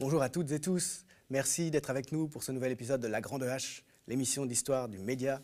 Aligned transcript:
Bonjour 0.00 0.22
à 0.22 0.28
toutes 0.30 0.50
et 0.52 0.60
tous. 0.60 1.04
Merci 1.28 1.70
d'être 1.70 1.90
avec 1.90 2.10
nous 2.12 2.26
pour 2.28 2.42
ce 2.42 2.52
nouvel 2.52 2.72
épisode 2.72 3.02
de 3.02 3.06
La 3.06 3.20
Grande 3.20 3.42
Hache, 3.42 3.84
l'émission 4.06 4.46
d'histoire 4.46 4.88
du 4.88 4.98
média, 4.98 5.42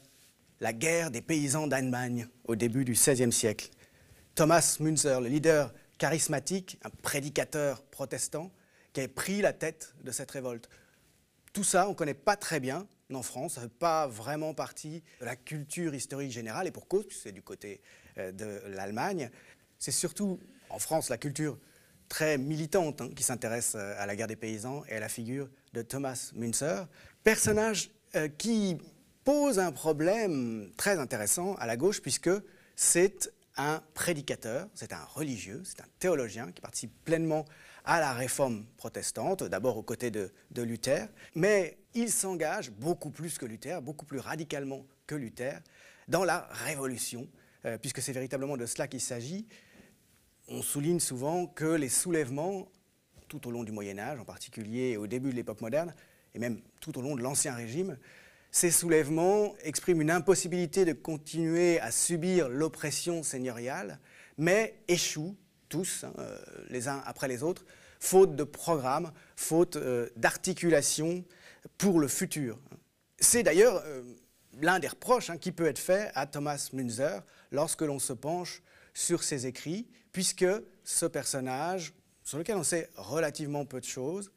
la 0.60 0.72
guerre 0.72 1.10
des 1.10 1.20
paysans 1.20 1.66
d'Allemagne 1.66 2.26
au 2.44 2.56
début 2.56 2.86
du 2.86 2.92
XVIe 2.92 3.32
siècle. 3.32 3.68
Thomas 4.34 4.78
Münzer, 4.80 5.20
le 5.20 5.28
leader 5.28 5.74
charismatique, 5.98 6.78
un 6.84 6.90
prédicateur 7.02 7.82
protestant, 7.82 8.50
qui 8.94 9.02
a 9.02 9.08
pris 9.08 9.42
la 9.42 9.52
tête 9.52 9.94
de 10.02 10.10
cette 10.10 10.30
révolte. 10.30 10.70
Tout 11.52 11.64
ça, 11.64 11.86
on 11.86 11.90
ne 11.90 11.94
connaît 11.94 12.14
pas 12.14 12.36
très 12.36 12.60
bien 12.60 12.86
en 13.14 13.22
France, 13.22 13.58
pas 13.78 14.06
vraiment 14.06 14.54
partie 14.54 15.02
de 15.20 15.24
la 15.24 15.36
culture 15.36 15.94
historique 15.94 16.30
générale, 16.30 16.66
et 16.66 16.70
pour 16.70 16.88
cause, 16.88 17.06
c'est 17.10 17.32
du 17.32 17.42
côté 17.42 17.80
euh, 18.18 18.32
de 18.32 18.60
l'Allemagne. 18.68 19.30
C'est 19.78 19.92
surtout 19.92 20.38
en 20.70 20.78
France 20.78 21.08
la 21.08 21.18
culture 21.18 21.58
très 22.08 22.36
militante 22.38 23.00
hein, 23.00 23.10
qui 23.14 23.22
s'intéresse 23.22 23.74
euh, 23.74 23.94
à 23.98 24.06
la 24.06 24.16
guerre 24.16 24.26
des 24.26 24.36
paysans 24.36 24.84
et 24.88 24.96
à 24.96 25.00
la 25.00 25.08
figure 25.08 25.48
de 25.72 25.82
Thomas 25.82 26.30
Münzer, 26.34 26.86
personnage 27.24 27.90
euh, 28.14 28.28
qui 28.28 28.76
pose 29.24 29.58
un 29.58 29.72
problème 29.72 30.70
très 30.76 30.98
intéressant 30.98 31.54
à 31.54 31.66
la 31.66 31.76
gauche 31.76 32.02
puisque 32.02 32.30
c'est 32.76 33.32
un 33.56 33.82
prédicateur, 33.94 34.68
c'est 34.74 34.92
un 34.92 35.04
religieux, 35.14 35.62
c'est 35.64 35.80
un 35.80 35.88
théologien 35.98 36.50
qui 36.52 36.60
participe 36.60 36.92
pleinement 37.04 37.44
à 37.84 38.00
la 38.00 38.12
réforme 38.12 38.64
protestante, 38.76 39.42
d'abord 39.42 39.76
aux 39.76 39.82
côtés 39.82 40.10
de, 40.10 40.30
Luther, 40.56 41.08
mais 41.34 41.78
il 41.94 42.10
s'engage 42.10 42.70
beaucoup 42.70 43.10
plus 43.10 43.38
que 43.38 43.46
Luther, 43.46 43.82
beaucoup 43.82 44.04
plus 44.04 44.18
radicalement 44.18 44.86
que 45.06 45.14
Luther, 45.14 45.60
dans 46.08 46.24
la 46.24 46.48
révolution, 46.64 47.28
euh, 47.64 47.78
puisque 47.78 48.00
c'est 48.00 48.12
véritablement 48.12 48.56
de 48.56 48.66
cela 48.66 48.86
qu'il 48.86 49.00
s'agit. 49.00 49.46
On 50.48 50.62
souligne 50.62 51.00
souvent 51.00 51.46
que 51.46 51.64
les 51.64 51.88
soulèvements, 51.88 52.68
tout 53.28 53.46
au 53.48 53.50
long 53.50 53.64
du 53.64 53.72
Moyen 53.72 53.98
Âge 53.98 54.20
en 54.20 54.24
particulier, 54.24 54.96
au 54.96 55.06
début 55.06 55.30
de 55.30 55.36
l'époque 55.36 55.60
moderne, 55.60 55.94
et 56.34 56.38
même 56.38 56.60
tout 56.80 56.98
au 56.98 57.02
long 57.02 57.16
de 57.16 57.22
l'Ancien 57.22 57.54
Régime, 57.54 57.98
ces 58.50 58.70
soulèvements 58.70 59.54
expriment 59.62 60.02
une 60.02 60.10
impossibilité 60.10 60.84
de 60.84 60.92
continuer 60.92 61.80
à 61.80 61.90
subir 61.90 62.48
l'oppression 62.48 63.22
seigneuriale, 63.22 63.98
mais 64.36 64.76
échouent 64.88 65.36
tous, 65.72 66.04
hein, 66.04 66.12
euh, 66.18 66.38
les 66.68 66.86
uns 66.86 67.02
après 67.06 67.28
les 67.28 67.42
autres, 67.42 67.64
faute 68.02 68.34
de 68.34 68.42
programme, 68.42 69.12
faute 69.36 69.76
euh, 69.76 70.10
d'articulation 70.16 71.24
pour 71.78 72.00
le 72.00 72.08
futur. 72.08 72.58
C'est 73.20 73.44
d'ailleurs 73.44 73.80
euh, 73.86 74.02
l'un 74.60 74.80
des 74.80 74.88
reproches 74.88 75.30
hein, 75.30 75.38
qui 75.38 75.52
peut 75.52 75.66
être 75.66 75.78
fait 75.78 76.10
à 76.16 76.26
Thomas 76.26 76.68
Münzer 76.72 77.22
lorsque 77.52 77.82
l'on 77.82 78.00
se 78.00 78.12
penche 78.12 78.60
sur 78.92 79.22
ses 79.22 79.46
écrits, 79.46 79.86
puisque 80.10 80.44
ce 80.82 81.06
personnage, 81.06 81.94
sur 82.24 82.38
lequel 82.38 82.56
on 82.56 82.64
sait 82.64 82.90
relativement 82.96 83.64
peu 83.64 83.78
de 83.78 83.86
choses, 83.86 84.32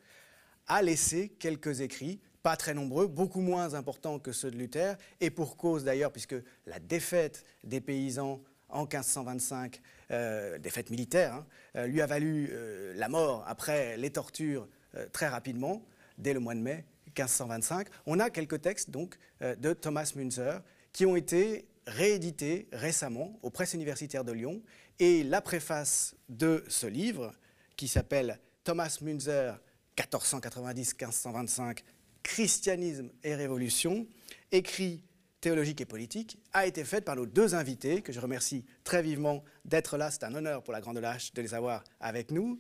a 0.68 0.84
laissé 0.84 1.30
quelques 1.40 1.82
écrits 1.82 2.22
pas 2.44 2.58
très 2.58 2.76
nombreux, 2.76 3.08
beaucoup 3.08 3.42
moins 3.42 3.74
importants 3.74 4.20
que 4.20 4.32
ceux 4.32 4.52
de 4.52 4.58
Luther, 4.58 4.96
et 5.22 5.32
pour 5.32 5.58
cause 5.58 5.84
d'ailleurs, 5.84 6.12
puisque 6.12 6.36
la 6.68 6.78
défaite 6.78 7.44
des 7.64 7.82
paysans 7.82 8.44
en 8.70 8.82
1525, 8.82 9.82
euh, 10.12 10.58
défaite 10.60 10.90
militaire, 10.90 11.34
hein, 11.34 11.46
euh, 11.76 11.88
lui 11.88 12.02
a 12.02 12.06
valu 12.06 12.50
euh, 12.52 12.94
la 12.96 13.10
mort 13.10 13.44
après 13.48 13.98
les 13.98 14.12
tortures 14.12 14.68
très 15.12 15.28
rapidement, 15.28 15.86
dès 16.18 16.34
le 16.34 16.40
mois 16.40 16.56
de 16.56 16.62
mai 16.62 16.86
1525. 17.08 17.88
On 18.06 18.22
a 18.22 18.30
quelques 18.30 18.62
textes 18.62 18.92
donc 18.92 19.18
de 19.42 19.74
Thomas 19.74 20.14
Münzer 20.16 20.62
qui 20.94 21.06
ont 21.06 21.18
été 21.18 21.68
réédités 21.86 22.70
récemment 22.72 23.38
aux 23.42 23.50
presses 23.50 23.74
universitaires 23.74 24.24
de 24.24 24.32
Lyon, 24.32 24.62
et 25.00 25.26
la 25.26 25.42
préface 25.42 26.16
de 26.30 26.64
ce 26.70 26.88
livre, 26.88 27.34
qui 27.76 27.90
s'appelle 27.90 28.40
Thomas 28.64 28.98
Münzer 29.02 29.60
1490-1525 29.98 31.80
Christianisme 32.24 33.10
et 33.22 33.36
Révolution, 33.36 34.08
écrit 34.54 35.04
théologique 35.46 35.80
et 35.80 35.86
politique, 35.86 36.40
a 36.54 36.66
été 36.66 36.84
faite 36.84 37.06
par 37.06 37.16
nos 37.16 37.28
deux 37.28 37.54
invités, 37.54 38.02
que 38.02 38.12
je 38.12 38.20
remercie 38.20 38.66
très 38.84 39.04
vivement 39.04 39.44
d'être 39.64 39.96
là. 39.96 40.10
C'est 40.10 40.24
un 40.24 40.34
honneur 40.34 40.64
pour 40.64 40.74
la 40.74 40.82
Grande 40.82 40.98
Lâche 40.98 41.34
de 41.36 41.42
les 41.44 41.54
avoir 41.54 41.84
avec 42.00 42.32
nous. 42.32 42.60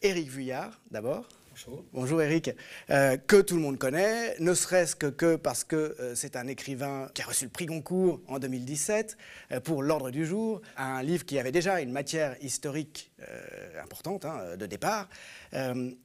Éric 0.00 0.28
Vuillard, 0.28 0.80
d'abord. 0.92 1.26
Bonjour. 1.50 1.84
Bonjour 1.92 2.22
Eric, 2.22 2.52
euh, 2.90 3.16
que 3.16 3.40
tout 3.40 3.56
le 3.56 3.62
monde 3.62 3.78
connaît, 3.78 4.36
ne 4.38 4.54
serait-ce 4.54 4.94
que, 4.94 5.34
parce 5.34 5.64
que 5.64 5.96
euh, 5.98 6.14
c'est 6.14 6.36
un 6.36 6.46
écrivain 6.46 7.08
qui 7.14 7.22
a 7.22 7.24
reçu 7.24 7.46
le 7.46 7.50
prix 7.50 7.66
Goncourt 7.66 8.20
en 8.28 8.38
2017 8.38 9.16
euh, 9.50 9.58
pour 9.58 9.82
L'Ordre 9.82 10.12
du 10.12 10.24
jour, 10.24 10.60
un 10.76 11.02
livre 11.02 11.24
qui 11.24 11.36
avait 11.40 11.50
déjà 11.50 11.80
une 11.80 11.90
matière 11.90 12.36
historique 12.40 13.10
importante 13.82 14.24
hein, 14.24 14.56
de 14.56 14.66
départ. 14.66 15.08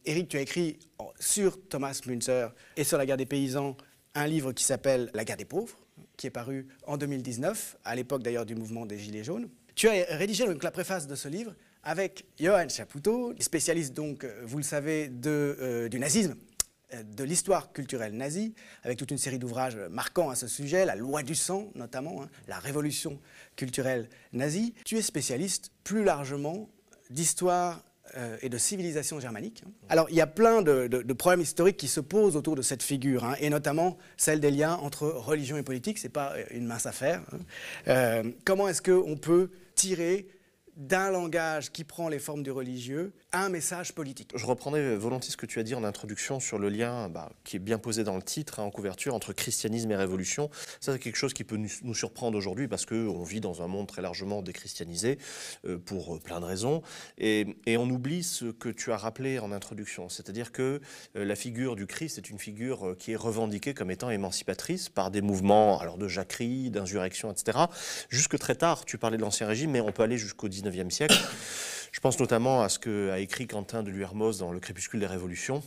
Eric, 0.05 0.29
tu 0.29 0.37
as 0.37 0.41
écrit 0.41 0.79
sur 1.19 1.61
Thomas 1.67 1.99
Münzer 2.07 2.51
et 2.77 2.83
sur 2.83 2.97
la 2.97 3.05
guerre 3.05 3.17
des 3.17 3.27
paysans 3.27 3.75
un 4.15 4.27
livre 4.27 4.51
qui 4.51 4.63
s'appelle 4.63 5.09
La 5.13 5.23
guerre 5.23 5.37
des 5.37 5.45
pauvres, 5.45 5.77
qui 6.17 6.27
est 6.27 6.31
paru 6.31 6.67
en 6.87 6.97
2019, 6.97 7.77
à 7.83 7.95
l'époque 7.95 8.23
d'ailleurs 8.23 8.45
du 8.45 8.55
mouvement 8.55 8.85
des 8.85 8.97
Gilets 8.97 9.23
jaunes. 9.23 9.49
Tu 9.75 9.87
as 9.87 10.05
rédigé 10.09 10.45
donc 10.45 10.63
la 10.63 10.71
préface 10.71 11.07
de 11.07 11.15
ce 11.15 11.27
livre 11.27 11.53
avec 11.83 12.25
Johan 12.39 12.67
Chapoutot, 12.67 13.33
spécialiste 13.39 13.93
donc, 13.93 14.23
euh, 14.23 14.41
vous 14.43 14.57
le 14.57 14.63
savez, 14.63 15.11
euh, 15.25 15.87
du 15.87 15.99
nazisme, 15.99 16.35
euh, 16.93 17.03
de 17.03 17.23
l'histoire 17.23 17.71
culturelle 17.71 18.13
nazie, 18.13 18.53
avec 18.83 18.97
toute 18.97 19.11
une 19.11 19.17
série 19.17 19.39
d'ouvrages 19.39 19.77
marquants 19.89 20.29
à 20.29 20.35
ce 20.35 20.47
sujet, 20.47 20.85
la 20.85 20.95
loi 20.95 21.23
du 21.23 21.35
sang 21.35 21.71
notamment, 21.75 22.23
hein, 22.23 22.29
la 22.47 22.59
révolution 22.59 23.19
culturelle 23.55 24.09
nazie. 24.33 24.73
Tu 24.85 24.97
es 24.97 25.01
spécialiste 25.01 25.71
plus 25.83 26.03
largement 26.03 26.69
d'histoire 27.09 27.83
et 28.41 28.49
de 28.49 28.57
civilisation 28.57 29.19
germanique. 29.19 29.63
Alors, 29.89 30.07
il 30.09 30.15
y 30.15 30.21
a 30.21 30.27
plein 30.27 30.61
de, 30.61 31.13
problèmes 31.13 31.41
historiques 31.41 31.77
qui 31.77 31.87
se 31.87 31.99
posent 31.99 32.35
autour 32.35 32.55
de 32.55 32.61
cette 32.61 32.83
figure, 32.83 33.23
hein, 33.23 33.35
et 33.39 33.49
notamment 33.49 33.97
celle 34.17 34.39
des 34.39 34.51
liens 34.51 34.75
entre 34.75 35.07
religion 35.07 35.57
et 35.57 35.63
politique. 35.63 35.97
Ce 35.97 36.07
n'est 36.07 36.11
pas 36.11 36.33
une 36.51 36.65
mince 36.65 36.85
affaire. 36.85 37.21
Hein. 37.87 38.23
comment 38.45 38.67
est-ce 38.67 38.81
qu'on 38.81 39.17
peut 39.17 39.49
tirer 39.75 40.27
d'un 40.79 41.11
langage 41.11 41.71
qui 41.71 41.83
prend 41.83 42.07
les 42.07 42.19
formes 42.19 42.41
du 42.41 42.51
religieux 42.51 43.13
un 43.31 43.49
message 43.49 43.93
politique. 43.93 44.31
Je 44.35 44.45
reprendrai 44.45 44.95
volontiers 44.95 45.31
ce 45.31 45.37
que 45.37 45.45
tu 45.45 45.59
as 45.59 45.63
dit 45.63 45.75
en 45.75 45.83
introduction 45.83 46.39
sur 46.39 46.57
le 46.57 46.69
lien 46.69 47.09
bah, 47.09 47.31
qui 47.43 47.57
est 47.57 47.59
bien 47.59 47.77
posé 47.77 48.03
dans 48.03 48.15
le 48.15 48.23
titre, 48.23 48.59
hein, 48.59 48.63
en 48.63 48.71
couverture, 48.71 49.13
entre 49.13 49.33
christianisme 49.33 49.91
et 49.91 49.95
révolution. 49.95 50.49
Ça, 50.79 50.93
c'est 50.93 50.99
quelque 50.99 51.15
chose 51.15 51.33
qui 51.33 51.43
peut 51.43 51.57
nous, 51.57 51.93
surprendre 51.93 52.37
aujourd'hui 52.37 52.67
parce 52.67 52.85
qu'on 52.85 53.23
vit 53.23 53.41
dans 53.41 53.61
un 53.61 53.67
monde 53.67 53.87
très 53.87 54.01
largement 54.01 54.41
déchristianisé 54.41 55.19
euh, 55.65 55.77
pour 55.77 56.15
euh, 56.15 56.19
plein 56.19 56.39
de 56.39 56.45
raisons. 56.45 56.81
Et, 57.17 57.45
on 57.79 57.89
oublie 57.89 58.23
ce 58.23 58.45
que 58.45 58.67
tu 58.67 58.91
as 58.91 58.97
rappelé 58.97 59.39
en 59.39 59.53
introduction, 59.53 60.09
c'est-à-dire 60.09 60.51
que 60.51 60.81
euh, 61.15 61.23
la 61.23 61.35
figure 61.35 61.77
du 61.77 61.87
Christ 61.87 62.17
est 62.17 62.29
une 62.29 62.37
figure 62.37 62.95
qui 62.99 63.13
est 63.13 63.15
revendiquée 63.15 63.73
comme 63.73 63.89
étant 63.89 64.09
émancipatrice 64.09 64.89
par 64.89 65.11
des 65.11 65.21
mouvements 65.21 65.79
alors 65.79 65.97
de 65.97 66.09
jacquerie, 66.09 66.71
d'insurrection, 66.71 67.31
etc. 67.31 67.57
Jusque 68.09 68.37
très 68.37 68.55
tard, 68.55 68.83
tu 68.83 68.97
parlais 68.97 69.15
de 69.15 69.21
l'Ancien 69.21 69.47
Régime, 69.47 69.71
mais 69.71 69.79
on 69.79 69.93
peut 69.93 70.03
aller 70.03 70.17
jusqu'au 70.17 70.49
19e 70.69 70.89
siècle. 70.89 71.17
Je 71.91 71.99
pense 71.99 72.19
notamment 72.19 72.61
à 72.61 72.69
ce 72.69 72.79
qu'a 72.79 73.19
écrit 73.19 73.47
Quentin 73.47 73.83
de 73.83 73.89
Luermoz 73.89 74.39
dans 74.39 74.51
Le 74.51 74.59
crépuscule 74.59 74.99
des 74.99 75.05
révolutions, 75.05 75.63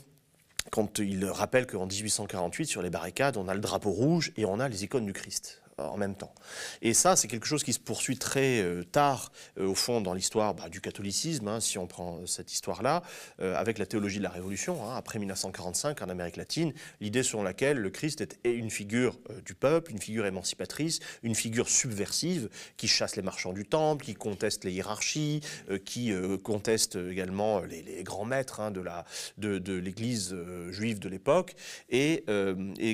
quand 0.71 0.99
il 0.99 1.25
rappelle 1.27 1.67
qu'en 1.67 1.87
1848, 1.87 2.67
sur 2.67 2.83
les 2.83 2.91
barricades, 2.91 3.37
on 3.37 3.49
a 3.49 3.55
le 3.55 3.61
drapeau 3.61 3.91
rouge 3.91 4.33
et 4.37 4.45
on 4.45 4.61
a 4.61 4.69
les 4.69 4.85
icônes 4.85 5.07
du 5.07 5.13
Christ 5.13 5.62
en 5.91 5.97
même 5.97 6.15
temps. 6.15 6.33
Et 6.81 6.95
ça, 6.95 7.17
c'est 7.17 7.29
quelque 7.29 7.47
chose 7.47 7.63
qui 7.63 7.73
se 7.73 7.81
poursuit 7.81 8.17
très 8.17 8.61
euh, 8.61 8.83
tard, 8.85 9.33
euh, 9.59 9.67
au 9.67 9.75
fond, 9.75 10.01
dans 10.01 10.15
l'histoire 10.15 10.55
bah, 10.55 10.69
du 10.69 10.81
catholicisme, 10.81 11.49
hein, 11.49 11.61
si 11.61 11.79
on 11.79 11.87
prend 11.87 12.27
cette 12.27 12.53
histoire-là, 12.53 13.03
euh, 13.41 13.57
avec 13.57 13.79
la 13.79 13.87
théologie 13.87 14.19
de 14.19 14.23
la 14.23 14.31
Révolution, 14.31 14.89
hein, 14.89 14.95
après 14.97 15.19
1945 15.19 16.03
en 16.03 16.09
Amérique 16.09 16.37
latine, 16.37 16.73
l'idée 17.01 17.23
selon 17.23 17.43
laquelle 17.43 17.79
le 17.79 17.91
Christ 17.91 18.21
est 18.21 18.51
une 18.51 18.71
figure 18.71 19.19
du 19.45 19.55
peuple, 19.55 19.93
une 19.93 19.99
figure 19.99 20.27
émancipatrice, 20.27 21.01
une 21.23 21.35
figure 21.35 21.69
subversive, 21.69 22.49
qui 22.77 22.89
chasse 22.89 23.17
les 23.17 23.23
marchands 23.23 23.53
du 23.53 23.65
temple, 23.65 24.05
qui 24.05 24.15
conteste 24.15 24.65
les 24.65 24.73
hiérarchies, 24.73 25.41
qui 25.85 26.13
conteste 26.43 26.97
également 26.97 27.61
les, 27.61 28.03
grands 28.03 28.25
maîtres 28.25 28.61
hein, 28.61 28.71
de 28.71 29.73
l'Église 29.73 30.35
juive 30.71 30.99
de 30.99 31.09
l'époque, 31.09 31.55
et 31.89 32.25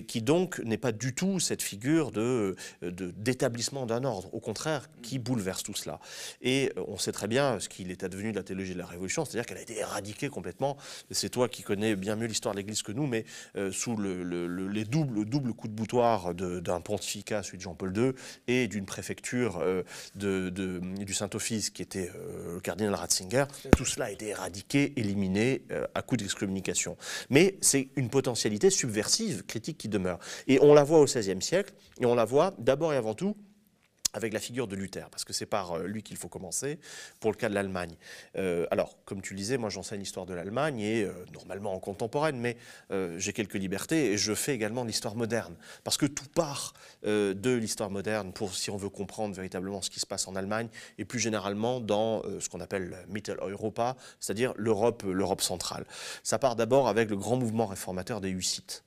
qui 0.07 0.23
donc 0.23 0.59
n'est 0.61 0.79
pas 0.79 0.93
du 0.93 1.15
tout 1.15 1.41
cette 1.41 1.63
figure 1.63 2.11
de 2.11 2.57
d'établissement 2.83 3.87
d'un 3.87 4.05
ordre, 4.05 4.33
au 4.35 4.41
contraire, 4.41 4.89
qui 5.03 5.19
bouleverse 5.19 5.63
tout 5.63 5.75
cela? 5.75 6.01
Et 6.43 6.73
on 6.87 6.99
sait 6.99 7.13
très 7.13 7.27
bien 7.27 7.61
ce 7.61 7.69
qu'il 7.69 7.91
est 7.91 8.05
advenu 8.05 8.33
de 8.33 8.37
la 8.37 8.43
théologie 8.43 8.75
de 8.75 8.79
la 8.79 8.87
Révolution, 8.87 9.25
c'est-à-dire 9.25 9.47
qu'elle 9.47 9.59
a 9.59 9.63
été 9.63 9.79
éradiquée 9.79 10.29
complètement. 10.29 10.77
C'est 11.11 11.31
toi 11.31 11.49
qui 11.49 11.63
connais 11.63 11.97
bien 11.97 12.17
mieux 12.17 12.27
l'histoire 12.27 12.55
de 12.55 12.61
l'Église 12.61 12.83
que 12.83 12.93
nous, 12.93 13.07
mais 13.07 13.25
sous 13.73 13.97
le, 13.97 14.23
les 14.69 14.85
doubles, 14.85 15.25
double 15.25 15.53
coups 15.55 15.71
de 15.73 15.77
boutoir 15.77 16.35
d'un 16.35 16.81
pontificat, 16.81 17.43
celui 17.43 17.59
de 17.59 17.63
Jean-Paul 17.63 17.97
II, 17.97 18.13
et 18.47 18.69
d'une 18.69 18.87
préfecture 18.87 19.63
du 20.15 21.15
Saint-Office, 21.15 21.71
qui 21.71 21.83
était 21.83 22.11
le 22.47 22.61
cardinal 22.61 22.95
Ratzinger, 22.95 23.45
tout 23.77 23.85
cela 23.85 24.07
a 24.07 24.11
été 24.11 24.29
éradiqué, 24.29 24.93
éliminé 24.97 25.63
à 25.95 26.03
coup 26.03 26.17
d'excommunication. 26.17 26.97
Mais 27.31 27.57
c'est 27.61 27.89
une 27.97 28.09
potentialité 28.09 28.71
subversive, 28.71 29.45
critique 29.45 29.79
qui 29.79 29.89
demeure. 29.89 30.19
Et 30.47 30.59
on 30.63 30.75
la 30.75 30.85
voit 30.85 31.01
au 31.01 31.05
XVIe 31.05 31.43
siècle, 31.43 31.73
et 32.01 32.07
on 32.07 32.15
la 32.15 32.25
voit 32.25 32.55
d'abord 32.69 32.93
et 32.93 32.99
avant 32.99 33.15
tout 33.15 33.35
avec 34.15 34.33
la 34.33 34.41
figure 34.41 34.67
de 34.67 34.75
Luther, 34.75 35.09
parce 35.11 35.25
que 35.25 35.35
c'est 35.35 35.47
par 35.47 35.73
euh, 35.73 35.87
lui 35.87 36.03
qu'il 36.03 36.17
faut 36.17 36.29
commencer, 36.29 36.79
pour 37.21 37.31
le 37.31 37.37
cas 37.37 37.51
de 37.51 37.55
l'Allemagne. 37.55 37.95
Euh, 38.37 38.67
alors, 38.71 38.97
comme 39.05 39.21
tu 39.21 39.35
le 39.35 39.39
disais, 39.39 39.59
moi 39.59 39.69
j'enseigne 39.69 40.01
l'histoire 40.01 40.25
de 40.25 40.33
l'Allemagne, 40.33 40.81
et 40.81 41.03
euh, 41.03 41.13
normalement 41.35 41.75
en 41.75 41.79
contemporaine, 41.79 42.39
mais 42.39 42.57
j'ai 43.19 43.33
quelques 43.33 43.55
libertés, 43.55 44.13
et 44.13 44.17
je 44.17 44.35
fais 44.35 44.55
également 44.55 44.83
l'histoire 44.83 45.15
moderne, 45.15 45.57
parce 45.85 45.97
que 45.97 46.07
tout 46.07 46.29
part 46.35 46.73
de 47.05 47.51
l'histoire 47.53 47.91
moderne, 47.91 48.33
pour 48.33 48.55
si 48.55 48.71
on 48.71 48.77
veut 48.77 48.89
comprendre 48.89 49.35
véritablement 49.35 49.83
ce 49.83 49.91
qui 49.91 50.01
se 50.01 50.07
passe 50.07 50.27
en 50.27 50.35
Allemagne, 50.35 50.69
et 50.97 51.05
plus 51.05 51.19
généralement 51.19 51.81
dans 51.81 52.23
ce 52.41 52.49
qu'on 52.49 52.61
appelle 52.61 52.97
Mitteleuropa, 53.09 53.97
c'est-à-dire 54.21 54.53
l'Europe 54.57 55.43
centrale. 55.43 55.85
Ça 56.23 56.39
part 56.39 56.57
d'abord 56.57 56.89
avec 56.89 57.11
le 57.11 57.17
grand 57.17 57.37
mouvement 57.37 57.67
réformateur 57.67 58.21
des 58.21 58.31
Hussites 58.31 58.85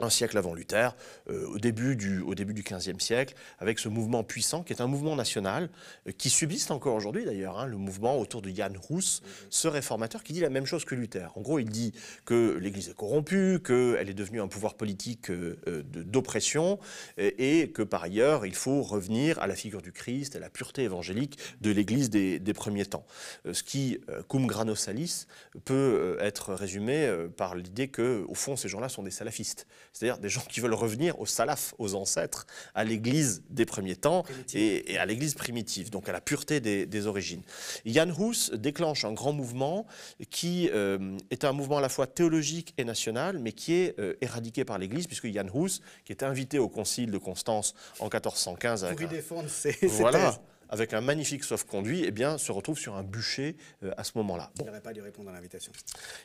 un 0.00 0.10
siècle 0.10 0.38
avant 0.38 0.54
Luther, 0.54 0.96
euh, 1.28 1.46
au, 1.46 1.58
début 1.58 1.96
du, 1.96 2.24
XVe 2.62 3.00
siècle, 3.00 3.34
avec 3.58 3.78
ce 3.78 3.88
mouvement 3.88 4.24
puissant 4.24 4.62
qui 4.62 4.72
est 4.72 4.80
un 4.80 4.86
mouvement 4.86 5.16
national, 5.16 5.70
euh, 6.06 6.12
qui 6.16 6.30
subsiste 6.30 6.70
encore 6.70 6.94
aujourd'hui 6.94 7.24
d'ailleurs, 7.24 7.58
hein, 7.58 7.66
le 7.66 7.76
mouvement 7.76 8.18
autour 8.18 8.42
de 8.42 8.50
Jan 8.50 8.72
Hus, 8.90 9.22
ce 9.50 9.68
réformateur 9.68 10.22
qui 10.22 10.32
dit 10.32 10.40
la 10.40 10.50
même 10.50 10.66
chose 10.66 10.84
que 10.84 10.94
Luther. 10.94 11.32
En 11.36 11.40
gros, 11.40 11.58
il 11.58 11.68
dit 11.68 11.92
que 12.24 12.58
l'Église 12.60 12.88
est 12.88 12.96
corrompue, 12.96 13.60
qu'elle 13.64 14.08
est 14.08 14.14
devenue 14.14 14.40
un 14.40 14.48
pouvoir 14.48 14.74
politique 14.74 15.30
euh, 15.30 15.56
d'oppression, 15.84 16.78
et 17.18 17.70
que 17.70 17.82
par 17.82 18.02
ailleurs, 18.02 18.46
il 18.46 18.54
faut 18.54 18.82
revenir 18.82 19.38
à 19.40 19.46
la 19.46 19.54
figure 19.54 19.82
du 19.82 19.92
Christ, 19.92 20.36
à 20.36 20.38
la 20.38 20.50
pureté 20.50 20.82
évangélique 20.82 21.38
de 21.60 21.70
l'Église 21.70 22.10
des, 22.10 22.38
des, 22.38 22.54
premiers 22.54 22.86
temps. 22.86 23.04
ce 23.50 23.62
qui, 23.62 24.00
cum 24.28 24.46
grano 24.46 24.74
salis, 24.74 25.26
peut 25.64 26.18
être 26.20 26.54
résumé 26.54 27.10
par 27.36 27.54
l'idée 27.54 27.88
que, 27.88 28.24
au 28.28 28.34
fond, 28.34 28.56
ces 28.56 28.68
gens-là 28.68 28.88
sont 28.88 29.02
des 29.02 29.10
salafistes 29.10 29.66
c'est-à-dire 29.92 30.18
des 30.18 30.28
gens 30.28 30.42
qui 30.48 30.60
veulent 30.60 30.74
revenir 30.74 31.18
au 31.20 31.26
salaf, 31.26 31.74
aux 31.78 31.94
ancêtres, 31.94 32.46
à 32.74 32.84
l'Église 32.84 33.42
des 33.50 33.66
premiers 33.66 33.96
temps 33.96 34.24
et, 34.54 34.98
à 34.98 35.06
l'Église 35.06 35.34
primitive, 35.34 35.90
donc 35.90 36.08
à 36.08 36.12
la 36.12 36.20
pureté 36.20 36.60
des, 36.60 37.06
origines. 37.06 37.42
Jan 37.86 38.10
Hus 38.10 38.50
déclenche 38.54 39.04
un 39.04 39.12
grand 39.12 39.32
mouvement 39.32 39.86
qui 40.30 40.68
euh, 40.72 41.16
est 41.30 41.44
un 41.44 41.52
mouvement 41.52 41.78
à 41.78 41.80
la 41.80 41.88
fois 41.88 42.06
théologique 42.06 42.74
et 42.76 42.84
national, 42.84 43.38
mais 43.38 43.52
qui 43.52 43.72
est 43.72 43.98
euh, 43.98 44.14
éradiqué 44.20 44.64
par 44.64 44.78
l'Église, 44.78 45.06
puisque 45.06 45.32
Jan 45.32 45.46
Hus, 45.54 45.80
qui 46.04 46.12
est 46.12 46.22
invité 46.22 46.58
au 46.58 46.68
concile 46.68 47.10
de 47.10 47.18
Constance 47.18 47.74
en 48.00 48.04
1415... 48.04 48.86
Pour 48.90 49.02
y 49.02 49.06
défendre 49.06 49.48
ses, 49.48 49.76
voilà, 49.86 50.38
avec 50.70 50.94
un 50.94 51.00
magnifique 51.00 51.44
sauf-conduit, 51.44 52.04
eh 52.06 52.10
bien, 52.12 52.38
se 52.38 52.52
retrouve 52.52 52.78
sur 52.78 52.96
un 52.96 53.02
bûcher 53.02 53.56
euh, 53.82 53.92
à 53.96 54.04
ce 54.04 54.12
moment-là. 54.16 54.50
Il 54.58 54.64
n'aurait 54.64 54.80
pas 54.80 54.92
dû 54.92 55.02
répondre 55.02 55.28
à 55.28 55.32
l'invitation. 55.32 55.72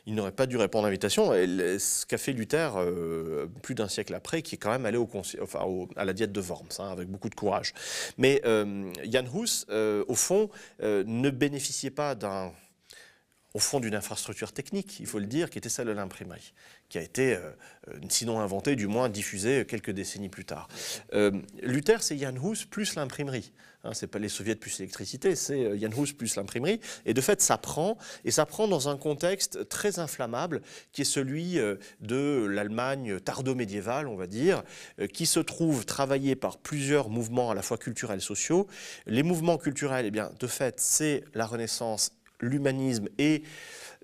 Il 0.06 0.14
n'aurait 0.14 0.32
pas 0.32 0.46
dû 0.46 0.56
répondre 0.56 0.86
à 0.86 0.88
l'invitation. 0.88 1.32
Ce 1.32 2.06
qu'a 2.06 2.16
fait 2.18 2.32
Luther 2.32 2.76
euh, 2.76 3.46
plus 3.62 3.74
d'un 3.74 3.88
siècle 3.88 4.14
après, 4.14 4.42
qui 4.42 4.54
est 4.54 4.58
quand 4.58 4.70
même 4.70 4.86
allé 4.86 4.96
au, 4.96 5.08
enfin, 5.42 5.66
à 5.96 6.04
la 6.04 6.12
diète 6.12 6.32
de 6.32 6.40
Worms, 6.40 6.68
hein, 6.78 6.88
avec 6.90 7.08
beaucoup 7.08 7.28
de 7.28 7.34
courage. 7.34 7.74
Mais 8.18 8.40
euh, 8.46 8.90
Jan 9.04 9.24
Hus, 9.34 9.66
au 9.68 10.14
fond, 10.14 10.48
ne 10.80 11.30
bénéficiait 11.30 11.90
pas 11.90 12.14
d'un 12.14 12.52
au 13.56 13.58
fond 13.58 13.80
d'une 13.80 13.94
infrastructure 13.94 14.52
technique, 14.52 15.00
il 15.00 15.06
faut 15.06 15.18
le 15.18 15.24
dire, 15.26 15.48
qui 15.48 15.56
était 15.56 15.70
celle 15.70 15.86
de 15.86 15.92
l'imprimerie, 15.92 16.52
qui 16.90 16.98
a 16.98 17.02
été, 17.02 17.38
sinon 18.10 18.38
inventée, 18.40 18.76
du 18.76 18.86
moins 18.86 19.08
diffusée 19.08 19.64
quelques 19.66 19.92
décennies 19.92 20.28
plus 20.28 20.44
tard. 20.44 20.68
Luther, 21.62 22.02
c'est 22.02 22.18
Jan 22.18 22.36
Hus 22.36 22.66
plus 22.66 22.96
l'imprimerie. 22.96 23.52
Hein, 23.86 23.92
c'est 23.94 24.06
pas 24.06 24.18
les 24.18 24.28
soviets 24.28 24.56
plus 24.56 24.78
l'électricité, 24.78 25.36
c'est 25.36 25.78
Jan 25.78 25.90
euh, 25.92 26.02
Hus 26.02 26.14
plus 26.14 26.36
l'imprimerie. 26.36 26.80
Et 27.04 27.14
de 27.14 27.20
fait, 27.20 27.40
ça 27.40 27.56
prend, 27.56 27.96
et 28.24 28.30
ça 28.30 28.44
prend 28.44 28.68
dans 28.68 28.88
un 28.88 28.96
contexte 28.96 29.68
très 29.68 29.98
inflammable, 29.98 30.62
qui 30.92 31.02
est 31.02 31.06
celui 31.06 31.58
euh, 31.58 31.76
de 32.00 32.46
l'Allemagne 32.46 33.20
tardo-médiévale, 33.20 34.08
on 34.08 34.16
va 34.16 34.26
dire, 34.26 34.62
euh, 35.00 35.06
qui 35.06 35.26
se 35.26 35.40
trouve 35.40 35.84
travaillé 35.84 36.34
par 36.34 36.58
plusieurs 36.58 37.08
mouvements 37.08 37.50
à 37.50 37.54
la 37.54 37.62
fois 37.62 37.78
culturels 37.78 38.18
et 38.18 38.22
sociaux. 38.22 38.66
Les 39.06 39.22
mouvements 39.22 39.58
culturels, 39.58 40.06
eh 40.06 40.10
bien, 40.10 40.32
de 40.38 40.46
fait, 40.46 40.80
c'est 40.80 41.24
la 41.34 41.46
Renaissance, 41.46 42.12
l'humanisme 42.40 43.08
et 43.18 43.42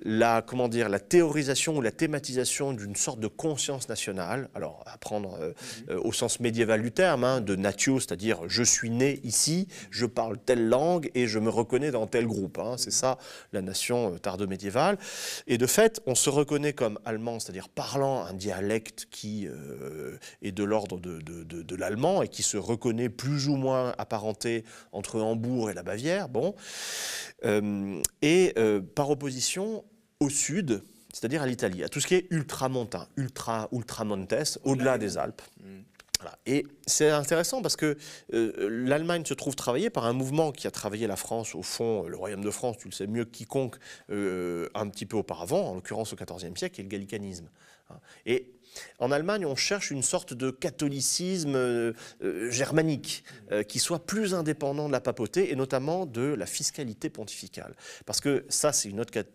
la, 0.04 0.42
comment 0.42 0.68
dire, 0.68 0.88
la 0.88 0.98
théorisation 0.98 1.76
ou 1.76 1.80
la 1.80 1.92
thématisation 1.92 2.72
d'une 2.72 2.96
sorte 2.96 3.20
de 3.20 3.28
conscience 3.28 3.88
nationale, 3.88 4.48
alors 4.54 4.82
à 4.86 4.98
prendre 4.98 5.38
euh, 5.40 5.52
euh, 5.90 6.00
au 6.02 6.12
sens 6.12 6.40
médiéval 6.40 6.82
du 6.82 6.92
terme, 6.92 7.24
hein, 7.24 7.40
de 7.40 7.54
natio, 7.56 8.00
c'est-à-dire 8.00 8.40
je 8.48 8.62
suis 8.62 8.90
né 8.90 9.20
ici, 9.22 9.68
je 9.90 10.06
parle 10.06 10.38
telle 10.38 10.68
langue 10.68 11.10
et 11.14 11.26
je 11.26 11.38
me 11.38 11.48
reconnais 11.48 11.90
dans 11.90 12.06
tel 12.06 12.26
groupe. 12.26 12.58
Hein, 12.58 12.74
c'est 12.78 12.90
ça 12.90 13.18
la 13.52 13.62
nation 13.62 14.14
euh, 14.14 14.18
tardo-médiévale. 14.18 14.98
Et 15.46 15.58
de 15.58 15.66
fait, 15.66 16.00
on 16.06 16.14
se 16.14 16.30
reconnaît 16.30 16.72
comme 16.72 16.98
allemand, 17.04 17.38
c'est-à-dire 17.38 17.68
parlant 17.68 18.24
un 18.24 18.34
dialecte 18.34 19.06
qui 19.10 19.48
est 20.42 20.52
de 20.52 20.64
l'ordre 20.64 20.98
de, 20.98 21.20
de 21.20 21.76
l'allemand 21.76 22.22
et 22.22 22.28
qui 22.28 22.42
se 22.42 22.56
reconnaît 22.56 23.08
plus 23.08 23.48
ou 23.48 23.56
moins 23.56 23.94
apparenté 23.98 24.64
entre 24.92 25.20
Hambourg 25.20 25.70
et 25.70 25.74
la 25.74 25.82
Bavière. 25.82 26.28
Bon. 26.28 26.54
et 28.22 28.54
par 28.94 29.10
opposition, 29.10 29.84
au 30.22 30.30
sud, 30.30 30.82
c'est-à-dire 31.12 31.42
à, 31.42 31.46
l'Italie, 31.46 31.84
à 31.84 31.88
tout 31.88 32.00
ce 32.00 32.06
qui 32.06 32.14
est 32.14 32.26
ultramontain, 32.30 33.06
ultra, 33.16 33.68
ultramontes, 33.72 34.58
au-delà 34.64 34.98
des 34.98 35.18
Alpes. 35.18 35.42
Mm. 35.60 35.80
Et 36.46 36.66
c'est 36.86 37.10
intéressant 37.10 37.62
parce 37.62 37.74
que 37.74 37.96
euh, 38.32 38.68
l'Allemagne 38.70 39.24
se 39.24 39.34
trouve 39.34 39.56
travaillée 39.56 39.90
par 39.90 40.06
un 40.06 40.12
mouvement 40.12 40.52
qui 40.52 40.68
a 40.68 40.70
travaillé 40.70 41.08
la 41.08 41.16
France, 41.16 41.56
au 41.56 41.62
fond, 41.62 42.04
le 42.06 42.16
royaume 42.16 42.44
de 42.44 42.50
France, 42.50 42.76
tu 42.78 42.86
le 42.86 42.92
sais 42.92 43.08
mieux 43.08 43.24
que 43.24 43.30
quiconque, 43.30 43.74
euh, 44.10 44.68
un 44.74 44.88
petit 44.88 45.04
peu 45.04 45.16
auparavant, 45.16 45.70
en 45.70 45.74
l'occurrence 45.74 46.12
au 46.12 46.16
XIVe 46.16 46.56
siècle, 46.56 46.76
qui 46.76 46.80
est 46.80 46.84
le 46.84 46.90
gallicanisme. 46.90 47.48
Hein. 47.90 47.96
Et 48.24 48.52
en 48.98 49.10
Allemagne, 49.10 49.46
on 49.46 49.56
cherche 49.56 49.90
une 49.90 50.02
sorte 50.02 50.34
de 50.34 50.50
catholicisme 50.50 51.54
euh, 51.54 51.92
euh, 52.22 52.50
germanique 52.50 53.24
euh, 53.50 53.62
qui 53.62 53.78
soit 53.78 54.06
plus 54.06 54.34
indépendant 54.34 54.86
de 54.86 54.92
la 54.92 55.00
papauté 55.00 55.52
et 55.52 55.56
notamment 55.56 56.06
de 56.06 56.22
la 56.22 56.46
fiscalité 56.46 57.10
pontificale. 57.10 57.74
Parce 58.06 58.20
que 58.20 58.44
ça, 58.48 58.72
c'est 58.72 58.88
une 58.88 59.00
autre, 59.00 59.28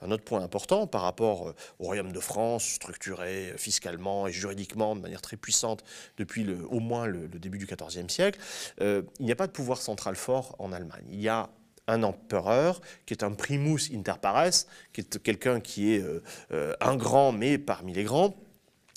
un 0.00 0.10
autre 0.10 0.24
point 0.24 0.42
important 0.42 0.86
par 0.86 1.02
rapport 1.02 1.54
au 1.78 1.84
royaume 1.84 2.12
de 2.12 2.20
France, 2.20 2.64
structuré 2.64 3.54
fiscalement 3.56 4.26
et 4.26 4.32
juridiquement 4.32 4.96
de 4.96 5.00
manière 5.00 5.22
très 5.22 5.36
puissante 5.36 5.84
depuis 6.16 6.46
au 6.68 6.80
moins 6.80 7.06
le, 7.06 7.26
le 7.26 7.38
début 7.38 7.58
du 7.58 7.66
XIVe 7.66 8.08
siècle. 8.08 8.38
il 8.80 9.04
n'y 9.20 9.32
a 9.32 9.36
pas 9.36 9.46
de 9.46 9.52
pouvoir 9.52 9.80
central 9.80 10.16
fort 10.16 10.54
en 10.58 10.72
Allemagne. 10.72 11.04
Il 11.10 11.20
y 11.20 11.28
a 11.28 11.50
un 11.88 12.02
empereur, 12.02 12.80
qui 13.04 13.14
est 13.14 13.22
un 13.22 13.32
primus 13.32 13.90
inter 13.94 14.14
pares, 14.20 14.66
qui 14.92 15.00
est 15.00 15.22
quelqu'un 15.22 15.60
qui 15.60 15.94
est 15.94 16.02
euh, 16.02 16.22
euh, 16.52 16.74
un 16.80 16.96
grand, 16.96 17.32
mais 17.32 17.58
parmi 17.58 17.92
les 17.92 18.04
grands, 18.04 18.36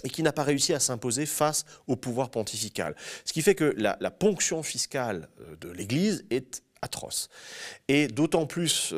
et 0.04 0.10
qui 0.10 0.24
n'a 0.24 0.32
pas 0.32 0.44
réussi 0.44 0.74
à 0.74 0.80
s'imposer 0.80 1.26
face 1.26 1.66
au 1.88 1.96
pouvoir 1.96 2.30
pontifical. 2.30 2.96
Ce 3.26 3.34
qui 3.34 3.42
fait 3.42 3.56
que 3.56 3.76
la, 3.78 3.96
ponction 4.12 4.64
fiscale 4.64 5.28
euh, 5.42 5.56
de 5.62 5.70
l'Église 5.70 6.26
est 6.30 6.64
atroce. 6.82 7.30
Et 7.90 8.08
d'autant 8.08 8.46
plus 8.46 8.94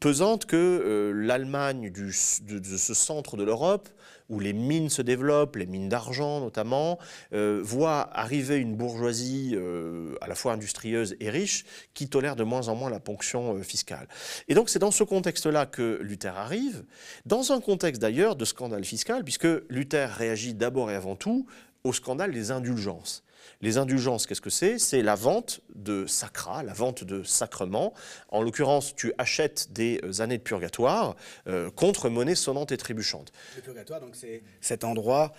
pesante 0.00 0.46
que 0.46 1.12
l'Allemagne 1.14 1.92
de, 1.92 2.58
de, 2.58 2.76
ce 2.76 2.92
centre 2.92 3.36
de 3.36 3.44
l'Europe 3.44 3.88
où 4.28 4.40
les 4.40 4.52
mines 4.52 4.90
se 4.90 5.02
développent, 5.02 5.56
les 5.56 5.66
mines 5.66 5.88
d'argent 5.88 6.40
notamment, 6.40 6.98
euh, 7.32 7.60
voient 7.62 8.08
arriver 8.12 8.56
une 8.56 8.76
bourgeoisie 8.76 9.52
euh, 9.54 10.14
à 10.20 10.28
la 10.28 10.34
fois 10.34 10.52
industrieuse 10.52 11.16
et 11.20 11.30
riche 11.30 11.64
qui 11.94 12.08
tolère 12.08 12.36
de 12.36 12.44
moins 12.44 12.68
en 12.68 12.74
moins 12.74 12.90
la 12.90 13.00
ponction 13.00 13.56
euh, 13.56 13.62
fiscale. 13.62 14.08
Et 14.48 14.54
donc 14.54 14.70
c'est 14.70 14.78
dans 14.78 14.90
ce 14.90 15.04
contexte-là 15.04 15.66
que 15.66 15.98
Luther 16.02 16.36
arrive, 16.36 16.84
dans 17.26 17.52
un 17.52 17.60
contexte 17.60 18.00
d'ailleurs 18.00 18.36
de 18.36 18.44
scandale 18.44 18.84
fiscal, 18.84 19.24
puisque 19.24 19.48
Luther 19.68 20.10
réagit 20.10 20.54
d'abord 20.54 20.90
et 20.90 20.94
avant 20.94 21.16
tout 21.16 21.46
au 21.82 21.92
scandale 21.92 22.32
des 22.32 22.50
indulgences. 22.50 23.23
Les 23.60 23.78
indulgences, 23.78 24.26
qu'est-ce 24.26 24.40
que 24.40 24.50
c'est? 24.50 24.78
C'est 24.78 25.02
la 25.02 25.14
vente 25.14 25.60
de 25.74 26.06
sacra, 26.06 26.62
la 26.62 26.72
vente 26.72 27.04
de 27.04 27.22
sacrements. 27.22 27.94
En 28.28 28.42
l'occurrence, 28.42 28.94
tu 28.94 29.12
achètes 29.18 29.72
des 29.72 30.00
euh, 30.04 30.20
années 30.22 30.38
de 30.38 30.42
purgatoire 30.42 31.16
euh, 31.46 31.70
contre 31.70 32.08
monnaie 32.08 32.34
sonnante 32.34 32.72
et 32.72 32.76
trébuchante. 32.76 33.32
Le 33.56 33.62
purgatoire, 33.62 34.00
donc 34.00 34.14
c'est 34.14 34.42
cet 34.60 34.84
endroit 34.84 35.32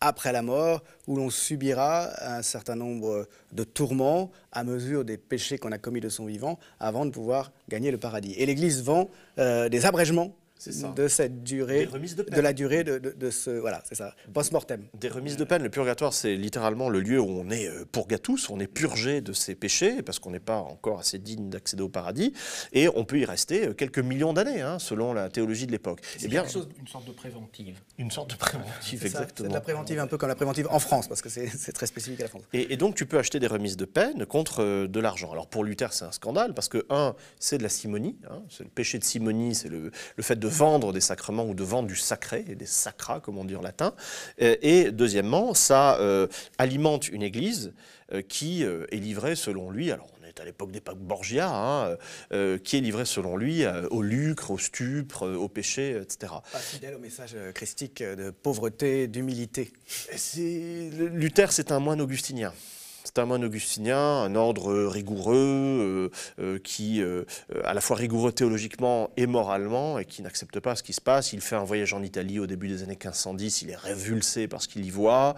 après 0.00 0.32
la 0.32 0.42
mort, 0.42 0.82
où 1.06 1.16
l'on 1.16 1.30
subira 1.30 2.10
un 2.20 2.42
certain 2.42 2.76
nombre 2.76 3.26
de 3.52 3.64
tourments 3.64 4.30
à 4.52 4.62
mesure 4.62 5.04
des 5.04 5.16
péchés 5.16 5.56
qu'on 5.56 5.72
a 5.72 5.78
commis 5.78 6.00
de 6.00 6.10
son 6.10 6.26
vivant 6.26 6.58
avant 6.78 7.06
de 7.06 7.10
pouvoir 7.10 7.52
gagner 7.70 7.90
le 7.90 7.98
paradis. 7.98 8.34
Et 8.36 8.44
l'Église 8.44 8.82
vend 8.82 9.08
euh, 9.38 9.68
des 9.70 9.86
abrègements 9.86 10.36
de 10.96 11.08
cette 11.08 11.42
durée, 11.42 11.86
de, 11.86 12.40
la 12.40 12.52
durée 12.52 12.84
de, 12.84 13.30
ce, 13.30 13.50
voilà, 13.50 13.82
c'est 13.86 13.96
ça, 13.96 14.14
post-mortem. 14.32 14.84
Des 14.94 15.08
remises 15.08 15.36
de 15.36 15.44
peine. 15.44 15.62
Le 15.62 15.68
purgatoire, 15.68 16.14
c'est 16.14 16.36
littéralement 16.36 16.88
le 16.88 17.00
lieu 17.00 17.20
où 17.20 17.28
on 17.28 17.50
est 17.50 17.68
euh, 17.68 17.84
purgatus, 17.84 18.48
on 18.50 18.60
est 18.60 18.66
purgé 18.66 19.20
de 19.20 19.32
ses 19.32 19.54
péchés, 19.54 20.02
parce 20.02 20.18
qu'on 20.18 20.30
n'est 20.30 20.40
pas 20.40 20.58
encore 20.58 21.00
assez 21.00 21.18
digne 21.18 21.50
d'accéder 21.50 21.82
au 21.82 21.88
paradis, 21.88 22.32
et 22.72 22.88
on 22.88 23.04
peut 23.04 23.18
y 23.18 23.24
rester 23.24 23.68
euh, 23.68 23.74
quelques 23.74 23.98
millions 23.98 24.32
d'années, 24.32 24.62
hein, 24.62 24.78
selon 24.78 25.12
la 25.12 25.28
théologie 25.28 25.66
de 25.66 25.72
l'époque. 25.72 26.00
C'est 26.16 26.26
eh 26.26 26.28
bien 26.28 26.44
une 26.44 26.88
sorte 26.88 27.06
de 27.06 27.12
préventive. 27.12 27.78
Une 27.98 28.10
sorte 28.10 28.30
de 28.30 28.36
préventive, 28.36 29.04
exactement. 29.04 29.30
C'est 29.36 29.48
de 29.48 29.54
la 29.54 29.60
préventive 29.60 29.98
un 29.98 30.06
peu 30.06 30.16
comme 30.16 30.28
la 30.28 30.34
préventive 30.34 30.68
en 30.70 30.78
France, 30.78 31.08
parce 31.08 31.20
que 31.20 31.28
c'est 31.28 31.72
très 31.72 31.86
spécifique 31.86 32.20
à 32.20 32.24
la 32.24 32.28
France. 32.28 32.42
Et, 32.52 32.76
donc, 32.76 32.94
tu 32.94 33.06
peux 33.06 33.18
acheter 33.18 33.38
des 33.38 33.46
remises 33.46 33.76
de 33.76 33.84
peine 33.84 34.24
contre 34.24 34.62
euh, 34.62 34.86
de 34.86 35.00
l'argent. 35.00 35.30
Alors, 35.32 35.46
pour 35.46 35.64
Luther, 35.64 35.92
c'est 35.92 36.04
un 36.04 36.12
scandale, 36.12 36.54
parce 36.54 36.68
que, 36.68 36.86
un, 36.90 37.14
c'est 37.38 37.58
de 37.58 37.62
la 37.62 37.68
simonie, 37.68 38.16
hein, 38.30 38.42
c'est 38.48 38.64
le 38.64 38.70
péché 38.70 38.98
de 38.98 39.04
simonie, 39.04 39.54
c'est 39.54 39.68
le, 39.68 39.90
le 40.16 40.22
fait 40.22 40.36
de 40.36 40.43
vendre 40.48 40.92
des 40.92 41.00
sacrements 41.00 41.46
ou 41.46 41.54
de 41.54 41.62
vendre 41.62 41.88
du 41.88 41.96
sacré, 41.96 42.44
et 42.48 42.54
des 42.54 42.66
sacras, 42.66 43.20
comme 43.20 43.38
on 43.38 43.44
dit 43.44 43.56
en 43.56 43.62
latin. 43.62 43.94
Et, 44.38 44.90
deuxièmement, 44.90 45.54
ça 45.54 45.98
euh, 45.98 46.26
alimente 46.58 47.08
une 47.08 47.22
église 47.22 47.72
euh, 48.12 48.22
qui 48.22 48.62
est 48.62 48.96
livrée, 48.96 49.36
selon 49.36 49.70
lui, 49.70 49.90
alors 49.90 50.08
on 50.20 50.26
est 50.26 50.40
à 50.40 50.44
l'époque 50.44 50.70
des 50.72 50.80
papes 50.80 50.98
Borgia, 50.98 51.48
hein, 51.48 51.96
qui 52.64 52.76
est 52.76 52.80
livrée, 52.80 53.04
selon 53.04 53.36
lui, 53.36 53.64
au 53.90 54.02
lucre, 54.02 54.50
au 54.50 54.58
stupre, 54.58 55.28
au 55.28 55.48
péché, 55.48 56.00
etc. 56.00 56.32
Pas 56.52 56.58
fidèle 56.58 56.94
au 56.94 56.98
message 56.98 57.36
christique 57.54 58.02
de 58.02 58.30
pauvreté, 58.30 59.06
d'humilité. 59.06 59.72
Luther, 60.36 61.52
c'est 61.52 61.72
un 61.72 61.78
moine 61.78 62.00
augustinien. 62.00 62.52
C'est 63.06 63.18
un 63.18 63.26
moine 63.26 63.44
augustinien, 63.44 64.22
un 64.22 64.34
ordre 64.34 64.86
rigoureux, 64.86 65.34
euh, 65.36 66.08
euh, 66.38 66.58
qui, 66.58 67.02
euh, 67.02 67.24
à 67.62 67.74
la 67.74 67.82
fois 67.82 67.96
rigoureux 67.96 68.32
théologiquement 68.32 69.10
et 69.18 69.26
moralement, 69.26 69.98
et 69.98 70.06
qui 70.06 70.22
n'accepte 70.22 70.58
pas 70.58 70.74
ce 70.74 70.82
qui 70.82 70.94
se 70.94 71.02
passe. 71.02 71.34
Il 71.34 71.42
fait 71.42 71.54
un 71.54 71.64
voyage 71.64 71.92
en 71.92 72.02
Italie 72.02 72.38
au 72.38 72.46
début 72.46 72.66
des 72.66 72.82
années 72.82 72.92
1510, 72.92 73.60
il 73.60 73.70
est 73.70 73.76
révulsé 73.76 74.48
par 74.48 74.62
ce 74.62 74.68
qu'il 74.68 74.86
y 74.86 74.90
voit, 74.90 75.34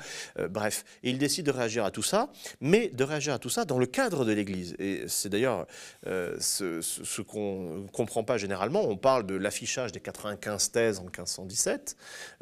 bref. 0.48 0.84
Et 1.02 1.10
il 1.10 1.18
décide 1.18 1.46
de 1.46 1.50
réagir 1.50 1.84
à 1.84 1.90
tout 1.90 2.04
ça, 2.04 2.30
mais 2.60 2.88
de 2.88 3.02
réagir 3.02 3.34
à 3.34 3.40
tout 3.40 3.50
ça 3.50 3.64
dans 3.64 3.78
le 3.78 3.86
cadre 3.86 4.24
de 4.24 4.32
l'Église. 4.32 4.76
Et 4.78 5.02
c'est 5.08 5.28
d'ailleurs 5.28 5.66
ce, 6.04 6.80
ce 6.80 7.22
qu'on 7.22 7.78
ne 7.78 7.88
comprend 7.88 8.22
pas 8.22 8.38
généralement. 8.38 8.82
On 8.84 8.96
parle 8.96 9.26
de 9.26 9.34
l'affichage 9.34 9.90
des 9.90 10.00
95 10.00 10.70
thèses 10.70 10.98
en 11.00 11.04
1517 11.04 11.96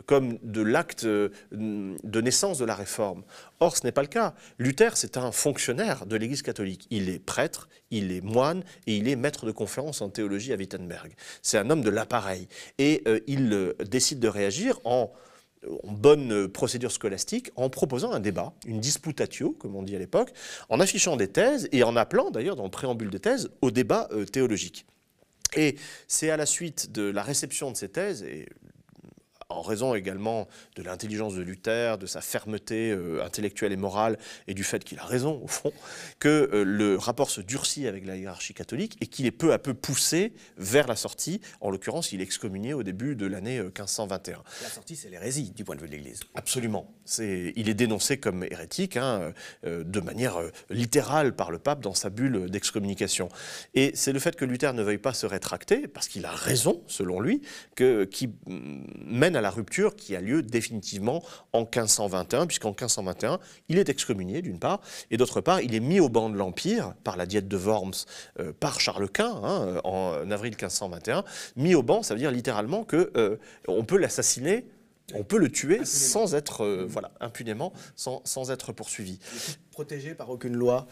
comme 0.05 0.39
de 0.43 0.61
l'acte 0.61 1.07
de 1.07 2.21
naissance 2.21 2.59
de 2.59 2.65
la 2.65 2.75
réforme. 2.75 3.23
Or, 3.61 3.77
ce 3.77 3.85
n'est 3.85 3.93
pas 3.93 4.03
le 4.03 4.09
cas. 4.09 4.35
Luther, 4.59 4.97
c'est 4.97 5.17
un 5.17 5.33
fonctionnaire 5.33 6.07
de 6.07 6.17
l'Église 6.17 6.43
catholique. 6.43 6.87
Il 6.91 7.09
est 7.09 7.19
prêtre, 7.19 7.69
il 7.91 8.13
est 8.13 8.21
moine 8.21 8.65
et 8.87 8.97
il 8.97 9.09
est 9.09 9.17
maître 9.17 9.47
de 9.47 9.53
conférence 9.53 10.01
en 10.03 10.11
théologie 10.11 10.53
à 10.53 10.57
Wittenberg. 10.57 11.15
C'est 11.43 11.59
un 11.59 11.71
homme 11.71 11.83
de 11.83 11.91
l'appareil. 11.91 12.49
Et 12.79 13.03
euh, 13.07 13.21
il 13.27 13.53
euh, 13.53 13.75
décide 13.85 14.21
de 14.21 14.29
réagir 14.29 14.81
en, 14.85 15.13
bonne 15.85 16.49
procédure 16.49 16.93
scolastique 16.93 17.51
en 17.57 17.71
proposant 17.71 18.13
un 18.13 18.21
débat, 18.21 18.53
une 18.67 18.81
disputatio, 18.81 19.53
comme 19.53 19.77
on 19.77 19.83
dit 19.83 19.97
à 19.97 19.99
l'époque, 19.99 20.33
en 20.69 20.81
affichant 20.81 21.17
des 21.17 21.29
thèses 21.29 21.69
et 21.73 21.83
en 21.85 21.97
appelant 21.97 22.31
d'ailleurs 22.31 22.57
dans 22.57 22.65
le 22.65 22.71
préambule 22.71 23.11
des 23.11 23.21
thèses 23.21 23.51
au 23.63 23.71
débat 23.71 24.09
euh, 24.13 24.25
théologique. 24.25 24.87
Et 25.57 25.77
c'est 26.09 26.31
à 26.31 26.37
la 26.37 26.47
suite 26.47 26.93
de 26.93 27.03
la 27.03 27.23
réception 27.23 27.71
de 27.71 27.77
ces 27.77 27.89
thèses, 27.89 28.23
et 28.25 28.49
en 29.55 29.63
raison 29.63 29.95
également 29.95 30.49
de 30.77 30.83
l'intelligence 30.83 31.35
de 31.35 31.43
Luther, 31.43 31.99
de 31.99 32.07
sa 32.07 32.21
fermeté 32.21 32.91
euh, 32.91 33.25
intellectuelle 33.25 33.73
et 33.73 33.77
morale, 33.77 34.19
et 34.47 34.55
du 34.55 34.65
fait 34.65 34.85
qu'il 34.85 34.99
a 34.99 35.05
raison, 35.05 35.41
au 35.43 35.47
fond, 35.47 35.73
que 36.19 36.51
euh, 36.53 36.65
le 36.65 36.97
rapport 36.97 37.31
se 37.31 37.41
durcit 37.41 37.87
avec 37.87 38.07
la 38.07 38.17
hiérarchie 38.17 38.55
catholique 38.55 38.97
et 39.01 39.07
qu'il 39.07 39.27
est 39.27 39.31
peu 39.31 39.53
à 39.53 39.59
peu 39.59 39.75
poussé 39.75 40.33
vers 40.57 40.87
la 40.87 40.97
sortie. 40.97 41.41
En 41.61 41.71
l'occurrence, 41.71 42.13
il 42.13 42.21
est 42.21 42.25
excommunié 42.25 42.75
au 42.75 42.83
début 42.83 43.17
de 43.17 43.27
l'année 43.27 43.61
1521. 43.61 44.39
Euh, 44.39 44.41
la 44.63 44.69
sortie, 44.69 44.97
c'est 44.97 45.11
l'hérésie 45.11 45.51
du 45.51 45.65
point 45.65 45.77
de 45.77 45.81
vue 45.81 45.89
de 45.89 45.93
l'Église. 45.93 46.21
Absolument. 46.35 46.93
il 47.19 47.69
est 47.69 47.75
dénoncé 47.75 48.19
comme 48.19 48.45
hérétique, 48.45 48.97
hein, 48.97 49.33
de 49.65 50.01
manière 50.01 50.39
littérale 50.71 51.35
par 51.35 51.51
le 51.51 51.59
pape 51.59 51.81
dans 51.81 51.95
sa 51.95 52.11
bulle 52.11 52.51
d'excommunication. 52.51 53.29
Et 53.75 53.93
c'est 53.95 54.13
le 54.13 54.19
fait 54.19 54.37
que 54.37 54.45
Luther 54.45 54.73
ne 54.73 54.83
veuille 54.83 54.99
pas 54.99 55.15
se 55.15 55.27
rétracter, 55.27 55.89
parce 55.89 56.09
qu'il 56.09 56.25
a 56.27 56.33
raison, 56.33 56.83
selon 56.87 57.21
lui, 57.21 57.43
que, 57.75 58.05
qui 58.05 58.29
mm, 58.29 58.85
mène 59.07 59.37
à 59.37 59.41
la 59.41 59.44
rupture 59.51 59.97
qui 59.97 60.17
a 60.17 60.21
lieu 60.21 60.43
définitivement 60.43 61.23
en 61.53 61.61
1521, 61.61 62.47
puisqu'en 62.47 62.71
1521, 62.71 63.39
il 63.69 63.79
est 63.79 63.89
excommunié 63.89 64.43
d'une 64.43 64.59
part, 64.59 64.81
et 65.11 65.17
d'autre 65.17 65.41
part, 65.41 65.61
il 65.61 65.75
est 65.75 65.81
mis 65.81 66.01
au 66.01 66.09
banc 66.09 66.31
de 66.31 66.37
l'Empire 66.37 66.95
par 67.05 67.17
la 67.17 67.27
diète 67.27 67.49
de 67.49 67.57
Worms, 67.57 67.95
euh, 68.41 68.53
par 68.59 68.81
Charles 68.81 69.09
Quint, 69.09 69.41
hein, 69.43 69.81
en 69.85 70.31
avril 70.31 70.53
1521. 70.53 71.25
Mis 71.57 71.75
au 71.75 71.83
banc, 71.83 72.03
ça 72.03 72.15
veut 72.15 72.21
dire 72.21 72.31
littéralement 72.31 72.85
qu'on 72.85 73.07
euh, 73.17 73.37
on 73.69 73.85
peut 73.85 73.99
l'assassiner 73.99 74.67
on 75.13 75.23
peut 75.23 75.39
le 75.39 75.51
tuer 75.51 75.85
sans 75.85 76.35
être, 76.35 76.65
euh, 76.65 76.87
voilà, 76.89 77.11
impunément, 77.21 77.73
sans, 77.95 78.23
sans 78.25 78.51
être 78.51 78.73
poursuivi. 78.73 79.19
Protégé 79.71 80.15
par 80.15 80.31
aucune 80.31 80.55
loi 80.55 80.87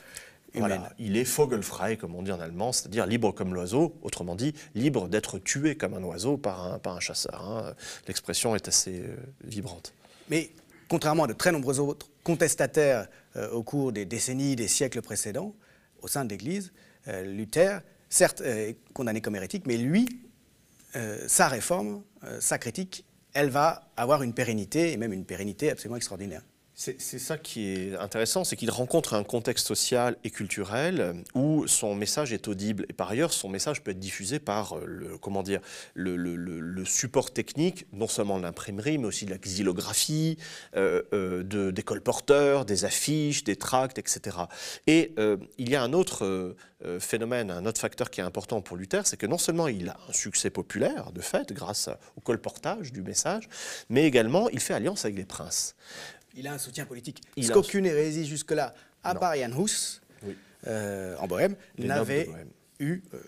il 0.98 1.16
est 1.16 1.24
vogelfrei, 1.24 1.96
comme 1.96 2.14
on 2.14 2.22
dit 2.22 2.32
en 2.32 2.40
allemand, 2.40 2.72
c'est-à-dire 2.72 3.06
libre 3.06 3.32
comme 3.32 3.54
l'oiseau, 3.54 3.94
autrement 4.02 4.34
dit, 4.34 4.54
libre 4.74 5.08
d'être 5.08 5.38
tué 5.38 5.76
comme 5.76 5.94
un 5.94 6.02
oiseau 6.02 6.36
par 6.36 6.72
un, 6.72 6.78
par 6.78 6.96
un 6.96 7.00
chasseur. 7.00 7.42
Hein. 7.42 7.74
L'expression 8.06 8.54
est 8.54 8.68
assez 8.68 9.00
euh, 9.00 9.16
vibrante. 9.44 9.94
Mais 10.28 10.50
contrairement 10.88 11.24
à 11.24 11.26
de 11.26 11.32
très 11.32 11.52
nombreux 11.52 11.80
autres 11.80 12.08
contestataires 12.22 13.08
euh, 13.36 13.50
au 13.50 13.62
cours 13.62 13.92
des 13.92 14.04
décennies, 14.04 14.56
des 14.56 14.68
siècles 14.68 15.02
précédents, 15.02 15.54
au 16.02 16.08
sein 16.08 16.24
de 16.24 16.30
l'Église, 16.30 16.72
euh, 17.08 17.22
Luther, 17.22 17.80
certes, 18.08 18.40
est 18.42 18.76
condamné 18.92 19.20
comme 19.20 19.36
hérétique, 19.36 19.64
mais 19.66 19.76
lui, 19.76 20.06
sa 21.26 21.48
réforme, 21.48 22.02
sa 22.38 22.58
critique, 22.58 23.06
elle 23.32 23.48
va 23.48 23.90
avoir 23.96 24.22
une 24.22 24.34
pérennité, 24.34 24.92
et 24.92 24.98
même 24.98 25.14
une 25.14 25.24
pérennité 25.24 25.70
absolument 25.70 25.96
extraordinaire. 25.96 26.42
C'est 26.74 26.98
ça 27.18 27.36
qui 27.36 27.68
est 27.68 27.96
intéressant, 27.96 28.44
c'est 28.44 28.56
qu'il 28.56 28.70
rencontre 28.70 29.12
un 29.12 29.24
contexte 29.24 29.66
social 29.66 30.16
et 30.24 30.30
culturel 30.30 31.22
où 31.34 31.66
son 31.66 31.94
message 31.94 32.32
est 32.32 32.48
audible. 32.48 32.86
Et 32.88 32.94
par 32.94 33.10
ailleurs, 33.10 33.34
son 33.34 33.50
message 33.50 33.82
peut 33.82 33.90
être 33.90 33.98
diffusé 33.98 34.38
par 34.38 34.78
euh, 34.78 34.84
le, 34.86 35.18
comment 35.18 35.42
dire, 35.42 35.60
le, 35.94 36.84
support 36.84 37.30
technique, 37.30 37.86
non 37.92 38.08
seulement 38.08 38.38
de 38.38 38.42
l'imprimerie, 38.42 38.96
mais 38.96 39.06
aussi 39.06 39.26
de 39.26 39.30
la 39.30 39.38
xylographie, 39.38 40.38
euh, 40.74 41.02
euh, 41.12 41.42
de, 41.42 41.70
des 41.70 41.82
colporteurs, 41.82 42.64
des 42.64 42.84
affiches, 42.86 43.44
des 43.44 43.56
tracts, 43.56 43.98
etc. 43.98 44.38
Et 44.86 45.14
il 45.58 45.70
y 45.70 45.76
a 45.76 45.82
un 45.82 45.92
autre 45.92 46.56
phénomène, 46.98 47.50
un 47.50 47.66
autre 47.66 47.80
facteur 47.80 48.10
qui 48.10 48.20
est 48.20 48.24
important 48.24 48.60
pour 48.60 48.76
Luther, 48.76 49.06
c'est 49.06 49.16
que 49.16 49.26
non 49.26 49.38
seulement 49.38 49.68
il 49.68 49.88
a 49.90 49.96
un 50.08 50.12
succès 50.12 50.50
populaire, 50.50 51.12
de 51.12 51.20
fait, 51.20 51.52
grâce 51.52 51.88
au 52.16 52.20
colportage 52.20 52.92
du 52.92 53.02
message, 53.02 53.48
mais 53.88 54.04
également 54.06 54.48
il 54.48 54.60
fait 54.60 54.74
alliance 54.74 55.04
avec 55.04 55.16
les 55.16 55.24
princes. 55.24 55.76
Il 56.34 56.46
a 56.46 56.52
un 56.52 56.58
soutien 56.58 56.86
politique. 56.86 57.22
Il 57.36 57.44
ce 57.46 57.52
qu'aucune 57.52 57.86
hérésie 57.86 58.26
jusque-là, 58.26 58.74
à 59.04 59.14
part 59.14 59.34
Jan 59.36 59.50
Hus, 59.50 60.00
euh, 60.66 61.16
en 61.18 61.26
Bohème, 61.26 61.56
n'avait 61.78 62.28
eu 62.82 63.02
euh, 63.14 63.18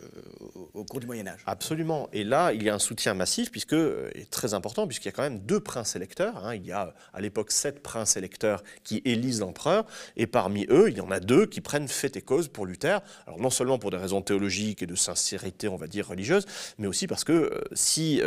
au 0.74 0.84
cours 0.84 1.00
du 1.00 1.06
Moyen 1.06 1.26
Âge. 1.26 1.40
Absolument. 1.46 2.08
Et 2.12 2.24
là, 2.24 2.52
il 2.52 2.62
y 2.62 2.68
a 2.68 2.74
un 2.74 2.78
soutien 2.78 3.14
massif, 3.14 3.50
puisque, 3.50 3.72
euh, 3.72 4.10
et 4.14 4.26
très 4.26 4.52
important, 4.52 4.86
puisqu'il 4.86 5.06
y 5.06 5.08
a 5.08 5.12
quand 5.12 5.22
même 5.22 5.38
deux 5.38 5.60
princes 5.60 5.96
électeurs. 5.96 6.44
Hein. 6.44 6.56
Il 6.56 6.66
y 6.66 6.72
a 6.72 6.94
à 7.12 7.20
l'époque 7.20 7.52
sept 7.52 7.82
princes 7.82 8.16
électeurs 8.16 8.62
qui 8.82 9.00
élisent 9.04 9.40
l'empereur, 9.40 9.86
et 10.16 10.26
parmi 10.26 10.66
eux, 10.70 10.90
il 10.90 10.96
y 10.96 11.00
en 11.00 11.10
a 11.10 11.20
deux 11.20 11.46
qui 11.46 11.60
prennent 11.60 11.88
fait 11.88 12.16
et 12.16 12.22
cause 12.22 12.48
pour 12.48 12.66
Luther. 12.66 13.00
Alors 13.26 13.40
non 13.40 13.50
seulement 13.50 13.78
pour 13.78 13.90
des 13.90 13.96
raisons 13.96 14.22
théologiques 14.22 14.82
et 14.82 14.86
de 14.86 14.94
sincérité, 14.94 15.68
on 15.68 15.76
va 15.76 15.86
dire, 15.86 16.08
religieuse, 16.08 16.46
mais 16.78 16.86
aussi 16.86 17.06
parce 17.06 17.24
que 17.24 17.32
euh, 17.32 17.60
si 17.72 18.20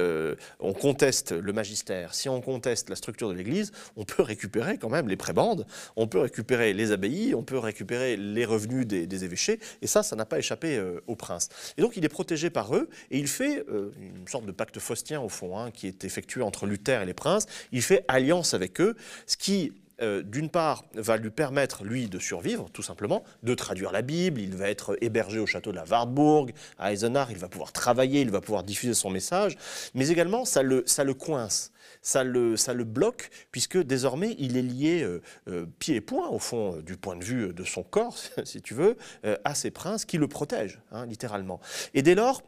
on 0.59 0.73
conteste 0.73 1.31
le 1.31 1.53
magistère, 1.53 2.13
si 2.13 2.29
on 2.29 2.41
conteste 2.41 2.89
la 2.89 2.95
structure 2.95 3.29
de 3.29 3.33
l'Église, 3.33 3.71
on 3.95 4.05
peut 4.05 4.23
récupérer 4.23 4.77
quand 4.77 4.89
même 4.89 5.09
les 5.09 5.17
prébendes, 5.17 5.65
on 5.95 6.07
peut 6.07 6.19
récupérer 6.19 6.73
les 6.73 6.91
abbayes, 6.91 7.35
on 7.35 7.43
peut 7.43 7.57
récupérer 7.57 8.15
les 8.15 8.45
revenus 8.45 8.87
des, 8.87 9.07
des 9.07 9.23
évêchés, 9.25 9.59
et 9.81 9.87
ça, 9.87 10.03
ça 10.03 10.15
n'a 10.15 10.25
pas 10.25 10.39
échappé 10.39 10.81
au 11.07 11.16
prince. 11.17 11.49
Et 11.77 11.81
donc 11.81 11.97
il 11.97 12.05
est 12.05 12.09
protégé 12.09 12.49
par 12.49 12.75
eux, 12.75 12.89
et 13.11 13.17
il 13.17 13.27
fait 13.27 13.65
euh, 13.69 13.91
une 13.99 14.27
sorte 14.27 14.45
de 14.45 14.51
pacte 14.51 14.79
faustien 14.79 15.19
au 15.21 15.29
fond, 15.29 15.57
hein, 15.57 15.71
qui 15.71 15.87
est 15.87 16.05
effectué 16.05 16.41
entre 16.41 16.65
Luther 16.65 17.01
et 17.01 17.05
les 17.05 17.13
princes. 17.13 17.47
Il 17.71 17.81
fait 17.81 18.05
alliance 18.07 18.53
avec 18.53 18.79
eux, 18.79 18.95
ce 19.25 19.37
qui 19.37 19.73
euh, 19.99 20.21
d'une 20.21 20.49
part, 20.49 20.83
va 20.93 21.17
lui 21.17 21.31
permettre, 21.31 21.83
lui, 21.83 22.07
de 22.07 22.19
survivre, 22.19 22.69
tout 22.71 22.83
simplement, 22.83 23.23
de 23.41 23.55
traduire 23.55 23.91
la 23.91 24.03
Bible, 24.03 24.39
il 24.39 24.55
va 24.55 24.69
être 24.69 24.95
hébergé 25.01 25.39
au 25.39 25.47
château 25.47 25.71
de 25.71 25.75
la 25.75 25.85
Wartburg, 25.85 26.51
à 26.77 26.93
Eisenach, 26.93 27.29
il 27.31 27.37
va 27.37 27.49
pouvoir 27.49 27.71
travailler, 27.71 28.21
il 28.21 28.29
va 28.29 28.39
pouvoir 28.39 28.63
diffuser 28.63 28.93
son 28.93 29.09
message, 29.09 29.57
mais 29.95 30.09
également, 30.09 30.45
ça 30.45 30.61
le, 30.61 30.83
ça 30.85 31.03
le 31.03 31.15
coince 31.15 31.71
ça 32.07 32.23
le, 32.23 32.83
bloque, 32.85 33.29
puisque 33.51 33.77
désormais, 33.77 34.35
il 34.39 34.55
est 34.55 34.61
lié 34.61 35.03
euh, 35.03 35.21
euh, 35.49 35.65
pied 35.77 35.95
et 35.95 36.01
poing, 36.01 36.29
au 36.29 36.39
fond, 36.39 36.77
du 36.77 36.95
point 36.95 37.17
de 37.17 37.23
vue 37.23 37.53
de 37.53 37.63
son 37.65 37.83
corps, 37.83 38.17
si 38.45 38.61
tu 38.61 38.73
veux, 38.73 38.95
à 39.43 39.55
ces 39.55 39.71
princes 39.71 40.05
qui 40.05 40.17
le 40.17 40.27
protègent, 40.27 40.79
hein, 40.91 41.05
littéralement. 41.05 41.59
Et 41.93 42.01
dès 42.01 42.15
lors, 42.15 42.41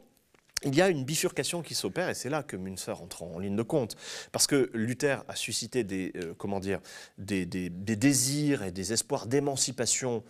il 0.63 0.75
y 0.75 0.81
a 0.81 0.89
une 0.89 1.03
bifurcation 1.03 1.61
qui 1.61 1.75
s'opère, 1.75 2.09
et 2.09 2.13
c'est 2.13 2.29
là 2.29 2.41
que 2.41 2.55
Münzer 2.55 3.01
entre 3.01 3.23
en 3.23 3.39
ligne 3.39 3.55
de 3.55 3.63
compte. 3.63 3.95
Parce 4.31 4.47
que 4.47 4.69
Luther 4.73 5.23
a 5.27 5.35
suscité 5.35 5.83
des, 5.83 6.13
comment 6.37 6.59
dire, 6.59 6.79
des 7.17 7.45
désirs 7.45 8.63
et 8.63 8.71
des 8.71 8.93
espoirs 8.93 9.27
d'émancipation 9.27 10.23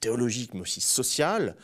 théologique, 0.00 0.54
mais 0.54 0.60
aussi 0.60 0.80
social, 0.80 1.56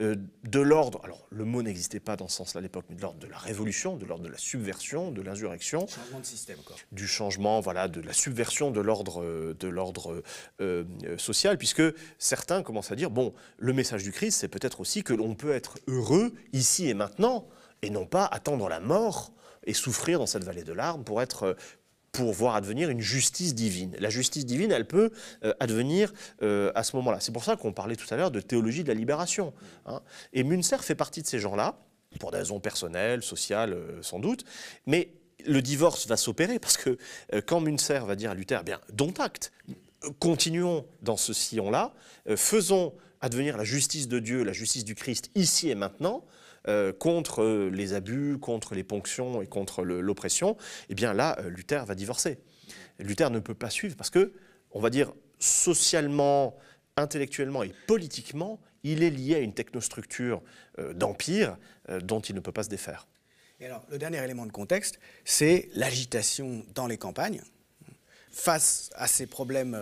euh, 0.00 0.14
de 0.44 0.60
l'ordre, 0.60 1.00
alors 1.02 1.26
le 1.30 1.44
mot 1.44 1.60
n'existait 1.60 1.98
pas 1.98 2.16
dans 2.16 2.28
ce 2.28 2.36
sens-là 2.36 2.60
à 2.60 2.62
l'époque, 2.62 2.84
mais 2.88 2.94
de 2.94 3.02
l'ordre 3.02 3.18
de 3.18 3.26
la 3.26 3.38
révolution, 3.38 3.96
de 3.96 4.06
l'ordre 4.06 4.24
de 4.24 4.28
la 4.28 4.38
subversion, 4.38 5.10
de 5.10 5.22
l'insurrection. 5.22 5.86
Changement 5.88 6.20
de 6.20 6.26
système, 6.26 6.58
quoi. 6.64 6.76
Du 6.92 7.08
changement, 7.08 7.60
voilà, 7.60 7.88
de 7.88 8.00
la 8.00 8.12
subversion 8.12 8.70
de 8.70 8.80
l'ordre, 8.80 9.22
euh, 9.22 9.56
de 9.58 9.66
l'ordre 9.66 10.22
euh, 10.60 10.84
social, 11.16 11.58
puisque 11.58 11.82
certains 12.18 12.62
commencent 12.62 12.92
à 12.92 12.96
dire, 12.96 13.10
bon, 13.10 13.34
le 13.58 13.72
message 13.72 14.04
du 14.04 14.12
Christ, 14.12 14.38
c'est 14.38 14.48
peut-être 14.48 14.80
aussi 14.80 15.02
que 15.02 15.14
l'on 15.14 15.34
peut 15.34 15.52
être 15.52 15.78
heureux 15.88 16.32
ici 16.52 16.88
et 16.88 16.94
maintenant, 16.94 17.48
et 17.82 17.90
non 17.90 18.06
pas 18.06 18.24
attendre 18.24 18.68
la 18.68 18.78
mort 18.78 19.32
et 19.64 19.74
souffrir 19.74 20.20
dans 20.20 20.26
cette 20.26 20.44
vallée 20.44 20.64
de 20.64 20.72
larmes 20.72 21.02
pour 21.02 21.20
être 21.20 21.56
pour 22.18 22.32
voir 22.32 22.56
advenir 22.56 22.90
une 22.90 23.00
justice 23.00 23.54
divine. 23.54 23.94
La 24.00 24.10
justice 24.10 24.44
divine, 24.44 24.72
elle 24.72 24.88
peut 24.88 25.12
euh, 25.44 25.54
advenir 25.60 26.12
euh, 26.42 26.72
à 26.74 26.82
ce 26.82 26.96
moment-là. 26.96 27.20
C'est 27.20 27.30
pour 27.30 27.44
ça 27.44 27.54
qu'on 27.54 27.72
parlait 27.72 27.94
tout 27.94 28.12
à 28.12 28.16
l'heure 28.16 28.32
de 28.32 28.40
théologie 28.40 28.82
de 28.82 28.88
la 28.88 28.94
libération. 28.94 29.54
Hein. 29.86 30.02
Et 30.32 30.42
Münzer 30.42 30.82
fait 30.82 30.96
partie 30.96 31.22
de 31.22 31.28
ces 31.28 31.38
gens-là, 31.38 31.78
pour 32.18 32.32
des 32.32 32.38
raisons 32.38 32.58
personnelles, 32.58 33.22
sociales, 33.22 33.72
euh, 33.72 34.02
sans 34.02 34.18
doute, 34.18 34.44
mais 34.86 35.12
le 35.46 35.62
divorce 35.62 36.08
va 36.08 36.16
s'opérer 36.16 36.58
parce 36.58 36.76
que 36.76 36.98
quand 37.46 37.60
Münzer 37.60 38.04
va 38.04 38.16
dire 38.16 38.32
à 38.32 38.34
Luther, 38.34 38.64
bien, 38.64 38.80
dont 38.92 39.14
acte, 39.20 39.52
continuons 40.18 40.84
dans 41.02 41.16
ce 41.16 41.32
sillon-là, 41.32 41.94
faisons 42.34 42.92
advenir 43.20 43.56
la 43.56 43.62
justice 43.62 44.08
de 44.08 44.18
Dieu, 44.18 44.42
la 44.42 44.52
justice 44.52 44.84
du 44.84 44.96
Christ 44.96 45.30
ici 45.36 45.70
et 45.70 45.76
maintenant, 45.76 46.24
euh, 46.66 46.92
contre 46.92 47.68
les 47.72 47.94
abus, 47.94 48.38
contre 48.38 48.74
les 48.74 48.82
ponctions 48.82 49.40
et 49.40 49.46
contre 49.46 49.84
l'oppression, 49.84 50.56
eh 50.88 50.94
bien 50.94 51.14
là, 51.14 51.38
euh, 51.38 51.48
Luther 51.48 51.84
va 51.86 51.94
divorcer. 51.94 52.38
Luther 52.98 53.30
ne 53.30 53.38
peut 53.38 53.54
pas 53.54 53.70
suivre 53.70 53.96
parce 53.96 54.10
que, 54.10 54.32
on 54.72 54.80
va 54.80 54.90
dire, 54.90 55.12
socialement, 55.38 56.56
intellectuellement 56.96 57.62
et 57.62 57.72
politiquement, 57.86 58.60
il 58.82 59.02
est 59.02 59.10
lié 59.10 59.36
à 59.36 59.38
une 59.38 59.54
technostructure 59.54 60.42
euh, 60.78 60.92
d'empire 60.92 61.56
dont 62.02 62.20
il 62.20 62.34
ne 62.34 62.40
peut 62.40 62.52
pas 62.52 62.64
se 62.64 62.68
défaire. 62.68 63.06
Et 63.60 63.66
alors, 63.66 63.86
le 63.90 63.98
dernier 63.98 64.22
élément 64.22 64.44
de 64.44 64.52
contexte, 64.52 65.00
c'est 65.24 65.68
l'agitation 65.74 66.66
dans 66.74 66.86
les 66.86 66.98
campagnes. 66.98 67.40
Face 68.30 68.90
à 68.94 69.06
ces 69.06 69.26
problèmes 69.26 69.76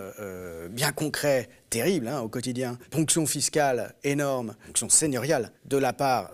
bien 0.71 0.93
concrets, 0.93 1.49
terribles 1.69 2.07
hein, 2.07 2.21
au 2.21 2.29
quotidien, 2.29 2.79
ponction 2.91 3.27
fiscale 3.27 3.95
énorme, 4.05 4.55
ponction 4.67 4.89
seigneuriale 4.89 5.51
de 5.65 5.77
la 5.77 5.93
part 5.93 6.31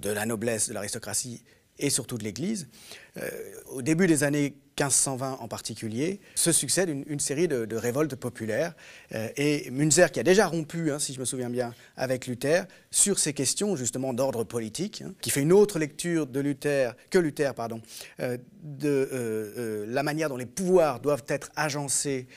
de 0.00 0.10
la 0.10 0.26
noblesse, 0.26 0.68
de 0.68 0.74
l'aristocratie 0.74 1.42
et 1.78 1.90
surtout 1.90 2.18
de 2.18 2.24
l'Église. 2.24 2.68
Euh, 3.16 3.28
au 3.66 3.82
début 3.82 4.06
des 4.06 4.24
années 4.24 4.54
1520 4.78 5.38
en 5.40 5.48
particulier, 5.48 6.20
se 6.34 6.50
succède 6.50 6.88
une, 6.88 7.20
série 7.20 7.48
de, 7.48 7.76
révoltes 7.76 8.14
populaires. 8.16 8.74
Euh, 9.14 9.28
et 9.36 9.70
Münzer, 9.70 10.10
qui 10.10 10.20
a 10.20 10.22
déjà 10.22 10.46
rompu, 10.46 10.90
hein, 10.90 10.98
si 10.98 11.12
je 11.12 11.20
me 11.20 11.24
souviens 11.24 11.50
bien, 11.50 11.74
avec 11.96 12.26
Luther, 12.26 12.64
sur 12.90 13.18
ces 13.18 13.32
questions 13.34 13.76
justement 13.76 14.14
d'ordre 14.14 14.44
politique, 14.44 15.02
hein, 15.02 15.12
qui 15.20 15.30
fait 15.30 15.42
une 15.42 15.52
autre 15.52 15.78
lecture 15.78 16.26
de 16.26 16.40
Luther, 16.40 16.96
que 17.10 17.18
Luther, 17.18 17.54
pardon, 17.54 17.82
euh, 18.20 18.38
de 18.62 19.84
la 19.88 20.02
manière 20.02 20.28
dont 20.28 20.36
les 20.36 20.46
pouvoirs 20.46 21.00
doivent 21.00 21.24
être 21.28 21.50
agencés 21.56 22.28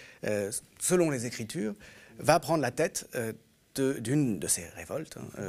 selon 0.79 1.11
les 1.11 1.27
Écritures, 1.27 1.75
va 2.17 2.39
prendre 2.39 2.61
la 2.61 2.71
tête 2.71 3.07
d'une 3.75 4.39
de, 4.39 4.47
ces 4.47 4.65
révoltes, 4.75 5.17
hein, 5.17 5.41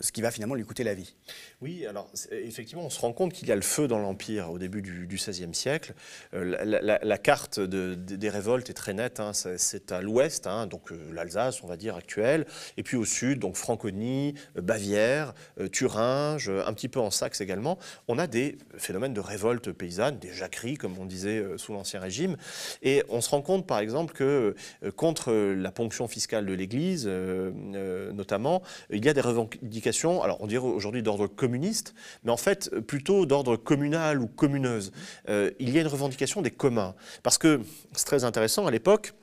ce 0.00 0.12
qui 0.12 0.22
va 0.22 0.30
finalement 0.30 0.54
lui 0.54 0.64
coûter 0.64 0.84
la 0.84 0.94
vie. 0.94 1.16
Oui, 1.62 1.84
alors 1.86 2.08
effectivement, 2.30 2.86
on 2.86 2.90
se 2.90 2.98
rend 2.98 3.12
compte 3.12 3.34
qu'il 3.34 3.46
y 3.46 3.52
a 3.52 3.54
le 3.54 3.60
feu 3.60 3.86
dans 3.86 3.98
l'Empire 3.98 4.50
au 4.50 4.58
début 4.58 4.80
du 4.80 5.06
XVIe 5.06 5.54
siècle. 5.54 5.92
Euh, 6.32 6.56
la, 6.64 7.18
carte 7.18 7.60
des 7.60 8.30
révoltes 8.30 8.70
est 8.70 8.74
très 8.74 8.94
nette. 8.94 9.20
Hein. 9.20 9.32
c'est 9.34 9.92
à 9.92 10.00
l'ouest, 10.00 10.46
hein, 10.46 10.66
donc 10.66 10.90
euh, 10.90 10.96
l'Alsace, 11.12 11.62
on 11.62 11.66
va 11.66 11.76
dire, 11.76 11.96
actuelle, 11.96 12.46
et 12.78 12.82
puis 12.82 12.96
au 12.96 13.04
sud, 13.04 13.40
donc 13.40 13.56
Franconie, 13.56 14.32
euh, 14.56 14.62
Bavière, 14.62 15.34
Thuringe, 15.70 16.48
un 16.48 16.72
petit 16.72 16.88
peu 16.88 16.98
en 16.98 17.10
Saxe 17.10 17.42
également. 17.42 17.78
On 18.08 18.18
a 18.18 18.26
des 18.26 18.56
phénomènes 18.78 19.12
de 19.12 19.20
révolte 19.20 19.70
paysanne, 19.70 20.18
des 20.18 20.32
jacqueries, 20.32 20.78
comme 20.78 20.96
on 20.98 21.04
disait 21.04 21.44
sous 21.58 21.74
l'Ancien 21.74 22.00
Régime. 22.00 22.38
Et 22.82 23.02
on 23.10 23.20
se 23.20 23.28
rend 23.28 23.42
compte, 23.42 23.66
par 23.66 23.80
exemple, 23.80 24.14
que 24.14 24.54
contre 24.96 25.30
la 25.32 25.72
ponction 25.72 26.08
fiscale 26.08 26.46
de 26.46 26.54
l'Église, 26.54 27.06
notamment, 27.06 28.62
il 28.88 29.04
y 29.04 29.08
a 29.10 29.12
des 29.12 29.20
revendications, 29.20 30.22
alors 30.22 30.38
on 30.40 30.46
dirait 30.46 30.66
aujourd'hui 30.66 31.02
d'ordre 31.02 31.26
commun 31.26 31.49
communiste, 31.50 31.94
mais 32.22 32.30
en 32.30 32.36
fait 32.36 32.70
plutôt 32.86 33.26
d'ordre 33.26 33.56
communal 33.56 34.20
ou 34.20 34.28
communeuse. 34.28 34.92
Euh, 35.28 35.50
il 35.58 35.70
y 35.70 35.78
a 35.78 35.80
une 35.80 35.88
revendication 35.88 36.42
des 36.42 36.52
communs. 36.52 36.94
Parce 37.24 37.38
que 37.38 37.60
c'est 37.92 38.06
très 38.06 38.22
intéressant, 38.22 38.66
à 38.68 38.70
l'époque, 38.70 39.14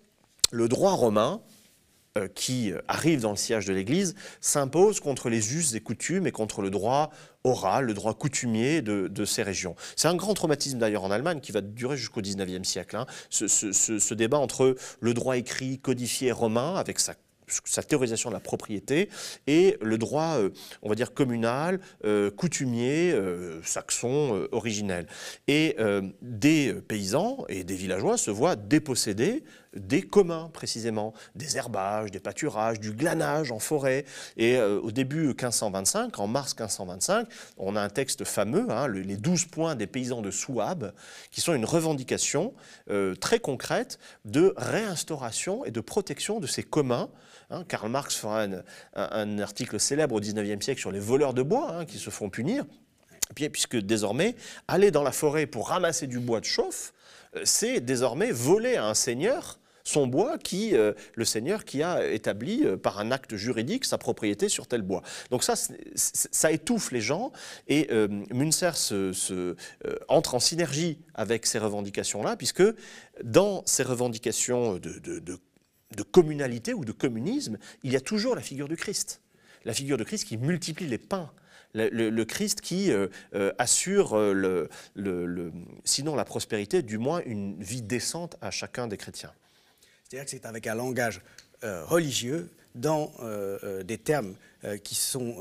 le 0.52 0.68
droit 0.68 0.92
romain, 0.92 1.42
euh, 2.18 2.28
qui 2.28 2.74
arrive 2.88 3.22
dans 3.22 3.32
le 3.32 3.38
sillage 3.38 3.66
de 3.66 3.74
l'Église 3.74 4.16
s'impose 4.42 5.00
contre 5.00 5.30
les 5.30 5.56
us 5.56 5.74
et 5.76 5.82
coutumes 5.82 6.28
et 6.28 6.32
contre 6.32 6.62
le 6.62 6.70
droit 6.70 7.12
oral, 7.44 7.86
le 7.86 7.94
droit 7.94 8.14
coutumier 8.14 8.82
de, 8.82 9.26
ces 9.26 9.44
régions. 9.44 9.76
C'est 9.96 10.10
un 10.10 10.16
grand 10.16 10.34
traumatisme 10.34 10.80
d'ailleurs 10.80 11.04
en 11.04 11.12
Allemagne 11.12 11.40
qui 11.40 11.54
va 11.54 11.62
durer 11.62 11.96
jusqu'au 11.96 12.22
XIXe 12.22 12.68
siècle. 12.68 12.98
Hein. 12.98 13.06
Ce, 13.30 13.48
ce, 13.48 14.14
débat 14.14 14.38
entre 14.38 14.76
le 15.00 15.14
droit 15.14 15.38
écrit, 15.38 15.80
codifié 15.80 16.32
romain, 16.34 16.76
avec 16.76 17.00
sa 17.00 17.14
sa 17.48 17.84
théorisation 17.84 18.30
de 18.30 18.34
la 18.34 18.40
propriété 18.40 19.10
et 19.48 19.78
le 19.82 19.98
droit, 19.98 20.38
euh, 20.38 20.50
on 20.82 20.90
va 20.90 20.96
dire, 20.96 21.14
communal, 21.14 21.80
euh, 22.04 22.30
coutumier, 22.30 23.12
euh, 23.14 23.62
saxon, 23.64 24.48
originel. 24.52 25.08
Et 25.48 25.78
des 26.22 26.74
paysans 26.88 27.46
et 27.50 27.64
des 27.64 27.76
villageois 27.76 28.18
se 28.18 28.32
voient 28.32 28.56
déposséder 28.56 29.44
des 29.76 30.02
communs 30.02 30.50
précisément, 30.54 31.14
des 31.36 31.58
herbages, 31.58 32.12
des 32.12 32.20
pâturages, 32.20 32.80
du 32.80 32.92
glanage 32.92 33.52
en 33.52 33.60
forêt. 33.60 34.06
Et 34.38 34.60
au 34.60 34.92
début 34.92 35.28
1525, 35.28 36.20
en 36.20 36.28
mars 36.28 36.56
1525, 36.58 37.28
on 37.58 37.76
a 37.76 37.82
un 37.82 37.90
texte 37.90 38.24
fameux, 38.24 38.68
hein, 38.70 38.88
les 38.88 39.18
douze 39.18 39.46
points 39.46 39.76
des 39.76 39.88
paysans 39.88 40.22
de 40.22 40.32
Souabe, 40.32 40.94
qui 41.32 41.42
sont 41.42 41.54
une 41.54 41.66
revendication 41.66 42.54
très 43.20 43.40
concrète 43.40 44.00
de 44.26 44.54
réinstauration 44.58 45.66
et 45.66 45.72
de 45.72 45.82
protection 45.82 46.40
de 46.40 46.48
ces 46.48 46.64
communs 46.64 47.10
Hein, 47.50 47.64
Karl 47.68 47.90
Marx 47.90 48.16
fera 48.16 48.46
un, 48.94 49.40
article 49.40 49.80
célèbre 49.80 50.16
au 50.16 50.20
XIXe 50.20 50.64
siècle 50.64 50.80
sur 50.80 50.92
les 50.92 51.00
voleurs 51.00 51.34
de 51.34 51.44
bois 51.44 51.72
hein, 51.72 51.86
qui 51.86 51.98
se 51.98 52.10
font 52.10 52.30
punir, 52.30 52.66
puisque 53.36 53.78
désormais, 53.78 54.36
aller 54.68 54.92
dans 54.92 55.04
la 55.04 55.12
forêt 55.12 55.46
pour 55.46 55.70
ramasser 55.70 56.08
du 56.08 56.20
bois 56.20 56.40
de 56.40 56.46
chauffe, 56.46 56.94
euh, 57.36 57.42
c'est 57.44 57.80
désormais 57.80 58.32
voler 58.32 58.76
à 58.76 58.86
un 58.86 58.94
seigneur 58.94 59.60
son 59.88 60.06
bois 60.06 60.38
qui, 60.38 60.76
euh, 60.76 60.94
le 61.16 61.26
seigneur 61.26 61.64
qui 61.66 61.82
a 61.82 62.06
établi 62.06 62.64
euh, 62.66 62.78
par 62.78 63.00
un 63.00 63.12
acte 63.12 63.36
juridique 63.36 63.86
sa 63.86 63.98
propriété 63.98 64.50
sur 64.50 64.68
tel 64.68 64.82
bois. 64.82 65.02
Donc 65.32 65.44
ça, 65.44 65.54
ça 65.96 66.52
étouffe 66.52 66.92
les 66.92 67.02
gens 67.02 67.32
et 67.68 67.88
euh, 67.92 68.08
se, 68.52 69.56
entre 70.08 70.36
en 70.36 70.40
synergie 70.40 71.00
avec 71.14 71.46
ces 71.46 71.60
revendications-là, 71.60 72.36
puisque 72.36 72.64
dans 73.24 73.64
ces 73.66 73.84
revendications 73.84 74.74
de, 74.74 75.00
de 75.00 75.38
de 75.96 76.04
communalité 76.04 76.74
ou 76.74 76.86
de 76.86 76.92
communisme, 76.92 77.58
il 77.84 77.92
y 77.92 77.96
a 77.96 78.02
toujours 78.02 78.36
la 78.36 78.42
figure 78.42 78.68
du 78.68 78.76
Christ. 78.76 79.22
La 79.66 79.74
figure 79.74 79.98
du 79.98 80.06
Christ 80.06 80.26
qui 80.26 80.38
multiplie 80.38 80.88
les 80.88 80.98
pains. 80.98 81.32
Le, 81.74 82.24
Christ 82.24 82.62
qui 82.62 82.92
euh, 82.92 83.08
euh, 83.36 83.52
assure, 83.60 84.18
euh, 84.18 84.68
le, 84.96 85.52
sinon 85.84 86.16
la 86.16 86.26
prospérité, 86.26 86.82
du 86.82 86.98
moins 86.98 87.22
une 87.26 87.62
vie 87.62 87.82
décente 87.82 88.36
à 88.42 88.52
chacun 88.52 88.88
des 88.88 88.98
chrétiens. 88.98 89.34
C'est-à-dire 90.04 90.26
que 90.26 90.32
c'est 90.32 90.46
avec 90.46 90.68
un 90.68 90.76
langage 90.76 91.22
religieux, 91.64 92.50
dans 92.76 93.12
des 93.84 93.98
termes 93.98 94.36
qui 94.84 94.94
sont 94.94 95.36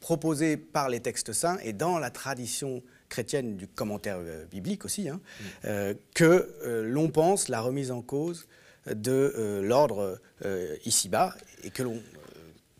proposés 0.00 0.58
par 0.58 0.90
les 0.90 1.00
textes 1.00 1.32
saints 1.32 1.58
et 1.62 1.72
dans 1.72 1.98
la 1.98 2.10
tradition 2.10 2.82
chrétienne 3.08 3.56
du 3.56 3.66
commentaire 3.66 4.18
biblique 4.50 4.84
aussi, 4.84 5.08
hein, 5.08 5.20
mm. 5.64 5.94
que 6.14 6.82
l'on 6.84 7.08
pense 7.08 7.48
la 7.48 7.62
remise 7.62 7.90
en 7.90 8.02
cause 8.02 8.46
de 8.86 9.34
euh, 9.36 9.62
l'ordre 9.62 10.20
euh, 10.44 10.76
ici-bas 10.84 11.34
et 11.62 11.70
que 11.70 11.82
l'on 11.82 12.00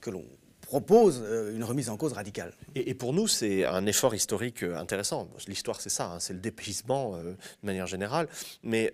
l'on 0.07 0.25
propose 0.61 1.23
euh, 1.25 1.57
une 1.57 1.65
remise 1.65 1.89
en 1.89 1.97
cause 1.97 2.13
radicale. 2.13 2.53
Et, 2.75 2.93
pour 2.93 3.15
nous, 3.15 3.27
c'est 3.27 3.65
un 3.65 3.87
effort 3.87 4.15
historique 4.15 4.63
intéressant. 4.63 5.31
L'histoire, 5.47 5.81
c'est 5.81 5.89
ça, 5.89 6.07
hein, 6.07 6.21
c'est 6.21 6.35
le 6.35 6.41
dépaysement 6.41 7.17
de 7.17 7.37
manière 7.63 7.87
générale. 7.87 8.29
Mais 8.63 8.93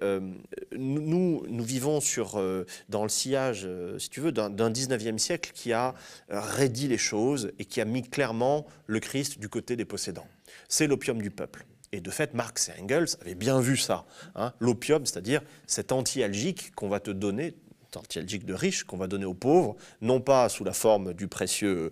nous, 0.73 1.45
nous 1.49 1.65
vivons 1.65 2.01
sur, 2.01 2.41
dans 2.89 3.03
le 3.03 3.09
sillage, 3.09 3.69
si 3.99 4.09
tu 4.09 4.21
veux, 4.21 4.31
d'un 4.31 4.71
19e 4.71 5.19
siècle 5.19 5.51
qui 5.53 5.73
a 5.73 5.95
raidi 6.29 6.87
les 6.87 6.99
choses 6.99 7.51
et 7.59 7.65
qui 7.65 7.81
a 7.81 7.85
mis 7.85 8.03
clairement 8.03 8.67
le 8.87 9.01
Christ 9.01 9.41
du 9.41 9.49
côté 9.49 9.75
des 9.75 9.85
possédants. 9.85 10.29
C'est 10.69 10.87
l'opium 10.87 11.21
du 11.21 11.31
peuple. 11.31 11.65
Et 11.93 12.01
de 12.01 12.11
fait, 12.11 12.35
Marx 12.35 12.69
et 12.69 12.81
Engels 12.81 13.17
avaient 13.21 13.35
bien 13.35 13.61
vu 13.61 13.77
ça. 13.77 14.05
Hein. 14.37 14.53
L'opium, 14.61 15.05
c'est-à-dire 15.07 15.43
cet 15.67 15.93
anti-algique 15.93 16.73
qu'on 16.75 16.89
va 16.89 17.01
te 17.01 17.11
donner, 17.11 17.55
anti-algique 17.97 18.45
de 18.45 18.55
riche 18.55 18.85
qu'on 18.85 18.97
va 18.97 19.09
donner 19.09 19.25
aux 19.25 19.35
pauvres, 19.35 19.77
non 20.01 20.21
pas 20.21 20.49
sous 20.49 20.63
la 20.63 20.73
forme 20.73 21.13
du 21.13 21.27
précieux 21.27 21.91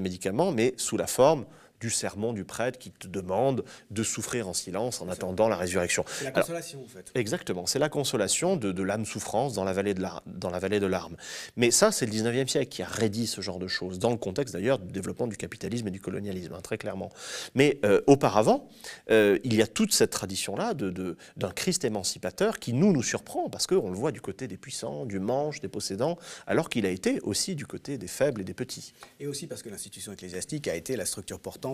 médicament, 0.00 0.50
mais 0.50 0.74
sous 0.76 0.96
la 0.96 1.06
forme 1.06 1.46
du 1.80 1.90
sermon 1.90 2.32
du 2.32 2.44
prêtre 2.44 2.78
qui 2.78 2.90
te 2.90 3.06
demande 3.06 3.64
de 3.90 4.02
souffrir 4.02 4.48
en 4.48 4.54
silence 4.54 5.00
en 5.00 5.08
attendant 5.08 5.48
la 5.48 5.56
résurrection. 5.56 6.04
C'est 6.08 6.24
la 6.24 6.30
consolation, 6.30 6.82
en 6.82 6.88
fait. 6.88 7.10
Exactement, 7.14 7.66
c'est 7.66 7.78
la 7.78 7.88
consolation 7.88 8.56
de, 8.56 8.82
l'âme 8.82 9.04
souffrance 9.04 9.54
dans 9.54 9.64
la, 9.64 9.72
vallée 9.72 9.94
de 9.94 10.02
la, 10.02 10.22
dans 10.26 10.50
la 10.50 10.58
vallée 10.58 10.80
de 10.80 10.86
larmes. 10.86 11.16
Mais 11.56 11.70
ça, 11.70 11.92
c'est 11.92 12.06
le 12.06 12.12
19e 12.12 12.48
siècle 12.48 12.70
qui 12.70 12.82
a 12.82 12.86
rédit 12.86 13.26
ce 13.26 13.40
genre 13.40 13.58
de 13.58 13.68
choses, 13.68 13.98
dans 13.98 14.10
le 14.10 14.16
contexte 14.16 14.54
d'ailleurs 14.54 14.78
du 14.78 14.92
développement 14.92 15.26
du 15.26 15.36
capitalisme 15.36 15.88
et 15.88 15.90
du 15.90 16.00
colonialisme, 16.00 16.54
hein, 16.54 16.60
très 16.62 16.78
clairement. 16.78 17.10
Mais 17.54 17.78
euh, 17.84 18.00
auparavant, 18.06 18.68
euh, 19.10 19.38
il 19.44 19.54
y 19.54 19.62
a 19.62 19.66
toute 19.66 19.92
cette 19.92 20.10
tradition-là 20.10 20.74
d'un 20.74 20.90
de, 20.90 21.16
d'un 21.36 21.50
Christ 21.50 21.84
émancipateur 21.84 22.58
qui 22.58 22.72
nous, 22.72 22.92
nous 22.92 23.02
surprend, 23.02 23.48
parce 23.48 23.66
qu'on 23.66 23.90
le 23.90 23.96
voit 23.96 24.12
du 24.12 24.20
côté 24.20 24.48
des 24.48 24.56
puissants, 24.56 25.06
du 25.06 25.20
manche, 25.20 25.60
des 25.60 25.68
possédants, 25.68 26.18
alors 26.46 26.68
qu'il 26.68 26.86
a 26.86 26.90
été 26.90 27.20
aussi 27.22 27.54
du 27.54 27.66
côté 27.66 27.98
des 27.98 28.08
faibles 28.08 28.40
et 28.40 28.44
des 28.44 28.54
petits. 28.54 28.92
Et 29.20 29.26
aussi 29.26 29.46
parce 29.46 29.62
que 29.62 29.68
l'institution 29.68 30.12
ecclésiastique 30.12 30.68
a 30.68 30.74
été 30.74 30.96
la 30.96 31.06
structure 31.06 31.40
portante 31.40 31.73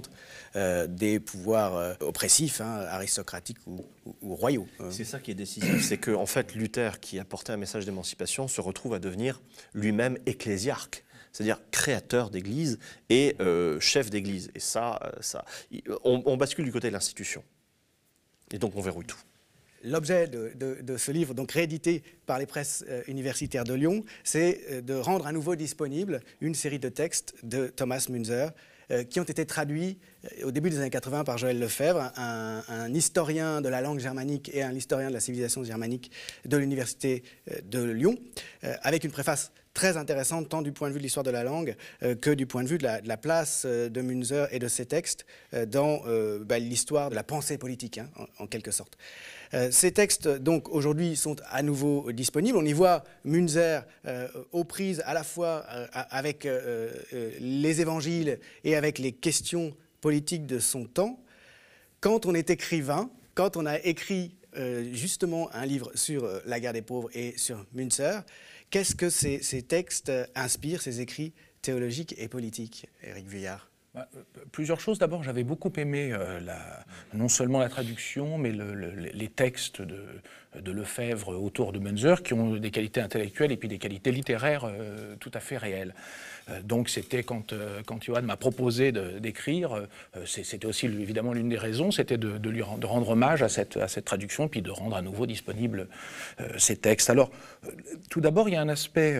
euh, 0.56 0.86
des 0.86 1.20
pouvoirs 1.20 1.76
euh, 1.76 1.94
oppressifs, 2.00 2.60
hein, 2.60 2.86
aristocratiques 2.88 3.58
ou, 3.66 3.84
royaux. 4.22 4.66
Euh. 4.80 4.90
C'est 4.90 5.04
ça 5.04 5.18
qui 5.20 5.30
est 5.30 5.34
décisif, 5.34 5.84
c'est 5.84 5.98
qu'en 5.98 6.22
en 6.22 6.26
fait 6.26 6.54
Luther, 6.54 7.00
qui 7.00 7.18
apportait 7.18 7.52
un 7.52 7.56
message 7.56 7.84
d'émancipation, 7.84 8.48
se 8.48 8.60
retrouve 8.60 8.94
à 8.94 8.98
devenir 8.98 9.40
lui-même 9.74 10.18
ecclésiarque 10.26 11.04
c'est-à-dire 11.32 11.60
créateur 11.70 12.28
d'église 12.28 12.80
et 13.08 13.36
chef 13.78 14.10
d'église. 14.10 14.50
Et 14.56 14.58
ça, 14.58 14.98
ça 15.20 15.44
on, 16.02 16.24
on 16.26 16.36
bascule 16.36 16.64
du 16.64 16.72
côté 16.72 16.88
de 16.88 16.92
l'institution. 16.92 17.44
Et 18.50 18.58
donc 18.58 18.74
on 18.74 18.80
verrouille 18.80 19.06
tout. 19.06 19.20
L'objet 19.82 20.28
de, 20.28 20.96
ce 20.98 21.10
livre, 21.10 21.32
donc 21.32 21.52
réédité 21.52 22.02
par 22.26 22.38
les 22.38 22.44
presses 22.44 22.84
euh, 22.88 23.02
universitaires 23.06 23.64
de 23.64 23.72
Lyon, 23.72 24.04
c'est 24.24 24.60
euh, 24.70 24.80
de 24.82 24.92
rendre 24.94 25.26
à 25.26 25.32
nouveau 25.32 25.54
disponible 25.54 26.20
une 26.42 26.54
série 26.54 26.78
de 26.78 26.90
textes 26.90 27.34
de 27.42 27.68
Thomas 27.68 28.06
Munzer 28.10 28.48
euh, 28.48 28.50
qui 29.08 29.20
ont 29.20 29.24
été 29.24 29.46
traduits 29.46 29.98
au 30.42 30.50
début 30.50 30.70
des 30.70 30.78
années 30.78 30.90
80 30.90 31.24
par 31.24 31.38
Joël 31.38 31.58
Lefebvre, 31.58 32.12
un, 32.16 32.92
historien 32.92 33.60
de 33.60 33.68
la 33.68 33.80
langue 33.80 34.00
germanique 34.00 34.50
et 34.52 34.62
un 34.62 34.74
historien 34.74 35.08
de 35.08 35.14
la 35.14 35.20
civilisation 35.20 35.64
germanique 35.64 36.10
de 36.44 36.56
l'université 36.56 37.22
de 37.64 37.82
Lyon, 37.82 38.16
avec 38.82 39.04
une 39.04 39.10
préface 39.10 39.52
très 39.72 39.96
intéressante 39.96 40.48
tant 40.48 40.62
du 40.62 40.72
point 40.72 40.88
de 40.88 40.94
vue 40.94 40.98
de 40.98 41.04
l'histoire 41.04 41.24
de 41.24 41.30
la 41.30 41.44
langue 41.44 41.76
que 42.20 42.30
du 42.30 42.46
point 42.46 42.64
de 42.64 42.68
vue 42.68 42.78
de 42.78 42.86
la, 42.86 43.16
place 43.16 43.64
de 43.64 44.00
Munzer 44.00 44.48
et 44.50 44.58
de 44.58 44.68
ses 44.68 44.86
textes 44.86 45.24
dans 45.68 46.02
bah, 46.40 46.58
l'histoire 46.58 47.10
de 47.10 47.14
la 47.14 47.24
pensée 47.24 47.58
politique, 47.58 47.98
hein, 47.98 48.10
en, 48.38 48.46
quelque 48.46 48.72
sorte. 48.72 48.98
Euh, 49.52 49.70
ces 49.70 49.92
textes, 49.92 50.28
donc, 50.28 50.68
aujourd'hui, 50.68 51.16
sont 51.16 51.36
à 51.48 51.62
nouveau 51.62 52.12
disponibles. 52.12 52.56
On 52.56 52.64
y 52.64 52.72
voit 52.72 53.04
Munzer 53.24 53.84
euh, 54.06 54.28
aux 54.52 54.64
prises 54.64 55.02
à 55.06 55.14
la 55.14 55.24
fois 55.24 55.64
euh, 55.70 55.86
avec 55.92 56.46
les 57.40 57.80
évangiles 57.80 58.38
et 58.64 58.76
avec 58.76 58.98
les 58.98 59.12
questions 59.12 59.74
politiques 60.00 60.46
de 60.46 60.58
son 60.58 60.84
temps. 60.84 61.22
Quand 62.00 62.26
on 62.26 62.34
est 62.34 62.50
écrivain, 62.50 63.10
quand 63.34 63.56
on 63.56 63.66
a 63.66 63.78
écrit 63.80 64.36
justement 64.92 65.48
un 65.54 65.64
livre 65.64 65.92
sur 65.94 66.28
la 66.44 66.58
guerre 66.58 66.72
des 66.72 66.82
pauvres 66.82 67.08
et 67.14 67.34
sur 67.36 67.64
Munzer, 67.72 68.24
qu'est-ce 68.70 68.96
que 68.96 69.08
ces, 69.08 69.40
ces 69.42 69.62
textes 69.62 70.10
inspirent, 70.34 70.82
ces 70.82 71.00
écrits 71.00 71.34
théologiques 71.62 72.16
et 72.18 72.26
politiques, 72.26 72.88
Éric 73.02 73.28
Vuillard? 73.28 73.69
Bah, 73.94 74.08
euh, 74.16 74.22
plusieurs 74.52 74.80
choses. 74.80 74.98
D'abord, 75.00 75.24
j'avais 75.24 75.42
beaucoup 75.42 75.72
aimé 75.76 76.10
euh, 76.12 76.38
non 77.12 77.28
seulement 77.28 77.58
la 77.58 77.68
traduction, 77.68 78.38
mais 78.38 78.52
les 78.52 79.28
textes 79.28 79.82
de, 79.82 80.04
de, 80.60 80.70
Lefebvre 80.70 81.36
autour 81.40 81.72
de 81.72 81.80
Munzer, 81.80 82.22
qui 82.22 82.32
ont 82.34 82.54
des 82.54 82.70
qualités 82.70 83.00
intellectuelles 83.00 83.50
et 83.50 83.56
puis 83.56 83.68
des 83.68 83.78
qualités 83.78 84.12
littéraires 84.12 84.64
euh, 84.64 85.16
tout 85.16 85.32
à 85.34 85.40
fait 85.40 85.56
réelles. 85.56 85.94
Euh, 86.50 86.60
donc 86.62 86.88
c'était 86.88 87.22
quand, 87.22 87.52
euh, 87.52 87.82
quand 87.84 88.02
Johan 88.02 88.22
m'a 88.22 88.36
proposé 88.36 88.92
d'écrire, 88.92 89.74
euh, 89.74 89.86
c'était 90.26 90.66
aussi 90.66 90.86
évidemment 90.86 91.32
l'une 91.32 91.48
des 91.48 91.58
raisons, 91.58 91.90
c'était 91.90 92.18
de, 92.18 92.48
lui 92.48 92.62
rendre, 92.62 93.10
hommage 93.10 93.42
à 93.42 93.48
cette, 93.48 94.04
traduction, 94.04 94.48
puis 94.48 94.62
de 94.62 94.70
rendre 94.70 94.96
à 94.96 95.02
nouveau 95.02 95.26
disponibles 95.26 95.88
ces 96.58 96.76
textes. 96.76 97.10
Alors, 97.10 97.30
tout 98.08 98.20
d'abord, 98.20 98.48
il 98.48 98.52
y 98.52 98.56
a 98.56 98.60
un 98.60 98.68
aspect 98.68 99.14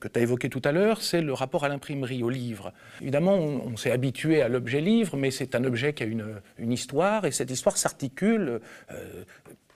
que 0.00 0.08
tu 0.08 0.18
as 0.18 0.22
évoqué 0.22 0.48
tout 0.48 0.62
à 0.64 0.72
l'heure, 0.72 1.02
c'est 1.02 1.20
le 1.20 1.32
rapport 1.32 1.64
à 1.64 1.68
l'imprimerie, 1.68 2.22
au 2.22 2.30
livre. 2.30 2.72
Évidemment, 3.00 3.34
on, 3.36 3.76
s'est 3.76 3.90
habitué 3.90 4.42
à 4.42 4.48
l'objet 4.48 4.80
livre, 4.80 5.16
mais 5.16 5.30
c'est 5.30 5.54
un 5.54 5.64
objet 5.64 5.92
qui 5.92 6.02
a 6.02 6.06
une 6.06 6.72
histoire, 6.72 7.24
et 7.24 7.32
cette 7.32 7.50
histoire 7.50 7.76
s'articule 7.76 8.60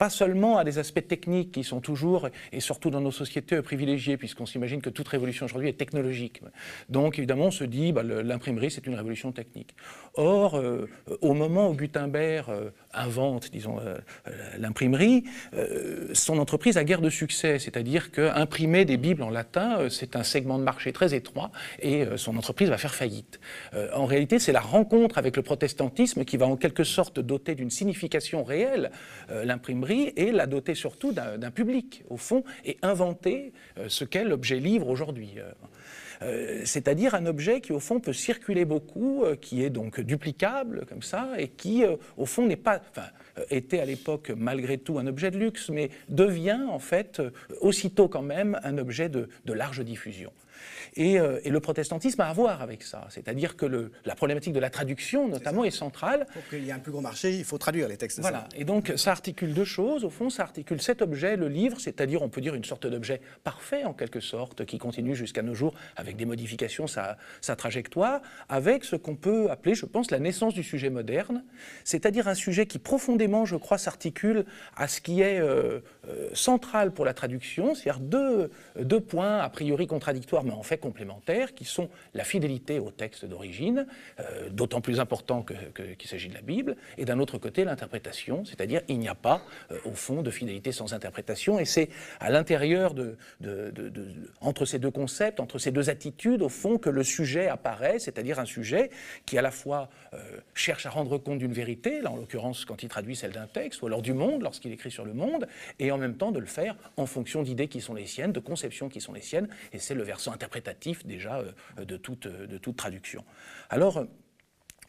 pas 0.01 0.09
seulement 0.09 0.57
à 0.57 0.65
des 0.65 0.79
aspects 0.79 1.07
techniques 1.07 1.53
qui 1.53 1.63
sont 1.63 1.83
toujours, 1.83 2.31
et 2.53 2.61
surtout 2.61 2.89
dans 2.89 3.03
nos 3.03 3.11
sociétés, 3.11 3.61
privilégiés, 3.61 4.17
puisqu'on 4.17 4.47
s'imagine 4.47 4.81
que 4.81 4.89
toute 4.89 5.07
révolution 5.07 5.45
aujourd'hui 5.45 5.69
est 5.69 5.77
technologique. 5.77 6.41
Donc 6.89 7.19
évidemment, 7.19 7.49
on 7.49 7.51
se 7.51 7.65
dit, 7.65 7.93
bah, 7.93 8.03
l'imprimerie, 8.03 8.71
c'est 8.71 8.87
une 8.87 8.95
révolution 8.95 9.31
technique. 9.31 9.75
Or, 10.15 10.57
euh, 10.57 10.89
au 11.21 11.35
moment 11.35 11.69
où 11.69 11.75
Gutenberg 11.75 12.49
euh, 12.49 12.71
invente, 12.95 13.51
disons, 13.53 13.79
euh, 13.79 13.99
l'imprimerie, 14.59 15.25
son 16.15 16.39
entreprise 16.39 16.79
a 16.79 16.85
guère 16.85 17.03
de 17.03 17.11
succès, 17.11 17.59
c'est-à-dire 17.59 18.11
qu'imprimer 18.11 18.87
des 18.87 18.97
Bibles 18.97 19.23
en 19.23 19.29
latin, 19.29 19.91
c'est 19.91 20.17
un 20.17 20.23
segment 20.23 20.59
de 20.59 20.65
marché 20.65 20.95
très 20.95 21.15
étroit, 21.15 21.51
et 21.83 22.07
son 22.17 22.39
entreprise 22.39 22.71
va 22.71 22.79
faire 22.79 22.95
faillite. 22.95 23.39
en 23.95 24.07
réalité, 24.07 24.39
c'est 24.39 24.53
la 24.53 24.61
rencontre 24.61 25.19
avec 25.19 25.37
le 25.37 25.43
protestantisme 25.43 26.25
qui 26.25 26.39
va 26.39 26.47
en 26.47 26.57
quelque 26.57 26.85
sorte 26.85 27.21
doter 27.21 27.55
d'une 27.55 27.71
signification 27.71 28.43
réelle 28.43 28.91
l'imprimerie 29.29 29.90
et 29.91 30.33
la 30.33 30.47
doter 30.47 30.75
surtout 30.75 31.13
d'un 31.13 31.51
public, 31.51 32.05
au 32.09 32.17
fond, 32.17 32.45
et 32.65 32.79
inventer 32.83 33.53
euh, 33.79 33.87
ce 33.89 34.05
qu'est 34.05 34.25
l'objet 34.25 34.59
livre 34.59 34.89
aujourd'hui. 34.89 35.35
Euh, 35.39 35.53
euh, 36.23 36.63
c'est-à-dire 36.65 37.15
un 37.15 37.27
objet 37.27 37.61
qui, 37.61 37.73
au 37.73 37.81
fond, 37.81 37.99
peut 37.99 38.13
circuler 38.13 38.65
beaucoup, 38.65 39.25
qui 39.41 39.65
est 39.65 39.71
donc 39.71 40.01
duplicable, 40.01 40.85
comme 40.87 41.03
ça, 41.03 41.31
et 41.39 41.49
qui, 41.49 41.83
au 42.19 42.27
fond, 42.27 42.47
n'est 42.47 42.57
pas. 42.57 42.83
Enfin, 42.91 43.09
était 43.49 43.81
à 43.81 43.87
l'époque 43.87 44.31
malgré 44.37 44.77
tout 44.77 44.99
un 44.99 45.07
objet 45.07 45.31
de 45.31 45.39
luxe, 45.39 45.71
mais 45.71 45.89
devient 46.11 46.61
en 46.69 46.79
fait 46.79 47.23
aussitôt 47.63 48.07
quand 48.07 48.21
même 48.21 48.61
un 48.65 48.77
objet 48.77 49.09
de 49.09 49.29
large 49.47 49.81
diffusion. 49.83 50.31
Euh, 50.99 51.41
et, 51.45 51.51
le 51.51 51.61
protestantisme 51.61 52.21
a 52.21 52.29
à 52.29 52.33
voir 52.33 52.63
avec 52.63 52.83
ça. 52.83 53.07
C'est-à-dire 53.11 53.57
que 53.57 53.67
le, 53.67 53.93
la 54.05 54.15
problématique 54.15 54.53
de 54.53 54.61
la 54.61 54.71
traduction, 54.71 55.29
notamment, 55.29 55.65
est, 55.65 55.71
centrale. 55.71 56.27
Pour 56.33 56.47
qu'il 56.49 56.65
y 56.65 56.69
ait 56.69 56.73
un 56.73 56.79
plus 56.79 56.93
gros 56.93 57.01
marché, 57.01 57.33
il 57.33 57.45
faut 57.45 57.59
traduire 57.59 57.89
les 57.89 57.97
textes. 57.97 58.21
Voilà. 58.21 58.49
Et 58.57 58.65
donc, 58.65 58.93
ça 58.97 59.13
articule 59.13 59.55
deux 59.55 59.65
choses. 59.65 60.05
Au 60.05 60.11
fond, 60.11 60.31
ça 60.31 60.43
articule 60.43 60.81
cet 60.81 61.03
objet, 61.03 61.37
le 61.37 61.49
livre, 61.49 61.81
c'est-à-dire, 61.81 62.23
on 62.23 62.29
peut 62.29 62.41
dire, 62.41 62.55
une 62.55 62.65
sorte 62.65 62.87
d'objet 62.87 63.21
parfait, 63.45 63.85
en 63.85 63.93
quelque 63.93 64.21
sorte, 64.21 64.65
qui 64.65 64.79
continue 64.79 65.15
jusqu'à 65.15 65.43
nos 65.43 65.55
jours, 65.55 65.75
avec 65.97 66.17
des 66.17 66.25
modifications, 66.25 66.87
sa, 66.87 67.17
sa 67.41 67.57
trajectoire, 67.57 68.21
avec 68.49 68.85
ce 68.85 68.97
qu'on 68.97 69.17
peut 69.17 69.51
appeler, 69.51 69.75
je 69.75 69.87
pense, 69.87 70.11
la 70.11 70.19
naissance 70.19 70.55
du 70.55 70.63
sujet 70.63 70.91
moderne, 70.91 71.45
c'est-à-dire 71.85 72.29
un 72.29 72.35
sujet 72.35 72.67
qui 72.67 72.79
profondément, 72.79 73.45
je 73.45 73.57
crois, 73.57 73.79
s'articule 73.79 74.45
à 74.77 74.89
ce 74.89 75.01
qui 75.01 75.21
est 75.21 75.41
euh, 75.41 75.81
euh, 76.09 76.29
central 76.35 76.93
pour 76.93 77.05
la 77.05 77.15
traduction, 77.15 77.75
c'est-à-dire 77.75 78.01
deux, 78.01 78.51
deux 78.79 79.01
points 79.01 79.39
a 79.39 79.49
priori 79.49 79.87
contradictoires, 79.87 80.45
mais 80.51 80.57
en 80.57 80.63
fait 80.63 80.79
complémentaires 80.79 81.55
qui 81.55 81.65
sont 81.65 81.89
la 82.15 82.25
fidélité 82.25 82.79
au 82.79 82.91
texte 82.91 83.25
d'origine, 83.25 83.87
euh, 84.19 84.51
d'autant 84.51 84.81
plus 84.81 85.01
important 85.01 85.45
qu'il 85.45 86.09
s'agit 86.09 86.29
de 86.29 86.35
la 86.35 86.41
Bible, 86.41 86.77
et 86.99 87.05
d'un 87.05 87.21
autre 87.21 87.39
côté 87.39 87.65
l'interprétation, 87.65 88.45
c'est-à-dire 88.45 88.83
il 88.89 88.99
n'y 88.99 89.09
a 89.09 89.15
pas 89.15 89.43
euh, 89.71 89.79
au 89.85 89.93
fond 89.93 90.23
de 90.23 90.31
fidélité 90.31 90.73
sans 90.73 90.93
interprétation, 90.93 91.59
et 91.59 91.65
c'est 91.65 91.89
à 92.19 92.31
l'intérieur 92.31 92.95
de, 92.95 93.17
entre 94.41 94.65
ces 94.65 94.79
deux 94.79 94.91
concepts, 94.91 95.41
entre 95.41 95.59
ces 95.59 95.71
deux 95.71 95.89
attitudes, 95.89 96.43
au 96.43 96.49
fond, 96.49 96.79
que 96.79 96.91
le 96.91 97.05
sujet 97.05 97.47
apparaît, 97.47 97.99
c'est-à-dire 97.99 98.39
un 98.39 98.45
sujet 98.45 98.91
qui 99.27 99.39
à 99.39 99.43
la 99.43 99.51
fois 99.51 99.89
euh, 100.15 100.19
cherche 100.55 100.87
à 100.87 100.91
rendre 100.91 101.19
compte 101.19 101.39
d'une 101.39 101.53
vérité, 101.53 102.01
là 102.01 102.11
en 102.11 102.17
l'occurrence 102.17 102.65
quand 102.65 102.83
il 102.83 102.89
traduit 102.89 103.15
celle 103.15 103.33
d'un 103.33 103.47
texte, 103.47 103.83
ou 103.83 103.87
alors 103.87 104.03
du 104.03 104.15
monde 104.15 104.43
lorsqu'il 104.43 104.73
écrit 104.73 104.91
sur 104.91 105.05
le 105.05 105.13
monde, 105.13 105.47
et 105.79 105.93
en 105.93 105.99
même 105.99 106.17
temps 106.17 106.33
de 106.33 106.41
le 106.41 106.47
faire 106.47 106.75
en 106.97 107.07
fonction 107.07 107.43
d'idées 107.43 107.69
qui 107.69 107.81
sont 107.81 107.95
les 107.95 108.07
siennes, 108.07 108.33
de 108.33 108.41
conceptions 108.41 108.89
qui 108.89 109.01
sont 109.01 109.13
les 109.13 109.21
siennes, 109.21 109.49
et 109.73 109.79
c'est 109.79 109.95
le 109.95 110.03
versant 110.03 110.33
interprétatif 110.41 111.05
déjà 111.05 111.39
euh, 111.39 111.85
de 111.85 111.97
toute, 111.97 112.27
de 112.27 112.59
toute 112.59 112.77
traduction. 112.77 113.25
Alors, 113.69 114.07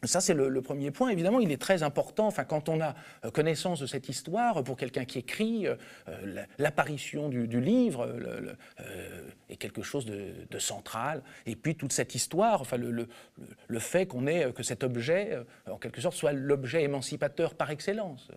ça, 0.04 0.20
c'est 0.20 0.34
le, 0.34 0.62
premier 0.62 0.90
point. 0.90 1.10
Évidemment, 1.10 1.38
il 1.38 1.52
est 1.52 1.60
très 1.60 1.84
important, 1.84 2.26
enfin, 2.26 2.42
quand 2.42 2.68
on 2.68 2.80
a 2.80 2.94
euh, 3.24 3.30
connaissance 3.30 3.78
de 3.78 3.86
cette 3.86 4.08
histoire, 4.08 4.64
pour 4.64 4.76
quelqu'un 4.76 5.04
qui 5.04 5.18
écrit, 5.18 5.68
euh, 5.68 5.76
l'apparition 6.58 7.28
du, 7.28 7.60
livre 7.60 8.08
est 9.48 9.56
quelque 9.56 9.82
chose 9.82 10.04
de, 10.04 10.58
central. 10.58 11.22
Et 11.46 11.54
puis, 11.54 11.76
toute 11.76 11.92
cette 11.92 12.16
histoire, 12.16 12.60
enfin, 12.60 12.76
le, 12.78 13.06
le, 13.68 13.78
fait 13.78 14.06
qu'on 14.06 14.26
ait, 14.26 14.52
que 14.52 14.62
cet 14.64 14.82
objet, 14.82 15.38
en 15.70 15.76
quelque 15.76 16.00
sorte, 16.00 16.16
soit 16.16 16.32
l'objet 16.32 16.82
émancipateur 16.82 17.54
par 17.54 17.70
excellence, 17.70 18.28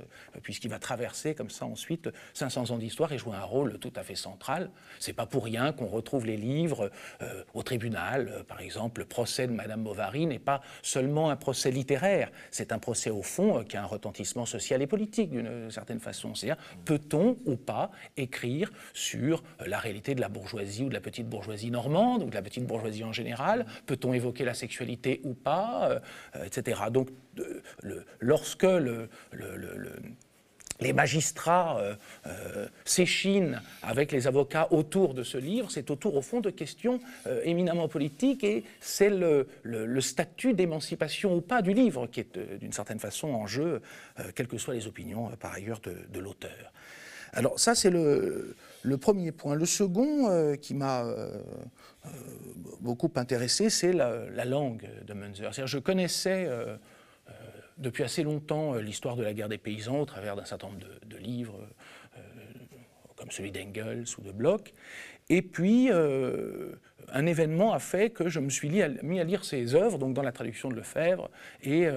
puisqu'il 0.44 0.70
va 0.70 0.80
traverser 0.80 1.34
comme 1.34 1.50
ça 1.50 1.66
ensuite 1.66 2.10
500 2.34 2.72
ans 2.72 2.78
d'histoire 2.78 3.12
et 3.12 3.18
jouer 3.18 3.36
un 3.36 3.44
rôle 3.44 3.80
tout 3.80 3.94
à 3.96 4.04
fait 4.04 4.16
central. 4.16 4.70
C'est 5.00 5.14
pas 5.14 5.26
pour 5.26 5.46
rien 5.46 5.72
qu'on 5.72 5.88
retrouve 5.88 6.26
les 6.26 6.38
livres 6.38 6.92
au 7.54 7.64
tribunal. 7.64 8.44
Par 8.48 8.60
exemple, 8.60 9.02
le 9.02 9.08
procès 9.08 9.48
de 9.48 9.54
Madame 9.54 9.84
Bovary 9.84 10.26
n'est 10.26 10.40
pas 10.40 10.62
seulement 10.84 11.30
un 11.30 11.36
procès 11.36 11.55
procès 11.56 11.72
littéraire, 11.72 12.32
c'est 12.52 12.74
un 12.74 12.80
procès 12.80 13.10
au 13.10 13.22
fond 13.22 13.60
euh, 13.60 13.64
qui 13.64 13.78
a 13.78 13.82
un 13.82 13.86
retentissement 13.86 14.46
social 14.46 14.82
et 14.82 14.88
politique 14.88 15.32
d'une 15.32 15.72
certaine 15.72 16.02
façon. 16.02 16.36
C'est-à-dire, 16.36 16.62
peut-on 16.84 17.38
ou 17.46 17.56
pas 17.56 17.92
écrire 18.18 18.74
sur 18.94 19.42
euh, 19.62 19.68
la 19.68 19.80
réalité 19.80 20.16
de 20.16 20.22
la 20.22 20.28
bourgeoisie 20.28 20.84
ou 20.84 20.90
de 20.90 20.94
la 20.94 21.00
petite 21.00 21.16
petite 21.16 21.30
bourgeoisie 21.30 21.72
normande 21.72 22.24
ou 22.24 22.30
de 22.30 22.36
la 22.36 22.42
petite 22.42 22.66
bourgeoisie 22.66 23.06
en 23.06 23.14
général? 23.14 23.66
Peut-on 23.86 24.12
évoquer 24.14 24.44
la 24.44 24.54
sexualité 24.54 25.22
ou 25.24 25.34
pas 25.34 26.02
Etc. 26.44 26.78
Donc, 26.92 27.08
lorsque 28.20 28.64
le, 28.64 29.08
les 30.80 30.94
magistrats 30.94 31.80
euh, 31.80 31.96
euh, 32.28 32.68
s'échinent 32.84 33.62
avec 33.82 34.12
les 34.12 34.28
avocats 34.28 34.68
autour 34.72 35.14
de 35.14 35.24
ce 35.24 35.38
livre, 35.38 35.72
c'est 35.72 35.90
autour 35.90 36.16
au 36.16 36.22
fond 36.22 36.42
de 36.42 36.50
questions 36.50 37.00
euh, 37.28 37.42
éminemment 37.44 37.88
politiques 37.88 38.44
et 38.44 38.64
c'est 38.82 39.10
le, 39.10 39.48
statut 40.02 40.54
d'émancipation 40.54 41.36
ou 41.36 41.42
pas 41.42 41.62
du 41.62 41.74
livre 41.74 42.08
qui 42.08 42.20
est 42.20 42.38
d'une 42.60 42.74
certaine 42.74 43.00
façon 43.00 43.30
en 43.30 43.48
jeu, 43.48 43.82
quelles 44.36 44.48
que 44.48 44.58
soient 44.58 44.74
les 44.74 44.88
opinions 44.88 45.32
par 45.40 45.54
ailleurs 45.54 45.80
de, 45.80 46.20
l'auteur. 46.20 46.72
Alors 47.34 47.60
ça 47.60 47.74
c'est 47.76 47.90
le, 47.90 48.56
premier 49.00 49.32
point. 49.32 49.56
Le 49.56 49.66
second 49.66 50.56
qui 50.58 50.76
m'a 50.76 51.06
beaucoup 52.82 53.12
intéressé, 53.16 53.70
c'est 53.70 53.94
la, 53.94 54.30
la, 54.30 54.46
langue 54.46 54.88
de 55.08 55.14
Munzer. 55.14 55.52
Je 55.66 55.80
connaissais 55.80 56.48
depuis 57.78 58.04
assez 58.04 58.24
longtemps 58.24 58.76
euh, 58.76 58.82
l'histoire 58.82 59.16
de 59.16 59.24
la 59.24 59.34
guerre 59.34 59.50
des 59.50 59.58
paysans 59.58 60.00
au 60.00 60.06
travers 60.06 60.36
d'un 60.36 60.46
certain 60.46 60.68
nombre 60.68 60.80
de, 61.06 61.18
livres, 61.18 61.60
euh, 62.18 62.22
comme 63.16 63.32
celui 63.32 63.52
d'Engels 63.52 64.06
ou 64.18 64.22
de 64.22 64.32
Bloch. 64.32 64.74
Et 65.30 65.42
puis, 65.42 65.92
euh, 65.92 66.76
un 67.10 67.26
événement 67.26 67.74
a 67.74 67.80
fait 67.80 68.12
que 68.12 68.30
je 68.30 68.40
me 68.40 68.50
suis 68.50 68.70
mis 68.70 68.82
à, 68.82 69.24
lire 69.24 69.44
ses 69.44 69.76
œuvres, 69.76 69.98
donc 69.98 70.14
dans 70.14 70.22
la 70.22 70.32
traduction 70.32 70.70
de 70.70 70.76
Lefebvre, 70.76 71.30
et, 71.64 71.88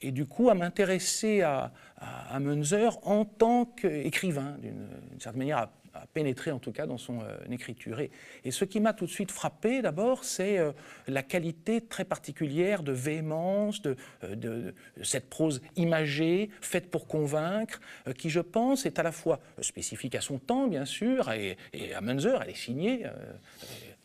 et 0.00 0.10
du 0.10 0.26
coup 0.26 0.50
à 0.50 0.54
m'intéresser 0.54 1.42
à, 1.42 1.72
à, 1.96 2.40
Munzer 2.40 2.98
en 3.06 3.24
tant 3.24 3.64
qu'écrivain, 3.64 4.56
d'une 4.60 5.20
certaine 5.20 5.38
manière, 5.38 5.68
pénétrer 6.12 6.50
en 6.50 6.58
tout 6.58 6.72
cas 6.72 6.86
dans 6.86 6.98
son 6.98 7.20
euh, 7.20 7.36
écriture. 7.50 8.00
Et, 8.00 8.10
ce 8.50 8.64
qui 8.64 8.80
m'a 8.80 8.92
tout 8.92 9.06
de 9.06 9.10
suite 9.10 9.30
frappé 9.30 9.82
d'abord, 9.82 10.24
c'est 10.24 10.58
euh, 10.58 10.72
la 11.08 11.22
qualité 11.22 11.80
très 11.80 12.04
particulière 12.04 12.82
de 12.82 12.92
véhémence, 12.92 13.82
de, 13.82 13.96
euh, 14.24 14.72
cette 15.02 15.28
prose 15.28 15.62
imagée, 15.76 16.50
faite 16.60 16.90
pour 16.90 17.06
convaincre, 17.06 17.80
qui 18.16 18.30
je 18.30 18.40
pense 18.40 18.86
est 18.86 18.98
à 18.98 19.02
la 19.02 19.12
fois 19.12 19.40
spécifique 19.60 20.14
à 20.14 20.20
son 20.20 20.38
temps 20.38 20.66
bien 20.66 20.84
sûr, 20.84 21.30
et, 21.32 21.56
à 21.94 22.00
Munzer, 22.00 22.42
elle 22.42 22.50
est 22.50 22.54
signée 22.54 23.06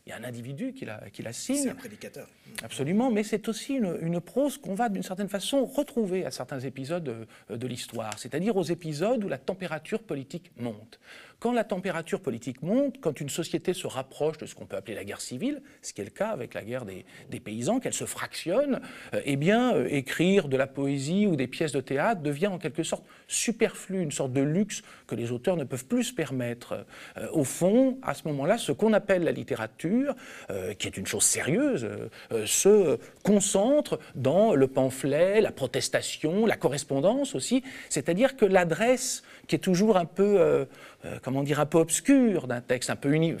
il 0.06 0.12
y 0.12 0.14
a 0.14 0.16
un 0.16 0.24
individu 0.24 0.72
qui 0.72 0.86
la, 0.86 1.02
qui 1.12 1.22
la 1.22 1.34
signe. 1.34 1.64
C'est 1.64 1.68
un 1.68 1.74
prédicateur. 1.74 2.26
Absolument, 2.62 3.10
mais 3.10 3.22
c'est 3.22 3.46
aussi 3.46 3.74
une, 3.74 4.20
prose 4.22 4.56
qu'on 4.56 4.74
va 4.74 4.88
d'une 4.88 5.02
certaine 5.02 5.28
façon 5.28 5.66
retrouver 5.66 6.24
à 6.24 6.30
certains 6.30 6.60
épisodes 6.60 7.28
de 7.50 7.66
l'histoire, 7.66 8.18
c'est-à-dire 8.18 8.56
aux 8.56 8.62
épisodes 8.62 9.22
où 9.22 9.28
la 9.28 9.36
température 9.36 10.02
politique 10.02 10.50
monte. 10.56 10.98
Quand 11.40 11.52
la 11.52 11.62
température 11.62 12.18
politique 12.18 12.62
monte, 12.62 12.96
quand 13.00 13.20
une 13.20 13.28
société 13.28 13.72
se 13.72 13.86
rapproche 13.86 14.38
de 14.38 14.46
ce 14.46 14.56
qu'on 14.56 14.66
peut 14.66 14.76
appeler 14.76 14.96
la 14.96 15.04
guerre 15.04 15.20
civile, 15.20 15.62
ce 15.82 15.92
qui 15.92 16.00
est 16.00 16.04
le 16.04 16.10
cas 16.10 16.30
avec 16.30 16.52
la 16.52 16.64
guerre 16.64 16.84
des, 16.84 17.04
paysans, 17.38 17.78
qu'elle 17.78 17.94
se 17.94 18.06
fractionne, 18.06 18.80
euh, 19.14 19.20
eh 19.24 19.36
bien, 19.36 19.72
euh, 19.72 19.86
écrire 19.88 20.48
de 20.48 20.56
la 20.56 20.66
poésie 20.66 21.28
ou 21.28 21.36
des 21.36 21.46
pièces 21.46 21.70
de 21.70 21.80
théâtre 21.80 22.22
devient 22.22 22.48
en 22.48 22.58
quelque 22.58 22.82
sorte 22.82 23.04
superflu, 23.28 24.02
une 24.02 24.10
sorte 24.10 24.32
de 24.32 24.40
luxe 24.40 24.82
que 25.06 25.14
les 25.14 25.30
auteurs 25.30 25.56
ne 25.56 25.62
peuvent 25.62 25.86
plus 25.86 26.04
se 26.04 26.12
permettre. 26.12 26.84
Euh, 27.16 27.28
au 27.30 27.44
fond, 27.44 27.98
à 28.02 28.14
ce 28.14 28.26
moment-là, 28.26 28.58
ce 28.58 28.72
qu'on 28.72 28.92
appelle 28.92 29.22
la 29.22 29.32
littérature, 29.32 30.16
qui 30.78 30.86
est 30.86 30.96
une 30.96 31.06
chose 31.06 31.22
sérieuse, 31.22 31.88
se 32.46 32.98
concentre 33.22 33.98
dans 34.14 34.54
le 34.54 34.66
pamphlet, 34.66 35.40
la 35.40 35.52
protestation, 35.52 36.46
la 36.46 36.56
correspondance 36.56 37.34
aussi, 37.34 37.62
c'est-à-dire 37.88 38.36
que 38.36 38.44
l'adresse 38.44 39.22
qui 39.46 39.56
est 39.56 39.60
toujours 39.60 39.96
un 39.96 40.04
peu, 40.04 40.66
euh, 41.04 41.08
euh, 41.08 41.18
comment 41.22 41.42
dire, 41.42 41.60
un 41.60 41.66
peu 41.66 41.78
obscure 41.78 42.46
d'un 42.46 42.60
texte, 42.60 42.90
un 42.90 42.96
peu 42.96 43.12
uni, 43.12 43.34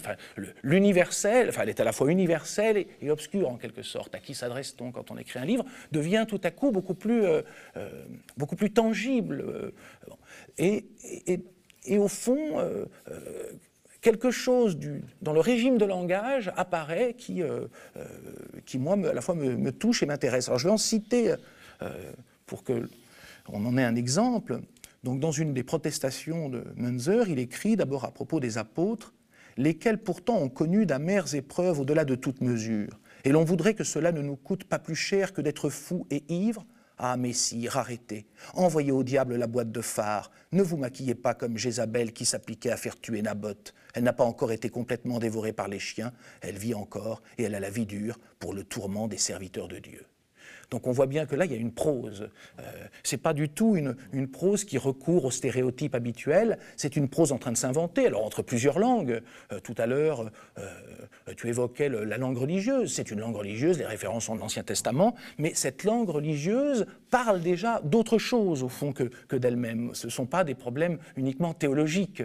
l'universel, 0.62 1.48
enfin, 1.48 1.62
elle 1.62 1.68
est 1.68 1.80
à 1.80 1.84
la 1.84 1.92
fois 1.92 2.10
universelle 2.10 2.86
et, 3.00 3.10
obscure 3.10 3.48
en 3.48 3.56
quelque 3.56 3.82
sorte. 3.82 4.14
À 4.14 4.20
qui 4.20 4.34
s'adresse-t-on 4.34 4.92
quand 4.92 5.10
on 5.10 5.18
écrit 5.18 5.38
un 5.38 5.44
livre 5.44 5.64
devient 5.92 6.24
tout 6.28 6.40
à 6.44 6.50
coup 6.50 6.70
beaucoup 6.70 6.94
plus, 6.94 7.24
euh, 7.24 7.42
beaucoup 8.36 8.56
plus 8.56 8.70
tangible. 8.70 9.72
Et, 10.56 10.86
et, 11.86 11.98
au 11.98 12.08
fond, 12.08 12.62
quelque 14.00 14.30
chose 14.30 14.76
du, 14.76 15.02
dans 15.22 15.32
le 15.32 15.40
régime 15.40 15.78
de 15.78 15.84
langage 15.84 16.52
apparaît 16.56 17.14
qui, 17.14 17.42
qui 18.66 18.78
moi, 18.78 18.94
à 18.94 19.12
la 19.12 19.20
fois 19.20 19.34
me, 19.34 19.56
me 19.56 19.72
touche 19.72 20.02
et 20.02 20.06
m'intéresse. 20.06 20.48
Alors 20.48 20.58
je 20.58 20.64
vais 20.64 20.72
en 20.72 20.78
citer 20.78 21.34
pour 22.46 22.62
que 22.62 22.88
on 23.50 23.64
en 23.64 23.76
ait 23.78 23.84
un 23.84 23.96
exemple. 23.96 24.60
Donc, 25.04 25.20
dans 25.20 25.30
une 25.30 25.54
des 25.54 25.62
protestations 25.62 26.48
de 26.48 26.64
Munzer, 26.76 27.28
il 27.28 27.38
écrit 27.38 27.76
d'abord 27.76 28.04
à 28.04 28.10
propos 28.10 28.40
des 28.40 28.58
apôtres, 28.58 29.14
lesquels 29.56 30.02
pourtant 30.02 30.38
ont 30.38 30.48
connu 30.48 30.86
d'amères 30.86 31.34
épreuves 31.34 31.80
au-delà 31.80 32.04
de 32.04 32.14
toute 32.14 32.40
mesure. 32.40 32.98
Et 33.24 33.30
l'on 33.30 33.44
voudrait 33.44 33.74
que 33.74 33.84
cela 33.84 34.12
ne 34.12 34.22
nous 34.22 34.36
coûte 34.36 34.64
pas 34.64 34.78
plus 34.78 34.94
cher 34.94 35.32
que 35.32 35.40
d'être 35.40 35.70
fous 35.70 36.06
et 36.10 36.24
ivres. 36.32 36.66
Ah, 36.96 37.16
messire, 37.16 37.76
arrêtez. 37.76 38.26
Envoyez 38.54 38.90
au 38.90 39.04
diable 39.04 39.36
la 39.36 39.46
boîte 39.46 39.70
de 39.70 39.80
phare. 39.80 40.32
Ne 40.50 40.62
vous 40.62 40.76
maquillez 40.76 41.14
pas 41.14 41.34
comme 41.34 41.56
Jézabel 41.56 42.12
qui 42.12 42.24
s'appliquait 42.24 42.70
à 42.70 42.76
faire 42.76 43.00
tuer 43.00 43.22
Naboth. 43.22 43.72
Elle 43.94 44.02
n'a 44.02 44.12
pas 44.12 44.24
encore 44.24 44.50
été 44.50 44.68
complètement 44.68 45.20
dévorée 45.20 45.52
par 45.52 45.68
les 45.68 45.78
chiens. 45.78 46.12
Elle 46.40 46.58
vit 46.58 46.74
encore 46.74 47.22
et 47.36 47.44
elle 47.44 47.54
a 47.54 47.60
la 47.60 47.70
vie 47.70 47.86
dure 47.86 48.18
pour 48.40 48.52
le 48.52 48.64
tourment 48.64 49.06
des 49.06 49.18
serviteurs 49.18 49.68
de 49.68 49.78
Dieu. 49.78 50.04
Donc 50.70 50.86
on 50.86 50.92
voit 50.92 51.06
bien 51.06 51.26
que 51.26 51.34
là, 51.34 51.44
il 51.44 51.52
y 51.52 51.54
a 51.54 51.58
une 51.58 51.72
prose. 51.72 52.28
Euh, 52.58 52.62
Ce 53.02 53.14
n'est 53.14 53.20
pas 53.20 53.32
du 53.32 53.48
tout 53.48 53.76
une, 53.76 54.28
prose 54.28 54.64
qui 54.64 54.76
recourt 54.76 55.24
aux 55.24 55.30
stéréotypes 55.30 55.94
habituels, 55.94 56.58
c'est 56.76 56.96
une 56.96 57.08
prose 57.08 57.32
en 57.32 57.38
train 57.38 57.52
de 57.52 57.56
s'inventer, 57.56 58.06
alors 58.06 58.24
entre 58.24 58.42
plusieurs 58.42 58.78
langues. 58.78 59.22
Euh, 59.52 59.60
tout 59.60 59.74
à 59.78 59.86
l'heure, 59.86 60.30
euh, 60.58 60.68
tu 61.36 61.48
évoquais 61.48 61.88
la 61.88 62.18
langue 62.18 62.36
religieuse, 62.36 62.92
c'est 62.92 63.10
une 63.10 63.20
langue 63.20 63.36
religieuse, 63.36 63.78
les 63.78 63.86
références 63.86 64.24
sont 64.24 64.34
de 64.34 64.40
l'Ancien 64.40 64.62
Testament, 64.62 65.14
mais 65.38 65.54
cette 65.54 65.84
langue 65.84 66.08
religieuse 66.08 66.86
parle 67.10 67.40
déjà 67.40 67.80
d'autre 67.84 68.18
chose, 68.18 68.62
au 68.62 68.68
fond, 68.68 68.92
que, 68.92 69.36
d'elle-même. 69.36 69.90
Ce 69.94 70.06
ne 70.06 70.10
sont 70.10 70.26
pas 70.26 70.44
des 70.44 70.54
problèmes 70.54 70.98
uniquement 71.16 71.54
théologiques 71.54 72.22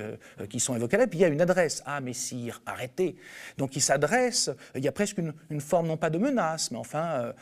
qui 0.49 0.59
sont 0.59 0.75
évoqués 0.75 0.97
là, 0.97 1.07
puis 1.07 1.19
il 1.19 1.21
y 1.21 1.25
a 1.25 1.29
une 1.29 1.41
adresse. 1.41 1.83
Ah, 1.85 2.01
Messire, 2.01 2.61
arrêtez. 2.65 3.15
Donc 3.57 3.75
il 3.75 3.81
s'adresse, 3.81 4.49
il 4.75 4.83
y 4.83 4.87
a 4.87 4.91
presque 4.91 5.19
une, 5.49 5.61
forme, 5.61 5.87
non 5.87 5.97
pas 5.97 6.09
de 6.09 6.17
menace, 6.17 6.71
mais 6.71 6.77
enfin 6.77 7.33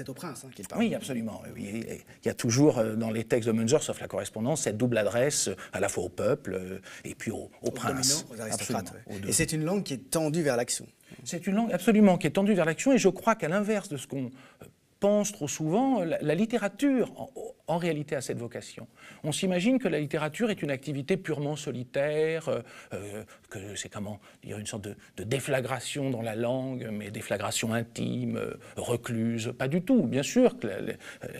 c'est 0.00 0.08
au 0.08 0.14
prince 0.14 0.44
hein, 0.46 0.50
qu'il 0.54 0.66
parle. 0.66 0.80
Oui, 0.80 0.94
absolument. 0.94 1.42
Il 1.58 2.02
y 2.24 2.28
a 2.30 2.34
toujours 2.34 2.78
euh, 2.78 2.94
dans 2.94 3.10
les 3.10 3.24
textes 3.24 3.46
de 3.46 3.52
Munzer, 3.52 3.82
sauf 3.82 4.00
la 4.00 4.08
correspondance, 4.08 4.62
cette 4.62 4.78
double 4.78 4.96
adresse 4.96 5.48
euh, 5.48 5.56
à 5.74 5.80
la 5.80 5.90
fois 5.90 6.04
au 6.04 6.08
peuple 6.08 6.54
euh, 6.54 6.78
et 7.04 7.14
puis 7.14 7.30
au, 7.30 7.50
prince. 7.70 8.24
aux 8.30 8.40
aristocrates. 8.40 8.94
Et 9.28 9.32
c'est 9.32 9.52
une 9.52 9.62
langue 9.62 9.82
qui 9.82 9.94
est 9.94 10.10
tendue 10.10 10.42
vers 10.42 10.56
l'action. 10.56 10.86
C'est 11.24 11.46
une 11.46 11.56
langue 11.56 11.72
absolument 11.72 12.16
qui 12.16 12.28
est 12.28 12.30
tendue 12.30 12.54
vers 12.54 12.64
l'action 12.64 12.92
et 12.92 12.98
je 12.98 13.10
crois 13.10 13.34
qu'à 13.34 13.48
l'inverse 13.48 13.90
de 13.90 13.98
ce 13.98 14.06
qu'on 14.06 14.30
pense 15.00 15.32
trop 15.32 15.48
souvent, 15.48 16.04
la, 16.04 16.34
littérature 16.34 17.30
en, 17.66 17.78
réalité 17.78 18.14
a 18.16 18.20
cette 18.20 18.38
vocation. 18.38 18.86
On 19.24 19.32
s'imagine 19.32 19.78
que 19.78 19.88
la 19.88 19.98
littérature 19.98 20.50
est 20.50 20.60
une 20.60 20.70
activité 20.70 21.16
purement 21.16 21.56
solitaire, 21.56 22.48
euh, 22.48 22.60
euh, 22.92 23.24
que 23.48 23.74
c'est 23.76 23.88
comment 23.88 24.20
dire 24.44 24.58
une 24.58 24.66
sorte 24.66 24.84
de, 24.84 25.24
déflagration 25.24 26.10
dans 26.10 26.22
la 26.22 26.36
langue, 26.36 26.88
mais 26.92 27.10
déflagration 27.10 27.72
intime, 27.72 28.36
euh, 28.36 28.54
recluse. 28.76 29.52
Pas 29.58 29.68
du 29.68 29.82
tout. 29.82 30.02
Bien 30.02 30.22
sûr 30.22 30.58
que 30.58 30.68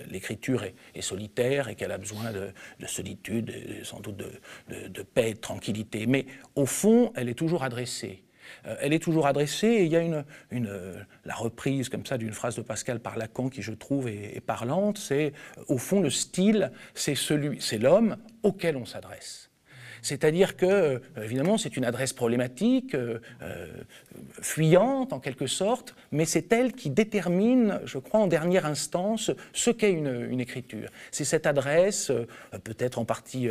l'écriture 0.09 0.64
est, 0.64 1.01
solitaire 1.01 1.68
et 1.68 1.75
qu'elle 1.75 1.92
a 1.92 1.99
besoin 1.99 2.33
de, 2.33 2.53
solitude, 2.87 3.53
sans 3.85 4.01
doute 4.01 4.16
de, 4.16 4.88
de 4.88 5.03
paix, 5.03 5.35
de 5.35 5.38
tranquillité. 5.38 6.07
Mais 6.07 6.27
au 6.55 6.66
fond, 6.66 7.12
elle 7.16 7.29
est 7.29 7.35
toujours 7.35 7.62
adressée 7.62 8.23
euh, 8.66 8.76
elle 8.80 8.92
est 8.92 8.98
toujours 8.98 9.26
adressée 9.26 9.66
et 9.66 9.84
il 9.84 9.90
y 9.90 9.96
a 9.96 10.00
une, 10.00 10.24
euh, 10.52 11.02
la 11.24 11.34
reprise 11.34 11.88
comme 11.88 12.06
ça 12.06 12.18
d'une 12.18 12.32
phrase 12.32 12.56
de 12.56 12.62
Pascal 12.62 13.00
par 13.00 13.16
Lacan 13.16 13.48
qui 13.48 13.62
je 13.62 13.72
trouve 13.72 14.08
est, 14.08 14.40
parlante, 14.40 14.98
c'est 14.98 15.32
au 15.68 15.78
fond 15.78 16.00
le 16.00 16.10
style, 16.10 16.72
c'est 16.94 17.14
celui, 17.14 17.60
c'est 17.60 17.78
l'homme 17.78 18.16
auquel 18.42 18.76
on 18.76 18.84
s'adresse. 18.84 19.50
C'est-à-dire 20.02 20.56
que, 20.56 20.66
euh, 20.66 20.98
évidemment, 21.22 21.58
c'est 21.58 21.76
une 21.76 21.84
adresse 21.84 22.14
problématique, 22.14 22.96
fuyante 24.40 25.12
en 25.12 25.20
quelque 25.20 25.46
sorte, 25.46 25.94
mais 26.10 26.24
c'est 26.24 26.50
elle 26.52 26.72
qui 26.72 26.88
détermine, 26.88 27.80
je 27.84 27.98
crois, 27.98 28.20
en 28.20 28.26
dernière 28.26 28.64
instance, 28.64 29.30
ce 29.52 29.70
qu'est 29.70 29.92
une, 29.92 30.40
écriture. 30.40 30.88
C'est 31.10 31.24
cette 31.24 31.46
adresse, 31.46 32.10
peut-être 32.64 32.98
en 32.98 33.04
partie 33.04 33.50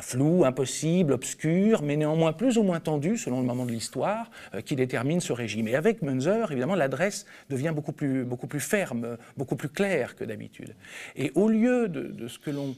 flou, 0.00 0.44
impossible, 0.44 1.12
obscur, 1.12 1.82
mais 1.82 1.96
néanmoins 1.96 2.32
plus 2.32 2.56
ou 2.56 2.62
moins 2.62 2.80
tendu 2.80 3.18
selon 3.18 3.40
le 3.40 3.46
moment 3.46 3.66
de 3.66 3.72
l'histoire, 3.72 4.30
euh, 4.54 4.60
qui 4.60 4.76
détermine 4.76 5.20
ce 5.20 5.32
régime. 5.32 5.68
Et 5.68 5.74
avec 5.74 6.00
Munzer, 6.02 6.50
évidemment, 6.50 6.74
l'adresse 6.74 7.26
devient 7.50 7.72
beaucoup 7.74 7.92
plus 7.92 8.60
ferme, 8.60 9.18
beaucoup 9.36 9.56
plus 9.56 9.68
claire 9.68 10.16
que 10.16 10.24
d'habitude. 10.24 10.74
Et 11.16 11.32
au 11.34 11.48
lieu 11.48 11.88
de, 11.88 12.28
ce 12.28 12.38
que 12.38 12.50
l'on 12.50 12.74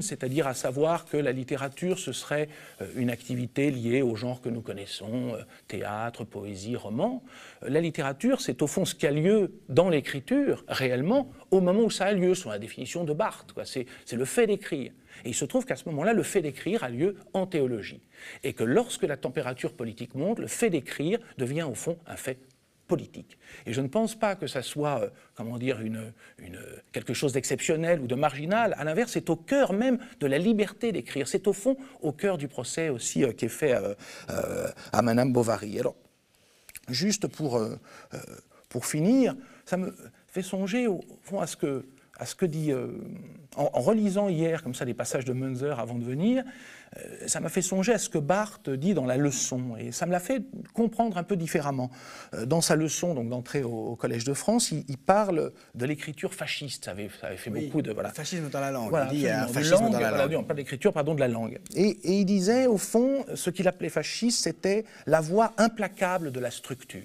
c'est-à-dire 0.00 0.46
à 0.46 0.54
savoir 0.54 1.04
que 1.04 1.16
la 1.16 1.32
littérature, 1.32 1.98
ce 1.98 2.12
serait 2.12 2.48
euh, 2.80 2.86
une 2.96 3.10
activité 3.10 3.70
liée 3.70 4.02
au 4.02 4.14
genre 4.14 4.40
que 4.40 4.48
nous 4.48 4.62
connaissons, 4.62 5.34
euh, 5.34 5.42
théâtre, 5.68 6.24
poésie, 6.24 6.76
roman, 6.76 7.22
la 7.66 7.80
littérature, 7.80 8.40
c'est 8.40 8.62
au 8.62 8.66
fond 8.66 8.84
ce 8.84 8.94
qui 8.94 9.06
a 9.06 9.10
lieu 9.10 9.52
dans 9.68 9.88
l'écriture, 9.88 10.64
réellement, 10.68 11.30
au 11.50 11.60
moment 11.60 11.82
où 11.82 11.90
ça 11.90 12.06
a 12.06 12.12
lieu, 12.12 12.34
selon 12.34 12.52
la 12.52 12.58
définition 12.58 13.04
de 13.04 13.12
Barthes. 13.12 13.54
C'est 13.64 13.86
le 14.12 14.24
fait 14.24 14.46
d'écrire. 14.46 14.92
Et 15.24 15.30
il 15.30 15.34
se 15.34 15.44
trouve 15.44 15.64
qu'à 15.64 15.76
ce 15.76 15.88
moment-là, 15.88 16.12
le 16.12 16.22
fait 16.22 16.40
d'écrire 16.40 16.84
a 16.84 16.88
lieu 16.88 17.16
en 17.32 17.46
théologie. 17.46 18.00
Et 18.44 18.52
que 18.52 18.64
lorsque 18.64 19.02
la 19.02 19.16
température 19.16 19.72
politique 19.74 20.14
monte, 20.14 20.38
le 20.38 20.46
fait 20.46 20.70
d'écrire 20.70 21.18
devient 21.38 21.64
au 21.64 21.74
fond 21.74 21.98
un 22.06 22.16
fait 22.16 22.38
Et 23.66 23.72
je 23.72 23.80
ne 23.80 23.88
pense 23.88 24.14
pas 24.14 24.36
que 24.36 24.46
ça 24.46 24.62
soit, 24.62 25.02
euh, 25.02 25.10
comment 25.34 25.58
dire, 25.58 25.80
une, 25.80 26.12
quelque 26.92 27.14
chose 27.14 27.32
d'exceptionnel 27.32 28.00
ou 28.00 28.06
de 28.06 28.14
marginal. 28.14 28.74
À 28.78 28.84
l'inverse, 28.84 29.12
c'est 29.12 29.30
au 29.30 29.36
cœur 29.36 29.72
même 29.72 29.98
de 30.20 30.26
la 30.26 30.38
liberté 30.38 30.92
d'écrire. 30.92 31.28
C'est 31.28 31.46
au 31.46 31.52
fond 31.52 31.76
au 32.00 32.12
cœur 32.12 32.38
du 32.38 32.48
procès 32.48 32.88
aussi 32.88 33.24
euh, 33.24 33.32
qui 33.32 33.46
est 33.46 33.48
fait 33.48 33.74
euh, 33.74 34.68
à 34.92 35.02
Madame 35.02 35.32
Bovary. 35.32 35.78
Alors, 35.78 35.96
juste 36.88 37.28
pour, 37.28 37.60
pour 38.68 38.86
finir, 38.86 39.36
ça 39.64 39.76
me 39.76 39.94
fait 40.26 40.42
songer 40.42 40.88
au 40.88 41.00
fond 41.22 41.40
à 41.40 41.46
ce 41.46 41.56
que, 41.56 41.86
à 42.18 42.26
ce 42.26 42.34
que 42.34 42.46
dit, 42.46 42.72
en, 43.56 43.70
en 43.72 43.80
relisant 43.80 44.28
hier 44.28 44.62
comme 44.62 44.74
ça 44.74 44.84
des 44.84 44.94
passages 44.94 45.24
de 45.24 45.32
Munzer 45.32 45.78
avant 45.78 45.94
de 45.94 46.04
venir, 46.04 46.44
ça 47.26 47.40
m'a 47.40 47.48
fait 47.48 47.62
songer 47.62 47.92
à 47.94 47.98
ce 47.98 48.08
que 48.08 48.18
Barthes 48.18 48.68
dit 48.70 48.92
dans 48.94 49.06
la 49.06 49.16
leçon, 49.16 49.76
et 49.78 49.92
ça 49.92 50.04
me 50.06 50.12
l'a 50.12 50.20
fait 50.20 50.42
comprendre 50.74 51.16
un 51.16 51.22
peu 51.22 51.36
différemment. 51.36 51.90
Euh, 52.34 52.44
Dans 52.46 52.60
sa 52.60 52.76
leçon 52.76 53.14
donc 53.14 53.28
d'entrée 53.30 53.62
au, 53.62 53.70
au 53.92 53.96
Collège 53.96 54.24
de 54.24 54.34
France, 54.34 54.70
il, 54.72 54.84
il 54.88 54.98
parle 54.98 55.52
de 55.74 55.86
l'écriture 55.86 56.34
fasciste. 56.34 56.84
Ça 56.84 56.90
avait, 56.90 57.08
ça 57.20 57.28
avait 57.28 57.36
fait 57.36 57.50
Oui, 57.50 57.66
beaucoup 57.66 57.80
de 57.82 57.92
voilà. 57.92 58.10
fascisme 58.10 58.48
dans 58.50 58.60
la 58.60 58.70
langue. 58.70 58.90
Voilà, 58.90 59.10
il 59.12 59.20
dit 59.20 59.28
un 59.28 59.46
fascisme 59.48 59.74
langue, 59.74 59.92
dans 59.92 60.00
la 60.00 60.08
voilà, 60.10 60.24
langue. 60.24 60.32
non, 60.32 60.44
pas 60.44 60.54
d'écriture, 60.54 60.92
pardon, 60.92 61.14
de 61.14 61.20
la 61.20 61.28
langue. 61.28 61.58
Et, 61.74 61.88
et 61.88 62.12
il 62.20 62.24
disait, 62.26 62.66
au 62.66 62.78
fond, 62.78 63.24
ce 63.34 63.50
qu'il 63.50 63.66
appelait 63.68 63.88
fasciste, 63.88 64.42
c'était 64.44 64.84
la 65.06 65.20
voie 65.20 65.52
implacable 65.58 66.30
de 66.30 66.40
la 66.40 66.50
structure. 66.50 67.00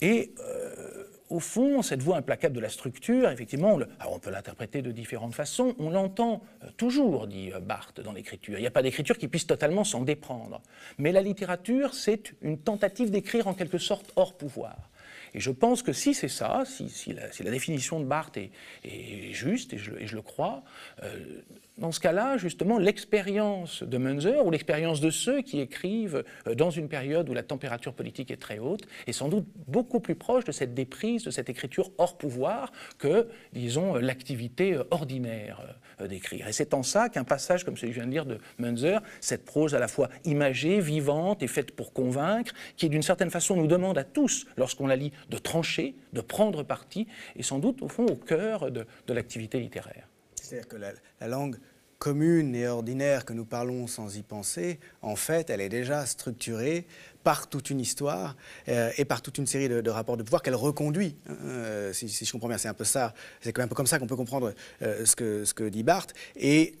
Et 0.00 0.34
euh, 0.40 1.01
au 1.32 1.40
fond, 1.40 1.80
cette 1.80 2.02
voie 2.02 2.18
implacable 2.18 2.54
de 2.54 2.60
la 2.60 2.68
structure, 2.68 3.30
effectivement, 3.30 3.78
on, 4.06 4.18
peut 4.18 4.30
l'interpréter 4.30 4.82
de 4.82 4.92
différentes 4.92 5.34
façons. 5.34 5.74
On 5.78 5.88
l'entend 5.88 6.42
euh, 6.62 6.68
toujours, 6.76 7.26
dit 7.26 7.50
euh, 7.52 7.60
Barthes, 7.60 8.00
dans 8.00 8.12
l'écriture. 8.12 8.58
Il 8.58 8.60
n'y 8.60 8.66
a 8.66 8.70
pas 8.70 8.82
d'écriture 8.82 9.16
qui 9.16 9.28
puisse 9.28 9.46
totalement 9.46 9.82
s'en 9.84 10.02
déprendre. 10.02 10.60
Mais 10.98 11.10
la 11.10 11.22
littérature, 11.22 11.94
c'est 11.94 12.34
une 12.42 12.58
tentative 12.58 13.10
d'écrire 13.10 13.48
en 13.48 13.54
quelque 13.54 13.78
sorte 13.78 14.12
hors 14.16 14.34
pouvoir. 14.34 14.90
Et 15.34 15.40
je 15.40 15.50
pense 15.50 15.82
que 15.82 15.94
si 15.94 16.12
c'est 16.12 16.28
ça, 16.28 16.64
si, 16.66 17.14
la, 17.14 17.50
définition 17.50 17.98
de 17.98 18.04
Barthes 18.04 18.36
est, 18.36 19.32
juste, 19.32 19.72
et 19.72 19.78
je, 19.78 19.92
le- 19.92 20.02
et 20.02 20.06
je 20.06 20.14
le 20.14 20.22
crois, 20.22 20.62
euh, 21.02 21.40
dans 21.82 21.90
ce 21.90 21.98
cas-là, 21.98 22.36
justement, 22.36 22.78
l'expérience 22.78 23.82
de 23.82 23.98
Munzer 23.98 24.46
ou 24.46 24.52
l'expérience 24.52 25.00
de 25.00 25.10
ceux 25.10 25.42
qui 25.42 25.58
écrivent 25.58 26.22
euh, 26.46 26.54
dans 26.54 26.70
une 26.70 26.88
période 26.88 27.28
où 27.28 27.34
la 27.34 27.42
température 27.42 27.92
politique 27.92 28.30
est 28.30 28.40
très 28.40 28.60
haute 28.60 28.86
est 29.08 29.12
sans 29.12 29.28
doute 29.28 29.46
beaucoup 29.66 29.98
plus 29.98 30.14
proche 30.14 30.44
de 30.44 30.52
cette 30.52 30.74
déprise, 30.74 31.24
de 31.24 31.32
cette 31.32 31.50
écriture 31.50 31.90
hors 31.98 32.16
pouvoir 32.16 32.70
que, 32.98 33.26
disons, 33.52 33.96
euh, 33.96 34.00
l'activité 34.00 34.74
euh, 34.74 34.84
ordinaire 34.92 35.76
d'écrire. 36.08 36.46
Et 36.46 36.52
c'est 36.52 36.72
en 36.72 36.84
ça 36.84 37.08
qu'un 37.08 37.24
passage 37.24 37.64
comme 37.64 37.76
celui 37.76 37.88
que 37.88 37.96
je 37.96 38.00
viens 38.00 38.08
de 38.08 38.12
lire 38.12 38.26
de 38.26 38.38
Munzer, 38.58 39.02
cette 39.20 39.44
prose 39.44 39.74
à 39.74 39.80
la 39.80 39.88
fois 39.88 40.08
imagée, 40.24 40.78
vivante 40.78 41.42
et 41.42 41.48
faite 41.48 41.74
pour 41.74 41.92
convaincre, 41.92 42.52
qui 42.76 42.88
d'une 42.90 43.02
certaine 43.02 43.30
façon 43.30 43.56
nous 43.56 43.66
demande 43.66 43.98
à 43.98 44.04
tous, 44.04 44.46
lorsqu'on 44.56 44.86
la 44.86 44.94
lit, 44.94 45.12
de 45.30 45.38
trancher, 45.38 45.96
de 46.12 46.20
prendre 46.20 46.62
parti, 46.62 47.08
est 47.36 47.42
sans 47.42 47.58
doute 47.58 47.82
au 47.82 47.88
fond 47.88 48.06
au 48.06 48.16
cœur 48.16 48.70
de, 48.70 48.86
l'activité 49.08 49.58
littéraire. 49.58 50.06
C'est-à-dire 50.36 50.68
que 50.68 50.76
la 50.76 51.28
langue 51.28 51.56
commune 52.02 52.56
et 52.56 52.66
ordinaire 52.66 53.24
que 53.24 53.32
nous 53.32 53.44
parlons 53.44 53.86
sans 53.86 54.16
y 54.16 54.22
penser, 54.22 54.80
en 55.02 55.14
fait, 55.14 55.50
elle 55.50 55.60
est 55.60 55.68
déjà 55.68 56.04
structurée 56.04 56.84
par 57.22 57.48
toute 57.48 57.70
une 57.70 57.80
histoire 57.80 58.36
euh, 58.68 58.90
et 58.96 59.04
par 59.04 59.22
toute 59.22 59.38
une 59.38 59.46
série 59.46 59.68
de, 59.68 59.90
rapports 59.90 60.16
de 60.16 60.22
pouvoir 60.22 60.42
qu'elle 60.42 60.54
reconduit. 60.54 61.16
hein, 61.28 61.34
euh, 61.44 61.92
si, 61.92 62.08
je 62.08 62.32
comprends 62.32 62.48
bien, 62.48 62.58
c'est 62.58 62.68
un 62.68 62.74
peu 62.74 62.84
ça. 62.84 63.14
C'est 63.40 63.58
un 63.58 63.68
peu 63.68 63.74
comme 63.74 63.86
ça 63.86 63.98
qu'on 63.98 64.06
peut 64.06 64.16
comprendre 64.16 64.52
euh, 64.82 65.04
ce, 65.04 65.14
que, 65.54 65.68
dit 65.68 65.82
Barthes. 65.82 66.14
Et 66.36 66.74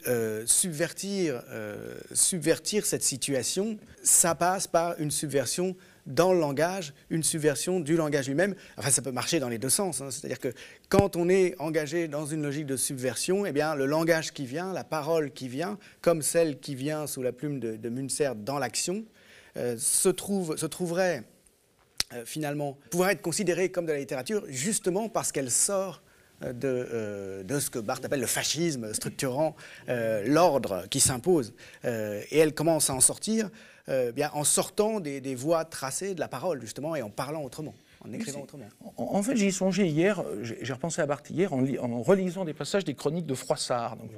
subvertir, 0.46 1.42
cette 2.84 3.02
situation, 3.02 3.78
ça 4.02 4.34
passe 4.34 4.66
par 4.66 4.98
une 4.98 5.10
subversion 5.10 5.76
dans 6.06 6.32
le 6.32 6.40
langage, 6.40 6.94
une 7.10 7.22
subversion 7.22 7.80
du 7.80 7.96
langage 7.96 8.26
lui-même. 8.26 8.54
Enfin, 8.76 8.90
ça 8.90 9.02
peut 9.02 9.12
marcher 9.12 9.38
dans 9.38 9.48
les 9.48 9.58
deux 9.58 9.70
sens. 9.70 10.00
hein. 10.00 10.10
C'est-à-dire 10.10 10.40
que 10.40 10.52
quand 10.88 11.16
on 11.16 11.28
est 11.28 11.54
engagé 11.60 12.08
dans 12.08 12.26
une 12.26 12.42
logique 12.42 12.66
de 12.66 12.76
subversion, 12.76 13.46
eh 13.46 13.52
bien, 13.52 13.74
le 13.74 13.86
langage 13.86 14.32
qui 14.32 14.44
vient, 14.44 14.72
la 14.72 14.84
parole 14.84 15.30
qui 15.30 15.48
vient, 15.48 15.78
comme 16.00 16.22
celle 16.22 16.58
qui 16.58 16.74
vient 16.74 17.06
sous 17.06 17.22
la 17.22 17.32
plume 17.32 17.60
de, 17.60 17.76
de 17.76 17.88
Münzer 17.88 18.34
dans 18.34 18.58
l'action, 18.58 19.04
se, 19.56 20.08
trouve, 20.08 20.56
se 20.56 20.66
trouverait 20.66 21.24
euh, 22.14 22.24
finalement 22.26 22.76
pouvoir 22.90 23.10
être 23.10 23.22
considérée 23.22 23.70
comme 23.70 23.86
de 23.86 23.92
la 23.92 23.98
littérature 23.98 24.44
justement 24.48 25.08
parce 25.08 25.32
qu'elle 25.32 25.50
sort 25.50 26.02
euh, 26.42 26.52
de, 26.52 26.88
euh, 26.92 27.42
de 27.42 27.58
ce 27.58 27.70
que 27.70 27.78
Barthes 27.78 28.04
appelle 28.04 28.20
le 28.20 28.26
fascisme 28.26 28.92
structurant 28.92 29.56
euh, 29.88 30.22
l'ordre 30.26 30.84
qui 30.90 31.00
s'impose. 31.00 31.54
Euh, 31.84 32.22
et 32.30 32.38
elle 32.38 32.54
commence 32.54 32.90
à 32.90 32.94
en 32.94 33.00
sortir 33.00 33.50
euh, 33.88 34.12
bien, 34.12 34.30
en 34.34 34.44
sortant 34.44 35.00
des, 35.00 35.20
des 35.20 35.34
voies 35.34 35.64
tracées 35.64 36.14
de 36.14 36.20
la 36.20 36.28
parole, 36.28 36.60
justement, 36.60 36.94
et 36.94 37.02
en 37.02 37.10
parlant 37.10 37.42
autrement, 37.42 37.74
en 38.04 38.12
écrivant 38.12 38.42
autrement. 38.42 38.64
En, 38.96 39.16
en 39.16 39.22
fait, 39.22 39.36
j'y 39.36 39.46
ai 39.46 39.50
songé 39.50 39.86
hier, 39.86 40.22
j'ai 40.42 40.72
repensé 40.72 41.00
à 41.00 41.06
Barthes 41.06 41.30
hier 41.30 41.52
en, 41.52 41.60
li- 41.60 41.78
en 41.78 42.02
relisant 42.02 42.44
des 42.44 42.54
passages 42.54 42.84
des 42.84 42.94
chroniques 42.94 43.26
de 43.26 43.34
Froissart. 43.34 43.96
Donc, 43.96 44.10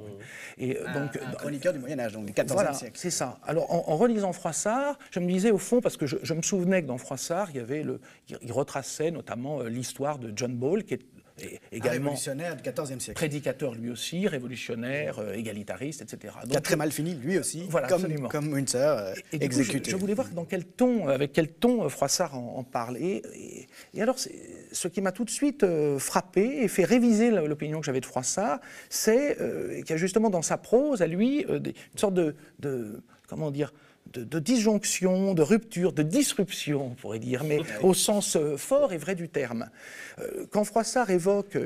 et, 0.57 0.77
euh, 0.77 0.83
donc, 0.93 1.17
un 1.21 1.31
dans- 1.31 1.37
chroniqueur 1.37 1.73
du 1.73 1.79
Moyen-Âge, 1.79 2.13
donc 2.13 2.25
du 2.25 2.33
XIVe 2.33 2.47
Voilà, 2.53 2.73
siècle. 2.73 2.97
c'est 2.97 3.09
ça. 3.11 3.39
Alors, 3.45 3.71
en, 3.71 3.91
en 3.91 3.97
relisant 3.97 4.33
Froissart, 4.33 4.97
je 5.11 5.19
me 5.19 5.27
disais 5.27 5.51
au 5.51 5.57
fond, 5.57 5.81
parce 5.81 5.97
que 5.97 6.05
je, 6.07 6.17
je 6.23 6.33
me 6.33 6.41
souvenais 6.41 6.81
que 6.81 6.87
dans 6.87 6.97
Froissart, 6.97 7.49
il 7.51 7.57
y 7.57 7.59
avait 7.59 7.83
le, 7.83 7.99
il, 8.29 8.37
il 8.41 8.51
retraçait 8.51 9.11
notamment 9.11 9.61
euh, 9.61 9.69
l'histoire 9.69 10.17
de 10.19 10.31
John 10.35 10.55
Ball, 10.55 10.83
qui 10.83 10.95
est 10.95 11.01
Un 11.37 11.47
également 11.73 12.11
révolutionnaire 12.11 12.55
du 12.55 12.63
XIVe 12.69 12.99
siècle. 12.99 13.13
prédicateur 13.17 13.75
lui 13.75 13.89
aussi, 13.89 14.25
révolutionnaire, 14.27 15.19
euh, 15.19 15.33
égalitariste, 15.33 16.01
etc. 16.01 16.33
qui 16.41 16.51
a 16.51 16.53
Donc, 16.53 16.63
très 16.63 16.77
mal 16.77 16.91
fini, 16.93 17.13
lui 17.13 17.37
aussi, 17.37 17.65
Voilà, 17.69 17.87
comme, 17.89 18.03
absolument. 18.03 18.29
comme 18.29 18.49
Münzer, 18.49 18.77
euh, 18.97 19.13
Et 19.33 19.39
du 19.39 19.49
coup, 19.49 19.59
exécuté. 19.59 19.85
je, 19.91 19.91
je 19.91 19.99
voulais 19.99 20.13
voir 20.13 20.29
dans 20.29 20.45
quel 20.45 20.63
ton, 20.65 21.09
avec 21.09 21.33
quel 21.33 21.49
ton 21.49 21.83
euh, 21.83 21.89
Froissart 21.89 22.37
en, 22.37 22.57
en 22.59 22.63
parle. 22.63 22.97
Et, 22.97 23.21
et- 23.35 23.67
et 23.93 24.01
alors, 24.01 24.15
ce 24.17 24.87
qui 24.87 25.01
m'a 25.01 25.11
tout 25.11 25.25
de 25.25 25.29
suite 25.29 25.63
euh, 25.63 25.99
frappé 25.99 26.63
et 26.63 26.67
fait 26.69 26.85
réviser 26.85 27.31
l'opinion 27.31 27.79
que 27.81 27.85
j'avais 27.85 28.01
de 28.01 28.05
Froissart, 28.05 28.59
c'est 28.89 29.41
euh, 29.41 29.75
qu'il 29.81 29.89
y 29.89 29.93
a 29.93 29.97
justement 29.97 30.29
dans 30.29 30.41
sa 30.41 30.57
prose, 30.57 31.01
à 31.01 31.07
lui, 31.07 31.45
euh, 31.49 31.59
des- 31.59 31.71
une 31.93 31.99
sorte 31.99 32.13
de, 32.13 32.35
de- 32.59 33.01
comment 33.27 33.51
dire, 33.51 33.73
de, 34.13 34.39
disjonction, 34.39 35.33
de 35.33 35.41
rupture, 35.41 35.91
de 35.91 36.03
disruption, 36.03 36.87
on 36.91 36.95
pourrait 36.95 37.19
dire, 37.19 37.43
mais 37.43 37.59
au 37.81 37.93
sens 37.93 38.35
euh, 38.35 38.55
fort 38.57 38.93
et 38.93 38.97
vrai 38.97 39.15
du 39.15 39.27
terme. 39.29 39.69
Euh, 40.19 40.45
quand 40.51 40.63
Froissart 40.63 41.09
évoque 41.09 41.57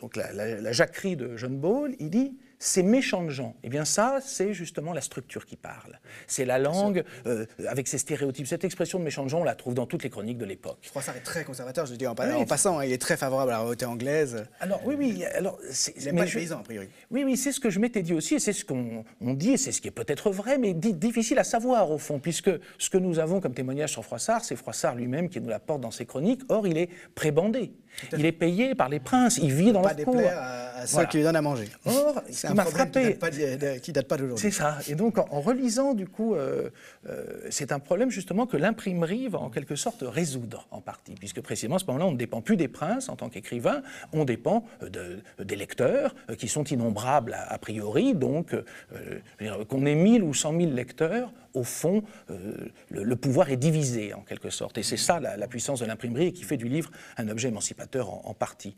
donc 0.00 0.16
la, 0.16 0.32
la- 0.32 0.60
la 0.60 0.72
jacquerie 0.72 1.16
de 1.16 1.36
John 1.36 1.56
Ball, 1.58 1.94
il 1.98 2.10
dit 2.10 2.34
ces 2.64 2.84
méchants 2.84 3.28
gens. 3.28 3.56
Eh 3.64 3.68
bien 3.68 3.84
ça, 3.84 4.20
c'est 4.24 4.54
justement 4.54 4.92
la 4.92 5.00
structure 5.00 5.46
qui 5.46 5.56
parle. 5.56 5.98
C'est 6.28 6.44
la 6.44 6.58
langue 6.60 7.02
euh, 7.26 7.44
avec 7.68 7.88
ses 7.88 7.98
stéréotypes. 7.98 8.46
Cette 8.46 8.62
expression 8.64 9.00
de 9.00 9.04
méchants 9.04 9.26
gens, 9.26 9.40
on 9.40 9.44
la 9.44 9.56
trouve 9.56 9.74
dans 9.74 9.84
toutes 9.86 10.04
les 10.04 10.10
chroniques 10.10 10.38
de 10.38 10.44
l'époque. 10.44 10.78
Froissart 10.82 11.16
est 11.16 11.20
très 11.20 11.42
conservateur, 11.44 11.86
je 11.86 11.92
le 11.92 11.96
dis 11.98 12.06
en, 12.06 12.14
Oui, 12.16 12.32
en 12.32 12.44
passant, 12.46 12.78
hein, 12.78 12.84
il 12.84 12.92
est 12.92 13.00
très 13.00 13.16
favorable 13.16 13.50
à 13.50 13.54
la 13.54 13.60
royauté 13.60 13.84
anglaise. 13.84 14.44
Alors 14.60 14.80
oui, 14.84 14.94
oui. 14.96 15.24
Alors, 15.34 15.58
Il 15.96 16.04
n'aime 16.04 16.16
pas 16.16 16.22
les 16.22 16.28
je- 16.30 16.38
paysans, 16.38 16.60
a 16.60 16.62
priori. 16.62 16.88
Oui, 17.10 17.24
oui, 17.24 17.36
c'est 17.36 17.50
ce 17.50 17.58
que 17.58 17.68
je 17.68 17.80
m'étais 17.80 18.02
dit 18.02 18.14
aussi, 18.14 18.36
et 18.36 18.38
c'est 18.38 18.52
ce 18.52 18.64
qu'on 18.64 19.04
on 19.20 19.34
dit, 19.34 19.52
et 19.52 19.56
c'est 19.56 19.72
ce 19.72 19.80
qui 19.80 19.88
est 19.88 19.92
peut-être 19.92 20.30
vrai, 20.30 20.56
mais 20.58 20.72
di- 20.72 20.94
difficile 20.94 21.40
à 21.40 21.44
savoir 21.44 21.90
au 21.90 21.98
fond, 21.98 22.20
puisque 22.20 22.50
ce 22.78 22.90
que 22.90 22.98
nous 22.98 23.18
avons 23.18 23.40
comme 23.40 23.54
témoignage 23.54 23.90
sur 23.90 24.04
Froissart, 24.04 24.44
c'est 24.44 24.54
Froissart 24.56 24.94
lui-même 24.94 25.28
qui 25.28 25.40
nous 25.40 25.48
l'apporte 25.48 25.80
dans 25.80 25.90
ses 25.90 26.06
chroniques. 26.06 26.42
Or, 26.48 26.66
il 26.68 26.78
est 26.78 26.90
prébandé. 27.16 27.72
Il 28.16 28.24
est 28.26 28.32
payé 28.32 28.74
par 28.74 28.88
les 28.88 29.00
princes, 29.00 29.38
il 29.42 29.52
vit 29.52 29.72
dans 29.72 29.82
Pas 29.82 29.94
leur 29.94 30.04
cour. 30.04 30.14
déplaire 30.16 30.38
à, 30.38 30.78
à 30.80 30.86
ceux 30.86 30.94
Voilà. 30.94 31.08
qui 31.08 31.16
lui 31.18 31.24
donnent 31.24 31.36
à 31.36 31.42
manger. 31.42 31.68
Or, 31.84 32.22
ce 32.28 32.32
C'est 32.32 32.46
qui 32.46 32.52
un 32.52 32.54
m'a 32.54 32.64
problème 32.64 32.90
qui 32.90 33.00
frappé, 33.00 33.14
pas 33.14 33.78
qui 33.80 33.92
date 33.92 34.08
pas 34.08 34.16
d'aujourd'hui. 34.16 34.42
c'est 34.42 34.50
ça. 34.50 34.78
Et 34.88 34.94
donc, 34.94 35.18
en, 35.18 35.26
en 35.30 35.40
relisant, 35.40 35.94
du 35.94 36.08
coup, 36.08 36.34
euh, 36.34 36.70
euh, 37.08 37.24
c'est 37.50 37.70
un 37.72 37.78
problème 37.78 38.10
justement 38.10 38.46
que 38.46 38.56
l'imprimerie 38.56 39.28
va 39.28 39.38
en 39.38 39.50
quelque 39.50 39.76
sorte 39.76 40.02
résoudre 40.06 40.66
en 40.70 40.80
partie, 40.80 41.14
puisque 41.14 41.40
précisément 41.40 41.76
à 41.76 41.78
ce 41.78 41.84
moment-là, 41.86 42.06
on 42.06 42.12
ne 42.12 42.16
dépend 42.16 42.40
plus 42.40 42.56
des 42.56 42.68
princes 42.68 43.08
en 43.08 43.16
tant 43.16 43.28
qu'écrivain, 43.28 43.82
on 44.12 44.24
dépend 44.24 44.64
euh, 44.82 44.88
de- 44.88 45.44
des 45.44 45.56
lecteurs 45.56 46.14
qui 46.38 46.48
sont 46.48 46.64
innombrables 46.64 47.34
a, 47.34 47.52
a 47.52 47.58
priori. 47.58 48.14
Donc, 48.14 48.54
euh, 48.54 49.64
qu'on 49.68 49.86
ait 49.86 49.94
1000 49.94 50.22
ou 50.22 50.34
100 50.34 50.56
000 50.58 50.72
lecteurs, 50.72 51.32
au 51.54 51.64
fond, 51.64 52.02
euh, 52.30 52.54
le, 52.90 53.02
le 53.04 53.16
pouvoir 53.16 53.50
est 53.50 53.56
divisé 53.58 54.14
en 54.14 54.22
quelque 54.22 54.48
sorte. 54.48 54.78
Et 54.78 54.82
c'est 54.82 54.96
ça 54.96 55.20
la, 55.20 55.36
la 55.36 55.46
puissance 55.46 55.80
de 55.80 55.84
l'imprimerie 55.86 56.28
et 56.28 56.32
qui 56.32 56.44
fait 56.44 56.56
du 56.56 56.66
livre 56.68 56.90
un 57.18 57.28
objet 57.28 57.48
émancipateur 57.48 57.81
en, 58.00 58.22
en 58.24 58.34
partie. 58.34 58.76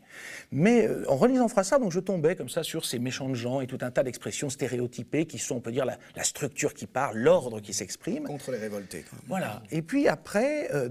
Mais 0.51 0.87
euh, 0.87 1.03
en 1.09 1.15
relisant 1.15 1.47
Froissart, 1.47 1.79
donc 1.79 1.91
je 1.91 1.99
tombais 1.99 2.35
comme 2.35 2.49
ça 2.49 2.63
sur 2.63 2.85
ces 2.85 2.99
méchants 2.99 3.29
de 3.29 3.35
gens 3.35 3.61
et 3.61 3.67
tout 3.67 3.77
un 3.81 3.91
tas 3.91 4.03
d'expressions 4.03 4.49
stéréotypées 4.49 5.25
qui 5.25 5.37
sont, 5.37 5.55
on 5.55 5.61
peut 5.61 5.71
dire, 5.71 5.85
la, 5.85 5.97
la 6.15 6.23
structure 6.23 6.73
qui 6.73 6.87
parle, 6.87 7.17
l'ordre 7.17 7.59
qui 7.59 7.73
s'exprime. 7.73 8.23
Contre 8.23 8.51
les 8.51 8.57
révoltés. 8.57 9.03
quoi. 9.09 9.19
Voilà. 9.27 9.63
Et 9.71 9.81
puis 9.81 10.07
après, 10.07 10.69
euh, 10.73 10.89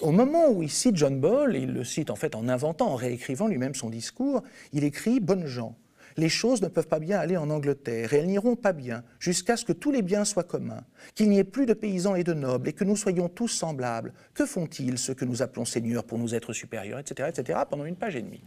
au 0.00 0.10
moment 0.12 0.50
où 0.50 0.62
il 0.62 0.70
cite 0.70 0.96
John 0.96 1.20
Ball, 1.20 1.56
il 1.56 1.72
le 1.72 1.84
cite 1.84 2.10
en 2.10 2.16
fait 2.16 2.34
en 2.34 2.48
inventant, 2.48 2.88
en 2.88 2.96
réécrivant 2.96 3.46
lui-même 3.48 3.74
son 3.74 3.90
discours, 3.90 4.42
il 4.72 4.84
écrit 4.84 5.20
Bonnes 5.20 5.46
gens. 5.46 5.76
Les 6.16 6.28
choses 6.28 6.62
ne 6.62 6.68
peuvent 6.68 6.88
pas 6.88 6.98
bien 6.98 7.18
aller 7.18 7.36
en 7.36 7.50
Angleterre, 7.50 8.12
et 8.12 8.18
elles 8.18 8.26
n'iront 8.26 8.56
pas 8.56 8.72
bien, 8.72 9.02
jusqu'à 9.18 9.56
ce 9.56 9.64
que 9.64 9.72
tous 9.72 9.90
les 9.90 10.02
biens 10.02 10.24
soient 10.24 10.44
communs, 10.44 10.84
qu'il 11.14 11.28
n'y 11.28 11.38
ait 11.38 11.44
plus 11.44 11.66
de 11.66 11.74
paysans 11.74 12.14
et 12.14 12.24
de 12.24 12.34
nobles, 12.34 12.68
et 12.68 12.72
que 12.72 12.84
nous 12.84 12.96
soyons 12.96 13.28
tous 13.28 13.48
semblables. 13.48 14.12
Que 14.34 14.46
font-ils, 14.46 14.98
ceux 14.98 15.14
que 15.14 15.24
nous 15.24 15.42
appelons 15.42 15.64
seigneurs, 15.64 16.04
pour 16.04 16.18
nous 16.18 16.34
être 16.34 16.52
supérieurs, 16.52 16.98
etc., 16.98 17.28
etc., 17.28 17.60
pendant 17.68 17.84
une 17.84 17.96
page 17.96 18.16
et 18.16 18.22
demie? 18.22 18.42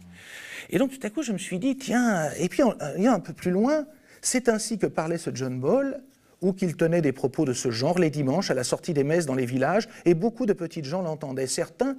Et 0.70 0.78
donc 0.78 0.90
tout 0.90 1.06
à 1.06 1.10
coup, 1.10 1.22
je 1.22 1.32
me 1.32 1.38
suis 1.38 1.58
dit, 1.58 1.76
tiens, 1.76 2.30
et 2.38 2.48
puis 2.48 2.62
en 2.62 2.72
allant 2.78 3.12
un 3.12 3.20
peu 3.20 3.32
plus 3.32 3.50
loin, 3.50 3.86
C'est 4.22 4.48
ainsi 4.48 4.76
que 4.76 4.86
parlait 4.86 5.18
ce 5.18 5.30
John 5.32 5.60
Ball, 5.60 6.02
ou 6.42 6.52
qu'il 6.52 6.76
tenait 6.76 7.00
des 7.00 7.12
propos 7.12 7.44
de 7.44 7.52
ce 7.52 7.70
genre 7.70 7.96
les 7.98 8.10
dimanches 8.10 8.50
à 8.50 8.54
la 8.54 8.64
sortie 8.64 8.92
des 8.92 9.04
messes 9.04 9.24
dans 9.24 9.36
les 9.36 9.46
villages, 9.46 9.88
et 10.04 10.14
beaucoup 10.14 10.46
de 10.46 10.52
petites 10.52 10.84
gens 10.84 11.00
l'entendaient. 11.00 11.46
Certains 11.46 11.96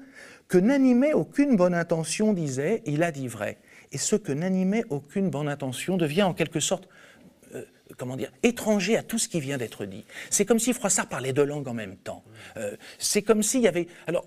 que 0.50 0.58
n'animait 0.58 1.14
aucune 1.14 1.56
bonne 1.56 1.74
intention 1.74 2.34
disaient 2.34 2.82
Il 2.86 3.02
a 3.04 3.12
dit 3.12 3.30
vrai. 3.30 3.60
Et 3.92 3.98
ce 3.98 4.16
que 4.16 4.32
n'animait 4.32 4.84
aucune 4.90 5.30
bonne 5.30 5.48
intention 5.48 5.98
devient 5.98 6.24
en 6.24 6.34
quelque 6.34 6.60
sorte 6.60 6.88
euh, 7.56 7.64
comment 7.98 8.18
dire, 8.18 8.32
étranger 8.44 8.98
à 8.98 9.04
tout 9.04 9.18
ce 9.18 9.28
qui 9.30 9.40
vient 9.40 9.58
d'être 9.58 9.86
dit. 9.86 10.06
C'est 10.30 10.46
comme 10.46 10.60
si 10.60 10.74
Froissart 10.74 11.08
parlait 11.08 11.34
deux 11.34 11.46
langues 11.46 11.68
en 11.68 11.74
même 11.74 11.96
temps. 11.96 12.24
Euh, 12.58 12.76
c'est 13.00 13.22
comme 13.22 13.44
s'il 13.44 13.62
y 13.62 13.68
avait. 13.68 13.88
Alors, 14.08 14.26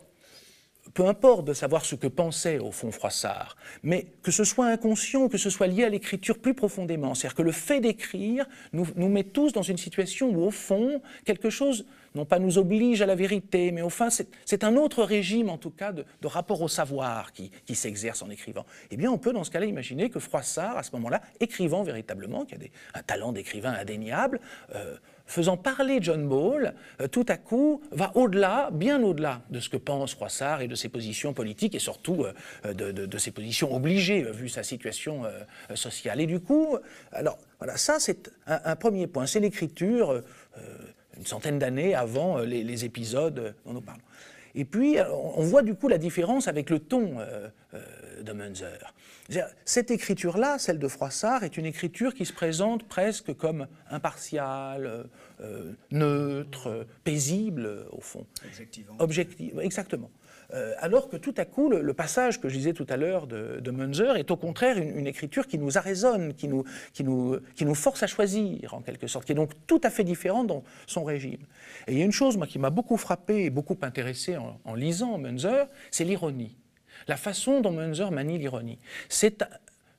peu 0.94 1.06
importe 1.06 1.44
de 1.44 1.52
savoir 1.52 1.84
ce 1.84 1.94
que 1.94 2.06
pensait 2.06 2.58
au 2.58 2.72
fond 2.72 2.90
Froissart, 2.90 3.56
mais 3.82 4.06
que 4.22 4.30
ce 4.30 4.44
soit 4.44 4.66
inconscient, 4.66 5.28
que 5.28 5.38
ce 5.38 5.50
soit 5.50 5.66
lié 5.66 5.84
à 5.84 5.88
l'écriture 5.88 6.38
plus 6.38 6.54
profondément, 6.54 7.14
c'est-à-dire 7.14 7.36
que 7.36 7.42
le 7.42 7.52
fait 7.52 7.80
d'écrire 7.80 8.46
nous, 8.72 8.86
nous, 8.96 9.08
met 9.08 9.24
tous 9.24 9.52
dans 9.52 9.62
une 9.62 9.76
situation 9.76 10.30
où, 10.30 10.42
au 10.42 10.50
fond, 10.50 11.00
quelque 11.24 11.50
chose, 11.50 11.86
non 12.14 12.24
pas 12.24 12.38
nous 12.38 12.58
oblige 12.58 13.02
à 13.02 13.06
la 13.06 13.14
vérité, 13.14 13.70
mais 13.72 13.82
fond, 13.88 14.08
c'est 14.44 14.64
un 14.64 14.76
autre 14.76 15.04
régime, 15.04 15.48
en 15.48 15.58
tout 15.58 15.70
cas, 15.70 15.92
de, 15.92 16.04
rapport 16.24 16.60
au 16.62 16.68
savoir 16.68 17.32
qui, 17.32 17.50
s'exerce 17.74 18.22
en 18.22 18.30
écrivant. 18.30 18.66
Eh 18.90 18.96
bien, 18.96 19.10
on 19.10 19.18
peut, 19.18 19.32
dans 19.32 19.44
ce 19.44 19.50
cas-là, 19.50 19.66
imaginer 19.66 20.10
que 20.10 20.18
Froissart, 20.18 20.76
à 20.76 20.82
ce 20.82 20.90
moment-là, 20.92 21.22
écrivant 21.40 21.82
véritablement, 21.82 22.44
qui 22.44 22.54
a 22.54 22.58
un 22.94 23.02
talent 23.02 23.32
d'écrivain 23.32 23.72
indéniable, 23.72 24.40
euh, 24.74 24.96
faisant 25.26 25.56
parler 25.56 25.98
John 26.02 26.28
Ball, 26.28 26.74
euh, 27.00 27.06
tout 27.06 27.24
à 27.28 27.36
coup, 27.36 27.80
va 27.92 28.10
au-delà, 28.16 28.70
bien 28.72 29.02
au-delà 29.02 29.42
de 29.50 29.60
ce 29.60 29.68
que 29.68 29.76
pense 29.76 30.14
Froissart 30.14 30.60
et 30.60 30.68
de 30.68 30.74
ses 30.74 30.88
positions 30.88 31.32
politiques 31.32 31.74
et 31.74 31.78
surtout 31.78 32.26
euh, 32.64 32.74
de, 32.74 33.18
ses 33.18 33.30
positions 33.30 33.74
obligées, 33.74 34.22
vu 34.22 34.48
sa 34.48 34.62
situation 34.62 35.22
sociale. 35.74 36.20
Et 36.20 36.26
du 36.26 36.40
coup, 36.40 36.76
alors, 37.12 37.38
voilà, 37.58 37.76
ça 37.76 37.98
c'est 37.98 38.30
un, 38.46 38.76
premier 38.76 39.06
point, 39.06 39.26
c'est 39.26 39.40
l'écriture 39.40 40.22
une 41.20 41.26
centaine 41.26 41.58
d'années 41.58 41.94
avant 41.94 42.38
les, 42.38 42.64
les, 42.64 42.84
épisodes 42.84 43.54
dont 43.64 43.72
nous 43.72 43.80
parlons. 43.80 44.02
Et 44.56 44.64
puis, 44.64 44.96
on 45.36 45.42
voit 45.42 45.62
du 45.62 45.74
coup 45.74 45.86
la 45.86 45.98
différence 45.98 46.48
avec 46.48 46.70
le 46.70 46.80
ton 46.80 47.18
de 48.22 48.32
Munzer. 48.32 48.92
Cette 49.64 49.90
écriture-là, 49.90 50.58
celle 50.58 50.78
de 50.78 50.88
Froissart, 50.88 51.44
est 51.44 51.56
une 51.56 51.66
écriture 51.66 52.14
qui 52.14 52.26
se 52.26 52.32
présente 52.32 52.84
presque 52.88 53.32
comme 53.34 53.66
impartiale, 53.90 55.08
euh, 55.40 55.72
neutre, 55.92 56.86
paisible, 57.04 57.86
au 57.92 58.00
fond. 58.00 58.26
Objectivement. 58.44 58.94
Objective, 58.98 59.60
exactement. 59.60 60.10
Euh, 60.52 60.74
alors 60.78 61.08
que 61.08 61.16
tout 61.16 61.34
à 61.36 61.44
coup, 61.44 61.70
le, 61.70 61.94
passage 61.94 62.40
que 62.40 62.48
je 62.48 62.56
disais 62.56 62.72
tout 62.72 62.86
à 62.88 62.96
l'heure 62.96 63.26
de, 63.26 63.70
Munzer 63.70 64.16
est 64.16 64.30
au 64.30 64.36
contraire 64.36 64.78
une, 64.78 65.06
écriture 65.06 65.46
qui 65.46 65.58
nous 65.58 65.78
arraisonne, 65.78 66.34
qui 66.34 66.48
nous, 66.48 67.74
force 67.74 68.02
à 68.02 68.06
choisir, 68.06 68.74
en 68.74 68.80
quelque 68.80 69.06
sorte, 69.06 69.26
qui 69.26 69.32
est 69.32 69.36
donc 69.36 69.52
tout 69.66 69.80
à 69.84 69.90
fait 69.90 70.04
différente 70.04 70.48
dans 70.48 70.64
son 70.86 71.04
régime. 71.04 71.40
Et 71.86 71.92
il 71.92 71.98
y 71.98 72.02
a 72.02 72.04
une 72.04 72.12
chose, 72.12 72.36
moi, 72.36 72.46
qui 72.46 72.58
m'a 72.58 72.70
beaucoup 72.70 72.96
frappé 72.96 73.44
et 73.44 73.50
beaucoup 73.50 73.78
intéressé 73.82 74.36
en, 74.36 74.74
lisant 74.74 75.18
Munzer, 75.18 75.66
c'est 75.90 76.04
l'ironie 76.04 76.56
la 77.08 77.16
façon 77.16 77.60
dont 77.60 77.72
Munzer 77.72 78.10
manie 78.10 78.38
l'ironie. 78.38 78.78
C'est 79.08 79.42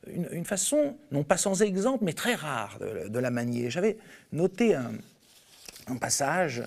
une, 0.08 0.46
façon, 0.46 0.98
non 1.12 1.24
pas 1.24 1.38
sans 1.38 1.62
exemple, 1.62 2.04
mais 2.04 2.14
très 2.14 2.36
rare 2.36 2.80
de, 2.80 3.20
la 3.20 3.32
manier. 3.32 3.70
J'avais 3.70 3.98
noté 4.32 4.76
un, 4.76 4.94
passage, 6.00 6.64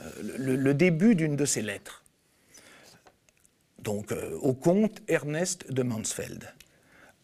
euh, 0.00 0.10
le, 0.38 0.74
début 0.74 1.14
d'une 1.14 1.36
de 1.36 1.44
ses 1.44 1.62
lettres, 1.62 2.03
donc 3.84 4.10
euh, 4.10 4.36
au 4.40 4.54
comte 4.54 5.02
Ernest 5.06 5.70
de 5.70 5.82
Mansfeld. 5.82 6.48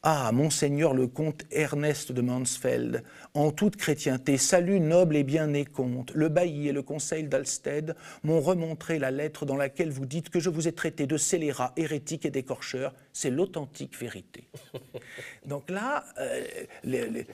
Ah, 0.03 0.31
monseigneur 0.33 0.95
le 0.95 1.07
comte 1.07 1.45
Ernest 1.51 2.11
de 2.11 2.23
Mansfeld, 2.23 3.03
en 3.35 3.51
toute 3.51 3.77
chrétienté, 3.77 4.39
salut 4.39 4.81
noble 4.81 5.15
et 5.15 5.25
bien-né 5.25 5.67
comte, 5.67 6.11
le 6.15 6.31
bailli 6.31 6.69
et 6.69 6.73
le 6.73 6.81
conseil 6.81 7.25
d'Alsted 7.25 7.95
m'ont 8.23 8.41
remontré 8.41 8.99
la 8.99 9.11
lettre 9.11 9.45
dans 9.45 9.57
laquelle 9.57 9.91
vous 9.91 10.07
dites 10.07 10.31
que 10.31 10.41
je 10.41 10.49
vous 10.49 10.67
ai 10.69 10.73
traité 10.73 11.07
de 11.07 11.19
scélérat, 11.19 11.75
hérétique 11.77 12.25
et 12.25 12.31
décorcheur. 12.31 12.95
C'est 13.13 13.29
l'authentique 13.29 13.99
vérité. 13.99 14.49
Donc 15.47 15.69
là, 15.69 16.05
euh, 16.19 16.45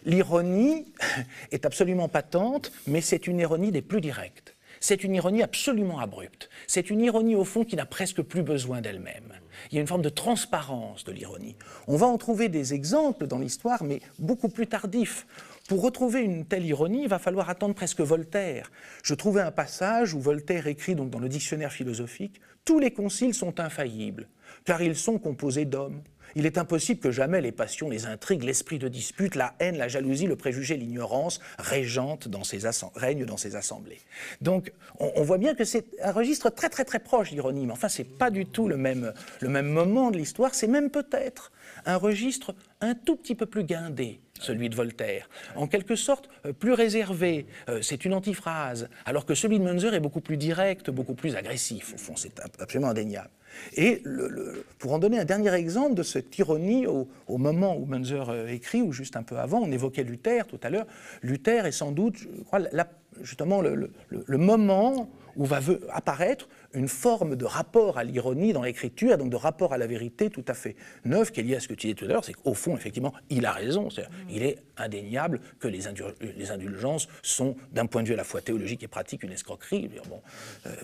l'ironie 0.05 0.93
est 1.53 1.66
absolument 1.66 2.09
patente, 2.09 2.72
mais 2.89 3.01
c'est 3.01 3.29
une 3.29 3.39
ironie 3.39 3.70
des 3.70 3.83
plus 3.83 4.01
directes. 4.01 4.56
C'est 4.81 5.05
une 5.05 5.14
ironie 5.14 5.43
absolument 5.43 5.99
abrupte. 5.99 6.49
C'est 6.66 6.91
une 6.91 7.01
ironie 7.01 7.35
au 7.35 7.45
fond 7.45 7.64
qui 7.64 7.77
n'a 7.77 7.87
presque 7.87 8.22
plus 8.22 8.43
besoin 8.43 8.81
d'elle-même. 8.81 9.33
Il 9.70 9.74
y 9.74 9.79
a 9.79 9.81
une 9.81 9.87
forme 9.87 10.03
de 10.03 10.09
transparence 10.09 11.05
de 11.05 11.12
l'ironie. 11.12 11.57
On 11.87 11.97
va 11.97 12.07
en 12.07 12.18
trouver 12.18 12.49
des 12.49 12.74
exemples 12.74 13.27
dans 13.27 13.39
l'histoire, 13.39 13.83
mais 13.83 14.01
beaucoup 14.18 14.49
plus 14.49 14.66
tardifs. 14.66 15.27
Pour 15.68 15.83
retrouver 15.83 16.20
une 16.20 16.45
telle 16.45 16.64
ironie, 16.64 17.03
il 17.03 17.09
va 17.09 17.18
falloir 17.18 17.51
attendre 17.51 17.74
presque 17.74 18.01
Voltaire. 18.01 18.70
Je 19.03 19.14
trouvais 19.14 19.41
un 19.41 19.51
passage 19.51 20.14
où 20.14 20.20
Voltaire 20.20 20.66
écrit 20.66 20.95
donc 20.95 21.11
dans 21.11 21.18
le 21.18 21.29
dictionnaire 21.29 21.72
philosophique 21.72 22.41
Tous 22.64 22.79
les 22.79 22.93
conciles 22.93 23.35
sont 23.35 23.59
infaillibles, 23.59 24.29
car 24.64 24.83
ils 24.83 24.97
sont 24.97 25.18
composés 25.18 25.64
d'hommes. 25.64 26.03
Il 26.37 26.45
est 26.45 26.59
impossible 26.59 27.01
que 27.01 27.11
jamais 27.11 27.41
les 27.41 27.51
passions, 27.51 27.89
les 27.89 28.05
intrigues, 28.05 28.43
l'esprit 28.43 28.78
de 28.78 28.89
dispute, 28.89 29.37
la 29.37 29.55
haine, 29.59 29.78
la 29.78 29.89
jalousie, 29.89 30.26
le 30.26 30.37
préjugé, 30.37 30.76
l'ignorance 30.76 31.41
régent 31.59 32.18
dans 32.28 32.45
ces 32.45 32.66
règnent 32.95 33.24
assemblées. 33.55 34.01
Donc, 34.43 34.70
on, 35.01 35.22
voit 35.22 35.39
bien 35.39 35.55
que 35.55 35.64
c'est 35.64 35.87
un 36.03 36.12
registre 36.12 36.51
très 36.51 36.68
très 36.68 36.84
très 36.84 36.99
proche 36.99 37.30
d'ironie, 37.30 37.64
mais 37.64 37.72
enfin, 37.72 37.89
c'est 37.89 38.05
pas 38.05 38.30
du 38.30 38.45
tout 38.45 38.68
le 38.68 38.76
même, 38.76 39.14
le 39.41 39.49
même 39.49 39.66
moment 39.66 40.11
de 40.11 40.18
l'histoire, 40.18 40.55
c'est 40.55 40.66
même 40.66 40.91
peut-être 40.91 41.53
un 41.87 41.97
registre 41.97 42.55
un 42.82 42.95
tout 42.95 43.16
petit 43.16 43.34
peu 43.34 43.47
plus 43.47 43.64
guindé, 43.64 44.20
celui 44.43 44.68
de 44.68 44.74
Voltaire, 44.74 45.28
en 45.55 45.66
quelque 45.66 45.97
sorte 45.97 46.28
euh, 46.45 46.53
plus 46.53 46.72
réservé, 46.72 47.47
euh, 47.68 47.82
c'est 47.82 48.05
une 48.05 48.14
antiphrase, 48.14 48.89
alors 49.05 49.26
que 49.26 49.34
celui 49.34 49.59
de 49.59 49.64
Munzer 49.64 49.95
est 49.95 50.01
beaucoup 50.01 50.20
plus 50.20 50.37
direct, 50.37 50.91
beaucoup 50.91 51.14
plus 51.14 51.37
agressif, 51.37 51.95
au 51.95 51.99
fond, 51.99 52.16
c'est 52.16 52.41
absolument 52.59 52.91
indéniable. 52.91 53.30
Et 53.74 54.03
le, 54.05 54.28
le, 54.28 54.64
pour 54.78 54.93
en 54.93 54.99
donner 54.99 55.18
un 55.18 55.24
dernier 55.24 55.55
exemple 55.55 55.95
de 55.95 56.03
cette 56.03 56.37
ironie 56.39 56.87
au, 56.87 57.09
au 57.26 57.39
moment 57.39 57.76
où 57.76 57.87
Munzer 57.87 58.28
euh, 58.28 58.49
écrit, 58.49 58.82
ou 58.82 58.93
juste 58.93 59.16
un 59.16 59.22
peu 59.22 59.39
avant, 59.39 59.61
on 59.61 59.72
évoquait 59.72 60.05
Luther 60.05 60.47
tout 60.47 60.61
à 60.62 60.70
l'heure, 60.70 60.87
Luther 61.22 61.66
est 61.66 61.72
sans 61.72 61.93
doute, 61.93 62.16
je 62.18 62.43
crois, 62.45 62.61
la, 62.72 62.87
justement 63.22 63.61
le, 63.61 63.91
le 64.11 64.39
moment 64.39 65.11
où 65.37 65.45
va 65.45 65.61
apparaître 65.93 66.49
une 66.77 66.89
forme 66.89 67.37
de 67.37 67.45
rapport 67.45 67.99
à 67.99 68.05
l'ironie 68.05 68.53
dans 68.53 68.62
l'écriture, 68.62 69.16
donc 69.16 69.31
de 69.31 69.37
rapport 69.37 69.72
à 69.72 69.79
la 69.79 69.87
vérité 69.87 70.31
tout 70.31 70.45
à 70.47 70.55
fait 70.55 70.77
neuf, 71.05 71.33
qui 71.33 71.41
est 71.41 71.43
lié 71.43 71.57
à 71.57 71.61
ce 71.61 71.68
que 71.68 71.74
tu 71.74 71.87
disais 71.87 71.95
tout 71.95 72.05
à 72.05 72.09
l'heure, 72.09 72.24
c'est 72.24 72.35
qu'au 72.35 72.55
fond, 72.55 72.77
effectivement, 72.77 73.14
il 73.31 73.47
a 73.47 73.53
raison. 73.53 73.89
Est 73.89 74.09
il 74.31 74.43
est 74.43 74.59
indéniable 74.77 75.41
que 75.59 75.68
les, 75.68 75.87
indul 75.87 76.14
les 76.20 76.51
indulgences 76.51 77.09
sont, 77.22 77.57
d'un 77.72 77.87
point 77.87 78.03
de 78.03 78.09
vue 78.09 78.14
à 78.14 78.18
la 78.18 78.24
fois 78.24 78.43
théologique 78.43 78.83
et 78.83 78.89
pratique, 78.89 79.22
une 79.22 79.33
escroquerie. 79.33 79.91
Bon, 80.09 80.20
euh, 80.66 80.74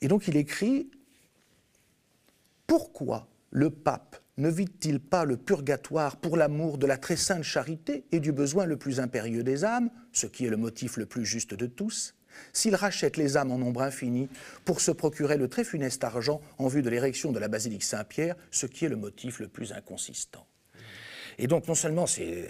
et 0.00 0.08
donc 0.08 0.28
il 0.28 0.36
écrit 0.36 0.90
Pourquoi 2.66 3.28
le 3.50 3.70
pape 3.70 4.20
ne 4.36 4.50
vide-t-il 4.50 5.00
pas 5.00 5.24
le 5.24 5.36
purgatoire 5.36 6.16
pour 6.16 6.36
l'amour 6.36 6.78
de 6.78 6.86
la 6.86 6.96
très 6.96 7.16
sainte 7.16 7.42
charité 7.42 8.04
et 8.12 8.20
du 8.20 8.30
besoin 8.30 8.66
le 8.66 8.76
plus 8.76 9.00
impérieux 9.00 9.42
des 9.42 9.64
âmes, 9.64 9.90
ce 10.12 10.26
qui 10.26 10.46
est 10.46 10.50
le 10.50 10.56
motif 10.56 10.96
le 10.96 11.06
plus 11.06 11.24
juste 11.24 11.54
de 11.54 11.66
tous? 11.66 12.14
S'il 12.52 12.74
rachète 12.74 13.16
les 13.16 13.36
âmes 13.36 13.50
en 13.50 13.58
nombre 13.58 13.82
infini 13.82 14.28
pour 14.64 14.80
se 14.80 14.90
procurer 14.90 15.36
le 15.36 15.48
très 15.48 15.64
funeste 15.64 16.04
argent 16.04 16.40
en 16.58 16.68
vue 16.68 16.82
de 16.82 16.90
l'érection 16.90 17.32
de 17.32 17.38
la 17.38 17.48
basilique 17.48 17.82
Saint-Pierre, 17.82 18.36
ce 18.50 18.66
qui 18.66 18.84
est 18.84 18.88
le 18.88 18.96
motif 18.96 19.40
le 19.40 19.48
plus 19.48 19.72
inconsistant. 19.72 20.46
Et 21.38 21.46
donc 21.46 21.68
non 21.68 21.74
seulement 21.74 22.06
c'est 22.06 22.48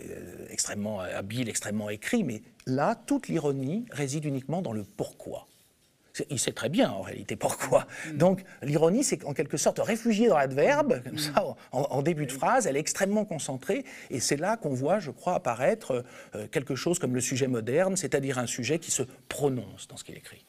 extrêmement 0.51 1.01
habile, 1.01 1.49
extrêmement 1.49 1.91
écrit, 1.91 2.25
mais 2.25 2.43
là, 2.67 2.95
toute 2.95 3.29
l'ironie 3.29 3.85
réside 3.91 4.25
uniquement 4.25 4.63
dans 4.63 4.73
le 4.73 4.85
pourquoi. 4.85 5.47
Il 6.31 6.39
sait 6.39 6.53
très 6.53 6.69
bien 6.69 6.91
en 6.91 7.03
réalité 7.03 7.37
pourquoi. 7.37 7.87
Donc 8.15 8.45
l'ironie, 8.63 9.05
c'est 9.05 9.25
en 9.25 9.35
quelque 9.35 9.57
sorte 9.57 9.79
réfugiée 9.79 10.29
dans 10.29 10.39
l'adverbe, 10.39 11.03
comme 11.03 11.19
ça, 11.19 11.45
en, 11.73 11.83
en, 11.83 12.03
début 12.03 12.27
de 12.27 12.33
phrase, 12.33 12.67
elle 12.67 12.77
est 12.77 12.81
extrêmement 12.81 13.25
concentrée, 13.25 13.85
et 14.11 14.21
c'est 14.21 14.37
là 14.37 14.57
qu'on 14.57 14.75
voit, 14.75 14.99
je 14.99 15.11
crois, 15.11 15.35
apparaître 15.35 16.05
euh, 16.35 16.47
quelque 16.49 16.75
chose 16.75 16.99
comme 16.99 17.15
le 17.15 17.21
sujet 17.21 17.47
moderne, 17.47 17.97
c'est-à-dire 17.97 18.39
un 18.39 18.47
sujet 18.47 18.79
qui 18.79 18.91
se 18.91 19.03
prononce 19.29 19.89
dans 19.89 19.97
ce 19.97 20.05
qu'il 20.05 20.17
écrit. 20.17 20.45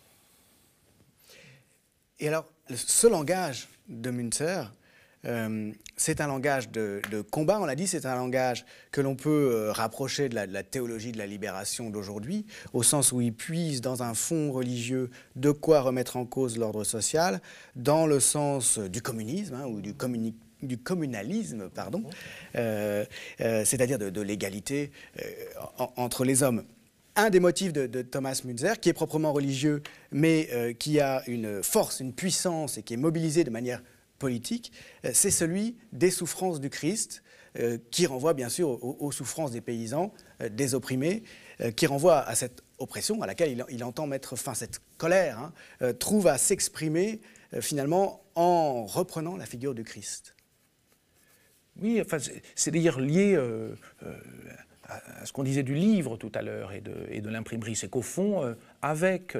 Et 2.20 2.28
alors, 2.28 2.46
ce 2.74 3.08
langage 3.08 3.70
de 3.88 4.12
Münzer, 4.12 4.74
euh, 5.26 5.72
c'est 5.98 6.22
un 6.22 6.28
langage 6.28 6.70
de, 6.70 7.02
combat, 7.30 7.60
on 7.60 7.66
l'a 7.66 7.76
dit, 7.76 7.88
c'est 7.88 8.06
un 8.06 8.16
langage 8.16 8.66
que 8.92 9.02
l'on 9.02 9.16
peut 9.16 9.52
euh, 9.52 9.72
rapprocher 9.72 10.30
de 10.30 10.36
la, 10.36 10.64
théologie 10.64 11.12
de 11.12 11.18
la 11.18 11.28
libération 11.28 11.90
d'aujourd'hui, 11.90 12.46
au 12.74 12.84
sens 12.84 13.12
où 13.12 13.20
il 13.20 13.34
puise 13.34 13.82
dans 13.82 14.02
un 14.02 14.14
fond 14.14 14.52
religieux 14.52 15.10
de 15.36 15.52
quoi 15.52 15.82
remettre 15.82 16.16
en 16.18 16.26
cause 16.26 16.58
l'ordre 16.58 16.84
social, 16.84 17.42
dans 17.76 18.08
le 18.08 18.20
sens 18.20 18.80
du 18.80 19.02
communisme 19.02 19.56
hein, 19.56 19.66
ou 19.66 19.82
du, 19.82 20.78
communalisme, 20.78 21.70
pardon, 21.70 22.04
euh, 22.56 23.06
c'est-à-dire 23.40 24.00
de, 24.00 24.22
l'égalité 24.22 24.92
en, 25.78 25.92
entre 25.98 26.24
les 26.24 26.44
hommes. 26.44 26.64
Un 27.16 27.30
des 27.30 27.42
motifs 27.42 27.74
de, 27.74 27.88
de, 27.88 28.02
Thomas 28.02 28.42
Münzer, 28.46 28.80
qui 28.80 28.88
est 28.88 28.94
proprement 28.94 29.34
religieux, 29.34 29.82
mais 30.12 30.76
qui 30.80 31.02
a 31.02 31.24
une 31.28 31.62
force, 31.62 32.00
une 32.00 32.14
puissance 32.14 32.78
et 32.78 32.84
qui 32.84 32.94
est 32.94 32.98
mobilisé 32.98 33.44
de 33.44 33.50
manière 33.50 33.82
politique, 34.20 34.72
euh, 35.06 35.12
c'est 35.14 35.32
celui 35.32 35.78
des 35.92 36.12
souffrances 36.12 36.60
du 36.60 36.70
Christ, 36.70 37.24
euh, 37.58 37.80
qui 37.90 38.06
renvoie 38.06 38.36
bien 38.36 38.50
sûr 38.50 38.84
aux, 38.84 39.12
souffrances 39.12 39.52
des 39.52 39.62
paysans 39.62 40.14
des 40.52 40.76
opprimés, 40.76 41.24
qui 41.76 41.88
renvoie 41.88 42.20
à 42.20 42.36
cette 42.36 42.64
oppression 42.78 43.22
à 43.22 43.28
laquelle 43.28 43.66
il, 43.70 43.84
entend 43.84 44.08
mettre 44.08 44.36
fin. 44.36 44.54
Cette 44.54 44.80
colère 44.98 45.52
hein, 45.82 45.94
trouve 45.94 46.28
à 46.28 46.38
s'exprimer 46.38 47.20
finalement 47.60 48.24
en 48.36 48.86
reprenant 48.86 49.36
la 49.36 49.46
figure 49.46 49.74
du 49.74 49.84
Christ. 49.84 50.36
Oui, 51.82 52.00
enfin, 52.00 52.18
c'est 52.56 52.72
d'ailleurs 52.72 53.02
lié 53.02 53.36
à 54.84 55.26
ce 55.26 55.34
qu'on 55.34 55.44
disait 55.44 55.64
du 55.64 55.74
livre 55.74 56.16
tout 56.16 56.32
à 56.36 56.44
l'heure 56.44 56.72
et 56.72 56.82
de, 56.82 57.30
l'imprimerie. 57.30 57.76
C'est 57.76 57.90
qu'au 57.90 58.04
fond, 58.04 58.56
avec 58.82 59.36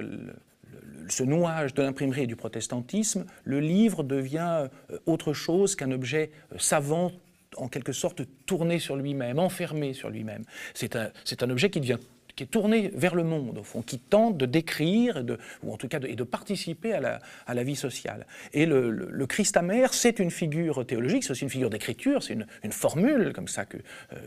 ce 1.10 1.24
nouage 1.24 1.74
de 1.74 1.82
l'imprimerie 1.82 2.24
et 2.24 2.28
du 2.28 2.36
protestantisme, 2.36 3.26
le 3.44 3.60
livre 3.60 4.04
devient 4.04 4.68
euh, 4.92 4.98
autre 5.06 5.34
chose 5.34 5.76
qu'un 5.76 5.92
objet 5.92 6.32
euh, 6.52 6.56
savant 6.60 7.12
en 7.58 7.68
quelque 7.68 7.94
sorte 7.94 8.22
tourné 8.46 8.80
sur 8.80 8.96
lui-même, 8.96 9.40
enfermé 9.40 9.94
sur 9.94 10.10
lui-même. 10.10 10.46
C'est 10.74 10.96
un, 10.96 11.12
un, 11.42 11.50
objet 11.50 11.70
qui 11.70 11.80
devient 11.80 11.98
qui 12.40 12.44
est 12.44 12.48
tourné 12.48 12.90
vers 12.96 13.16
le 13.16 13.26
monde, 13.26 13.58
au 13.58 13.64
fond, 13.64 13.82
qui 13.82 14.00
tente 14.00 14.38
de 14.38 14.46
décrire, 14.46 15.26
de, 15.26 15.38
ou 15.62 15.74
en 15.74 15.78
tout 15.78 15.90
cas 15.90 16.00
et 16.08 16.16
de 16.16 16.24
participer 16.24 16.94
à 16.94 17.02
la, 17.02 17.20
à 17.48 17.54
la, 17.54 17.64
vie 17.64 17.76
sociale. 17.76 18.26
Et 18.54 18.66
le, 18.66 19.26
Christ 19.26 19.58
amer, 19.58 19.94
c'est 19.94 20.20
une 20.20 20.32
figure 20.32 20.86
théologique, 20.86 21.26
c'est 21.26 21.32
aussi 21.32 21.44
une 21.44 21.50
figure 21.50 21.70
d'écriture, 21.70 22.24
c'est 22.24 22.36
une, 22.36 22.48
une, 22.64 22.72
formule 22.72 23.34
comme 23.34 23.50
ça 23.50 23.66
que, 23.66 23.76
euh, 24.14 24.18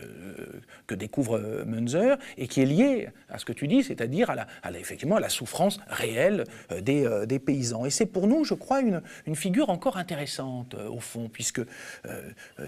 que 0.85 0.93
découvre 0.93 1.63
Munzer, 1.65 2.19
et 2.37 2.47
qui 2.47 2.61
est 2.61 2.67
liée 2.67 3.09
à 3.29 3.39
ce 3.39 3.45
que 3.45 3.51
tu 3.51 3.67
dis, 3.67 3.81
c'est-à-dire 3.81 4.29
à 4.29 4.45
à 4.61 4.69
la, 4.69 4.79
effectivement 4.79 5.15
à 5.15 5.19
la 5.19 5.29
souffrance 5.29 5.79
réelle 5.87 6.43
euh, 6.71 6.81
des, 6.81 7.07
euh, 7.07 7.25
des, 7.25 7.39
paysans. 7.39 7.83
Et 7.85 7.89
c'est 7.89 8.05
pour 8.05 8.27
nous, 8.27 8.43
je 8.43 8.53
crois, 8.53 8.81
une, 8.81 9.01
une 9.25 9.35
figure 9.35 9.71
encore 9.71 9.97
intéressante, 9.97 10.75
au 10.75 10.99
fond, 10.99 11.29
puisque 11.29 11.61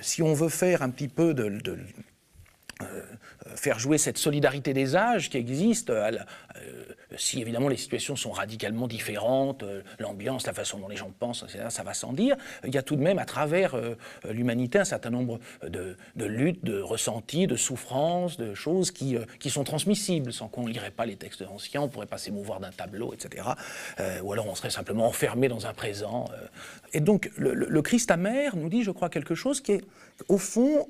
si 0.02 0.24
on 0.24 0.34
veut 0.34 0.50
faire 0.50 0.82
un 0.82 0.90
petit 0.90 1.08
peu 1.08 1.36
de 1.36 1.78
euh, 2.82 3.02
faire 3.56 3.80
jouer 3.80 3.98
cette 3.98 4.18
solidarité 4.18 4.74
des 4.74 4.98
âges 4.98 5.30
qui 5.30 5.38
existe, 5.38 5.90
euh, 5.90 6.12
si 7.16 7.40
évidemment 7.40 7.70
les 7.70 7.78
situations 7.78 8.18
sont 8.18 8.32
radicalement 8.32 8.90
différentes, 8.90 9.64
euh, 9.64 9.82
l'ambiance, 9.98 10.46
la 10.46 10.52
façon 10.52 10.80
dont 10.80 10.90
les 10.90 10.98
gens 10.98 11.10
pensent, 11.18 11.46
ça 11.48 11.84
va 11.84 11.94
sans 11.94 12.12
dire, 12.12 12.36
il 12.66 12.76
y 12.76 12.78
a 12.78 12.82
tout 12.82 12.98
de 12.98 13.02
même 13.02 13.18
à 13.18 13.24
travers 13.24 13.80
l'humanité 14.30 14.80
un 14.80 14.86
certain 14.86 15.10
nombre 15.10 15.40
de, 15.66 15.96
luttes, 16.18 16.66
de 16.66 16.82
ressentis, 16.82 17.48
de 17.48 17.56
souffrances, 17.56 18.36
de 18.36 18.54
choses 18.54 18.92
qui, 18.92 19.16
qui 19.40 19.50
sont 19.50 19.64
transmissibles, 19.64 20.34
sans 20.34 20.50
qu'on 20.50 20.64
ne 20.64 20.74
lirait 20.74 20.92
pas 20.92 21.06
les 21.06 21.16
textes 21.16 21.44
anciens, 21.44 21.82
on 21.82 21.86
ne 21.86 21.90
pourrait 21.90 22.08
pas 22.08 22.18
s'émouvoir 22.18 22.60
d'un 22.60 22.72
tableau, 22.72 23.14
etc. 23.14 23.48
ou 24.22 24.34
alors 24.34 24.48
on 24.48 24.56
serait 24.56 24.70
simplement 24.70 25.08
enfermé 25.08 25.48
dans 25.48 25.66
un 25.66 25.74
présent. 25.74 26.26
Et 26.92 27.00
donc 27.00 27.32
le, 27.38 27.54
le, 27.54 27.82
Christ 27.82 28.12
amer 28.12 28.58
nous 28.58 28.68
dit, 28.68 28.84
je 28.84 28.92
crois, 28.92 29.10
quelque 29.10 29.36
chose 29.36 29.62
qui 29.62 29.74
est, 29.74 29.84
au 30.28 30.38
fond, 30.38 30.86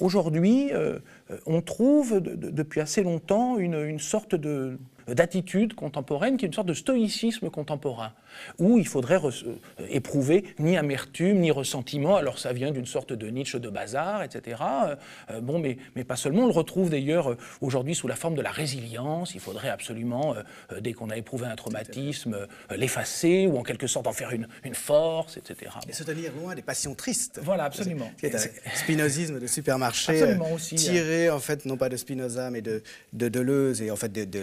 Aujourd'hui, 0.00 0.70
euh, 0.72 0.98
on 1.46 1.60
trouve 1.60 2.20
depuis 2.20 2.80
assez 2.80 3.02
longtemps 3.02 3.58
une 3.58 3.98
sorte 3.98 4.34
de, 4.34 4.78
d'attitude 5.08 5.74
contemporaine 5.74 6.36
qui 6.36 6.44
est 6.44 6.48
une 6.48 6.54
sorte 6.54 6.68
de 6.68 6.74
stoïcisme 6.74 7.50
contemporain, 7.50 8.12
où 8.58 8.78
il 8.78 8.86
faudrait 8.86 9.18
euh, 9.24 9.42
éprouver 9.88 10.44
ni 10.58 10.76
amertume 10.76 11.40
ni 11.40 11.50
ressentiment. 11.50 12.16
Alors 12.16 12.38
ça 12.38 12.52
vient 12.52 12.70
d'une 12.70 12.86
sorte 12.86 13.12
de 13.12 13.28
Nietzsche 13.28 13.58
de 13.58 13.68
bazar, 13.68 14.22
etc. 14.22 14.62
Euh, 14.62 14.96
euh, 15.30 15.40
bon, 15.40 15.58
mais, 15.58 15.78
mais 15.96 16.04
pas 16.04 16.16
seulement. 16.16 16.42
On 16.42 16.46
le 16.46 16.52
retrouve 16.52 16.90
d'ailleurs 16.90 17.36
aujourd'hui 17.60 17.94
sous 17.94 18.08
la 18.08 18.16
forme 18.16 18.34
de 18.34 18.42
la 18.42 18.50
résilience. 18.50 19.34
Il 19.34 19.40
faudrait 19.40 19.68
absolument, 19.68 20.34
dès 20.80 20.92
qu'on 20.92 21.10
a 21.10 21.16
éprouvé 21.16 21.46
un 21.46 21.56
traumatisme, 21.56 22.46
l'effacer 22.74 23.46
ou 23.46 23.58
en 23.58 23.62
quelque 23.62 23.86
sorte 23.86 24.06
en 24.06 24.12
faire 24.12 24.30
une, 24.30 24.48
une 24.64 24.74
force, 24.74 25.36
etc. 25.36 25.72
Et 25.88 25.92
se 25.92 26.04
tenir 26.04 26.32
loin 26.40 26.54
des 26.54 26.62
passions 26.62 26.94
tristes. 26.94 27.40
Voilà, 27.42 27.64
absolument. 27.64 28.10
C'est 28.20 28.34
un 28.34 28.74
spinozisme 28.74 29.40
de 29.40 29.46
supermarché 29.46 30.36
tiré 30.76 31.30
en 31.30 31.40
fait 31.40 31.64
non 31.64 31.76
pas 31.76 31.88
de 31.88 31.96
Spinoza 31.96 32.50
mais 32.50 32.62
de, 32.62 32.82
de 33.12 33.28
Deleuze 33.28 33.82
et 33.82 33.90
en 33.90 33.96
fait 33.96 34.12
de, 34.12 34.24
de 34.24 34.40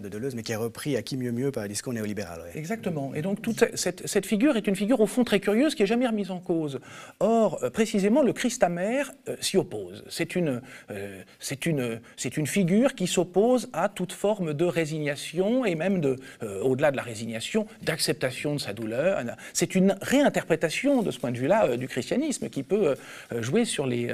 de 0.00 0.08
Deleuze, 0.08 0.34
mais 0.34 0.42
qui 0.42 0.52
est 0.52 0.56
repris 0.56 0.96
à 0.96 1.02
qui 1.02 1.16
mieux 1.16 1.32
mieux 1.32 1.50
par 1.50 1.62
le 1.62 1.68
discours 1.68 1.92
néolibéral. 1.92 2.40
Exactement. 2.54 3.14
Et 3.14 3.22
donc 3.22 3.42
toute 3.42 3.64
cette, 3.76 4.26
figure 4.26 4.56
est 4.56 4.66
une 4.66 4.76
figure 4.76 5.00
au 5.00 5.06
fond 5.06 5.24
très 5.24 5.40
curieuse 5.40 5.74
qui 5.74 5.82
n'est 5.82 5.86
jamais 5.86 6.06
remise 6.06 6.30
en 6.30 6.40
cause. 6.40 6.80
Or, 7.20 7.58
euh, 7.62 7.70
précisément, 7.70 8.22
le 8.22 8.32
Christ 8.32 8.62
amer 8.62 9.10
euh, 9.28 9.36
s'y 9.40 9.56
oppose. 9.56 10.04
C'est 10.08 10.36
une, 10.36 10.60
euh, 10.90 11.22
une, 11.66 12.00
une 12.36 12.46
figure 12.46 12.94
qui 12.94 13.06
s'oppose 13.06 13.68
à 13.72 13.88
toute 13.88 14.12
forme 14.12 14.54
de 14.54 14.64
résignation 14.64 15.64
et 15.64 15.74
même 15.74 16.00
de, 16.00 16.16
au-delà 16.62 16.90
de 16.90 16.96
la 16.96 17.02
résignation, 17.02 17.66
d'acceptation 17.82 18.54
de 18.54 18.60
sa 18.60 18.72
douleur. 18.72 19.22
C'est 19.52 19.74
une 19.74 19.96
réinterprétation 20.00 21.02
de 21.02 21.10
ce 21.10 21.18
point 21.18 21.30
de 21.30 21.38
vue-là 21.38 21.76
du 21.76 21.88
christianisme 21.88 22.48
qui 22.48 22.62
peut 22.62 22.94
jouer 23.40 23.64
sur 23.64 23.86
les, 23.86 24.12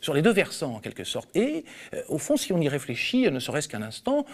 sur 0.00 0.14
les 0.14 0.22
deux 0.22 0.32
versants 0.32 0.76
en 0.76 0.80
quelque 0.80 1.04
sorte. 1.04 1.28
Et 1.36 1.64
au 2.08 2.18
fond, 2.18 2.36
si 2.36 2.52
on 2.52 2.60
y 2.60 2.68
réfléchit, 2.68 3.30
ne 3.30 3.40
serait-ce 3.40 3.68
qu'un 3.68 3.82
instant, 3.82 4.26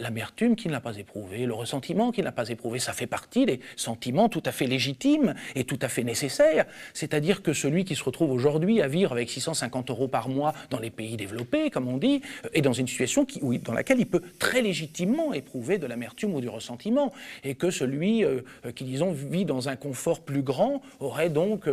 l'amertume 0.00 0.56
qui 0.56 0.68
ne 0.68 0.72
l'a 0.72 0.80
pas 0.80 0.96
éprouvé, 0.96 1.46
le 1.46 1.54
ressentiment 1.54 2.10
qui 2.12 2.20
ne 2.20 2.26
l'a 2.26 2.32
pas 2.32 2.48
éprouvé, 2.48 2.78
ça 2.78 2.92
fait 2.92 3.06
partie 3.06 3.46
des 3.46 3.60
sentiments 3.76 4.28
tout 4.28 4.42
à 4.44 4.52
fait 4.52 4.66
légitimes 4.66 5.34
et 5.54 5.64
tout 5.64 5.78
à 5.82 5.88
fait 5.88 6.04
nécessaires. 6.04 6.66
C'est-à-dire 6.94 7.42
que 7.42 7.52
celui 7.52 7.84
qui 7.84 7.94
se 7.94 8.04
retrouve 8.04 8.32
aujourd'hui 8.32 8.82
à 8.82 8.88
vivre 8.88 9.12
avec 9.12 9.30
650 9.30 9.90
euros 9.90 10.08
par 10.08 10.28
mois 10.28 10.52
dans 10.70 10.78
les 10.78 10.90
pays 10.90 11.16
développés, 11.16 11.70
comme 11.70 11.88
on 11.88 11.98
dit, 11.98 12.22
euh, 12.44 12.48
est 12.54 12.62
dans 12.62 12.72
une 12.72 12.86
situation 12.86 13.24
qui, 13.24 13.40
dans 13.58 13.72
laquelle 13.72 14.00
il 14.00 14.06
peut 14.06 14.22
très 14.38 14.62
légitimement 14.62 15.32
éprouver 15.32 15.78
de 15.78 15.86
l'amertume 15.86 16.34
ou 16.34 16.40
du 16.40 16.48
ressentiment, 16.48 17.12
et 17.44 17.54
que 17.54 17.70
celui 17.70 18.24
euh, 18.24 18.40
qui, 18.74 18.84
disons, 18.84 19.12
vit 19.12 19.44
dans 19.44 19.68
un 19.68 19.76
confort 19.76 20.20
plus 20.20 20.42
grand 20.42 20.82
aurait 21.00 21.30
donc, 21.30 21.68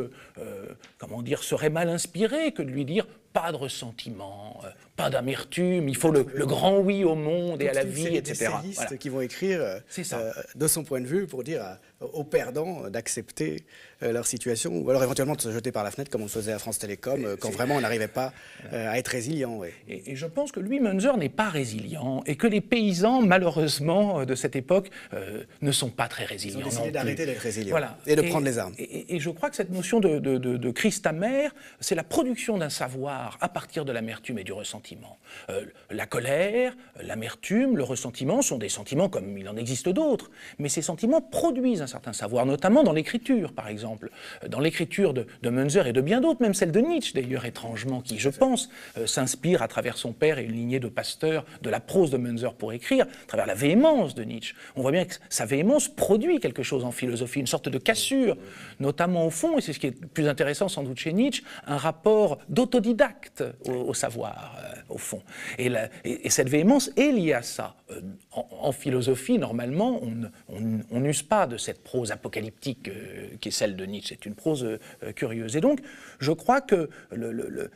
comment 0.97 1.21
dire, 1.21 1.43
serait 1.43 1.69
mal 1.69 1.89
inspiré 1.89 2.51
que 2.51 2.61
de 2.61 2.69
lui 2.69 2.85
dire 2.85 3.05
pas 3.33 3.51
de 3.51 3.57
ressentiment, 3.57 4.61
pas 4.95 5.09
d'amertume, 5.09 5.89
il 5.89 5.97
faut 5.97 6.11
le, 6.11 6.23
grand 6.23 6.79
oui 6.79 7.03
au 7.03 7.15
monde 7.15 7.61
et 7.61 7.69
à 7.69 7.73
la 7.73 7.83
vie, 7.83 8.15
etc. 8.15 8.51
Des 8.89 8.97
qui 8.97 9.09
vont 9.09 9.21
écrire 9.21 9.59
euh, 9.61 10.31
de 10.55 10.67
son 10.67 10.83
point 10.83 11.01
de 11.01 11.05
vue 11.05 11.27
pour 11.27 11.43
dire 11.43 11.61
aux 11.99 12.23
perdants 12.23 12.89
d'accepter 12.89 13.65
euh, 14.03 14.11
leur 14.11 14.25
situation, 14.25 14.77
ou 14.77 14.89
alors 14.89 15.03
éventuellement 15.03 15.35
de 15.35 15.41
se 15.41 15.51
jeter 15.51 15.71
par 15.71 15.83
la 15.83 15.91
fenêtre 15.91 16.09
comme 16.11 16.21
on 16.21 16.25
le 16.25 16.29
faisait 16.29 16.53
à 16.53 16.59
France 16.59 16.79
Télécom, 16.79 17.25
euh, 17.25 17.35
quand 17.35 17.49
vraiment 17.49 17.75
on 17.75 17.81
n'arrivait 17.81 18.07
pas 18.07 18.31
à 18.71 18.97
être 18.97 19.09
résilient. 19.09 19.61
Et, 19.87 20.15
je 20.15 20.25
pense 20.25 20.51
que 20.51 20.59
Louis 20.59 20.79
Munzer 20.79 21.17
n'est 21.17 21.29
pas 21.29 21.49
résilient, 21.49 22.23
et 22.25 22.35
que 22.35 22.47
les 22.47 22.61
paysans, 22.61 23.21
malheureusement, 23.21 24.25
de 24.25 24.35
cette 24.35 24.55
époque, 24.55 24.89
ne 25.61 25.71
sont 25.71 25.89
pas 25.89 26.07
très 26.07 26.25
résilients. 26.25 26.59
Ils 26.59 26.65
ont 26.65 26.69
décidé 26.69 26.91
d'arrêter 26.91 27.25
d'être 27.25 27.39
résilients 27.39 27.77
et 28.05 28.15
de 28.15 28.21
prendre 28.21 28.45
les 28.45 28.57
armes. 28.57 28.73
Et, 28.77 29.19
je 29.19 29.29
crois 29.29 29.49
que 29.49 29.55
cette 29.55 29.71
notion 29.71 29.99
de, 29.99 30.19
de, 30.19 30.37
de 30.37 30.71
Christ 30.71 31.05
amer, 31.07 31.53
c'est 31.79 31.95
la 31.95 32.03
production 32.03 32.57
d'un 32.57 32.69
savoir 32.69 33.37
à 33.41 33.49
partir 33.49 33.85
de 33.85 33.91
l'amertume 33.91 34.39
et 34.39 34.43
du 34.43 34.53
ressentiment. 34.53 34.84
La 35.89 36.05
colère, 36.05 36.73
l'amertume, 37.01 37.77
le 37.77 37.83
ressentiment 37.83 38.41
sont 38.41 38.57
des 38.57 38.69
sentiments 38.69 39.09
comme 39.09 39.37
il 39.37 39.47
en 39.49 39.57
existe 39.57 39.89
d'autres, 39.89 40.29
mais 40.59 40.69
ces 40.69 40.81
sentiments 40.81 41.21
produisent 41.21 41.81
un 41.81 41.87
certain 41.87 42.13
savoir, 42.13 42.45
notamment 42.45 42.83
dans 42.83 42.93
l'écriture, 42.93 43.53
par 43.53 43.67
exemple. 43.67 44.09
Euh, 44.43 44.47
dans 44.47 44.59
l'écriture 44.59 45.13
de, 45.13 45.27
de, 45.41 45.49
Munzer 45.49 45.87
et 45.87 45.93
de 45.93 46.01
bien 46.01 46.21
d'autres, 46.21 46.41
même 46.41 46.53
celle 46.53 46.71
de 46.71 46.79
Nietzsche, 46.79 47.13
d'ailleurs, 47.13 47.45
étrangement, 47.45 48.01
qui, 48.01 48.19
je 48.19 48.29
pense, 48.29 48.69
euh, 48.97 49.05
s'inspire 49.05 49.61
à 49.61 49.67
travers 49.67 49.97
son 49.97 50.13
père 50.13 50.39
et 50.39 50.43
une 50.43 50.53
lignée 50.53 50.79
de 50.79 50.87
pasteurs 50.87 51.45
de 51.61 51.69
la 51.69 51.79
prose 51.79 52.11
de 52.11 52.17
Munzer 52.17 52.53
pour 52.53 52.73
écrire, 52.73 53.05
à 53.05 53.27
travers 53.27 53.45
la 53.45 53.55
véhémence 53.55 54.15
de 54.15 54.23
Nietzsche. 54.23 54.55
On 54.75 54.81
voit 54.81 54.91
bien 54.91 55.05
que 55.05 55.15
sa 55.29 55.45
véhémence 55.45 55.87
produit 55.87 56.39
quelque 56.39 56.63
chose 56.63 56.83
en 56.83 56.91
philosophie, 56.91 57.39
une 57.39 57.47
sorte 57.47 57.69
de 57.69 57.77
cassure, 57.77 58.37
notamment 58.79 59.25
au 59.25 59.29
fond, 59.29 59.57
et 59.57 59.61
c'est 59.61 59.73
ce 59.73 59.79
qui 59.79 59.87
est 59.87 60.01
le 60.01 60.07
plus 60.07 60.27
intéressant 60.27 60.67
sans 60.67 60.83
doute 60.83 60.99
chez 60.99 61.13
Nietzsche, 61.13 61.43
un 61.65 61.77
rapport 61.77 62.39
d'autodidacte 62.49 63.43
au, 63.67 63.93
savoir, 63.93 64.57
euh, 64.59 64.74
au. 64.97 65.21
Et, 65.57 65.71
et, 66.03 66.29
cette 66.29 66.49
véhémence 66.49 66.91
est 66.97 67.11
liée 67.11 67.33
à 67.33 67.41
ça. 67.41 67.75
en, 68.31 68.71
philosophie, 68.71 69.37
normalement, 69.37 70.01
on 70.49 70.99
n'use 70.99 71.23
pas 71.23 71.47
de 71.47 71.57
cette 71.57 71.83
prose 71.83 72.11
apocalyptique 72.11 72.87
euh, 72.87 73.27
qui 73.39 73.49
est 73.49 73.51
celle 73.51 73.75
de 73.75 73.85
Nietzsche. 73.85 74.15
C'est 74.15 74.25
une 74.25 74.35
prose 74.35 74.63
euh, 74.63 75.11
curieuse. 75.13 75.55
Et 75.55 75.61
donc, 75.61 75.79
je 76.19 76.31
crois 76.31 76.61
que 76.61 76.89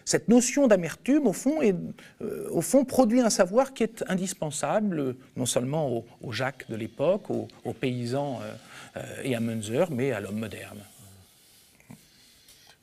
cette 0.06 0.28
notion 0.28 0.68
d'amertume, 0.68 1.28
au 1.28 1.34
fond, 1.34 1.60
euh, 1.62 2.50
au 2.50 2.62
produit 2.84 3.22
un 3.22 3.30
savoir 3.30 3.74
qui 3.74 3.84
est 3.84 4.04
indispensable, 4.08 5.16
non 5.36 5.46
seulement 5.46 6.04
aux, 6.22 6.32
Jacques 6.32 6.70
de 6.70 6.76
l'époque, 6.76 7.30
aux, 7.30 7.74
paysans 7.74 8.40
et 9.24 9.36
à 9.36 9.40
Munzer, 9.40 9.92
mais 9.92 10.12
à 10.12 10.20
l'homme 10.20 10.40
moderne. 10.40 10.80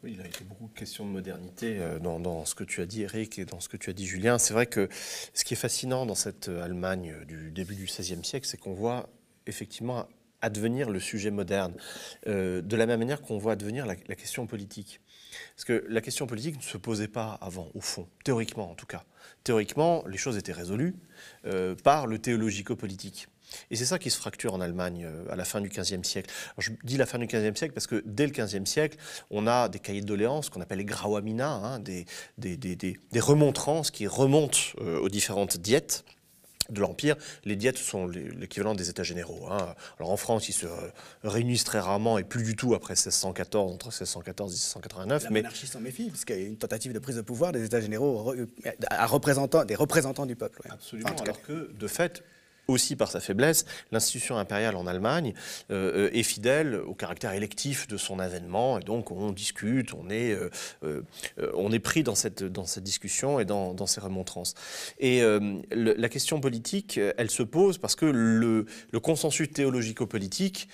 Oui, 0.06 0.14
il 0.14 0.20
a 0.22 0.26
été 0.28 0.44
beaucoup 0.44 0.68
de 0.68 0.78
questions 0.78 1.04
de 1.04 1.10
modernité 1.10 1.80
dans, 2.00 2.20
dans, 2.20 2.44
ce 2.44 2.54
que 2.54 2.62
tu 2.62 2.80
as 2.80 2.86
dit, 2.86 3.02
Eric, 3.02 3.40
et 3.40 3.44
dans 3.44 3.58
ce 3.58 3.68
que 3.68 3.76
tu 3.76 3.90
as 3.90 3.92
dit, 3.92 4.06
Julien. 4.06 4.38
C'est 4.38 4.54
vrai 4.54 4.66
que 4.66 4.88
ce 5.34 5.44
qui 5.44 5.54
est 5.54 5.56
fascinant 5.56 6.06
dans 6.06 6.14
cette 6.14 6.48
Allemagne 6.48 7.16
du 7.26 7.50
début 7.50 7.74
du 7.74 7.86
XVIe 7.86 8.24
siècle, 8.24 8.46
c'est 8.46 8.56
qu'on 8.56 8.72
voit 8.72 9.08
effectivement 9.48 10.06
advenir 10.42 10.90
le 10.90 11.00
sujet 11.00 11.30
moderne, 11.30 11.74
euh, 12.28 12.62
de 12.62 12.76
la 12.76 12.86
même 12.86 13.00
manière 13.00 13.20
qu'on 13.20 13.38
voit 13.38 13.52
advenir 13.52 13.84
la, 13.84 13.96
question 13.96 14.46
politique. 14.46 15.00
Parce 15.54 15.64
que 15.64 15.84
la 15.88 16.00
question 16.00 16.26
politique 16.26 16.56
ne 16.56 16.62
se 16.62 16.78
posait 16.78 17.08
pas 17.08 17.38
avant, 17.40 17.68
au 17.74 17.80
fond, 17.80 18.08
théoriquement 18.24 18.70
en 18.70 18.74
tout 18.74 18.86
cas. 18.86 19.04
Théoriquement, 19.44 20.04
les 20.06 20.18
choses 20.18 20.36
étaient 20.36 20.52
résolues 20.52 20.94
euh, 21.46 21.74
par 21.74 22.06
le 22.06 22.18
théologico-politique. 22.18 23.26
Et 23.70 23.76
c'est 23.76 23.84
ça 23.84 23.98
qui 23.98 24.10
se 24.10 24.16
fracture 24.16 24.54
en 24.54 24.60
Allemagne 24.60 25.04
euh, 25.06 25.30
à 25.30 25.36
la 25.36 25.44
fin 25.44 25.60
du 25.60 25.68
XVe 25.68 26.02
siècle. 26.02 26.30
Alors, 26.56 26.60
je 26.60 26.70
dis 26.84 26.96
la 26.96 27.06
fin 27.06 27.18
du 27.18 27.26
XVe 27.26 27.54
siècle 27.54 27.74
parce 27.74 27.86
que 27.86 28.02
dès 28.06 28.26
le 28.26 28.32
XVe 28.32 28.66
siècle, 28.66 28.98
on 29.30 29.46
a 29.46 29.68
des 29.68 29.78
cahiers 29.78 30.00
de 30.00 30.06
doléances 30.06 30.50
qu'on 30.50 30.60
appelle 30.60 30.78
les 30.78 30.84
Grauamina, 30.84 31.50
hein, 31.50 31.78
des, 31.78 32.06
des, 32.38 32.56
des, 32.56 32.76
des, 32.76 33.20
remontrances 33.20 33.90
qui 33.90 34.06
remontent 34.06 34.58
euh, 34.80 34.98
aux 34.98 35.08
différentes 35.08 35.58
diètes 35.58 36.04
de 36.70 36.80
l'Empire, 36.80 37.16
les 37.44 37.56
diètes 37.56 37.78
sont 37.78 38.06
l'équivalent 38.06 38.74
des 38.74 38.90
États 38.90 39.02
généraux. 39.02 39.46
Hein. 39.50 39.74
Alors 39.98 40.10
en 40.10 40.16
France, 40.16 40.48
ils 40.48 40.52
se 40.52 40.66
réunissent 41.22 41.64
très 41.64 41.80
rarement 41.80 42.18
et 42.18 42.24
plus 42.24 42.42
du 42.42 42.56
tout 42.56 42.74
après 42.74 42.94
1614, 42.94 43.72
entre 43.72 43.86
1614 43.86 44.52
et 44.52 44.54
1689. 44.54 45.24
La 45.24 45.30
mais... 45.30 45.42
monarchie 45.42 45.66
s'en 45.66 45.80
méfie, 45.80 46.10
puisqu'il 46.10 46.36
y 46.36 46.44
a 46.44 46.48
une 46.48 46.56
tentative 46.56 46.92
de 46.92 46.98
prise 46.98 47.16
de 47.16 47.20
pouvoir 47.20 47.52
des 47.52 47.64
États 47.64 47.80
généraux 47.80 48.34
à 48.90 49.06
représentant, 49.06 49.64
des 49.64 49.74
représentants 49.74 50.26
du 50.26 50.36
peuple. 50.36 50.62
Absolument, 50.70 51.14
alors 51.22 51.40
que 51.42 51.72
de 51.72 51.86
fait, 51.86 52.22
aussi 52.68 52.96
par 52.96 53.10
sa 53.10 53.20
faiblesse, 53.20 53.64
l'institution 53.92 54.38
impériale 54.38 54.76
en 54.76 54.86
Allemagne 54.86 55.34
euh, 55.70 56.10
est 56.12 56.22
fidèle 56.22 56.76
au 56.76 56.94
caractère 56.94 57.32
électif 57.32 57.86
de 57.86 57.96
son 57.96 58.18
avènement, 58.18 58.78
et 58.78 58.82
donc 58.82 59.10
on 59.10 59.30
discute, 59.30 59.94
on 59.94 60.10
est, 60.10 60.32
euh, 60.32 60.50
euh, 60.84 61.02
on 61.54 61.72
est 61.72 61.78
pris 61.78 62.02
dans 62.02 62.14
cette, 62.14 62.42
dans 62.42 62.64
cette 62.64 62.84
discussion 62.84 63.38
et 63.40 63.44
dans, 63.44 63.74
dans 63.74 63.86
ces 63.86 64.00
remontrances. 64.00 64.54
Et 64.98 65.22
la 65.70 66.08
question 66.08 66.40
politique, 66.40 66.98
elle 67.16 67.30
se 67.30 67.42
pose 67.42 67.78
parce 67.78 67.96
que 67.96 68.06
le, 68.06 68.66
le 68.90 69.00
consensus 69.00 69.50
théologico-politique, 69.50 70.68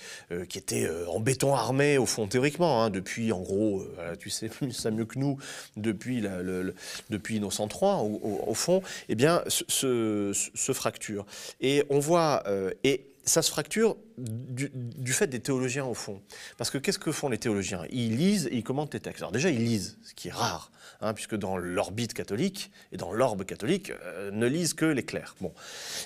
qui 0.49 0.57
était 0.57 0.89
en 1.07 1.19
béton 1.19 1.53
armé 1.55 1.97
au 1.97 2.05
fond 2.05 2.27
théoriquement, 2.27 2.83
hein, 2.83 2.89
depuis 2.89 3.31
en 3.31 3.41
gros, 3.41 3.85
tu 4.19 4.29
sais 4.29 4.49
ça 4.71 4.91
mieux 4.91 5.05
que 5.05 5.19
nous, 5.19 5.37
depuis, 5.77 6.21
la, 6.21 6.41
le, 6.41 6.75
depuis 7.09 7.37
Innocent 7.37 7.67
III, 7.67 8.19
au, 8.21 8.53
fond, 8.53 8.81
eh 9.09 9.15
bien, 9.15 9.43
se, 9.47 9.63
se, 9.67 10.49
se 10.53 10.73
fracture. 10.73 11.25
Et 11.61 11.82
on 11.89 11.99
voit, 11.99 12.43
euh, 12.47 12.71
et 12.83 13.05
ça 13.25 13.41
se 13.41 13.49
fracture 13.49 13.95
du, 14.17 15.13
fait 15.13 15.27
des 15.27 15.39
théologiens 15.39 15.85
au 15.85 15.93
fond. 15.93 16.21
Parce 16.57 16.69
que 16.69 16.77
qu'est-ce 16.77 16.99
que 16.99 17.11
font 17.11 17.29
les 17.29 17.37
théologiens? 17.37 17.83
Ils 17.89 18.17
lisent 18.17 18.47
et 18.47 18.55
ils 18.57 18.63
commentent 18.63 18.93
les 18.93 18.99
textes. 18.99 19.21
Alors 19.21 19.31
déjà, 19.31 19.49
ils 19.49 19.63
lisent, 19.63 19.97
ce 20.03 20.13
qui 20.13 20.27
est 20.27 20.33
rare, 20.33 20.71
hein, 21.01 21.13
puisque 21.13 21.35
dans 21.35 21.57
l'orbite 21.57 22.13
catholique 22.13 22.71
et 22.91 22.97
dans 22.97 23.13
l'orbe 23.13 23.45
catholique, 23.45 23.91
euh, 23.91 24.31
ne 24.31 24.45
lisent 24.47 24.73
que 24.73 24.85
les 24.85 25.03
clercs. 25.03 25.35
Bon. 25.39 25.53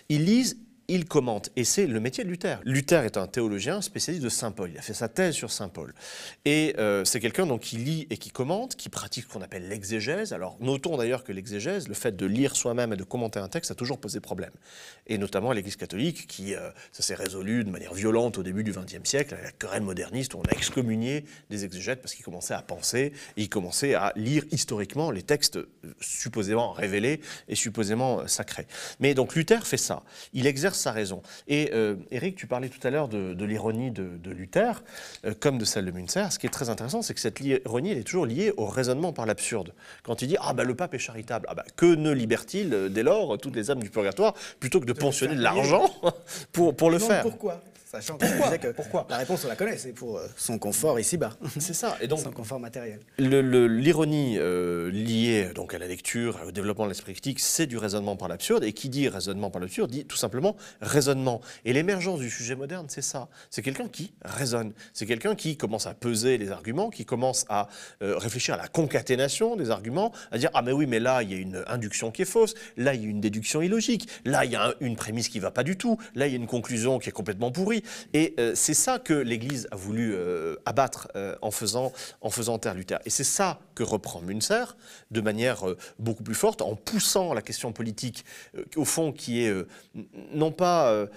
Ils 0.09 0.25
lisent 0.25 0.57
il 0.87 1.05
commente. 1.05 1.49
Et 1.55 1.65
c'est 1.65 1.85
le 1.85 1.99
métier 1.99 2.23
de 2.23 2.29
Luther. 2.29 2.59
Luther 2.63 3.03
est 3.03 3.17
un 3.17 3.27
théologien 3.27 3.81
spécialiste 3.81 4.23
de 4.23 4.29
Saint 4.29 4.51
Paul. 4.51 4.71
Il 4.71 4.77
a 4.77 4.81
fait 4.81 4.93
sa 4.93 5.09
thèse 5.09 5.35
sur 5.35 5.51
Saint 5.51 5.67
Paul. 5.67 5.93
Et 6.45 6.75
euh, 6.77 7.03
c'est 7.03 7.19
quelqu'un 7.19 7.45
donc 7.45 7.61
qui 7.61 7.77
lit 7.77 8.07
et 8.09 8.17
qui 8.17 8.29
commente, 8.29 8.75
qui 8.75 8.87
pratique 8.87 9.25
ce 9.25 9.33
qu'on 9.33 9.41
appelle 9.41 9.67
l'exégèse. 9.67 10.31
Alors 10.31 10.57
notons 10.61 10.95
d'ailleurs 10.95 11.25
que 11.25 11.33
l'exégèse, 11.33 11.89
le 11.89 11.93
fait 11.93 12.15
de 12.15 12.25
lire 12.25 12.55
soi-même 12.55 12.93
et 12.93 12.95
de 12.95 13.03
commenter 13.03 13.39
un 13.39 13.49
texte, 13.49 13.71
a 13.71 13.75
toujours 13.75 13.99
posé 13.99 14.21
problème. 14.21 14.51
Et 15.07 15.17
notamment 15.17 15.51
à 15.51 15.53
l'Église 15.53 15.75
catholique, 15.75 16.25
qui 16.27 16.55
euh, 16.55 16.69
ça 16.93 17.03
s'est 17.03 17.15
résolu 17.15 17.65
de 17.65 17.69
manière 17.69 17.93
violente 17.93 18.37
au 18.37 18.43
début 18.43 18.63
du 18.63 18.71
XXe 18.71 19.03
siècle, 19.03 19.33
avec 19.33 19.45
la 19.45 19.51
querelle 19.51 19.83
moderniste, 19.83 20.35
où 20.35 20.39
on 20.39 20.49
a 20.49 20.51
excommunié 20.51 21.25
des 21.49 21.65
exégètes 21.65 22.01
parce 22.01 22.13
qu'ils 22.13 22.23
commençaient 22.23 22.53
à 22.53 22.61
penser 22.61 23.11
et 23.35 23.41
ils 23.41 23.49
commençaient 23.49 23.93
à 23.93 24.13
lire 24.15 24.45
historiquement 24.51 25.11
les 25.11 25.23
textes 25.23 25.57
euh, 25.57 25.67
supposément 25.99 26.71
révélés 26.71 27.19
et 27.49 27.55
supposément 27.55 28.25
sacrés. 28.27 28.67
Mais 29.01 29.13
donc 29.13 29.35
Luther 29.35 29.67
fait 29.67 29.75
ça. 29.75 30.03
Il 30.31 30.47
exerce 30.47 30.76
sa 30.77 30.91
raison. 30.91 31.21
Et 31.47 31.71
euh, 31.73 31.95
Eric, 32.11 32.35
tu 32.35 32.47
parlais 32.47 32.69
tout 32.69 32.85
à 32.85 32.89
l'heure 32.89 33.07
de, 33.07 33.45
l'ironie 33.45 33.91
de, 33.91 34.31
Luther, 34.31 34.83
euh, 35.25 35.33
comme 35.39 35.57
de 35.57 35.65
celle 35.65 35.85
de 35.85 35.91
Münzer. 35.91 36.31
Ce 36.31 36.39
qui 36.39 36.47
est 36.47 36.51
très 36.51 36.69
intéressant, 36.69 37.01
c'est 37.01 37.13
que 37.13 37.19
cette 37.19 37.39
ironie, 37.39 37.91
elle 37.91 37.97
est 37.97 38.03
toujours 38.03 38.25
liée 38.25 38.53
au 38.57 38.65
raisonnement 38.65 39.13
par 39.13 39.25
l'absurde. 39.25 39.73
Quand 40.03 40.21
il 40.21 40.27
dit 40.27 40.37
Ah, 40.39 40.53
bah, 40.53 40.63
le 40.63 40.75
pape 40.75 40.93
est 40.93 40.99
charitable, 40.99 41.47
ah, 41.49 41.55
bah, 41.55 41.65
que 41.75 41.95
ne 41.95 42.11
libère-t-il 42.11 42.73
euh, 42.73 42.89
dès 42.89 43.03
lors 43.03 43.37
toutes 43.37 43.55
les 43.55 43.71
âmes 43.71 43.81
du 43.81 43.89
purgatoire 43.89 44.33
plutôt 44.59 44.79
que 44.79 44.85
de, 44.85 44.93
pensionner 44.93 45.35
de 45.35 45.41
l'argent 45.41 45.89
pour, 46.51 46.75
pour 46.75 46.89
le 46.89 46.99
faire? 46.99 47.23
Pourquoi? 47.23 47.61
Sachant 48.01 48.17
pourquoi, 48.17 48.57
que 48.59 48.67
pourquoi 48.67 49.07
la 49.09 49.17
réponse, 49.17 49.43
on 49.45 49.47
la 49.47 49.55
connaît, 49.55 49.77
c'est 49.77 49.91
pour 49.91 50.17
euh, 50.17 50.27
son 50.35 50.59
confort 50.59 50.99
ici-bas. 50.99 51.31
C'est 51.59 51.73
ça. 51.73 51.97
Et 51.99 52.07
donc, 52.07 52.19
son 52.19 52.31
confort 52.31 52.59
matériel. 52.59 52.99
L'ironie 53.17 54.37
euh, 54.37 54.91
liée 54.91 55.49
donc, 55.55 55.73
à 55.73 55.79
la 55.79 55.87
lecture, 55.87 56.39
au 56.47 56.51
développement 56.51 56.83
de 56.83 56.89
l'esprit 56.89 57.13
critique, 57.13 57.39
c'est 57.39 57.65
du 57.65 57.77
raisonnement 57.77 58.15
par 58.15 58.27
l'absurde. 58.27 58.63
Et 58.63 58.73
qui 58.73 58.89
dit 58.89 59.07
raisonnement 59.09 59.49
par 59.49 59.61
l'absurde 59.61 59.89
dit 59.89 60.05
tout 60.05 60.17
simplement 60.17 60.55
raisonnement. 60.81 61.41
Et 61.65 61.73
l'émergence 61.73 62.19
du 62.19 62.29
sujet 62.29 62.55
moderne, 62.55 62.85
c'est 62.89 63.01
ça. 63.01 63.29
C'est 63.49 63.61
quelqu'un 63.61 63.87
qui 63.87 64.13
raisonne. 64.23 64.73
C'est 64.93 65.05
quelqu'un 65.05 65.35
qui 65.35 65.57
commence 65.57 65.87
à 65.87 65.93
peser 65.93 66.37
les 66.37 66.51
arguments, 66.51 66.89
qui 66.89 67.05
commence 67.05 67.45
à 67.49 67.67
euh, 68.03 68.17
réfléchir 68.17 68.53
à 68.53 68.57
la 68.57 68.67
concaténation 68.67 69.55
des 69.55 69.71
arguments, 69.71 70.11
à 70.31 70.37
dire 70.37 70.49
Ah, 70.53 70.61
mais 70.61 70.71
oui, 70.71 70.85
mais 70.85 70.99
là, 70.99 71.23
il 71.23 71.31
y 71.31 71.35
a 71.35 71.37
une 71.37 71.63
induction 71.67 72.11
qui 72.11 72.21
est 72.21 72.25
fausse. 72.25 72.53
Là, 72.77 72.93
il 72.93 73.03
y 73.03 73.05
a 73.05 73.09
une 73.09 73.21
déduction 73.21 73.61
illogique. 73.61 74.07
Là, 74.25 74.45
il 74.45 74.51
y 74.51 74.55
a 74.55 74.73
une 74.79 74.95
prémisse 74.95 75.29
qui 75.29 75.37
ne 75.39 75.43
va 75.43 75.51
pas 75.51 75.63
du 75.63 75.77
tout. 75.77 75.97
Là, 76.15 76.27
il 76.27 76.31
y 76.31 76.35
a 76.35 76.37
une 76.37 76.47
conclusion 76.47 76.99
qui 76.99 77.09
est 77.09 77.13
complètement 77.13 77.51
pourrie. 77.51 77.83
Et 78.13 78.33
euh, 78.39 78.53
c'est 78.55 78.73
ça 78.73 78.99
que 78.99 79.13
l'Église 79.13 79.67
a 79.71 79.75
voulu 79.75 80.13
euh, 80.13 80.55
abattre 80.65 81.09
euh, 81.15 81.35
en, 81.41 81.51
faisant, 81.51 81.93
en 82.21 82.29
faisant 82.29 82.57
taire 82.57 82.73
Luther. 82.73 82.99
Et 83.05 83.09
c'est 83.09 83.23
ça 83.23 83.59
que 83.75 83.83
reprend 83.83 84.21
Münzer 84.21 84.75
de 85.11 85.21
manière 85.21 85.63
beaucoup 85.99 86.23
plus 86.23 86.35
forte, 86.35 86.61
en 86.61 86.75
poussant 86.75 87.33
la 87.33 87.41
question 87.41 87.71
politique, 87.71 88.25
au 88.75 88.85
fond, 88.85 89.11
qui 89.11 89.43
est 89.43 89.53
non 90.33 90.51
pas 90.51 91.07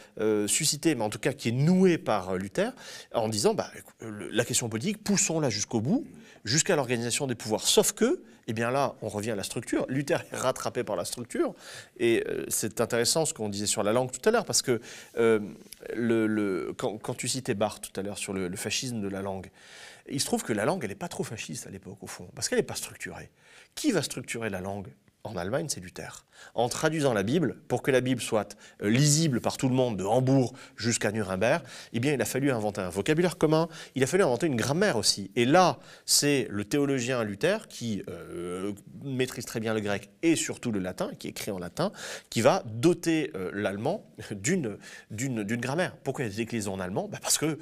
suscitée, 0.47 0.95
mais 0.95 1.03
en 1.03 1.11
tout 1.11 1.19
cas 1.19 1.33
qui 1.33 1.49
est 1.49 1.53
nouée 1.53 1.99
par 1.99 2.37
Luther, 2.37 2.73
en 3.15 3.29
disant 3.29 3.55
bah, 3.55 3.71
la 4.01 4.45
question 4.45 4.69
politique, 4.69 5.03
poussons-la 5.03 5.51
jusqu'au 5.51 5.81
bout, 5.81 6.07
jusqu'à 6.45 6.77
l'organisation 6.77 7.27
des 7.27 7.35
pouvoirs. 7.35 7.67
Sauf 7.67 7.93
que, 7.93 8.23
eh 8.47 8.53
bien 8.53 8.71
là, 8.71 8.95
on 9.03 9.09
revient 9.09 9.31
à 9.31 9.37
la 9.37 9.43
structure. 9.43 9.87
Luther 9.89 10.25
est 10.33 10.37
rattrapé 10.37 10.85
par 10.85 10.97
la 10.97 11.05
structure. 11.05 11.55
Et 11.99 12.25
euh, 12.29 12.45
c'est 12.49 12.81
intéressant 12.81 13.25
ce 13.25 13.35
qu'on 13.35 13.49
disait 13.49 13.67
sur 13.67 13.83
la 13.83 13.93
langue 13.93 14.11
tout 14.11 14.27
à 14.29 14.33
l'heure, 14.33 14.45
parce 14.45 14.63
que 14.63 14.81
euh, 15.19 15.41
le, 15.95 16.73
quand, 16.77 17.15
tu 17.17 17.29
citais 17.29 17.55
Barthes 17.55 17.91
tout 17.93 18.01
à 18.01 18.03
l'heure 18.03 18.19
sur 18.19 18.33
le, 18.33 18.55
fascisme 18.57 19.01
de 19.01 19.09
la 19.09 19.23
langue, 19.23 19.51
il 20.09 20.21
se 20.21 20.27
trouve 20.27 20.43
que 20.43 20.53
la 20.53 20.65
langue, 20.65 20.83
elle 20.83 20.91
n'est 20.91 20.97
pas 20.97 21.09
trop 21.09 21.25
fasciste 21.25 21.67
à 21.67 21.71
l'époque, 21.71 21.99
au 22.03 22.07
fond, 22.07 22.29
parce 22.35 22.49
qu'elle 22.49 22.59
n'est 22.59 22.65
pas 22.65 22.75
structurée. 22.75 23.31
Qui 23.75 23.93
va 23.93 24.03
structurer 24.03 24.51
la 24.51 24.61
langue? 24.61 24.89
En 25.25 25.37
Allemagne, 25.37 25.67
c'est 25.69 25.81
Luther. 25.81 26.25
En 26.55 26.69
traduisant 26.69 27.13
la 27.13 27.23
Bible, 27.23 27.57
pour 27.69 27.83
que 27.83 27.91
la 27.91 28.01
Bible 28.01 28.21
soit 28.21 28.57
euh, 28.83 28.89
lisible 28.89 29.41
par 29.41 29.57
tout 29.57 29.69
le 29.69 29.75
monde, 29.75 29.97
de 29.99 30.05
Hambourg 30.05 30.55
jusqu'à 30.77 31.13
Nuremberg, 31.13 31.63
eh 31.93 32.01
bien, 32.01 32.15
il 32.15 32.23
a 32.23 32.25
fallu 32.25 32.51
inventer 32.51 32.81
un 32.81 32.89
vocabulaire 32.89 33.37
commun, 33.37 33.69
il 33.95 34.03
a 34.03 34.07
fallu 34.07 34.23
inventer 34.23 34.47
une 34.47 34.57
grammaire 34.57 34.97
aussi. 34.97 35.31
Et 35.37 35.45
là, 35.45 35.79
c'est 36.07 36.47
le 36.51 36.65
théologien 36.65 37.23
Luther, 37.25 37.69
qui 37.69 38.03
euh, 38.09 38.73
maîtrise 39.05 39.45
très 39.45 39.61
bien 39.61 39.75
le 39.75 39.81
grec 39.81 40.11
et 40.23 40.37
surtout 40.37 40.73
le 40.73 40.81
latin, 40.81 41.11
qui 41.19 41.29
écrit 41.29 41.51
en 41.51 41.59
latin, 41.59 41.93
qui 42.31 42.41
va 42.41 42.63
doter 42.67 43.31
euh, 43.35 43.51
l'allemand 43.53 44.07
d'une, 44.31 44.79
grammaire. 45.11 45.97
Pourquoi 46.03 46.25
il 46.25 46.29
y 46.29 46.31
a 46.31 46.35
des 46.35 46.43
déclinaisons 46.43 46.75
en 46.75 46.81
allemand? 46.81 47.09
Bah, 47.09 47.19
Parce 47.21 47.39
que, 47.39 47.59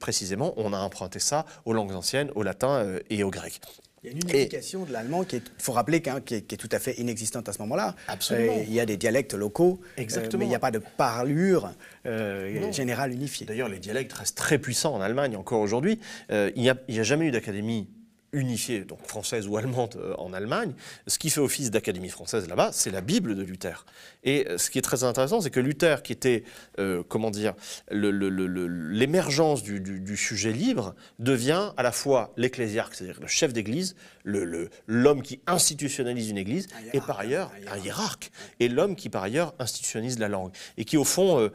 précisément, 0.00 0.54
on 0.56 0.72
a 0.72 0.78
emprunté 0.78 1.18
ça 1.18 1.46
aux 1.64 1.72
langues 1.72 1.92
anciennes, 1.92 2.30
au 2.34 2.42
latin 2.42 2.98
et 3.10 3.22
au 3.22 3.30
grec. 3.30 3.60
Il 4.02 4.10
y 4.10 4.12
a 4.12 4.12
une 4.12 4.28
unification 4.28 4.84
de 4.84 4.92
l'allemand 4.92 5.24
qui 5.24 5.36
il 5.36 5.42
faut 5.58 5.72
rappeler, 5.72 6.02
qui, 6.02 6.34
est, 6.34 6.56
tout 6.56 6.68
à 6.70 6.78
fait 6.78 6.92
inexistante 7.00 7.48
à 7.48 7.52
ce 7.52 7.58
moment-là. 7.60 7.96
Absolument. 8.08 8.52
Euh, 8.52 8.64
il 8.66 8.74
y 8.74 8.78
a 8.78 8.86
des 8.86 8.96
dialectes 8.98 9.32
locaux, 9.32 9.80
euh, 9.82 10.02
Exactement. 10.02 10.40
mais 10.40 10.44
il 10.44 10.48
n'y 10.48 10.54
a 10.54 10.58
pas 10.60 10.70
de 10.70 10.78
parlure 10.78 11.72
euh, 12.04 12.70
générale 12.72 13.12
unifiée. 13.12 13.46
D'ailleurs, 13.46 13.70
les 13.70 13.78
dialectes 13.78 14.12
restent 14.12 14.36
très 14.36 14.58
puissants 14.58 14.94
en 14.94 15.00
Allemagne 15.00 15.34
encore 15.36 15.60
aujourd'hui. 15.60 15.98
il 16.30 16.52
n'y 16.56 16.68
a, 16.68 16.74
a, 16.74 17.02
jamais 17.02 17.26
eu 17.26 17.30
d'académie 17.30 17.88
unifiée, 18.36 18.84
donc 18.84 19.04
française 19.06 19.48
ou 19.48 19.56
allemande 19.56 19.96
euh, 19.96 20.14
en 20.18 20.32
Allemagne, 20.34 20.74
ce 21.06 21.18
qui 21.18 21.30
fait 21.30 21.40
office 21.40 21.70
d'académie 21.70 22.10
française 22.10 22.46
là-bas, 22.48 22.70
c'est 22.72 22.90
la 22.90 23.00
Bible 23.00 23.34
de 23.34 23.42
Luther. 23.42 23.86
Et 24.24 24.46
euh, 24.46 24.58
ce 24.58 24.70
qui 24.70 24.78
est 24.78 24.82
très 24.82 25.04
intéressant, 25.04 25.40
c'est 25.40 25.50
que 25.50 25.58
Luther, 25.60 26.02
qui 26.02 26.12
était, 26.12 26.44
euh, 26.78 27.02
comment 27.08 27.30
dire, 27.30 27.54
l'émergence 27.90 29.62
du, 29.62 30.16
sujet 30.16 30.52
libre, 30.52 30.94
devient 31.18 31.72
à 31.76 31.82
la 31.82 31.92
fois 31.92 32.32
l'ecclésiarque, 32.36 32.94
c'est-à-dire 32.94 33.20
le 33.20 33.26
chef 33.26 33.52
d'église, 33.52 33.96
l'homme 34.24 35.22
qui 35.22 35.40
institutionnalise 35.46 36.30
une 36.30 36.38
église, 36.38 36.68
et 36.92 37.00
par 37.00 37.18
ailleurs 37.18 37.50
un 37.72 37.78
hiérarque, 37.78 38.30
et 38.60 38.68
l'homme 38.68 38.96
qui 38.96 39.08
par 39.08 39.22
ailleurs 39.22 39.54
institutionnalise 39.58 40.18
la 40.18 40.28
langue, 40.28 40.52
et 40.76 40.84
qui 40.84 40.96
au 40.96 41.04
fond 41.04 41.50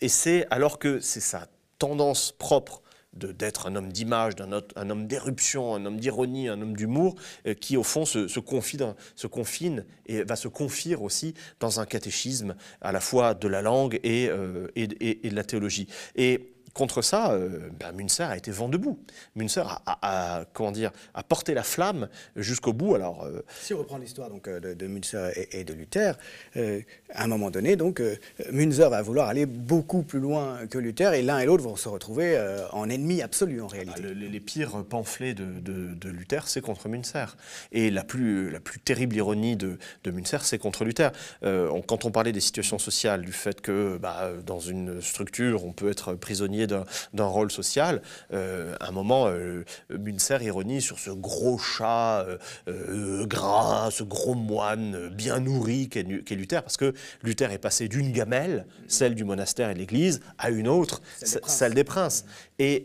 essaie, 0.00 0.46
alors 0.50 0.78
que 0.78 1.00
c'est 1.00 1.20
sa 1.20 1.48
tendance 1.78 2.32
propre 2.32 2.82
d'être 3.12 3.66
un 3.66 3.74
homme 3.74 3.92
d'image, 3.92 4.34
un, 4.76 4.90
homme 4.90 5.06
d'éruption, 5.06 5.74
un 5.74 5.84
homme 5.84 5.98
d'ironie, 5.98 6.48
un 6.48 6.60
homme 6.60 6.76
d'humour, 6.76 7.16
euh, 7.46 7.54
qui 7.54 7.76
au 7.76 7.82
fond 7.82 8.04
se, 8.04 8.28
se, 8.28 8.38
confine 8.38 9.84
et 10.06 10.22
va 10.22 10.36
se 10.36 10.48
confier 10.48 10.94
aussi 10.94 11.34
dans 11.58 11.80
un 11.80 11.86
catéchisme 11.86 12.54
à 12.80 12.92
la 12.92 13.00
fois 13.00 13.34
de 13.34 13.48
la 13.48 13.62
langue 13.62 13.98
et, 14.04 14.28
euh, 14.28 14.68
et, 14.76 14.86
de 14.86 15.34
la 15.34 15.44
théologie. 15.44 15.88
Et 16.14 16.54
contre 16.74 17.02
ça, 17.02 17.36
ben, 17.78 17.92
Münzer 17.92 18.28
a 18.28 18.36
été 18.36 18.50
vent 18.50 18.68
debout. 18.68 18.98
Münzer 19.34 19.82
a, 19.86 20.44
comment 20.52 20.72
dire, 20.72 20.90
a 21.14 21.22
porté 21.22 21.54
la 21.54 21.62
flamme 21.62 22.08
jusqu'au 22.36 22.72
bout. 22.72 22.94
Alors, 22.94 23.26
si 23.60 23.74
on 23.74 23.78
reprend 23.78 23.98
l'histoire 23.98 24.30
donc 24.30 24.48
de, 24.48 24.74
de, 24.74 24.86
Münzer 24.86 25.32
et, 25.52 25.64
de 25.64 25.72
Luther, 25.74 26.18
à 26.56 27.24
un 27.24 27.26
moment 27.26 27.50
donné, 27.50 27.76
donc 27.76 28.02
Münzer 28.50 28.90
va 28.90 29.02
vouloir 29.02 29.28
aller 29.28 29.46
beaucoup 29.46 30.02
plus 30.02 30.20
loin 30.20 30.66
que 30.66 30.78
Luther, 30.78 31.14
et 31.14 31.22
l'un 31.22 31.38
et 31.38 31.46
l'autre 31.46 31.64
vont 31.64 31.76
se 31.76 31.88
retrouver 31.88 32.38
en 32.72 32.88
ennemis 32.88 33.22
absolus 33.22 33.62
en 33.62 33.66
réalité. 33.66 34.02
Ah, 34.04 34.14
les, 34.14 34.40
pires 34.40 34.84
pamphlets 34.84 35.34
de, 35.34 35.60
de 35.60 36.08
Luther, 36.08 36.48
c'est 36.48 36.60
contre 36.60 36.88
Münzer. 36.88 37.36
Et 37.72 37.90
la 37.90 38.04
plus, 38.04 38.50
la 38.50 38.60
plus 38.60 38.80
terrible 38.80 39.16
ironie 39.16 39.56
de, 39.56 39.78
Münzer, 40.06 40.44
c'est 40.44 40.58
contre 40.58 40.84
Luther. 40.84 41.10
quand 41.42 42.04
on 42.04 42.10
parlait 42.10 42.32
des 42.32 42.40
situations 42.40 42.78
sociales, 42.78 43.22
du 43.22 43.32
fait 43.32 43.60
que 43.60 43.98
bah, 43.98 44.30
dans 44.44 44.60
une 44.60 45.00
structure, 45.00 45.64
on 45.64 45.72
peut 45.72 45.90
être 45.90 46.14
prisonnier 46.14 46.59
d'un 46.66 47.24
rôle 47.24 47.50
social. 47.50 48.02
Euh, 48.32 48.74
à 48.80 48.88
un 48.88 48.90
moment, 48.92 49.26
euh, 49.28 49.64
Münzer 49.90 50.42
ironie 50.42 50.80
sur 50.80 50.98
ce 50.98 51.10
gros 51.10 51.58
chat 51.58 52.26
euh, 52.68 53.26
gras, 53.26 53.90
ce 53.90 54.02
gros 54.02 54.34
moine 54.34 55.08
bien 55.08 55.40
nourri 55.40 55.88
qu'est 55.88 56.02
Luther, 56.02 56.62
parce 56.62 56.76
que 56.76 56.94
Luther 57.22 57.52
est 57.52 57.58
passé 57.58 57.88
d'une 57.88 58.12
gamelle, 58.12 58.66
celle 58.88 59.14
du 59.14 59.24
monastère 59.24 59.70
et 59.70 59.74
de 59.74 59.78
l'église, 59.78 60.20
à 60.38 60.50
une 60.50 60.68
autre, 60.68 61.02
celle 61.22 61.74
des 61.74 61.84
princes. 61.84 62.24
Et 62.58 62.84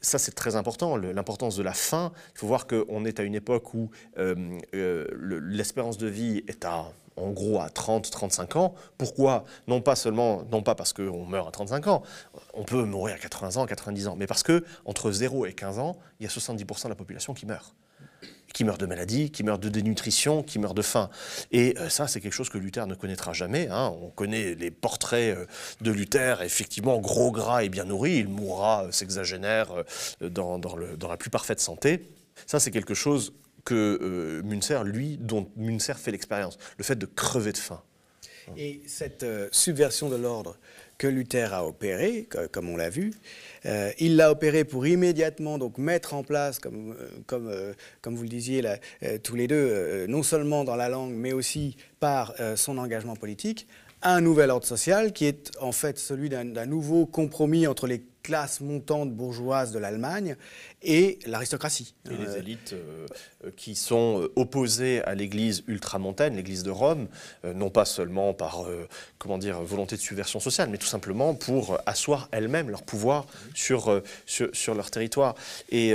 ça, 0.00 0.18
c'est 0.18 0.32
très 0.32 0.56
important, 0.56 0.96
l'importance 0.96 1.56
de 1.56 1.62
la 1.62 1.74
fin. 1.74 2.12
Il 2.34 2.38
faut 2.38 2.46
voir 2.46 2.66
qu'on 2.66 3.04
est 3.04 3.20
à 3.20 3.22
une 3.22 3.34
époque 3.34 3.74
où 3.74 3.90
l'espérance 4.72 5.98
de 5.98 6.06
vie 6.06 6.44
est 6.48 6.64
à 6.64 6.92
en 7.16 7.30
gros 7.30 7.60
à 7.60 7.68
30-35 7.68 8.58
ans. 8.58 8.74
Pourquoi? 8.98 9.44
Non 9.66 9.80
pas 9.80 9.96
seulement, 9.96 10.44
non 10.50 10.62
pas 10.62 10.74
parce 10.74 10.92
qu'on 10.92 11.26
meurt 11.26 11.48
à 11.48 11.50
35 11.50 11.86
ans, 11.88 12.02
on 12.54 12.64
peut 12.64 12.84
mourir 12.84 13.16
à 13.16 13.18
80 13.18 13.56
ans, 13.56 13.64
à 13.64 13.66
90 13.66 14.08
ans, 14.08 14.16
mais 14.16 14.26
parce 14.26 14.42
que 14.42 14.64
entre 14.84 15.10
0 15.10 15.46
et 15.46 15.52
15 15.52 15.78
ans, 15.78 15.96
il 16.20 16.24
y 16.24 16.26
a 16.26 16.30
70% 16.30 16.84
de 16.84 16.88
la 16.88 16.94
population 16.94 17.34
qui 17.34 17.46
meurt 17.46 17.74
qui 18.52 18.64
meurt 18.64 18.80
de 18.80 18.86
maladie, 18.86 19.30
qui 19.30 19.42
meurt 19.42 19.62
de 19.62 19.68
dénutrition, 19.68 20.42
qui 20.42 20.58
meurt 20.58 20.76
de 20.76 20.82
faim. 20.82 21.10
Et 21.50 21.74
euh, 21.78 21.88
ça, 21.88 22.06
c'est 22.06 22.20
quelque 22.20 22.34
chose 22.34 22.50
que 22.50 22.58
Luther 22.58 22.86
ne 22.86 22.94
connaîtra 22.94 23.32
jamais. 23.32 23.68
Hein. 23.70 23.94
On 24.02 24.10
connaît 24.10 24.54
les 24.54 24.70
portraits 24.70 25.36
euh, 25.36 25.46
de 25.80 25.90
Luther, 25.90 26.42
effectivement, 26.42 26.98
gros, 26.98 27.32
gras 27.32 27.64
et 27.64 27.68
bien 27.68 27.84
nourri. 27.84 28.16
Il 28.18 28.28
mourra 28.28 28.84
euh, 28.84 28.92
sexagénaire 28.92 29.68
dans 30.20 30.60
la 31.08 31.16
plus 31.16 31.30
parfaite 31.30 31.60
santé. 31.60 32.10
Ça, 32.46 32.60
c'est 32.60 32.70
quelque 32.70 32.94
chose 32.94 33.32
que 33.64 33.98
euh, 34.02 34.42
Münzer, 34.42 34.84
lui, 34.84 35.16
dont 35.18 35.48
Münzer 35.56 35.98
fait 35.98 36.10
l'expérience, 36.10 36.58
le 36.78 36.84
fait 36.84 36.96
de 36.96 37.06
crever 37.06 37.52
de 37.52 37.58
faim. 37.58 37.82
Et 38.56 38.82
cette 38.86 39.22
euh, 39.22 39.48
subversion 39.52 40.08
de 40.08 40.16
l'ordre 40.16 40.58
que 40.98 41.06
Luther 41.06 41.52
a 41.52 41.66
opérée, 41.66 42.28
comme 42.52 42.68
on 42.68 42.76
l'a 42.76 42.90
vu, 42.90 43.12
euh, 43.66 43.90
il 43.98 44.16
l'a 44.16 44.30
opérée 44.30 44.64
pour 44.64 44.86
immédiatement 44.86 45.58
donc 45.58 45.78
mettre 45.78 46.14
en 46.14 46.22
place, 46.22 46.58
comme, 46.58 46.96
comme, 47.26 47.52
comme 48.02 48.14
vous 48.14 48.22
le 48.22 48.28
disiez 48.28 48.62
tous 49.24 49.34
les 49.34 49.48
deux, 49.48 50.06
non 50.06 50.22
seulement 50.22 50.62
dans 50.62 50.76
la 50.76 50.88
langue, 50.88 51.12
mais 51.12 51.32
aussi 51.32 51.76
par 51.98 52.34
son 52.54 52.78
engagement 52.78 53.16
politique, 53.16 53.66
un 54.02 54.20
nouvel 54.20 54.50
ordre 54.50 54.66
social 54.66 55.12
qui 55.12 55.26
est 55.26 55.50
en 55.60 55.72
fait 55.72 55.98
celui 55.98 56.28
d'un 56.28 56.66
nouveau 56.66 57.06
compromis 57.06 57.66
entre 57.66 57.86
les 57.86 58.04
classes 58.22 58.60
montantes 58.60 59.12
bourgeoises 59.12 59.72
de 59.72 59.78
l'Allemagne 59.78 60.36
et 60.84 61.18
l'aristocratie. 61.26 61.94
Et 62.10 62.16
les 62.16 62.28
euh, 62.28 62.38
élites 62.38 62.72
euh, 62.72 63.06
qui 63.56 63.74
sont 63.74 64.22
euh, 64.22 64.32
opposées 64.36 65.02
à 65.04 65.14
l'Église 65.14 65.62
ultramontaine, 65.66 66.36
l'Église 66.36 66.62
de 66.62 66.70
Rome, 66.70 67.08
non 67.44 67.70
pas 67.70 67.84
seulement 67.84 68.34
par 68.34 68.66
comment 69.18 69.38
dire 69.38 69.60
volonté 69.62 69.96
de 69.96 70.00
subversion 70.00 70.40
sociale, 70.40 70.68
mais 70.70 70.78
tout 70.78 70.86
simplement 70.86 71.34
pour 71.34 71.78
asseoir 71.86 72.28
elles-mêmes 72.32 72.70
leur 72.70 72.82
pouvoir 72.82 73.26
sur, 73.54 74.02
sur, 74.26 74.74
leur 74.74 74.90
territoire. 74.90 75.34
Et, 75.70 75.90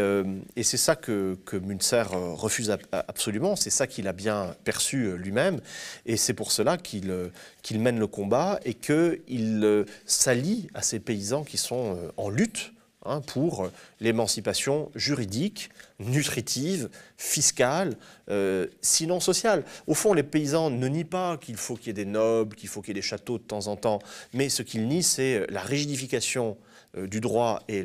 et 0.55 0.63
c'est 0.63 0.77
ça 0.77 0.95
que, 0.95 1.37
que 1.45 1.57
Münzer 1.57 2.09
refuse 2.11 2.75
absolument, 2.91 3.55
c'est 3.55 3.69
ça 3.69 3.87
qu'il 3.87 4.07
a 4.07 4.13
bien 4.13 4.55
perçu 4.63 5.17
lui-même, 5.17 5.61
et 6.05 6.17
c'est 6.17 6.33
pour 6.33 6.51
cela 6.51 6.77
qu'il 6.77 7.31
qu'il 7.61 7.79
mène 7.79 7.99
le 7.99 8.07
combat 8.07 8.59
et 8.63 8.73
qu'il 8.73 9.85
s'allie 10.05 10.67
à 10.73 10.81
ces 10.81 10.99
paysans 10.99 11.43
qui 11.43 11.57
sont 11.57 11.97
en 12.17 12.29
lutte 12.29 12.73
Hein, 13.07 13.21
pour 13.21 13.69
l'émancipation 14.01 14.91
juridique, 14.93 15.69
nutritive, 15.99 16.89
fiscale, 17.15 17.95
euh, 18.29 18.67
sinon 18.81 19.21
sociale. 19.21 19.63
Au 19.87 19.93
fond, 19.93 20.13
les 20.13 20.23
paysans 20.23 20.69
ne 20.69 20.87
nient 20.89 21.05
pas 21.05 21.37
qu'il 21.37 21.55
faut 21.55 21.75
qu'il 21.75 21.87
y 21.87 21.89
ait 21.91 21.93
des 21.93 22.05
nobles, 22.05 22.57
qu'il 22.57 22.67
faut 22.67 22.81
qu'il 22.81 22.89
y 22.89 22.91
ait 22.91 23.01
des 23.01 23.07
châteaux 23.07 23.37
de 23.37 23.43
temps 23.43 23.67
en 23.67 23.77
temps, 23.77 23.99
mais 24.33 24.49
ce 24.49 24.61
qu'ils 24.61 24.89
nient, 24.89 25.03
c'est 25.03 25.49
la 25.49 25.61
rigidification 25.61 26.57
euh, 26.97 27.07
du 27.07 27.21
droit 27.21 27.63
et 27.69 27.81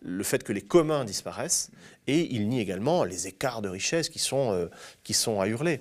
le 0.00 0.24
fait 0.24 0.42
que 0.42 0.52
les 0.52 0.62
communs 0.62 1.04
disparaissent, 1.04 1.70
et 2.08 2.34
ils 2.34 2.48
nient 2.48 2.60
également 2.60 3.04
les 3.04 3.28
écarts 3.28 3.62
de 3.62 3.68
richesse 3.68 4.08
qui 4.08 4.18
sont, 4.18 4.52
euh, 4.52 4.66
qui 5.04 5.14
sont 5.14 5.40
à 5.40 5.46
hurler. 5.46 5.80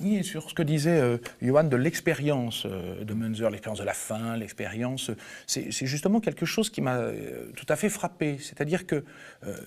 Oui, 0.00 0.22
sur 0.24 0.50
ce 0.50 0.54
que 0.54 0.62
disait 0.62 1.00
euh, 1.00 1.16
Johan 1.40 1.64
de 1.64 1.76
l'expérience 1.76 2.66
euh, 2.66 3.02
de 3.02 3.14
Munzer, 3.14 3.48
l'expérience 3.48 3.78
de 3.78 3.84
la 3.84 3.94
faim, 3.94 4.36
l'expérience, 4.36 5.10
c'est 5.46 5.86
justement 5.86 6.20
quelque 6.20 6.44
chose 6.44 6.68
qui 6.68 6.82
m'a 6.82 6.96
euh, 6.96 7.50
tout 7.56 7.64
à 7.70 7.76
fait 7.76 7.88
frappé. 7.88 8.36
C'est-à-dire 8.38 8.86
que, 8.86 9.04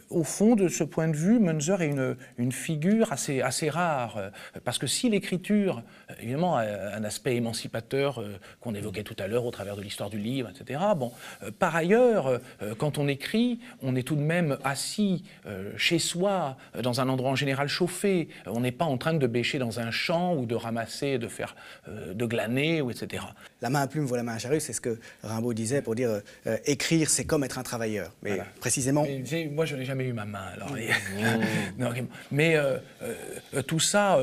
au 0.09 0.23
fond, 0.23 0.55
de 0.55 0.67
ce 0.67 0.84
point 0.84 1.07
de 1.07 1.15
vue, 1.15 1.39
Munzer 1.39 1.82
est 1.82 1.95
une, 2.38 2.51
figure 2.51 3.11
assez, 3.13 3.41
assez 3.41 3.69
rare. 3.69 4.32
parce 4.63 4.77
que 4.77 4.88
si 4.88 5.09
l'écriture, 5.09 5.84
évidemment, 6.21 6.57
a 6.57 6.63
un 6.63 7.03
aspect 7.03 7.36
émancipateur 7.36 8.23
qu'on 8.59 8.75
évoquait 8.75 9.03
tout 9.03 9.15
à 9.19 9.27
l'heure 9.27 9.45
au 9.45 9.51
travers 9.51 9.75
de 9.77 9.82
l'histoire 9.82 10.09
du 10.09 10.17
livre, 10.17 10.49
etc., 10.49 10.82
bon, 10.97 11.11
par 11.59 11.75
ailleurs, 11.75 12.41
quand 12.77 12.97
on 12.97 13.07
écrit, 13.07 13.59
on 13.82 13.95
est 13.95 14.03
tout 14.03 14.15
de 14.15 14.21
même 14.21 14.57
assis 14.63 15.23
chez 15.77 15.99
soi, 15.99 16.57
dans 16.82 16.99
un 16.99 17.07
endroit 17.07 17.32
en 17.32 17.36
général 17.36 17.67
chauffé. 17.67 18.27
On 18.47 18.59
n'est 18.59 18.71
pas 18.71 18.86
en 18.86 18.97
train 18.97 19.13
de 19.13 19.27
bêcher 19.27 19.59
dans 19.59 19.80
un 19.80 19.91
champ 19.91 20.18
ou 20.36 20.45
de 20.45 20.55
ramasser, 20.55 21.17
de 21.17 21.28
faire, 21.28 21.55
euh, 21.88 22.13
de 22.13 22.26
glaner, 22.26 22.82
ou 22.82 22.91
etc. 22.91 23.24
La 23.61 23.70
main 23.70 23.82
à 23.82 23.88
plume 23.88 24.05
vaut 24.05 24.15
la 24.15 24.24
main 24.24 24.34
à 24.34 24.39
charrue, 24.39 24.59
c'est 24.59 24.74
ce 24.74 24.82
que 24.82 24.99
Rimbaud 25.24 25.53
disait 25.53 25.82
pour 25.82 25.95
dire 25.95 26.22
euh, 26.47 26.57
écrire, 26.65 27.09
c'est 27.09 27.26
comme 27.26 27.43
être 27.43 27.57
un 27.57 27.63
travailleur. 27.63 28.11
Mais 28.22 28.39
précisément. 28.59 29.05
moi, 29.51 29.65
je 29.65 29.76
n'ai 29.76 29.86
jamais 29.86 30.05
eu 30.05 30.13
ma 30.13 30.26
main. 30.26 30.45
Alors, 30.53 30.72
mmh. 30.72 32.07
mais 32.32 32.55
euh, 32.55 32.78
tout 33.67 33.80
ça, 33.80 34.20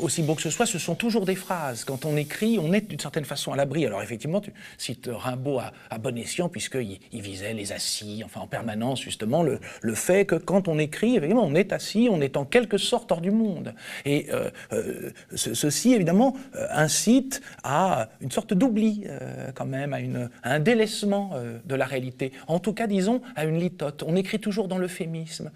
aussi 0.00 0.22
beau 0.22 0.34
que 0.34 0.42
ce 0.42 0.50
soit, 0.50 0.66
ce 0.66 0.78
sont 0.78 0.94
toujours 0.94 1.26
des 1.26 1.34
phrases. 1.34 1.84
Quand 1.84 2.04
on 2.04 2.16
écrit, 2.16 2.58
on 2.58 2.72
est 2.72 2.88
d'une 2.88 3.00
certaine 3.00 3.24
façon 3.24 3.52
à 3.52 3.56
l'abri. 3.56 3.86
Alors 3.86 4.02
effectivement, 4.02 4.40
tu 4.40 4.52
cites 4.78 5.08
Rimbaud 5.12 5.58
à, 5.58 5.72
à 5.90 5.98
bon 5.98 6.16
escient, 6.16 6.48
puisqu'il 6.48 6.98
il 7.12 7.22
visait 7.22 7.54
les 7.54 7.72
assis, 7.72 8.22
enfin 8.24 8.40
en 8.40 8.46
permanence, 8.46 9.00
justement, 9.00 9.42
le, 9.42 9.60
le, 9.82 9.94
fait 9.94 10.24
que 10.24 10.34
quand 10.34 10.68
on 10.68 10.78
écrit, 10.78 11.16
évidemment, 11.16 11.44
on 11.44 11.54
est 11.54 11.72
assis, 11.72 12.08
on 12.10 12.20
est 12.20 12.36
en 12.36 12.44
quelque 12.44 12.78
sorte 12.78 13.10
hors 13.12 13.20
du 13.20 13.30
monde. 13.30 13.74
Et 14.04 14.28
ceci, 15.34 15.94
évidemment, 15.94 16.36
euh, 16.56 16.66
incite 16.70 17.40
à 17.62 18.08
une 18.20 18.30
sorte 18.30 18.54
d'oubli, 18.54 19.04
euh, 19.06 19.50
quand 19.54 19.66
même, 19.66 19.94
à, 19.94 20.50
un 20.50 20.60
délaissement 20.60 21.32
euh, 21.34 21.58
de 21.64 21.74
la 21.74 21.84
réalité. 21.84 22.32
En 22.48 22.58
tout 22.58 22.72
cas, 22.72 22.86
disons, 22.86 23.22
à 23.36 23.44
une 23.44 23.58
litote. 23.58 24.02
On 24.06 24.16
écrit 24.16 24.38
toujours 24.38 24.68
dans 24.68 24.78
l'euphémisme. 24.78 25.50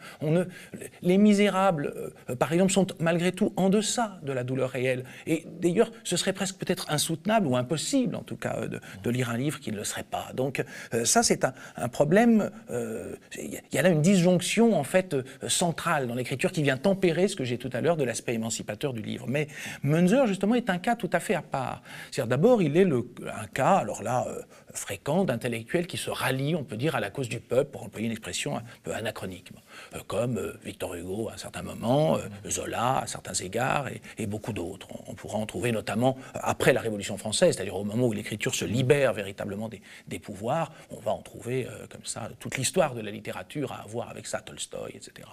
les 1.03 1.19
misérables, 1.19 1.93
par 2.39 2.53
exemple, 2.53 2.73
sont 2.73 2.87
malgré 3.01 3.33
tout 3.33 3.53
en 3.57 3.69
deçà 3.69 4.19
de 4.23 4.33
la 4.33 4.45
douleur 4.45 4.71
réelle. 4.71 5.05
Et 5.27 5.47
d'ailleurs, 5.61 5.91
ce 6.05 6.17
serait 6.17 6.33
presque 6.33 6.57
peut-être 6.57 6.87
insoutenable 6.91 7.47
ou 7.47 7.57
impossible, 7.57 8.15
en 8.17 8.23
tout 8.23 8.37
cas, 8.37 8.57
de, 8.67 9.11
lire 9.11 9.31
un 9.31 9.37
livre 9.37 9.61
qui 9.61 9.71
ne 9.71 9.77
le 9.77 9.85
serait 9.85 10.05
pas. 10.05 10.31
Donc, 10.35 10.65
ça, 11.05 11.23
c'est 11.23 11.45
un, 11.45 11.89
problème. 11.89 12.51
Il 12.71 13.61
y 13.73 13.79
a 13.79 13.83
là 13.83 13.89
une 13.89 14.03
disjonction, 14.03 14.79
en 14.79 14.85
fait, 14.85 15.17
centrale 15.49 16.09
dans 16.09 16.15
l'écriture 16.15 16.53
qui 16.53 16.63
vient 16.63 16.77
tempérer 16.77 17.29
ce 17.29 17.37
que 17.37 17.45
j'ai 17.45 17.59
tout 17.59 17.71
à 17.73 17.81
l'heure 17.81 17.97
de 17.97 18.05
l'aspect 18.05 18.35
émancipateur 18.35 18.93
du 18.93 19.03
livre. 19.03 19.27
Mais 19.35 19.49
Munzer, 19.83 20.27
justement, 20.27 20.55
est 20.55 20.71
un 20.71 20.79
cas 20.79 20.95
tout 20.95 21.11
à 21.13 21.19
fait 21.19 21.35
à 21.35 21.43
part. 21.43 21.83
C'est-à-dire, 22.11 22.29
d'abord, 22.29 22.63
il 22.63 22.77
est 22.77 22.85
le, 22.85 23.05
un 23.43 23.47
cas, 23.49 23.75
alors 23.79 24.03
là, 24.03 24.25
euh, 24.29 24.43
fréquent, 24.75 25.25
d'intellectuels 25.25 25.87
qui 25.87 25.97
se 25.97 26.11
rallient, 26.11 26.55
on 26.55 26.65
peut 26.65 26.77
dire, 26.77 26.95
à 26.95 27.01
la 27.01 27.11
cause 27.11 27.29
du 27.29 27.41
peuple, 27.41 27.71
pour 27.71 27.83
employer 27.83 28.07
une 28.07 28.13
expression 28.13 28.57
un 28.57 28.63
peu 28.83 28.95
anachronique, 28.95 29.51
euh, 29.95 30.01
comme 30.07 30.39
euh, 30.39 30.59
Victor 30.65 30.95
Hugo 30.95 31.29
à 31.29 31.35
un 31.35 31.37
certain 31.37 31.63
moment, 31.63 32.19
Zola 32.49 32.99
à 32.99 33.07
certains 33.07 33.35
égards, 33.35 33.89
et, 34.19 34.27
beaucoup 34.27 34.53
d'autres. 34.53 34.89
On, 35.07 35.15
pourra 35.15 35.39
en 35.39 35.47
trouver 35.47 35.71
notamment 35.71 36.17
après 36.35 36.73
la 36.73 36.81
Révolution 36.81 37.17
française, 37.17 37.55
c'est-à-dire 37.55 37.77
au 37.77 37.85
moment 37.85 38.07
où 38.07 38.13
l'écriture 38.13 38.55
se 38.55 38.65
libère 38.65 39.13
véritablement 39.13 39.69
des, 39.69 40.19
pouvoirs, 40.19 40.73
on 40.91 40.99
va 40.99 41.13
en 41.13 41.23
trouver 41.23 41.69
comme 41.91 42.05
ça 42.05 42.29
toute 42.41 42.57
l'histoire 42.57 42.95
de 42.95 43.01
la 43.01 43.11
littérature 43.11 43.73
à 43.73 43.83
avoir 43.83 44.09
avec 44.09 44.27
ça, 44.27 44.41
Tolstoï, 44.41 44.93
etc. 44.95 45.29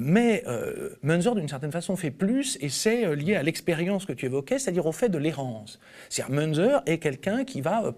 Mais 0.00 0.42
euh, 0.46 0.90
Munzer, 1.02 1.34
d'une 1.34 1.48
certaine 1.48 1.72
façon, 1.72 1.96
fait 1.96 2.10
plus, 2.10 2.58
et 2.60 2.68
c'est 2.68 3.06
euh, 3.06 3.14
lié 3.14 3.36
à 3.36 3.42
l'expérience 3.42 4.04
que 4.04 4.12
tu 4.12 4.26
évoquais, 4.26 4.58
c'est-à-dire 4.58 4.86
au 4.86 4.92
fait 4.92 5.08
de 5.08 5.18
l'errance. 5.18 5.78
C'est-à-dire 6.08 6.34
Munzer 6.34 6.82
est 6.86 6.98
quelqu'un 6.98 7.44
qui 7.44 7.60
va 7.60 7.84
euh, 7.84 7.92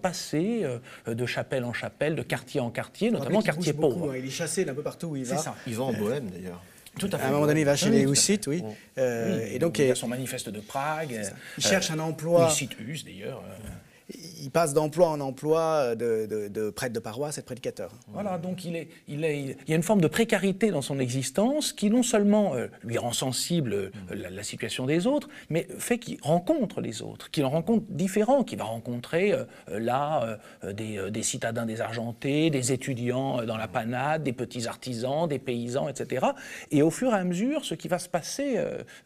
passer 0.49 1.15
de 1.15 1.25
chapelle 1.25 1.63
en 1.63 1.73
chapelle, 1.73 2.15
de 2.15 2.23
quartier 2.23 2.59
en 2.61 2.69
quartier, 2.69 3.11
notamment 3.11 3.41
quartier 3.41 3.73
pauvre. 3.73 4.11
Hein. 4.11 4.17
Il 4.17 4.25
est 4.25 4.29
chassé 4.29 4.65
d'un 4.65 4.73
peu 4.73 4.83
partout 4.83 5.07
où 5.07 5.15
il 5.15 5.25
va. 5.25 5.37
Ça. 5.37 5.55
Il 5.67 5.75
va 5.75 5.83
en 5.83 5.93
Bohème, 5.93 6.29
d'ailleurs. 6.29 6.61
Tout 6.97 7.09
à, 7.13 7.17
fait. 7.17 7.25
à 7.25 7.27
un 7.27 7.31
moment 7.31 7.45
donné, 7.45 7.61
il 7.61 7.65
va 7.65 7.75
chez 7.75 7.89
les 7.89 8.03
Hussites, 8.03 8.47
oui. 8.47 8.63
et 8.97 9.59
donc, 9.59 9.79
il 9.79 9.91
a 9.91 9.95
son 9.95 10.07
manifeste 10.07 10.49
de 10.49 10.59
Prague. 10.59 11.21
Il 11.57 11.63
cherche 11.63 11.91
un 11.91 11.99
emploi. 11.99 12.47
Il 12.49 12.53
cite 12.53 12.79
Hus, 12.79 13.03
d'ailleurs. 13.03 13.43
Il 14.41 14.49
passe 14.51 14.73
d'emploi 14.73 15.09
en 15.09 15.19
emploi 15.19 15.95
de, 15.95 16.25
de, 16.25 16.69
prêtre 16.69 16.93
de 16.93 16.99
paroisse 16.99 17.37
et 17.37 17.41
de 17.41 17.45
prédicateur. 17.45 17.91
Voilà, 18.07 18.37
donc 18.37 18.65
il, 18.65 18.87
y 19.07 19.73
a 19.73 19.75
une 19.75 19.83
forme 19.83 20.01
de 20.01 20.07
précarité 20.07 20.71
dans 20.71 20.81
son 20.81 20.99
existence 20.99 21.73
qui 21.73 21.89
non 21.89 22.03
seulement 22.03 22.55
euh, 22.55 22.67
lui 22.83 22.97
rend 22.97 23.11
sensible 23.11 23.73
euh, 23.73 23.89
la, 24.09 24.43
situation 24.43 24.85
des 24.85 25.05
autres, 25.05 25.29
mais 25.49 25.67
fait 25.77 25.99
qu'il 25.99 26.17
rencontre 26.21 26.81
les 26.81 27.01
autres, 27.01 27.29
qu'il 27.29 27.45
en 27.45 27.49
rencontre 27.49 27.85
différents, 27.89 28.43
qu'il 28.43 28.57
va 28.57 28.63
rencontrer 28.63 29.33
euh, 29.33 29.45
là 29.67 30.39
des, 30.63 31.11
des, 31.11 31.23
citadins 31.23 31.65
désargentés, 31.65 32.49
des 32.49 32.71
étudiants 32.71 33.43
dans 33.45 33.57
la 33.57 33.67
panade, 33.67 34.23
des 34.23 34.33
petits 34.33 34.67
artisans, 34.67 35.27
des 35.27 35.39
paysans, 35.39 35.87
etc. 35.87 36.27
Et 36.71 36.81
au 36.81 36.89
fur 36.89 37.11
et 37.11 37.17
à 37.17 37.23
mesure, 37.23 37.65
ce 37.65 37.75
qui 37.75 37.87
va 37.87 37.99
se 37.99 38.09
passer 38.09 38.57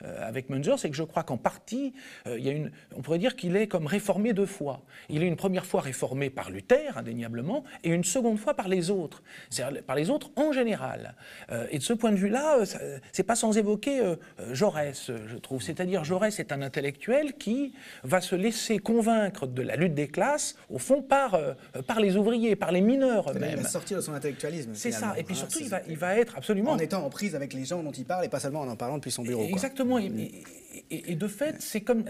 avec 0.02 0.50
Munzer, 0.50 0.78
c'est 0.80 0.90
que 0.90 0.96
je 0.96 1.04
crois 1.04 1.24
qu'en 1.24 1.38
partie, 1.38 1.94
on 2.26 3.02
pourrait 3.02 3.20
dire 3.20 3.36
qu'il 3.36 3.56
est 3.56 3.68
comme 3.68 3.88
réformé 3.88 4.34
deux 4.34 4.46
fois. 4.46 4.82
Il 5.10 5.24
est 5.24 5.28
une 5.28 5.36
première 5.36 5.66
fois 5.66 5.82
réformé 5.82 6.30
par 6.30 6.50
Luther, 6.50 6.98
indéniablement, 6.98 7.64
et 7.84 7.90
une 7.90 8.04
seconde 8.04 8.38
fois 8.38 8.54
par 8.54 8.68
les 8.68 8.90
autres, 8.90 9.24
c'est-à-dire 9.50 9.84
par 9.84 9.96
les 9.96 10.10
autres 10.10 10.32
en 10.36 10.52
général. 10.52 11.16
Euh, 11.52 11.68
et 11.72 11.78
de 11.78 11.84
ce 11.84 11.94
point 11.94 12.12
de 12.12 12.18
vue-là, 12.18 12.60
euh, 12.60 13.00
c'est 13.12 13.24
pas 13.24 13.36
sans 13.36 13.58
évoquer 13.58 14.00
euh, 14.00 14.16
Jaurès, 14.52 15.12
je 15.28 15.38
trouve. 15.38 15.62
C'est-à-dire 15.62 16.04
Jaurès 16.04 16.40
est 16.40 16.52
un 16.52 16.62
intellectuel 16.62 17.34
qui 17.34 17.74
va 18.04 18.22
se 18.22 18.36
laisser 18.36 18.80
convaincre 18.80 19.48
de 19.48 19.62
la 19.62 19.76
lutte 19.76 19.94
des 19.94 20.08
classes, 20.08 20.56
au 20.70 20.80
fond, 20.80 21.02
par, 21.02 21.40
par 21.88 22.00
les 22.00 22.18
ouvriers, 22.18 22.56
par 22.56 22.72
les 22.72 22.82
mineurs 22.82 23.32
eux-mêmes. 23.32 23.58
Il 23.58 23.64
va 23.64 23.70
sortir 23.70 23.98
de 23.98 24.02
son 24.02 24.14
intellectualisme. 24.14 24.72
C'est 24.74 24.92
ça. 24.92 25.14
Et 25.18 25.24
puis 25.24 25.36
surtout, 25.36 25.60
il, 25.62 25.70
va, 25.70 25.82
il 25.88 25.98
va 25.98 26.18
être 26.18 26.38
absolument... 26.38 26.72
En 26.72 26.78
étant 26.80 27.06
en 27.06 27.10
prise 27.10 27.36
avec 27.36 27.54
les 27.54 27.66
gens 27.66 27.84
dont 27.84 27.92
il 27.92 28.06
parle, 28.06 28.26
et 28.26 28.30
pas 28.30 28.40
seulement 28.40 28.62
en 28.62 28.74
en 28.74 28.76
parlant 28.76 28.98
depuis 28.98 29.12
son 29.12 29.24
bureau. 29.24 29.44
Exactement. 29.44 30.00
Et, 30.00 30.44
et, 30.90 31.16
de 31.16 31.28
fait, 31.28 31.62
c'est 31.62 31.82
comme 31.82 32.04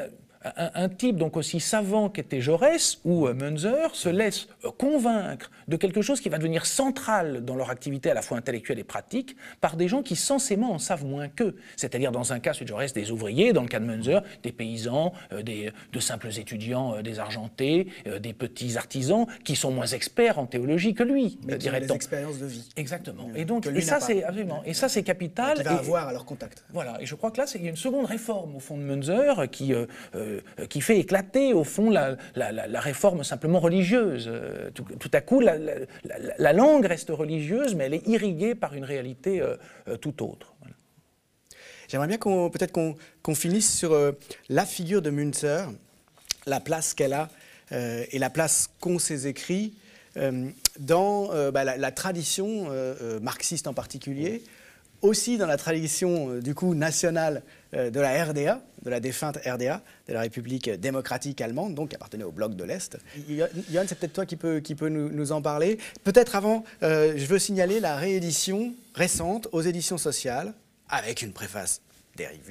un, 0.55 0.89
type 0.89 1.17
donc 1.17 1.37
aussi 1.37 1.59
savant 1.59 2.09
qu'était 2.09 2.41
Jaurès 2.41 2.99
ou 3.05 3.27
euh, 3.27 3.33
Munzer 3.33 3.95
se 3.95 4.09
laisse 4.09 4.47
euh, 4.65 4.71
convaincre 4.71 5.49
de 5.67 5.77
quelque 5.77 6.01
chose 6.01 6.19
qui 6.19 6.29
va 6.29 6.37
devenir 6.37 6.65
central 6.65 7.45
dans 7.45 7.55
leur 7.55 7.69
activité 7.69 8.11
à 8.11 8.13
la 8.13 8.21
fois 8.21 8.37
intellectuelle 8.37 8.79
et 8.79 8.83
pratique 8.83 9.35
par 9.61 9.77
des 9.77 9.87
gens 9.87 10.03
qui 10.03 10.15
censément 10.15 10.73
en 10.73 10.79
savent 10.79 11.05
moins 11.05 11.29
qu'eux. 11.29 11.55
C'est-à-dire 11.77 12.11
dans 12.11 12.33
un 12.33 12.39
cas, 12.39 12.53
celui 12.53 12.65
de 12.65 12.69
Jaurès, 12.69 12.93
des 12.93 13.11
ouvriers, 13.11 13.53
dans 13.53 13.61
le 13.61 13.67
cas 13.67 13.79
de 13.79 13.85
Munzer, 13.85 14.21
des 14.43 14.51
paysans, 14.51 15.13
euh, 15.31 15.41
des, 15.41 15.71
de 15.91 15.99
simples 15.99 16.27
étudiants 16.37 17.01
désargentés, 17.01 17.87
des 18.19 18.33
petits 18.33 18.77
artisans 18.77 19.25
qui 19.43 19.55
sont 19.55 19.71
moins 19.71 19.85
experts 19.85 20.39
en 20.39 20.45
théologie 20.45 20.93
que 20.93 21.03
lui, 21.03 21.37
des 21.43 21.93
expériences 21.93 22.39
de 22.39 22.45
vie. 22.45 22.69
Exactement. 22.75 23.29
Et 23.35 23.45
donc, 23.45 23.65
et 23.67 23.81
ça, 23.81 23.99
c'est 23.99 24.23
absolument. 24.23 24.61
Et 24.65 24.73
ça, 24.73 24.89
c'est 24.89 25.03
capital. 25.03 25.57
Qui 25.57 25.63
va 25.63 25.75
avoir 25.75 26.07
à 26.07 26.13
leur 26.13 26.25
contact. 26.25 26.63
Voilà. 26.71 27.01
Et 27.01 27.05
je 27.05 27.15
crois 27.15 27.31
que 27.31 27.37
là, 27.37 27.45
il 27.55 27.63
y 27.63 27.67
a 27.67 27.69
une 27.69 27.75
seconde 27.75 28.05
réforme 28.05 28.55
au 28.55 28.59
fond 28.59 28.77
de 28.77 28.83
Munzer 28.83 29.49
qui 29.51 29.73
qui 30.69 30.81
fait 30.81 30.99
éclater, 30.99 31.53
au 31.53 31.63
fond, 31.63 31.89
la, 31.89 32.17
réforme 32.79 33.23
simplement 33.23 33.59
religieuse. 33.59 34.29
Euh, 34.31 34.69
tout, 34.71 35.11
à 35.13 35.21
coup, 35.21 35.39
la, 35.39 36.53
langue 36.53 36.85
reste 36.85 37.09
religieuse, 37.09 37.75
mais 37.75 37.85
elle 37.85 37.93
est 37.95 38.07
irriguée 38.07 38.55
par 38.55 38.73
une 38.73 38.83
réalité 38.83 39.41
euh, 39.41 39.97
tout 39.97 40.23
autre. 40.23 40.53
J'aimerais 41.87 42.07
bien 42.07 42.17
qu'on, 42.17 42.49
peut-être 42.49 42.71
qu'on, 42.71 43.35
finisse 43.35 43.77
sur 43.77 43.95
la 44.49 44.65
figure 44.65 45.01
de 45.01 45.09
Münzer, 45.09 45.71
la 46.47 46.59
place 46.59 46.93
qu'elle 46.93 47.13
a 47.13 47.29
et 47.71 48.19
la 48.19 48.29
place 48.29 48.69
qu'ont 48.79 48.99
ses 48.99 49.27
écrits 49.27 49.75
dans 50.79 51.51
bah, 51.51 51.63
la, 51.63 51.91
tradition 51.91 52.67
marxiste 53.21 53.67
en 53.67 53.73
particulier, 53.73 54.43
aussi 55.01 55.37
dans 55.37 55.45
la 55.45 55.57
tradition 55.57 56.39
du 56.39 56.55
coup 56.55 56.73
nationale 56.73 57.43
euh, 57.45 57.62
de 57.73 57.99
la 57.99 58.23
RDA, 58.23 58.61
de 58.83 58.89
la 58.89 58.99
défunte 58.99 59.37
RDA, 59.37 59.81
de 60.07 60.13
la 60.13 60.21
République 60.21 60.69
démocratique 60.69 61.41
allemande, 61.41 61.73
donc 61.73 61.93
appartenait 61.93 62.23
au 62.23 62.31
bloc 62.31 62.55
de 62.55 62.63
l'Est. 62.63 62.97
Yann, 63.27 63.87
c'est 63.87 63.97
peut-être 63.97 64.13
toi 64.13 64.25
qui 64.25 64.35
peux, 64.35 64.59
qui 64.59 64.75
peut 64.75 64.89
nous, 64.89 65.31
en 65.31 65.41
parler. 65.41 65.77
Peut-être 66.03 66.35
avant, 66.35 66.63
euh, 66.83 67.13
je 67.15 67.25
veux 67.25 67.39
signaler 67.39 67.79
la 67.79 67.95
réédition 67.95 68.73
récente 68.93 69.47
aux 69.51 69.61
éditions 69.61 69.97
sociales, 69.97 70.53
avec 70.89 71.21
une 71.21 71.33
préface 71.33 71.81
d'Eric 72.15 72.41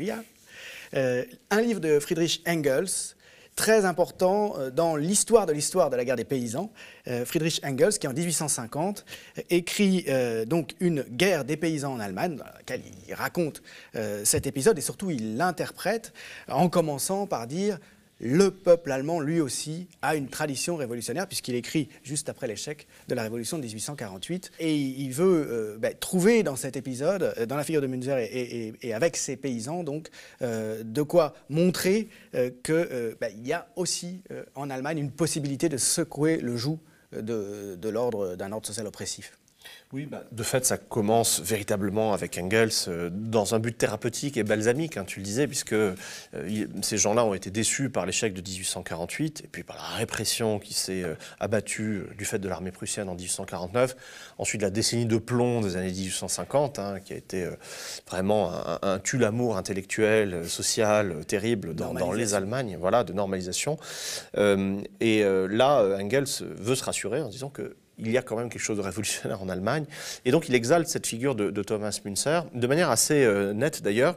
euh, 0.95 1.25
un 1.51 1.61
livre 1.63 1.81
de 1.81 1.99
Friedrich 2.01 2.43
Engels, 2.47 3.15
très 3.57 3.85
important 3.85 4.55
euh, 4.59 4.71
dans 4.71 4.97
l'histoire 4.97 5.47
de 5.47 5.53
l'histoire 5.53 5.91
de 5.91 5.97
la 5.97 6.05
guerre 6.05 6.17
des 6.17 6.25
paysans. 6.25 6.71
Euh, 7.09 7.25
Friedrich 7.25 7.61
Engels, 7.65 7.99
qui 7.99 8.07
en 8.09 8.13
1850 8.13 9.05
écrit 9.51 10.05
euh, 10.09 10.45
donc 10.45 10.75
une 10.81 11.03
guerre 11.03 11.45
des 11.45 11.57
paysans 11.57 11.93
en 11.95 12.01
Allemagne, 12.01 12.37
dans 12.37 12.45
laquelle 12.45 12.83
il 13.09 13.15
raconte 13.15 13.63
cet 14.25 14.47
épisode 14.47 14.79
et 14.79 14.81
surtout 14.81 15.11
il 15.11 15.37
l'interprète 15.37 16.13
en 16.49 16.69
commençant 16.69 17.27
par 17.27 17.47
dire 17.47 17.79
le 18.23 18.53
peuple 18.53 18.93
allemand, 18.93 19.21
lui 19.21 19.41
aussi, 19.41 19.89
a 20.01 20.15
une 20.15 20.29
tradition 20.29 20.77
révolutionnaire, 20.77 21.27
puisqu'il 21.27 21.57
écrit 21.57 21.89
juste 22.05 22.29
après 22.29 22.47
l'échec 22.47 22.87
de 23.09 23.15
la 23.15 23.23
révolution 23.23 23.59
de 23.59 23.65
1848. 23.65 24.53
Et 24.61 24.77
il 24.77 25.13
veut 25.13 25.47
euh, 25.51 25.77
ben, 25.79 25.93
trouver 25.99 26.45
dans 26.45 26.55
cet 26.55 26.77
épisode, 26.77 27.35
euh, 27.37 27.47
dans 27.47 27.57
la 27.57 27.65
figure 27.65 27.83
de 27.83 27.89
Münzer 27.89 28.19
et, 28.19 28.95
avec 28.95 29.17
ses 29.17 29.37
paysans, 29.37 29.83
donc, 29.83 30.09
euh, 30.41 30.83
de 30.85 31.03
quoi 31.03 31.35
montrer 31.51 32.09
qu'il 32.33 33.17
ben, 33.21 33.33
y 33.43 33.53
a 33.53 33.67
aussi 33.77 34.23
en 34.55 34.71
Allemagne 34.71 34.99
une 34.99 35.11
possibilité 35.11 35.69
de 35.69 35.77
secouer 35.77 36.39
le 36.39 36.57
joug 36.57 36.79
de 37.13 37.89
l'ordre 37.89 38.37
d'un 38.37 38.53
ordre 38.53 38.67
social 38.67 38.87
oppressif. 38.87 39.37
Oui, 39.93 40.07
bah, 40.07 40.25
de 40.33 40.43
fait, 40.43 40.65
ça 40.65 40.79
commence 40.79 41.41
véritablement 41.41 42.15
avec 42.15 42.39
Engels 42.39 42.71
euh, 42.89 43.11
dans 43.13 43.55
un 43.55 43.59
but 43.59 43.77
thérapeutique 43.77 44.39
et 44.39 44.43
balsamique, 44.43 44.97
hein, 44.97 45.05
tu 45.05 45.21
le 45.21 45.25
disais, 45.25 45.47
puisque 45.47 45.75
euh, 45.75 45.95
ces 46.81 46.97
gens-là 46.97 47.27
ont 47.27 47.35
été 47.35 47.51
déçus 47.51 47.91
par 47.91 48.07
l'échec 48.07 48.33
de 48.33 48.41
1848 48.41 49.43
et 49.45 49.49
puis 49.49 49.65
par 49.65 49.77
la 49.77 49.83
répression 49.99 50.59
qui 50.59 50.73
s'est 50.73 51.03
euh, 51.03 51.15
abattue 51.41 52.05
du 52.17 52.25
fait 52.25 52.39
de 52.39 52.49
l'armée 52.49 52.71
prussienne 52.71 53.11
en 53.11 53.15
1849. 53.15 53.95
Ensuite, 54.39 54.63
la 54.63 54.71
décennie 54.71 55.05
de 55.05 55.19
plomb 55.19 55.61
des 55.61 55.77
années 55.77 55.93
1850, 55.93 56.79
hein, 56.79 57.01
qui 57.05 57.13
a 57.13 57.17
été 57.17 57.47
vraiment 58.09 58.51
un, 58.51 58.79
un 58.81 58.99
tue-l'amour 58.99 59.59
intellectuel, 59.59 60.49
social, 60.49 61.27
terrible 61.27 61.75
dans, 61.75 61.93
dans, 61.93 62.13
les 62.13 62.33
Allemagnes, 62.33 62.79
voilà, 62.81 63.05
de 63.05 63.13
normalisation. 63.13 63.77
et 64.35 65.23
là, 65.23 65.99
Engels 66.01 66.25
veut 66.41 66.75
se 66.75 66.85
rassurer 66.85 67.21
en 67.21 67.29
disant 67.29 67.51
que 67.51 67.77
il 67.99 68.11
y 68.11 68.19
a 68.19 68.23
quand 68.23 68.37
même 68.37 68.49
quelque 68.49 68.63
chose 68.63 68.77
de 68.77 68.83
révolutionnaire 68.83 69.43
en 69.43 69.49
Allemagne. 69.49 69.85
Et 70.25 70.31
donc 70.31 70.49
il 70.49 70.55
exalte 70.55 70.89
cette 70.89 71.07
figure 71.07 71.35
de, 71.35 71.63
Thomas 71.63 71.99
Münzer, 72.05 72.47
de 72.55 72.67
manière 72.67 72.91
assez 72.91 73.25
euh, 73.25 73.53
nette 73.53 73.83
d'ailleurs. 73.83 74.17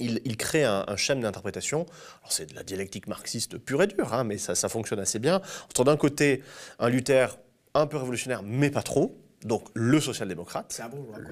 Il, 0.00 0.36
crée 0.36 0.64
un, 0.64 0.84
un 0.88 0.96
schéma 0.96 1.20
d'interprétation. 1.20 1.86
C'est 2.28 2.50
de 2.50 2.54
la 2.56 2.64
dialectique 2.64 3.06
marxiste 3.06 3.58
pure 3.58 3.80
et 3.80 3.86
dure, 3.86 4.12
hein, 4.12 4.24
mais 4.24 4.38
ça, 4.38 4.56
ça 4.56 4.68
fonctionne 4.68 4.98
assez 4.98 5.20
bien. 5.20 5.40
Entre 5.66 5.84
d'un 5.84 5.96
côté 5.96 6.42
un 6.80 6.88
Luther 6.88 7.38
un 7.74 7.86
peu 7.86 7.96
révolutionnaire, 7.98 8.42
mais 8.42 8.70
pas 8.70 8.82
trop, 8.82 9.16
donc 9.44 9.64
le 9.74 10.00
social-démocrate, 10.00 10.80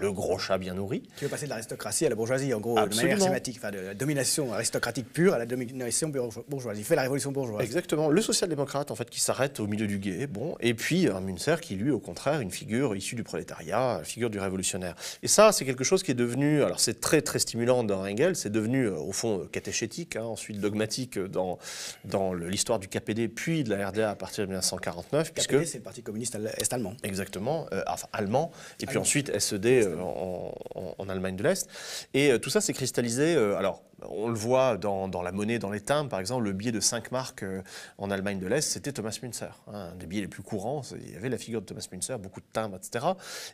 le 0.00 0.12
gros 0.12 0.38
chat 0.38 0.58
bien 0.58 0.74
nourri. 0.74 1.02
Qui 1.16 1.24
veut 1.24 1.30
passer 1.30 1.46
de 1.46 1.50
l'aristocratie 1.50 2.06
à 2.06 2.10
la 2.10 2.14
bourgeoisie, 2.14 2.52
en 2.52 2.60
gros, 2.60 2.74
de 2.74 2.94
manière 2.94 3.18
schématique, 3.18 3.56
enfin, 3.58 3.70
de 3.70 3.78
la 3.78 3.94
domination 3.94 4.52
aristocratique 4.52 5.12
pure 5.12 5.34
à 5.34 5.38
la 5.38 5.46
domination 5.46 6.12
bourgeoise. 6.48 6.78
Il 6.78 6.84
fait 6.84 6.96
la 6.96 7.02
révolution 7.02 7.32
bourgeoise. 7.32 7.64
Exactement, 7.64 8.10
le 8.10 8.20
social-démocrate, 8.20 8.90
en 8.90 8.94
fait, 8.94 9.08
qui 9.08 9.20
s'arrête 9.20 9.60
au 9.60 9.66
milieu 9.66 9.86
du 9.86 9.98
guet, 9.98 10.26
bon, 10.26 10.56
et 10.60 10.74
puis 10.74 11.08
un 11.08 11.20
Münzer 11.20 11.60
qui, 11.60 11.74
lui, 11.74 11.90
au 11.90 12.00
contraire, 12.00 12.40
une 12.40 12.50
figure 12.50 12.94
issue 12.94 13.16
du 13.16 13.22
prolétariat, 13.22 13.98
une 13.98 14.04
figure 14.04 14.30
du 14.30 14.38
révolutionnaire. 14.38 14.94
Et 15.22 15.28
ça, 15.28 15.52
c'est 15.52 15.64
quelque 15.64 15.84
chose 15.84 16.02
qui 16.02 16.10
est 16.10 16.14
devenu, 16.14 16.62
alors 16.62 16.80
c'est 16.80 17.00
très, 17.00 17.22
très 17.22 17.38
stimulant 17.38 17.82
dans 17.82 18.04
Engels, 18.06 18.36
c'est 18.36 18.52
devenu, 18.52 18.86
euh, 18.86 18.96
au 18.96 19.12
fond, 19.12 19.46
catéchétique, 19.50 20.16
hein, 20.16 20.24
ensuite 20.24 20.60
dogmatique 20.60 21.18
dans, 21.18 21.58
dans 22.04 22.34
l'histoire 22.34 22.78
du 22.78 22.88
KPD, 22.88 23.28
puis 23.28 23.64
de 23.64 23.70
la 23.74 23.88
RDA 23.88 24.10
à 24.10 24.14
partir 24.14 24.44
de 24.44 24.48
1949. 24.48 25.32
KPD, 25.32 25.64
c'est 25.64 25.78
le 25.78 25.84
Parti 25.84 26.02
communiste 26.02 26.36
est-allemand. 26.58 26.94
Exactement. 27.02 27.66
Euh, 27.72 27.82
allemand, 28.12 28.50
et 28.80 28.86
puis 28.86 28.98
ensuite 28.98 29.38
SED 29.38 29.66
euh, 29.66 29.98
en, 30.00 30.54
en, 30.98 31.08
Allemagne 31.08 31.36
de 31.36 31.42
l'Est. 31.42 31.68
Et 32.14 32.32
euh, 32.32 32.38
tout 32.38 32.50
ça 32.50 32.60
s'est 32.60 32.72
cristallisé, 32.72 33.34
euh, 33.34 33.56
alors 33.56 33.82
on 34.08 34.28
le 34.28 34.34
voit 34.34 34.76
dans, 34.76 35.22
la 35.22 35.32
monnaie, 35.32 35.58
dans 35.58 35.70
les 35.70 35.80
timbres, 35.80 36.08
par 36.08 36.20
exemple, 36.20 36.44
le 36.44 36.52
billet 36.52 36.72
de 36.72 36.80
5 36.80 37.12
marques 37.12 37.42
euh, 37.42 37.62
en 37.98 38.10
Allemagne 38.10 38.38
de 38.38 38.46
l'Est, 38.46 38.62
c'était 38.62 38.92
Thomas 38.92 39.18
Münzer. 39.22 39.60
Hein, 39.68 39.90
un 39.92 39.94
des 39.96 40.06
billets 40.06 40.22
les 40.22 40.28
plus 40.28 40.42
courants, 40.42 40.82
il 40.92 41.12
y 41.12 41.16
avait 41.16 41.28
la 41.28 41.38
figure 41.38 41.60
de 41.60 41.66
Thomas 41.66 41.86
Münzer, 41.92 42.18
beaucoup 42.18 42.40
de 42.40 42.46
timbres, 42.52 42.76
etc. 42.76 43.06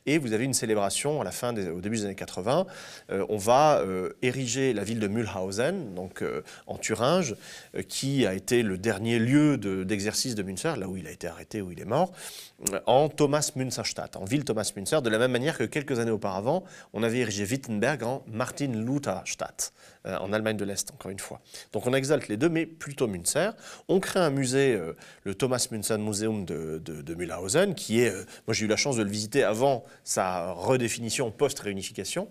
Et 0.07 0.19
vous 0.19 0.33
avez 0.33 0.45
une 0.45 0.55
célébration 0.55 1.21
à 1.21 1.25
la 1.25 1.31
fin, 1.31 1.55
au 1.57 1.81
début 1.81 1.97
des 1.97 2.05
années 2.05 2.15
80. 2.15 2.67
Euh, 3.11 3.27
on 3.29 3.37
va 3.37 3.81
euh, 3.81 4.11
ériger 4.23 4.73
la 4.73 4.85
ville 4.85 5.01
de 5.01 5.09
Mühlhausen, 5.09 5.95
donc 5.95 6.25
en 6.67 6.77
Thuringe, 6.77 7.37
qui 7.89 8.27
a 8.27 8.35
été 8.35 8.63
le 8.63 8.79
dernier 8.79 9.19
lieu 9.19 9.57
d'exercice 9.57 10.35
de, 10.35 10.43
Münzer, 10.43 10.77
là 10.77 10.89
où 10.89 10.97
il 10.97 11.07
a 11.07 11.11
été 11.11 11.27
arrêté, 11.27 11.63
où 11.63 11.71
il 11.71 11.81
est 11.81 11.85
mort, 11.85 12.13
en 12.87 13.09
Thomas 13.09 13.53
Münzerstadt, 13.55 14.17
en 14.17 14.25
ville 14.25 14.45
Thomas 14.45 14.71
Münzer, 14.77 15.03
de 15.03 15.11
la 15.11 15.19
même 15.19 15.31
manière 15.31 15.57
que 15.57 15.65
quelques 15.65 15.99
années 15.99 16.11
auparavant, 16.11 16.65
on 16.93 17.03
avait 17.03 17.19
érigé 17.19 17.45
Wittenberg 17.45 18.03
en 18.03 18.23
Martin 18.27 18.73
Lutherstadt, 18.73 19.73
de 20.43 20.65
l'Est, 20.65 20.91
encore 20.93 21.11
une 21.11 21.19
fois. 21.19 21.41
Donc 21.73 21.87
on 21.87 21.95
exalte 21.95 22.29
les 22.29 22.37
deux, 22.37 22.49
mais 22.49 22.67
plutôt 22.67 23.07
Münzer. 23.07 23.55
On 23.89 24.01
crée 24.01 24.21
un 24.21 24.31
musée, 24.31 24.75
euh, 24.75 24.95
le 25.25 25.35
Thomas 25.35 25.67
Münzer 25.71 25.99
Museum 25.99 26.45
de, 26.45 26.79
de, 26.79 27.15
Mühlhausen, 27.15 27.75
qui 27.75 28.01
est, 28.01 28.11
euh, 28.11 28.25
moi 28.47 28.55
j'ai 28.55 28.65
eu 28.65 28.69
la 28.69 28.77
chance 28.77 28.97
de 28.97 29.03
le 29.03 29.11
visiter 29.11 29.43
avant 29.43 29.85
sa 30.05 30.53
redéfinition 30.53 31.31
post-réunification. 31.31 32.29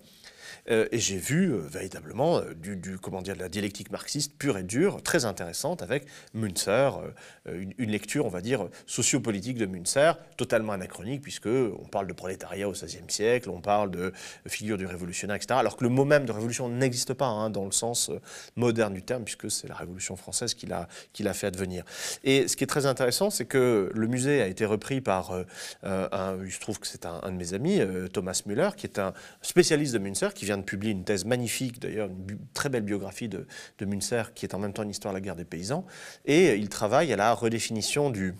Et 0.68 1.00
j'ai 1.00 1.18
vu 1.18 1.54
véritablement 1.58 2.42
du, 2.56 2.98
comment 3.00 3.22
dire, 3.22 3.36
de 3.36 3.40
la 3.40 3.50
dialectique 3.50 3.92
marxiste 3.92 4.34
pure 4.38 4.58
et 4.58 4.64
dure, 4.64 5.02
très 5.02 5.26
intéressante, 5.26 5.82
avec 5.82 6.06
Münzer, 6.34 7.02
une, 7.46 7.74
lecture, 7.92 8.26
on 8.26 8.30
va 8.30 8.42
dire, 8.42 8.68
sociopolitique 8.86 9.58
de 9.58 9.66
Münzer, 9.66 10.20
totalement 10.36 10.74
anachronique, 10.74 11.22
puisque 11.22 11.48
on 11.48 11.88
parle 11.90 12.08
de 12.08 12.14
prolétariat 12.14 12.68
au 12.68 12.74
XVIe 12.74 13.04
siècle, 13.08 13.50
on 13.50 13.62
parle 13.62 13.92
de 13.92 14.12
figure 14.48 14.78
du 14.78 14.86
révolutionnaire, 14.86 15.38
etc. 15.38 15.56
Alors 15.58 15.78
que 15.78 15.84
le 15.84 15.90
mot 15.90 16.06
même 16.06 16.26
de 16.26 16.32
révolution 16.32 16.70
n'existe 16.70 17.14
pas 17.14 17.28
hein, 17.28 17.50
dans 17.50 17.66
le 17.66 17.72
sens 17.72 18.12
moderne 18.56 18.94
du 18.94 19.04
terme, 19.04 19.24
puisque 19.24 19.50
c'est 19.50 19.68
la 19.68 19.76
Révolution 19.76 20.16
française 20.16 20.54
qui 20.54 20.66
l'a 20.66 21.34
fait 21.34 21.48
advenir. 21.48 21.84
Et 22.24 22.48
ce 22.48 22.56
qui 22.56 22.64
est 22.64 22.68
très 22.68 22.86
intéressant, 22.86 23.30
c'est 23.30 23.46
que 23.46 23.92
le 23.94 24.08
musée 24.08 24.42
a 24.42 24.48
été 24.48 24.66
repris 24.66 25.02
par 25.02 25.32
euh, 25.32 25.44
un, 26.12 26.38
je 26.46 26.60
trouve 26.60 26.80
que 26.80 26.88
c'est 26.88 27.06
un, 27.06 27.22
de 27.32 27.38
mes 27.38 27.54
amis, 27.54 27.80
euh, 27.80 28.08
Thomas 28.08 28.42
Müller, 28.46 28.70
qui 28.76 28.88
est 28.88 29.00
un 29.00 29.14
spécialiste 29.42 29.94
de 29.94 30.00
Münzer, 30.00 30.34
qui 30.34 30.46
vient 30.46 30.57
de 30.58 30.64
publier 30.64 30.94
une 30.94 31.04
thèse 31.04 31.26
magnifique, 31.26 31.80
d'ailleurs 31.80 32.08
une 32.08 32.38
très 32.54 32.70
belle 32.70 32.84
biographie 32.84 33.30
de, 33.30 33.48
de 33.78 33.86
Münzer, 33.86 34.34
qui 34.34 34.46
est 34.46 34.54
en 34.54 34.60
même 34.60 34.74
temps 34.74 34.84
une 34.84 34.90
histoire 34.90 35.14
de 35.14 35.18
la 35.18 35.22
guerre 35.22 35.36
des 35.36 35.46
paysans. 35.46 35.86
Et 36.26 36.56
il 36.56 36.70
travaille 36.70 37.12
à 37.14 37.16
la 37.16 37.34
redéfinition 37.34 38.10
du, 38.10 38.34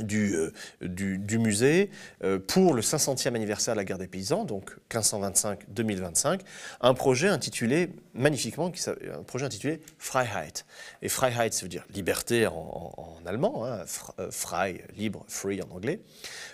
euh, 0.00 0.52
du, 0.80 1.18
du, 1.18 1.38
musée 1.38 1.90
euh, 2.24 2.38
pour 2.38 2.72
le 2.72 2.80
500e 2.80 3.34
anniversaire 3.34 3.74
de 3.74 3.78
la 3.78 3.84
guerre 3.84 3.98
des 3.98 4.06
paysans, 4.06 4.44
donc 4.44 4.74
1525-2025, 4.90 6.40
un 6.80 6.94
projet 6.94 7.28
intitulé, 7.28 7.90
magnifiquement, 8.14 8.72
un 8.88 9.22
projet 9.22 9.44
intitulé 9.44 9.80
Freiheit. 9.98 10.64
Et 11.02 11.10
Freiheit, 11.10 11.52
ça 11.52 11.62
veut 11.62 11.68
dire 11.68 11.84
liberté 11.94 12.46
en, 12.46 13.20
allemand, 13.26 13.66
hein, 13.66 13.84
euh, 14.18 14.30
frei, 14.30 14.82
libre, 14.96 15.24
free 15.28 15.60
en 15.62 15.70
anglais. 15.74 16.00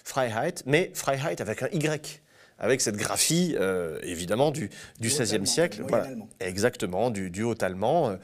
Freiheit, 0.02 0.64
mais 0.66 0.90
Freiheit 0.94 1.40
avec 1.40 1.62
un 1.62 1.68
Y 1.68 2.20
avec 2.58 2.80
cette 2.80 2.96
graphie, 2.96 3.56
évidemment, 4.02 4.50
du, 4.50 4.70
du 5.00 5.08
XVIe 5.08 5.46
siècle. 5.46 5.84
Voilà, 5.88 6.08
exactement, 6.40 7.10
du, 7.10 7.30
du 7.30 7.42
haut 7.42 7.54
allemand, 7.60 8.16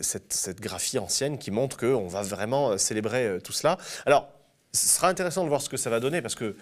cette, 0.00 0.32
cette, 0.32 0.60
graphie 0.60 0.98
ancienne 0.98 1.38
qui 1.38 1.50
montre 1.50 1.76
qu'on 1.76 2.06
va 2.06 2.22
vraiment 2.22 2.78
célébrer 2.78 3.38
tout 3.42 3.52
cela. 3.52 3.78
Alors, 4.06 4.28
ce 4.72 4.88
sera 4.88 5.08
intéressant 5.08 5.44
de 5.44 5.48
voir 5.48 5.62
ce 5.62 5.68
que 5.68 5.76
ça 5.76 5.90
va 5.90 6.00
donner 6.00 6.22
parce 6.22 6.34
que, 6.34 6.56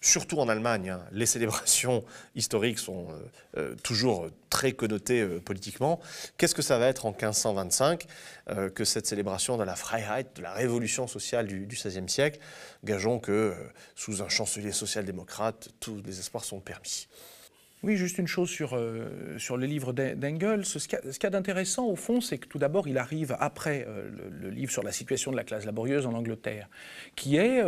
surtout 0.00 0.38
en 0.38 0.48
Allemagne, 0.48 0.90
hein, 0.90 1.04
les 1.12 1.26
célébrations 1.26 2.04
historiques 2.34 2.78
sont 2.78 3.08
euh, 3.10 3.14
euh, 3.58 3.74
toujours 3.82 4.28
très 4.48 4.72
connotées 4.72 5.20
euh, 5.20 5.40
politiquement. 5.40 6.00
Qu'est-ce 6.38 6.54
que 6.54 6.62
ça 6.62 6.78
va 6.78 6.86
être 6.88 7.06
en 7.06 7.10
1525 7.10 8.06
que 8.74 8.84
cette 8.84 9.06
célébration 9.06 9.56
de 9.56 9.62
la 9.62 9.76
Freiheit, 9.76 10.26
de 10.34 10.42
la 10.42 10.52
révolution 10.52 11.06
sociale 11.06 11.46
du, 11.46 11.66
XVIe 11.66 12.08
siècle? 12.08 12.40
Gageons 12.82 13.20
que, 13.20 13.54
sous 13.94 14.22
un 14.22 14.28
chancelier 14.28 14.72
social-démocrate, 14.72 15.68
tous 15.78 16.02
les 16.04 16.18
espoirs 16.18 16.44
sont 16.44 16.58
permis. 16.58 17.06
Oui, 17.82 17.96
juste 17.96 18.18
une 18.18 18.26
chose 18.26 18.50
sur, 18.50 18.74
euh, 18.74 19.38
sur 19.38 19.56
le 19.56 19.66
livre 19.66 19.92
d'Engels. 19.92 20.66
Ce 20.66 20.78
qu'il 20.78 20.98
y 21.22 21.26
a, 21.26 21.30
d'intéressant, 21.30 21.86
au 21.86 21.96
fond, 21.96 22.20
c'est 22.20 22.38
que 22.38 22.46
tout 22.46 22.58
d'abord, 22.58 22.88
il 22.88 22.98
arrive 22.98 23.36
après 23.38 23.86
le, 23.86 24.50
livre 24.50 24.72
sur 24.72 24.82
la 24.82 24.92
situation 24.92 25.30
de 25.30 25.36
la 25.36 25.44
classe 25.44 25.64
laborieuse 25.64 26.06
en 26.06 26.12
Angleterre, 26.12 26.68
qui 27.14 27.36
est 27.36 27.62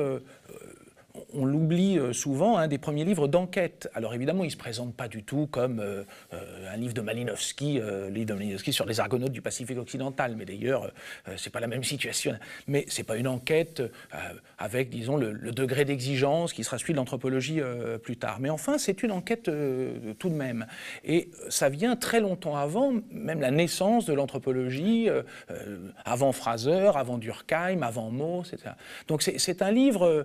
on 1.35 1.45
l'oublie 1.45 1.99
euh, 1.99 2.13
souvent, 2.13 2.57
un 2.59 2.69
des 2.69 2.79
premiers 2.79 3.05
livres 3.05 3.29
d'enquête. 3.29 3.89
Alors 3.95 4.15
évidemment, 4.15 4.45
il 4.45 4.49
ne 4.49 4.53
se 4.53 4.57
présente 4.57 4.95
pas 4.95 5.09
du 5.09 5.23
tout 5.23 5.47
comme 5.47 5.81
euh, 5.81 6.05
euh, 6.33 6.73
un 6.73 6.77
livre 6.77 6.95
de 6.95 7.01
Malinowski, 7.01 7.81
livre 8.11 8.27
de 8.27 8.35
Malinowski 8.35 8.73
sur 8.73 8.87
les 8.87 9.01
argonautes 9.01 9.33
du 9.33 9.43
Pacifique 9.43 9.79
occidental. 9.79 10.37
Mais 10.37 10.45
d'ailleurs, 10.45 10.91
ce 11.37 11.49
n'est 11.49 11.53
pas 11.53 11.61
la 11.61 11.67
même 11.67 11.85
situation. 11.85 12.37
Mais 12.67 12.87
ce 12.89 13.01
n'est 13.01 13.05
pas 13.05 13.17
une 13.17 13.29
enquête 13.29 13.83
avec, 14.59 14.91
disons, 14.91 15.17
le, 15.17 15.33
degré 15.53 15.85
d'exigence 15.85 16.53
qui 16.53 16.65
sera 16.65 16.79
celui 16.79 16.93
de 16.93 16.99
l'anthropologie 16.99 17.61
plus 18.03 18.17
tard. 18.17 18.39
Mais 18.41 18.51
enfin, 18.51 18.79
c'est 18.79 19.03
une 19.03 19.13
enquête 19.13 19.51
tout 20.19 20.29
de 20.29 20.35
même. 20.35 20.67
Et 21.05 21.31
ça 21.49 21.69
vient 21.69 21.97
très 21.97 22.21
longtemps 22.21 22.57
avant, 22.57 22.93
même 23.11 23.41
la 23.41 23.51
naissance 23.51 24.07
de 24.07 24.15
l'anthropologie, 24.15 25.09
avant 26.05 26.33
Fraser, 26.33 26.93
avant 26.95 27.19
Durkheim, 27.19 27.83
avant 27.83 28.11
Mauss, 28.11 28.53
etc. 28.53 28.71
Donc 29.09 29.23
c'est 29.23 29.63
un 29.63 29.71
livre 29.71 30.25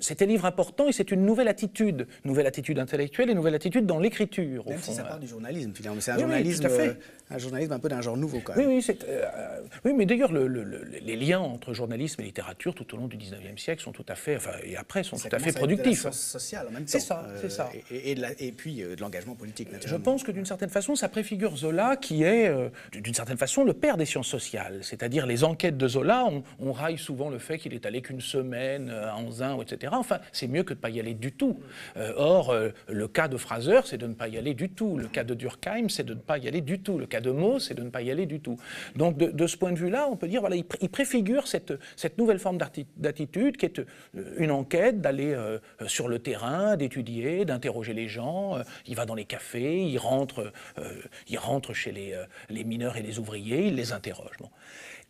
c'est 0.00 0.22
un 0.22 0.26
livre 0.26 0.46
important 0.46 0.88
et 0.88 0.92
c'est 0.92 1.10
une 1.10 1.24
nouvelle 1.24 1.48
attitude, 1.48 2.06
nouvelle 2.24 2.46
attitude 2.46 2.78
intellectuelle 2.78 3.30
et 3.30 3.34
nouvelle 3.34 3.54
attitude 3.54 3.86
dans 3.86 3.98
l'écriture. 3.98 4.66
Même 4.68 4.80
si 4.80 4.94
ça 4.94 5.04
part 5.04 5.18
du 5.18 5.26
journalisme, 5.26 5.72
finalement. 5.74 6.00
C'est 6.00 6.12
un 6.12 6.18
journalisme, 6.18 6.66
euh, 6.70 6.94
un 7.30 7.38
journalisme 7.38 7.72
un 7.72 7.78
peu 7.78 7.88
d'un 7.88 8.00
genre 8.00 8.16
nouveau, 8.16 8.40
quand 8.42 8.56
même. 8.56 8.68
Oui, 8.68 8.82
oui, 8.88 8.96
euh, 9.08 9.60
oui 9.84 9.92
mais 9.96 10.06
d'ailleurs, 10.06 10.32
les 10.32 11.16
liens 11.16 11.40
entre 11.40 11.74
journalisme 11.74 12.20
et 12.22 12.24
littérature 12.24 12.74
tout 12.74 12.94
au 12.94 12.96
long 12.96 13.08
du 13.08 13.16
19e 13.16 13.58
siècle 13.58 13.82
sont 13.82 13.92
tout 13.92 14.06
à 14.08 14.14
fait, 14.14 14.36
enfin, 14.36 14.52
et 14.64 14.76
après, 14.76 15.02
sont 15.02 15.16
tout 15.16 15.28
à 15.30 15.38
fait 15.38 15.52
productifs. 15.52 16.02
C'est 16.10 16.12
social 16.12 16.66
en 16.68 16.70
même 16.70 16.84
temps. 16.84 16.88
C'est 16.88 17.00
ça, 17.00 17.26
c'est 17.40 17.50
ça. 17.50 17.70
Et, 17.90 18.16
et, 18.38 18.52
puis 18.52 18.76
de 18.76 19.00
l'engagement 19.00 19.34
politique, 19.34 19.70
naturellement. 19.70 19.98
Je 19.98 20.02
pense 20.02 20.22
que 20.22 20.32
d'une 20.32 20.46
certaine 20.46 20.70
façon, 20.70 20.96
ça 20.96 21.08
préfigure 21.08 21.56
Zola, 21.56 21.96
qui 21.96 22.22
est, 22.22 22.52
d'une 22.92 23.14
certaine 23.14 23.38
façon, 23.38 23.64
le 23.64 23.74
père 23.74 23.96
des 23.96 24.06
sciences 24.06 24.28
sociales. 24.28 24.80
C'est-à-dire, 24.82 25.26
les 25.26 25.44
enquêtes 25.44 25.76
de 25.76 25.88
Zola, 25.88 26.26
on, 26.58 26.72
raille 26.72 26.98
souvent 26.98 27.30
le 27.30 27.38
fait 27.38 27.58
qu'il 27.58 27.74
est 27.74 27.84
allé 27.84 28.00
qu'une 28.00 28.20
semaine 28.20 28.90
en 28.90 29.30
Zin, 29.30 29.58
etc. 29.60 29.89
Enfin, 29.98 30.20
c'est 30.32 30.48
mieux 30.48 30.62
que 30.62 30.74
de 30.74 30.78
ne 30.78 30.82
pas 30.82 30.90
y 30.90 31.00
aller 31.00 31.14
du 31.14 31.32
tout. 31.32 31.58
Euh, 31.96 32.12
or, 32.16 32.50
euh, 32.50 32.70
le 32.88 33.08
cas 33.08 33.28
de 33.28 33.36
Fraser, 33.36 33.80
c'est 33.84 33.98
de 33.98 34.06
ne 34.06 34.14
pas 34.14 34.28
y 34.28 34.38
aller 34.38 34.54
du 34.54 34.70
tout. 34.70 34.96
Le 34.96 35.08
cas 35.08 35.24
de 35.24 35.34
Durkheim, 35.34 35.88
c'est 35.88 36.04
de 36.04 36.14
ne 36.14 36.20
pas 36.20 36.38
y 36.38 36.48
aller 36.48 36.60
du 36.60 36.80
tout. 36.80 36.98
Le 36.98 37.06
cas 37.06 37.20
de 37.20 37.30
Mauss, 37.30 37.68
c'est 37.68 37.74
de 37.74 37.82
ne 37.82 37.90
pas 37.90 38.02
y 38.02 38.10
aller 38.10 38.26
du 38.26 38.40
tout. 38.40 38.56
Donc, 38.96 39.16
de, 39.16 39.46
ce 39.46 39.56
point 39.56 39.72
de 39.72 39.78
vue-là, 39.78 40.08
on 40.10 40.16
peut 40.16 40.28
dire, 40.28 40.40
voilà, 40.40 40.56
il, 40.56 40.64
préfigure 40.64 41.46
cette, 41.46 41.72
nouvelle 42.18 42.38
forme 42.38 42.58
d'attitude 42.96 43.56
qui 43.56 43.66
est 43.66 43.78
euh, 43.80 43.84
une 44.38 44.50
enquête, 44.50 45.00
d'aller 45.00 45.36
sur 45.86 46.08
le 46.08 46.18
terrain, 46.18 46.76
d'étudier, 46.76 47.44
d'interroger 47.44 47.94
les 47.94 48.08
gens. 48.08 48.58
il 48.86 48.96
va 48.96 49.06
dans 49.06 49.14
les 49.14 49.24
cafés, 49.24 49.82
il 49.82 49.98
rentre, 49.98 50.52
il 51.28 51.38
rentre 51.38 51.72
chez 51.72 51.92
les, 51.92 52.14
les, 52.48 52.64
mineurs 52.64 52.96
et 52.96 53.02
les 53.02 53.18
ouvriers, 53.18 53.66
il 53.66 53.76
les 53.76 53.92
interroge. 53.92 54.36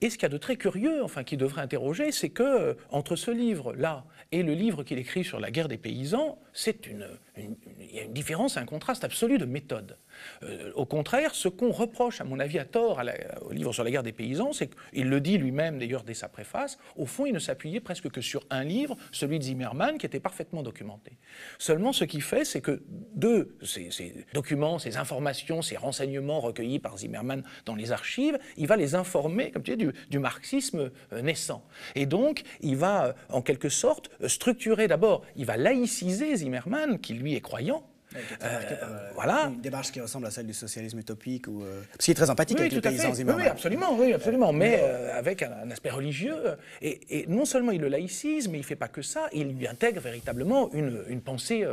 Et 0.01 0.09
ce 0.09 0.17
qu'il 0.17 0.23
y 0.23 0.27
a 0.27 0.31
de 0.31 0.39
très 0.39 0.57
curieux, 0.57 1.03
enfin, 1.03 1.25
qui 1.25 1.37
devrait 1.37 1.63
interroger, 1.63 2.11
c'est 2.11 2.31
que 2.31 2.77
entre 2.91 3.17
ce 3.17 3.31
livre-là 3.31 4.05
et 4.33 4.43
le 4.43 4.55
livre 4.55 4.85
qu'il 4.85 4.99
écrit 4.99 5.25
sur 5.25 5.41
la 5.41 5.51
guerre 5.51 5.69
des 5.69 5.79
paysans, 5.79 6.39
c'est 6.53 6.87
une, 6.87 7.07
il 7.37 7.95
y 7.95 7.99
a 7.99 8.05
une 8.05 8.13
différence, 8.13 8.57
un 8.57 8.67
contraste 8.67 9.05
absolu 9.05 9.39
de 9.39 9.45
méthode. 9.45 9.97
Euh, 10.43 10.73
au 10.75 10.87
contraire, 10.87 11.35
ce 11.35 11.49
qu'on 11.49 11.71
reproche, 11.71 12.21
à 12.21 12.25
mon 12.25 12.39
avis, 12.39 12.59
à 12.59 12.65
tort 12.65 13.01
au 13.43 13.53
livre 13.53 13.73
sur 13.73 13.85
la 13.85 13.91
guerre 13.91 14.03
des 14.03 14.13
paysans, 14.13 14.53
c'est 14.53 14.71
qu'il 14.93 15.09
le 15.09 15.21
dit 15.21 15.39
lui-même 15.39 15.79
d'ailleurs 15.79 16.05
dès 16.05 16.15
sa 16.15 16.29
préface, 16.29 16.79
au 16.97 17.07
fond, 17.07 17.27
il 17.27 17.33
ne 17.33 17.39
s'appuyait 17.39 17.81
presque 17.81 18.11
que 18.11 18.21
sur 18.21 18.45
un 18.51 18.65
livre, 18.65 18.97
celui 19.13 19.39
de 19.39 19.45
Zimmermann, 19.45 19.99
qui 19.99 20.07
était 20.07 20.21
parfaitement 20.21 20.63
documenté. 20.63 21.19
Seulement, 21.59 21.93
ce 21.93 22.05
qu'il 22.05 22.23
fait, 22.23 22.45
c'est 22.45 22.61
que 22.61 22.83
de 23.15 23.57
ces, 23.63 23.91
documents, 24.33 24.79
ces 24.79 24.97
informations, 24.97 25.63
ces 25.63 25.77
renseignements 25.77 26.41
recueillis 26.41 26.79
par 26.79 26.99
Zimmermann 26.99 27.43
dans 27.65 27.75
les 27.75 27.93
archives, 27.93 28.39
il 28.57 28.67
va 28.67 28.77
les 28.77 28.95
informer, 28.95 29.51
comme 29.51 29.63
tu 29.63 29.77
dis, 29.77 29.87
du, 30.11 30.19
marxisme 30.19 30.91
euh, 31.13 31.23
naissant. 31.23 31.65
Et 31.95 32.07
donc, 32.07 32.43
il 32.61 32.77
va, 32.77 33.07
euh, 33.07 33.13
en 33.31 33.43
quelque 33.43 33.69
sorte, 33.69 34.11
structurer 34.27 34.89
d'abord, 34.89 35.23
il 35.37 35.47
va 35.47 35.57
laïciser 35.57 36.37
Zimmermann, 36.37 36.99
qui 36.99 37.15
lui 37.15 37.35
est 37.35 37.41
croyant, 37.41 37.90
euh, 38.17 39.11
voilà. 39.15 39.51
Une 39.55 39.61
démarche 39.61 39.93
qui 39.93 40.01
ressemble 40.01 40.27
à 40.27 40.31
celle 40.31 40.47
du 40.47 40.55
socialisme 40.55 40.99
utopique, 40.99 41.47
ou, 41.47 41.63
euh, 41.63 41.83
parce 41.93 42.05
qu'il 42.05 42.13
est 42.13 42.15
très 42.17 42.31
empathique 42.31 42.59
avec 42.59 42.73
les 42.73 42.81
paysans 42.81 43.13
Oui, 43.13 43.47
absolument, 43.47 43.97
oui, 43.97 44.13
absolument, 44.13 44.53
mais 44.53 44.81
euh, 44.83 45.17
avec 45.17 45.43
un, 45.43 45.71
aspect 45.71 45.91
religieux. 45.91 46.37
Et, 46.83 47.27
non 47.29 47.45
seulement 47.45 47.73
il 47.73 47.81
le 47.81 47.89
laïcise, 47.89 48.49
mais 48.49 48.59
il 48.59 48.63
ne 48.63 48.67
fait 48.67 48.77
pas 48.77 48.89
que 48.89 49.03
ça, 49.03 49.29
il 49.33 49.49
lui 49.49 49.67
intègre 49.69 50.01
véritablement 50.01 50.73
une, 50.73 51.03
une 51.09 51.21
pensée 51.21 51.67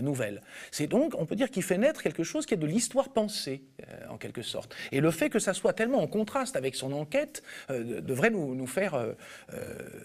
nouvelle. 0.00 0.40
C'est 0.70 0.86
donc, 0.86 1.14
on 1.18 1.26
peut 1.26 1.36
dire 1.36 1.50
qu'il 1.50 1.62
fait 1.62 1.78
naître 1.78 2.02
quelque 2.02 2.22
chose 2.22 2.46
qui 2.46 2.54
est 2.54 2.58
de 2.58 2.66
l'histoire 2.66 3.10
pensée, 3.10 3.62
en 4.08 4.16
quelque 4.16 4.42
sorte. 4.42 4.74
Et 4.92 5.00
le 5.00 5.10
fait 5.10 5.28
que 5.28 5.38
ça 5.38 5.52
soit 5.52 5.72
tellement 5.72 6.02
en 6.02 6.06
contraste 6.06 6.56
avec 6.56 6.74
son 6.74 6.92
enquête 6.92 7.42
devrait 7.68 8.30
nous, 8.30 8.54
nous 8.54 8.66
faire 8.66 9.14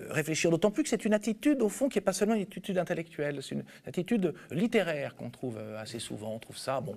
réfléchir, 0.09 0.51
d'autant 0.51 0.71
plus 0.71 0.83
que 0.83 0.89
c'est 0.89 1.05
une 1.05 1.13
attitude, 1.13 1.61
au 1.61 1.69
fond, 1.69 1.87
qui 1.89 1.97
n'est 1.97 2.03
pas 2.03 2.13
seulement 2.13 2.35
une 2.35 2.43
attitude 2.43 2.77
intellectuelle, 2.77 3.39
c'est 3.41 3.55
une 3.55 3.65
attitude 3.85 4.33
littéraire 4.51 5.15
qu'on 5.15 5.29
trouve 5.29 5.44
euh, 5.57 5.81
assez 5.81 5.99
souvent. 5.99 6.33
On 6.33 6.39
trouve 6.39 6.57
ça 6.57 6.81
bon, 6.81 6.95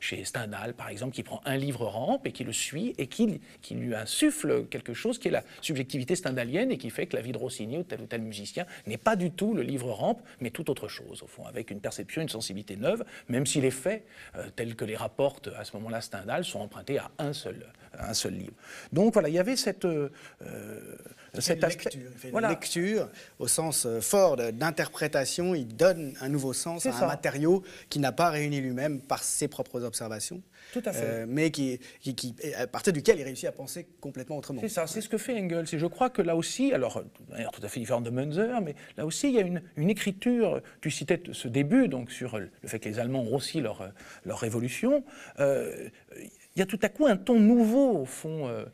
chez 0.00 0.24
Stendhal, 0.24 0.74
par 0.74 0.88
exemple, 0.88 1.14
qui 1.14 1.22
prend 1.22 1.40
un 1.44 1.56
livre 1.56 1.86
rampe 1.86 2.26
et 2.26 2.32
qui 2.32 2.44
le 2.44 2.52
suit 2.52 2.94
et 2.98 3.06
qui, 3.06 3.40
qui 3.62 3.74
lui 3.74 3.94
insuffle 3.94 4.66
quelque 4.66 4.94
chose 4.94 5.18
qui 5.18 5.28
est 5.28 5.30
la 5.30 5.44
subjectivité 5.60 6.14
stendhalienne 6.16 6.70
et 6.70 6.78
qui 6.78 6.90
fait 6.90 7.06
que 7.06 7.16
la 7.16 7.22
vie 7.22 7.32
de 7.32 7.38
Rossini 7.38 7.78
ou 7.78 7.82
tel 7.82 8.00
ou 8.00 8.06
tel 8.06 8.22
musicien 8.22 8.66
n'est 8.86 8.96
pas 8.96 9.16
du 9.16 9.30
tout 9.30 9.54
le 9.54 9.62
livre 9.62 9.90
rampe, 9.90 10.22
mais 10.40 10.50
tout 10.50 10.70
autre 10.70 10.88
chose, 10.88 11.22
au 11.22 11.26
fond, 11.26 11.44
avec 11.46 11.70
une 11.70 11.80
perception, 11.80 12.22
une 12.22 12.28
sensibilité 12.28 12.76
neuve, 12.76 13.04
même 13.28 13.46
si 13.46 13.60
les 13.60 13.70
faits, 13.70 14.04
euh, 14.36 14.48
tels 14.54 14.76
que 14.76 14.84
les 14.84 14.96
rapporte 14.96 15.48
à 15.56 15.64
ce 15.64 15.76
moment-là 15.76 16.00
Stendhal, 16.00 16.44
sont 16.44 16.60
empruntés 16.60 16.98
à 16.98 17.10
un 17.18 17.32
seul, 17.32 17.66
un 17.98 18.14
seul 18.14 18.34
livre. 18.34 18.52
Donc 18.92 19.12
voilà, 19.12 19.28
il 19.28 19.34
y 19.34 19.38
avait 19.38 19.56
cette, 19.56 19.86
cette 21.38 21.62
lecture, 21.62 21.90
il 21.94 22.18
fait 22.18 22.30
une 22.30 22.48
lecture 22.48 23.08
au 23.38 23.48
sens 23.48 23.86
fort 24.00 24.36
d'interprétation, 24.36 25.54
il 25.54 25.66
donne 25.66 26.14
un 26.20 26.28
nouveau 26.28 26.52
sens 26.52 26.86
à 26.86 26.90
un 26.90 27.06
matériau 27.06 27.62
qui 27.88 27.98
n'a 27.98 28.12
pas 28.12 28.30
réuni 28.30 28.60
lui-même 28.60 29.00
par 29.00 29.22
ses 29.22 29.48
propres 29.48 29.82
observations. 29.82 30.42
Tout 30.72 30.82
à 30.84 30.92
fait. 30.92 31.04
Euh, 31.04 31.26
mais 31.28 31.50
qui, 31.50 31.80
qui, 32.00 32.34
à 32.56 32.66
partir 32.66 32.92
duquel 32.92 33.18
il 33.18 33.24
réussit 33.24 33.48
à 33.48 33.52
penser 33.52 33.86
complètement 34.00 34.36
autrement. 34.36 34.60
C'est 34.60 34.68
ça, 34.68 34.86
c'est 34.86 35.00
ce 35.00 35.08
que 35.08 35.18
fait 35.18 35.38
Engels. 35.38 35.66
Et 35.72 35.78
je 35.78 35.86
crois 35.86 36.10
que 36.10 36.22
là 36.22 36.36
aussi, 36.36 36.72
alors, 36.72 37.02
tout 37.52 37.62
à 37.62 37.68
fait 37.68 37.80
différente 37.80 38.04
de 38.04 38.10
Munzer, 38.10 38.60
mais 38.60 38.74
là 38.96 39.06
aussi, 39.06 39.28
il 39.28 39.34
y 39.34 39.38
a 39.38 39.42
une, 39.42 39.62
une, 39.76 39.90
écriture. 39.90 40.60
Tu 40.80 40.90
citais 40.90 41.20
ce 41.32 41.48
début, 41.48 41.88
donc, 41.88 42.10
sur 42.10 42.38
le 42.38 42.50
fait 42.64 42.78
que 42.78 42.88
les 42.88 42.98
Allemands 42.98 43.22
ont 43.22 43.34
aussi 43.34 43.60
leur, 43.60 43.90
leur 44.24 44.38
révolution. 44.38 45.04
Euh, 45.40 45.88
il 46.60 46.64
y 46.64 46.64
a 46.64 46.66
tout 46.66 46.78
à 46.82 46.90
coup 46.90 47.06
un 47.06 47.16
ton 47.16 47.40
nouveau, 47.40 48.00
au 48.00 48.04
fond, 48.04 48.46
euh, 48.46 48.66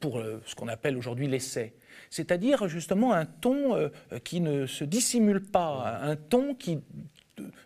pour 0.00 0.22
ce 0.46 0.54
qu'on 0.54 0.68
appelle 0.68 0.96
aujourd'hui 0.96 1.26
l'essai. 1.26 1.74
C'est-à-dire 2.08 2.66
justement 2.66 3.12
un 3.12 3.26
ton 3.26 3.90
qui 4.24 4.40
ne 4.40 4.64
se 4.64 4.84
dissimule 4.84 5.42
pas, 5.42 5.98
un 6.02 6.16
ton 6.16 6.54
qui 6.54 6.78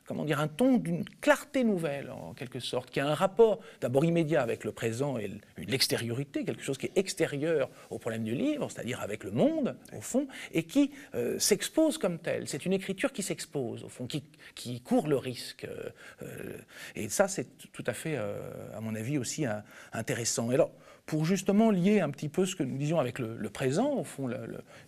comment 0.04 0.24
dire, 0.24 0.40
un 0.40 0.48
ton 0.48 0.76
d'une 0.76 1.04
clarté 1.20 1.64
nouvelle, 1.64 2.10
en 2.10 2.34
quelque 2.34 2.60
sorte, 2.60 2.90
qui 2.90 3.00
a 3.00 3.06
un 3.06 3.14
rapport 3.14 3.60
d'abord 3.80 4.04
immédiat 4.04 4.42
avec 4.42 4.64
le 4.64 4.72
présent 4.72 5.18
et 5.18 5.30
l'extériorité, 5.58 6.44
quelque 6.44 6.62
chose 6.62 6.78
qui 6.78 6.86
est 6.86 6.98
extérieur 6.98 7.70
au 7.90 7.98
problème 7.98 8.24
du 8.24 8.34
livre, 8.34 8.70
c'est-à-dire 8.70 9.00
avec 9.00 9.24
le 9.24 9.30
monde, 9.30 9.76
au 9.96 10.00
fond, 10.00 10.26
et 10.52 10.64
qui 10.64 10.90
euh, 11.14 11.38
s'expose 11.38 11.98
comme 11.98 12.18
tel. 12.18 12.48
C'est 12.48 12.66
une 12.66 12.72
écriture 12.72 13.12
qui 13.12 13.22
s'expose, 13.22 13.84
au 13.84 13.88
fond, 13.88 14.06
qui, 14.06 14.24
qui, 14.54 14.80
court 14.80 15.08
le 15.08 15.16
risque. 15.16 15.64
Euh, 15.64 15.90
euh, 16.22 16.56
et 16.94 17.08
ça, 17.08 17.28
c'est 17.28 17.46
tout 17.72 17.84
à 17.86 17.92
fait, 17.92 18.16
à 18.16 18.80
mon 18.80 18.94
avis, 18.94 19.18
aussi 19.18 19.44
intéressant. 19.92 20.50
Et 20.50 20.54
alors, 20.54 20.72
pour 21.06 21.24
justement 21.24 21.70
lier 21.70 22.00
un 22.00 22.10
petit 22.10 22.28
peu 22.28 22.46
ce 22.46 22.54
que 22.54 22.62
nous 22.62 22.78
disions 22.78 22.98
avec 22.98 23.18
le, 23.18 23.50
présent, 23.50 23.92
au 23.94 24.04
fond, 24.04 24.30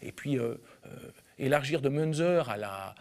et 0.02 0.12
puis 0.12 0.38
élargir 1.38 1.80
de 1.80 1.88
Munzer 1.88 2.48
à 2.48 2.56
la, 2.56 2.94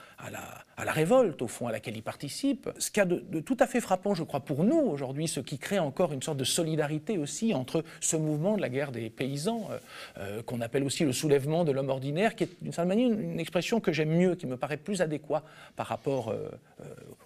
à 0.78 0.86
la, 0.86 0.92
révolte, 0.92 1.42
au 1.42 1.48
fond, 1.48 1.68
à 1.68 1.72
laquelle 1.72 1.96
il 1.96 2.04
participe. 2.04 2.70
Ce 2.78 2.92
qu'il 2.92 3.00
y 3.00 3.04
a 3.04 3.06
de, 3.06 3.40
tout 3.40 3.58
à 3.60 3.68
fait 3.68 3.82
frappant, 3.82 4.14
je 4.14 4.24
crois, 4.24 4.40
pour 4.40 4.64
nous 4.64 4.78
aujourd'hui, 4.78 5.28
ce 5.28 5.40
qui 5.40 5.58
crée 5.58 5.80
encore 5.80 6.12
une 6.14 6.22
sorte 6.22 6.38
de 6.38 6.44
solidarité 6.44 7.18
aussi 7.18 7.54
entre 7.54 7.84
ce 8.00 8.16
mouvement 8.16 8.56
de 8.56 8.62
la 8.62 8.70
guerre 8.70 8.92
des 8.92 9.10
paysans, 9.10 9.70
euh, 9.72 9.78
euh, 10.18 10.44
qu'on 10.44 10.62
appelle 10.62 10.84
aussi 10.84 11.06
le 11.06 11.14
soulèvement 11.14 11.64
de 11.64 11.72
l'homme 11.72 11.90
ordinaire, 11.90 12.36
qui 12.36 12.46
est 12.46 12.50
d'une 12.62 12.72
certaine 12.72 12.90
manière 12.90 13.12
une, 13.12 13.40
expression 13.40 13.80
que 13.80 13.92
j'aime 13.92 14.10
mieux, 14.10 14.36
qui 14.36 14.46
me 14.46 14.58
paraît 14.58 14.78
plus 14.78 15.02
adéquat 15.02 15.44
par 15.76 15.88
rapport 15.88 16.30
euh, 16.30 16.50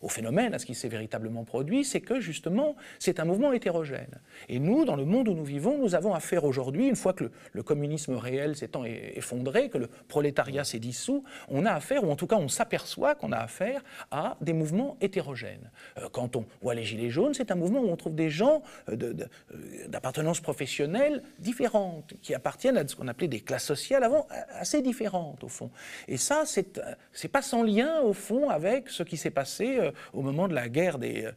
au 0.02 0.10
phénomène, 0.10 0.54
à 0.54 0.60
ce 0.60 0.66
qui 0.66 0.76
s'est 0.76 0.88
véritablement 0.88 1.44
produit, 1.44 1.84
c'est 1.84 2.02
que 2.02 2.20
justement, 2.20 2.76
c'est 3.00 3.20
un 3.20 3.26
mouvement 3.26 3.52
hétérogène. 3.52 4.20
Et 4.50 4.60
nous, 4.60 4.86
dans 4.86 4.96
le 4.96 5.06
monde 5.06 5.28
où 5.28 5.34
nous 5.34 5.44
vivons, 5.44 5.78
nous 5.78 5.96
avons 5.96 6.14
affaire 6.14 6.44
aujourd'hui, 6.46 6.88
une 6.88 6.96
fois 6.96 7.14
que 7.14 7.26
le, 7.26 7.32
le 7.54 7.64
communisme 7.64 8.16
réel 8.16 8.56
s'étant 8.56 8.84
effondré, 8.86 9.70
que 9.70 9.78
le 9.78 9.88
prolétariat 9.88 10.64
s'est 10.64 10.80
dissous, 10.80 11.24
on 11.50 11.66
a 11.66 11.72
affaire, 11.72 12.04
ou 12.04 12.12
en 12.12 12.16
tout 12.16 12.28
cas 12.28 12.38
on 12.38 12.48
s'aperçoit 12.48 12.85
soit 12.86 13.16
qu'on 13.16 13.32
a 13.32 13.38
affaire 13.38 13.84
à 14.12 14.38
des 14.42 14.54
mouvements 14.54 14.98
hétérogènes. 15.02 15.72
Euh, 15.98 16.10
quand 16.12 16.36
on 16.36 16.46
voit 16.62 16.76
les 16.76 16.84
Gilets 16.84 17.10
jaunes, 17.10 17.34
c'est 17.34 17.52
un 17.52 17.56
mouvement 17.56 17.82
où 17.82 17.90
on 17.90 17.96
trouve 17.96 18.16
des 18.16 18.30
gens 18.30 18.62
euh, 18.90 18.96
euh, 19.02 19.88
d'appartenance 19.88 20.40
professionnelle 20.40 21.24
différentes, 21.40 22.14
qui 22.22 22.34
appartiennent 22.34 22.78
à 22.78 22.88
ce 22.88 22.96
qu'on 22.96 23.08
appelait 23.08 23.28
des 23.28 23.42
classes 23.42 23.66
sociales 23.66 24.04
avant 24.04 24.28
assez 24.52 24.82
différentes, 24.82 25.44
au 25.44 25.48
fond. 25.48 25.70
Et 26.08 26.18
ça, 26.18 26.44
c'est 26.46 27.28
pas 27.28 27.42
sans 27.42 27.64
lien, 27.64 28.02
au 28.02 28.14
fond, 28.14 28.50
avec 28.50 28.90
ce 28.90 29.04
qui 29.04 29.18
s'est 29.18 29.32
passé 29.32 29.80
au 30.14 30.22
moment 30.22 30.48
de 30.48 30.54
la 30.54 30.70
guerre 30.70 30.98
des, 31.00 31.30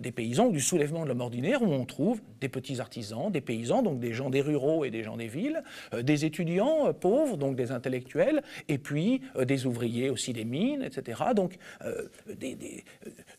des 0.00 0.12
paysans 0.12 0.48
du 0.48 0.60
soulèvement 0.60 1.02
de 1.02 1.08
l'homme 1.08 1.20
ordinaire, 1.20 1.62
où 1.62 1.66
on 1.66 1.84
trouve 1.84 2.20
des 2.40 2.48
petits 2.48 2.80
artisans, 2.80 3.30
des 3.30 3.40
paysans, 3.40 3.82
donc 3.82 4.00
des 4.00 4.12
gens 4.12 4.30
des 4.30 4.40
ruraux 4.40 4.84
et 4.84 4.90
des 4.90 5.02
gens 5.02 5.16
des 5.16 5.28
villes, 5.28 5.62
des 5.92 6.24
étudiants 6.24 6.92
pauvres, 6.92 7.36
donc 7.36 7.56
des 7.56 7.70
intellectuels, 7.72 8.42
et 8.68 8.78
puis 8.78 9.22
des 9.38 9.66
ouvriers 9.66 10.10
aussi 10.10 10.32
des 10.32 10.44
mines, 10.44 10.71
etc. 10.80 11.20
Donc, 11.34 11.58
euh, 11.84 12.08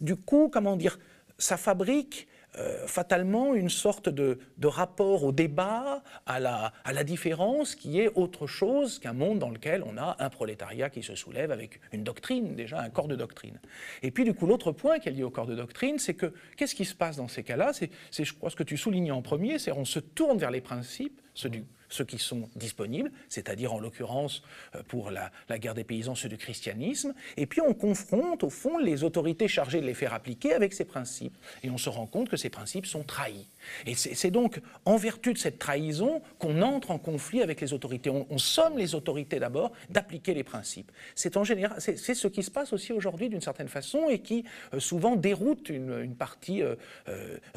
du 0.01 0.15
coup, 0.15 0.49
comment 0.51 0.75
dire, 0.75 0.99
ça 1.37 1.57
fabrique 1.57 2.27
euh, 2.59 2.85
fatalement 2.85 3.55
une 3.55 3.69
sorte 3.69 4.09
de, 4.09 4.37
rapport 4.63 5.23
au 5.23 5.31
débat, 5.31 6.03
à 6.27 6.39
la, 6.39 6.71
à 6.83 6.93
la, 6.93 7.03
différence, 7.03 7.73
qui 7.73 7.99
est 7.99 8.11
autre 8.13 8.45
chose 8.45 8.99
qu'un 8.99 9.13
monde 9.13 9.39
dans 9.39 9.49
lequel 9.49 9.83
on 9.83 9.97
a 9.97 10.15
un 10.19 10.29
prolétariat 10.29 10.91
qui 10.91 11.01
se 11.01 11.15
soulève 11.15 11.51
avec 11.51 11.79
une 11.91 12.03
doctrine, 12.03 12.55
déjà 12.55 12.79
un 12.79 12.89
corps 12.89 13.07
de 13.07 13.15
doctrine. 13.15 13.59
Et 14.03 14.11
puis 14.11 14.23
du 14.23 14.35
coup, 14.35 14.45
l'autre 14.45 14.71
point 14.71 14.99
qui 14.99 15.09
est 15.09 15.13
lié 15.13 15.23
au 15.23 15.31
corps 15.31 15.47
de 15.47 15.55
doctrine, 15.55 15.97
c'est 15.97 16.13
que 16.13 16.31
qu'est-ce 16.55 16.75
qui 16.75 16.85
se 16.85 16.93
passe 16.93 17.17
dans 17.17 17.27
ces 17.27 17.41
cas-là? 17.41 17.71
C'est, 17.73 17.89
je 18.23 18.33
crois, 18.33 18.51
ce 18.51 18.55
que 18.55 18.63
tu 18.63 18.77
soulignais 18.77 19.11
en 19.11 19.23
premier, 19.23 19.57
c'est 19.57 19.71
on 19.71 19.85
se 19.85 19.99
tourne 19.99 20.37
vers 20.37 20.51
les 20.51 20.61
principes, 20.61 21.21
ceux 21.33 21.49
du 21.49 21.65
ceux 21.93 22.03
qui 22.03 22.17
sont 22.17 22.49
disponibles, 22.55 23.11
c'est-à-dire 23.29 23.73
en 23.73 23.79
l'occurrence 23.79 24.43
euh, 24.75 24.81
pour 24.87 25.11
la, 25.11 25.31
guerre 25.59 25.75
des 25.75 25.83
paysans 25.83 26.15
ceux 26.15 26.29
du 26.29 26.37
christianisme, 26.37 27.13
et 27.37 27.45
puis 27.45 27.61
on 27.61 27.73
confronte 27.73 28.43
au 28.43 28.49
fond 28.49 28.77
les 28.79 29.03
autorités 29.03 29.47
chargées 29.47 29.79
de 29.79 29.85
les 29.85 29.93
faire 29.93 30.13
appliquer 30.13 30.53
avec 30.53 30.73
ces 30.73 30.85
principes, 30.85 31.37
et 31.61 31.69
on 31.69 31.77
se 31.77 31.89
rend 31.89 32.07
compte 32.07 32.29
que 32.29 32.37
ces 32.37 32.49
principes 32.49 32.85
sont 32.85 33.03
trahis. 33.03 33.47
Et 33.85 33.95
c'est 33.95 34.31
donc 34.31 34.59
en 34.85 34.97
vertu 34.97 35.33
de 35.33 35.37
cette 35.37 35.59
trahison 35.59 36.21
qu'on 36.39 36.61
entre 36.61 36.91
en 36.91 36.97
conflit 36.97 37.41
avec 37.41 37.61
les 37.61 37.73
autorités. 37.73 38.09
On, 38.09 38.37
somme 38.37 38.77
les 38.77 38.93
autorités 38.93 39.39
d'abord 39.39 39.71
d'appliquer 39.89 40.33
les 40.33 40.43
principes. 40.43 40.91
C'est 41.15 41.37
en 41.37 41.43
général, 41.43 41.77
c'est 41.79 41.97
ce 41.97 42.27
qui 42.27 42.43
se 42.43 42.51
passe 42.51 42.73
aussi 42.73 42.91
aujourd'hui 42.91 43.29
d'une 43.29 43.41
certaine 43.41 43.69
façon 43.69 44.09
et 44.09 44.19
qui 44.19 44.43
euh, 44.73 44.79
souvent 44.79 45.15
déroute 45.15 45.69
une, 45.69 46.15
partie 46.15 46.61
euh, 46.61 46.75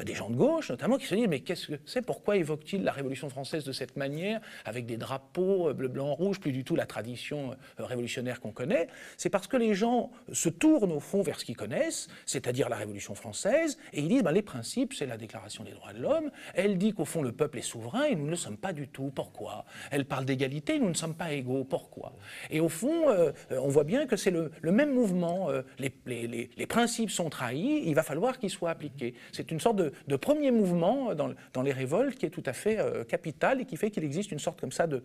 des 0.03 0.13
gens 0.13 0.29
de 0.29 0.35
gauche, 0.35 0.69
notamment, 0.69 0.97
qui 0.97 1.05
se 1.05 1.15
disent 1.15 1.27
mais 1.27 1.41
qu'est-ce 1.41 1.67
que 1.67 1.79
c'est 1.85 2.01
Pourquoi 2.01 2.37
évoque-t-il 2.37 2.83
la 2.83 2.91
Révolution 2.91 3.29
française 3.29 3.63
de 3.63 3.71
cette 3.71 3.95
manière 3.97 4.41
avec 4.65 4.85
des 4.85 4.97
drapeaux 4.97 5.69
euh, 5.69 5.73
bleu, 5.73 5.87
blanc, 5.87 6.13
rouge, 6.13 6.39
plus 6.39 6.51
du 6.51 6.63
tout 6.63 6.75
la 6.75 6.85
tradition 6.85 7.55
euh, 7.79 7.85
révolutionnaire 7.85 8.39
qu'on 8.39 8.51
connaît, 8.51 8.87
c'est 9.17 9.29
parce 9.29 9.47
que 9.47 9.57
les 9.57 9.73
gens 9.73 10.11
se 10.31 10.49
tournent 10.49 10.91
au 10.91 10.99
fond 10.99 11.21
vers 11.21 11.39
ce 11.39 11.45
qu'ils 11.45 11.57
connaissent, 11.57 12.07
c'est-à-dire 12.25 12.69
la 12.69 12.75
Révolution 12.75 13.15
française, 13.15 13.77
et 13.93 14.01
ils 14.01 14.07
disent 14.07 14.23
ben, 14.23 14.31
les 14.31 14.41
principes, 14.41 14.93
c'est 14.93 15.05
la 15.05 15.17
Déclaration 15.17 15.63
des 15.63 15.71
droits 15.71 15.93
l'homme, 15.97 16.31
elle 16.53 16.77
dit 16.77 16.93
qu'au 16.93 17.05
fond 17.05 17.21
le 17.21 17.31
peuple 17.31 17.59
est 17.59 17.63
souverain 17.63 18.05
et 18.05 18.15
nous 18.15 18.25
ne 18.25 18.31
le 18.31 18.35
sommes 18.35 18.57
pas 18.57 18.73
du 18.73 18.87
tout, 18.87 19.11
pourquoi? 19.13 19.65
Elle 19.91 20.05
parle 20.05 20.25
d'égalité, 20.25 20.79
nous 20.79 20.89
ne 20.89 20.93
sommes 20.93 21.15
pas 21.15 21.31
égaux, 21.31 21.63
pourquoi? 21.63 22.13
Et 22.49 22.59
au 22.59 22.69
fond, 22.69 23.09
euh, 23.09 23.31
on 23.51 23.67
voit 23.67 23.83
bien 23.83 24.05
que 24.05 24.15
c'est 24.15 24.31
le, 24.31 24.51
même 24.63 24.93
mouvement, 24.93 25.49
les, 25.79 25.91
les, 26.05 26.67
principes 26.67 27.09
sont 27.09 27.29
trahis, 27.29 27.83
il 27.85 27.95
va 27.95 28.03
falloir 28.03 28.37
qu'ils 28.37 28.49
soient 28.49 28.69
appliqués. 28.69 29.15
C'est 29.31 29.51
une 29.51 29.59
sorte 29.59 29.77
de, 29.77 30.15
premier 30.15 30.51
mouvement 30.51 31.15
dans, 31.15 31.61
les 31.63 31.71
révoltes 31.71 32.15
qui 32.15 32.25
est 32.25 32.29
tout 32.29 32.43
à 32.45 32.53
fait 32.53 32.77
capital 33.07 33.61
et 33.61 33.65
qui 33.65 33.77
fait 33.77 33.89
qu'il 33.91 34.03
existe 34.03 34.31
une 34.31 34.39
sorte 34.39 34.59
comme 34.59 34.71
ça 34.71 34.87
de, 34.87 35.01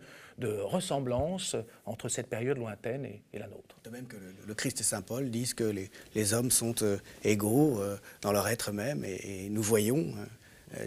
ressemblance 0.63 1.55
entre 1.85 2.09
cette 2.09 2.27
période 2.27 2.57
lointaine 2.57 3.05
et, 3.05 3.39
la 3.39 3.47
nôtre. 3.47 3.77
De 3.83 3.89
même 3.89 4.07
que 4.07 4.17
le, 4.47 4.53
Christ 4.53 4.79
et 4.79 4.83
Saint 4.83 5.01
Paul 5.01 5.29
disent 5.29 5.53
que 5.53 5.63
les, 6.15 6.33
hommes 6.33 6.51
sont 6.51 6.75
euh, 6.83 6.97
égaux 7.23 7.79
euh, 7.79 7.97
dans 8.21 8.31
leur 8.31 8.47
être 8.47 8.71
même, 8.71 9.03
et, 9.03 9.49
nous 9.49 9.61
voyons, 9.61 9.97
euh, 9.97 10.25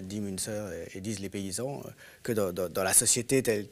dit 0.03 0.21
Münzer 0.21 0.71
et 0.95 1.01
disent 1.01 1.21
les 1.21 1.29
paysans, 1.29 1.83
que 2.23 2.33
dans, 2.33 2.83
la 2.83 2.93
société 2.93 3.43
telle, 3.43 3.67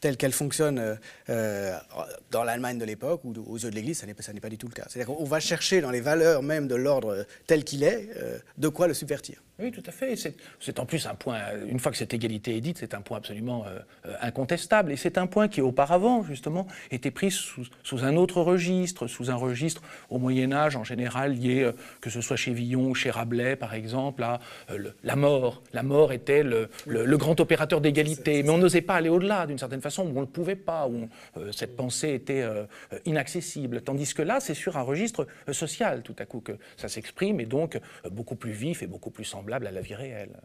telle 0.00 0.16
qu'elle 0.16 0.32
fonctionne 0.32 0.98
dans 1.28 2.44
l'Allemagne 2.44 2.78
de 2.78 2.84
l'époque 2.84 3.24
ou 3.24 3.34
aux 3.46 3.58
yeux 3.58 3.70
de 3.70 3.74
l'Église, 3.74 3.98
ça 3.98 4.32
n'est 4.32 4.40
pas 4.40 4.48
du 4.48 4.58
tout 4.58 4.68
le 4.68 4.74
cas. 4.74 4.84
C'est-à-dire 4.88 5.14
qu'on 5.14 5.24
va 5.24 5.40
chercher 5.40 5.80
dans 5.80 5.90
les 5.90 6.00
valeurs 6.00 6.42
même 6.42 6.68
de 6.68 6.74
l'ordre 6.74 7.26
tel 7.46 7.64
qu'il 7.64 7.82
est, 7.82 8.08
de 8.58 8.68
quoi 8.68 8.88
le 8.88 8.94
subvertir. 8.94 9.42
Oui, 9.60 9.70
tout 9.72 9.82
à 9.86 9.90
fait. 9.90 10.14
C'est 10.58 10.78
en 10.78 10.86
plus 10.86 11.06
un 11.06 11.14
point, 11.14 11.38
une 11.68 11.78
fois 11.78 11.92
que 11.92 11.98
cette 11.98 12.14
égalité 12.14 12.56
est 12.56 12.60
dite, 12.60 12.78
c'est 12.78 12.94
un 12.94 13.02
point 13.02 13.18
absolument 13.18 13.66
euh, 13.66 13.78
euh, 14.06 14.14
incontestable. 14.22 14.90
Et 14.90 14.96
c'est 14.96 15.18
un 15.18 15.26
point 15.26 15.48
qui, 15.48 15.60
auparavant, 15.60 16.22
justement, 16.24 16.66
était 16.90 17.10
pris 17.10 17.30
sous, 17.30 17.66
un 18.02 18.16
autre 18.16 18.40
registre, 18.40 19.06
sous 19.06 19.30
un 19.30 19.34
registre 19.34 19.82
au 20.08 20.18
Moyen-Âge, 20.18 20.76
en 20.76 20.84
général, 20.84 21.34
lié, 21.34 21.62
euh, 21.62 21.72
que 22.00 22.08
ce 22.08 22.22
soit 22.22 22.36
chez 22.36 22.54
Villon 22.54 22.88
ou 22.88 22.94
chez 22.94 23.10
Rabelais, 23.10 23.54
par 23.56 23.74
exemple, 23.74 24.22
à 24.22 24.40
la 25.02 25.16
mort. 25.16 25.59
La 25.72 25.82
mort 25.82 26.12
était 26.12 26.42
le, 26.42 26.68
grand 27.16 27.38
opérateur 27.40 27.80
d'égalité. 27.80 28.42
Mais 28.42 28.50
on 28.50 28.58
n'osait 28.58 28.82
pas 28.82 28.94
aller 28.94 29.08
au-delà, 29.08 29.46
d'une 29.46 29.58
certaine 29.58 29.80
façon, 29.80 30.06
où 30.06 30.18
on 30.18 30.22
ne 30.22 30.26
pouvait 30.26 30.56
pas, 30.56 30.88
où 30.88 31.08
cette 31.52 31.76
pensée 31.76 32.14
était 32.14 32.44
inaccessible. 33.04 33.82
Tandis 33.82 34.14
que 34.14 34.22
là, 34.22 34.40
c'est 34.40 34.54
sur 34.54 34.76
un 34.76 34.82
registre 34.82 35.26
social, 35.52 36.02
tout 36.02 36.16
à 36.18 36.26
coup, 36.26 36.40
que 36.40 36.52
ça 36.76 36.88
s'exprime, 36.88 37.40
et 37.40 37.46
donc 37.46 37.78
beaucoup 38.10 38.36
plus 38.36 38.52
vif 38.52 38.82
et 38.82 38.86
beaucoup 38.86 39.10
plus 39.10 39.24
semblable 39.24 39.66
à 39.66 39.70
la 39.70 39.80
vie 39.80 39.94
réelle. 39.94 40.36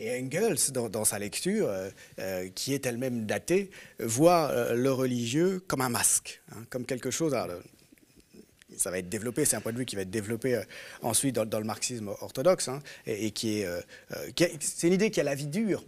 Et 0.00 0.20
Engels, 0.20 0.72
dans, 0.72 1.04
sa 1.04 1.18
lecture, 1.18 1.68
euh, 1.68 1.88
euh, 2.18 2.48
qui 2.54 2.74
est 2.74 2.86
elle-même 2.86 3.26
datée, 3.26 3.70
voit 4.00 4.50
euh, 4.50 4.74
le 4.74 4.92
religieux 4.92 5.62
comme 5.66 5.80
un 5.80 5.88
masque, 5.88 6.42
hein, 6.52 6.64
comme 6.70 6.84
quelque 6.84 7.10
chose. 7.10 7.36
Ça 8.76 8.90
va 8.90 8.98
être 8.98 9.08
développé, 9.08 9.44
c'est 9.44 9.56
un 9.56 9.60
point 9.60 9.72
de 9.72 9.78
vue 9.78 9.84
qui 9.84 9.96
va 9.96 10.02
être 10.02 10.10
développé 10.10 10.60
ensuite 11.02 11.34
dans, 11.34 11.58
le 11.58 11.64
marxisme 11.64 12.08
orthodoxe, 12.20 12.68
hein, 12.68 12.80
et, 13.06 13.30
qui 13.30 13.60
est, 13.60 13.68
c'est 14.60 14.86
une 14.86 14.94
idée 14.94 15.10
qui 15.10 15.20
a 15.20 15.24
la 15.24 15.34
vie 15.34 15.46
dure. 15.46 15.84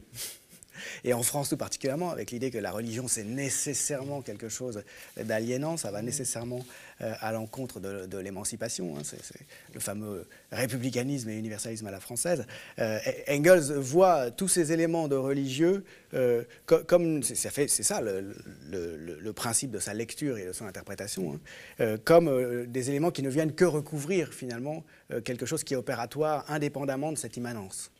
Et 1.04 1.12
en 1.12 1.22
France 1.22 1.48
tout 1.48 1.56
particulièrement, 1.56 2.10
avec 2.10 2.30
l'idée 2.30 2.50
que 2.50 2.58
la 2.58 2.70
religion 2.70 3.08
c'est 3.08 3.24
nécessairement 3.24 4.22
quelque 4.22 4.48
chose 4.48 4.82
d'aliénant, 5.16 5.76
ça 5.76 5.90
va 5.90 6.02
nécessairement 6.02 6.64
euh, 7.02 7.12
à 7.20 7.30
l'encontre 7.30 7.78
de, 7.78 8.18
l'émancipation, 8.18 8.96
hein. 8.96 9.02
c'est 9.04 9.20
le 9.74 9.80
fameux 9.80 10.26
républicanisme 10.50 11.28
et 11.28 11.36
universalisme 11.36 11.86
à 11.86 11.90
la 11.90 12.00
française. 12.00 12.46
Euh, 12.78 12.98
Engels 13.28 13.74
voit 13.74 14.30
tous 14.30 14.48
ces 14.48 14.72
éléments 14.72 15.06
de 15.06 15.14
religieux 15.14 15.84
euh, 16.14 16.44
comme, 16.64 17.22
c'est 17.22 17.36
ça 17.68 18.00
le, 18.00 19.32
principe 19.32 19.72
de 19.72 19.78
sa 19.78 19.92
lecture 19.92 20.38
et 20.38 20.46
de 20.46 20.52
son 20.52 20.64
interprétation, 20.64 21.38
hein, 21.78 21.96
comme 22.04 22.64
des 22.66 22.88
éléments 22.88 23.10
qui 23.10 23.22
ne 23.22 23.28
viennent 23.28 23.52
que 23.52 23.66
recouvrir 23.66 24.32
finalement 24.32 24.82
quelque 25.24 25.44
chose 25.44 25.64
qui 25.64 25.74
est 25.74 25.76
opératoire 25.76 26.50
indépendamment 26.50 27.12
de 27.12 27.18
cette 27.18 27.36
immanence. 27.36 27.90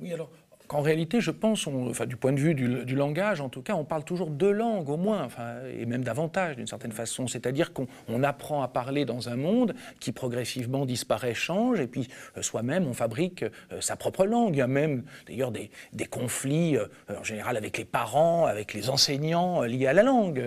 Oui, 0.00 0.12
alors 0.12 0.30
qu'en 0.66 0.80
réalité, 0.80 1.20
je 1.20 1.30
pense, 1.30 1.66
enfin, 1.66 2.06
du 2.06 2.16
point 2.16 2.32
de 2.32 2.40
vue 2.40 2.54
du, 2.54 2.94
langage, 2.94 3.40
en 3.40 3.48
tout 3.48 3.62
cas, 3.62 3.74
on 3.74 3.84
parle 3.84 4.04
toujours 4.04 4.30
deux 4.30 4.50
langues 4.50 4.88
au 4.88 4.96
moins, 4.96 5.24
enfin, 5.24 5.56
et 5.78 5.84
même 5.84 6.04
davantage 6.04 6.56
d'une 6.56 6.66
certaine 6.66 6.92
façon. 6.92 7.26
C'est-à-dire 7.26 7.72
qu'on 7.72 8.22
apprend 8.22 8.62
à 8.62 8.68
parler 8.68 9.04
dans 9.04 9.28
un 9.28 9.36
monde 9.36 9.74
qui 10.00 10.12
progressivement 10.12 10.86
disparaît, 10.86 11.34
change, 11.34 11.80
et 11.80 11.86
puis 11.86 12.08
euh, 12.36 12.42
soi-même, 12.42 12.86
on 12.86 12.94
fabrique 12.94 13.42
euh, 13.42 13.80
sa 13.80 13.96
propre 13.96 14.24
langue. 14.24 14.54
Il 14.54 14.58
y 14.58 14.62
a 14.62 14.66
même 14.66 15.04
d'ailleurs 15.26 15.52
des, 15.52 15.70
conflits, 16.10 16.76
euh, 16.76 16.86
en 17.08 17.24
général 17.24 17.56
avec 17.56 17.76
les 17.76 17.84
parents, 17.84 18.46
avec 18.46 18.72
les 18.72 18.88
enseignants, 18.90 19.62
liés 19.62 19.86
à 19.86 19.92
la 19.92 20.02
langue. 20.02 20.42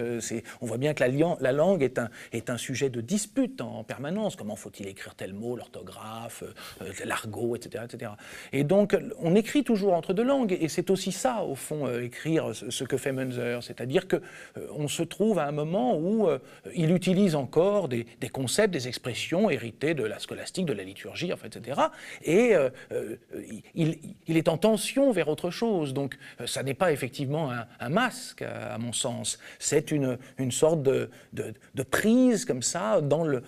on 0.61 0.65
voit 0.65 0.78
bien 0.78 0.93
que 0.93 1.03
la, 1.03 1.36
la, 1.39 1.51
langue 1.51 1.84
est 1.84 1.99
un, 1.99 2.09
est 2.32 2.49
un 2.49 2.57
sujet 2.57 2.89
de 2.89 3.01
dispute 3.01 3.61
en 3.61 3.84
permanence. 3.84 4.36
Comment 4.36 4.55
faut-il 4.55 4.88
écrire 4.88 5.15
tel 5.15 5.34
mot, 5.34 5.56
l'orthographe, 5.56 6.44
l'argot, 7.06 7.56
etc., 7.56 7.84
etc. 7.85 8.11
Et 8.53 8.64
donc, 8.64 8.98
on 9.19 9.35
écrit 9.35 9.64
toujours 9.64 9.94
entre 9.94 10.06
de 10.13 10.21
langue. 10.21 10.57
Et 10.59 10.67
c'est 10.67 10.89
aussi 10.89 11.11
ça, 11.11 11.43
au 11.43 11.55
fond, 11.55 11.88
euh, 11.88 12.03
écrire 12.03 12.51
ce 12.53 12.84
que 12.84 12.97
fait 12.97 13.11
Munzer. 13.11 13.61
C'est-à-dire 13.61 14.07
qu'on 14.07 14.19
euh, 14.57 14.88
se 14.88 15.03
trouve 15.03 15.39
à 15.39 15.47
un 15.47 15.51
moment 15.51 15.97
où 15.97 16.27
euh, 16.27 16.39
il 16.75 16.91
utilise 16.91 17.35
encore 17.35 17.88
des, 17.88 18.05
concepts, 18.31 18.73
des 18.73 18.88
expressions 18.88 19.49
héritées 19.49 19.93
de 19.93 20.03
la 20.03 20.19
scolastique, 20.19 20.65
de 20.65 20.73
la 20.73 20.84
liturgie, 20.84 21.31
enfin, 21.34 21.47
etc. 21.47 21.81
Et 22.23 22.53
il, 23.73 24.38
est 24.38 24.47
en 24.47 24.57
tension 24.57 25.11
vers 25.11 25.27
autre 25.27 25.49
chose. 25.49 25.93
Donc, 25.93 26.17
ça 26.45 26.63
n'est 26.63 26.73
pas 26.73 26.91
effectivement 26.91 27.51
un, 27.79 27.89
masque, 27.89 28.41
à, 28.41 28.77
mon 28.77 28.93
sens. 28.93 29.39
C'est 29.59 29.91
une, 29.91 30.17
une 30.38 30.51
sorte 30.51 30.84
de, 30.84 31.09
de, 31.34 31.84
prise, 31.84 32.45
comme 32.45 32.61
ça, 32.61 33.01
dans 33.01 33.23
le, 33.23 33.43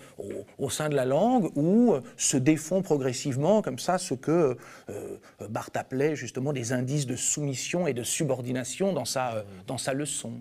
au, 0.58 0.70
sein 0.70 0.88
de 0.88 0.96
la 0.96 1.04
langue, 1.04 1.50
où 1.56 1.94
se 2.16 2.36
défont 2.36 2.82
progressivement, 2.82 3.62
comme 3.62 3.78
ça, 3.78 3.98
ce 3.98 4.14
que 4.14 4.56
Barthes 5.48 5.76
appelait 5.76 6.16
justement 6.16 6.49
des 6.52 6.72
indices 6.72 7.06
de 7.06 7.16
soumission 7.16 7.86
et 7.86 7.94
de 7.94 8.02
subordination 8.02 8.92
dans 8.92 9.04
sa, 9.04 9.34
euh, 9.36 9.92
leçon. 9.94 10.40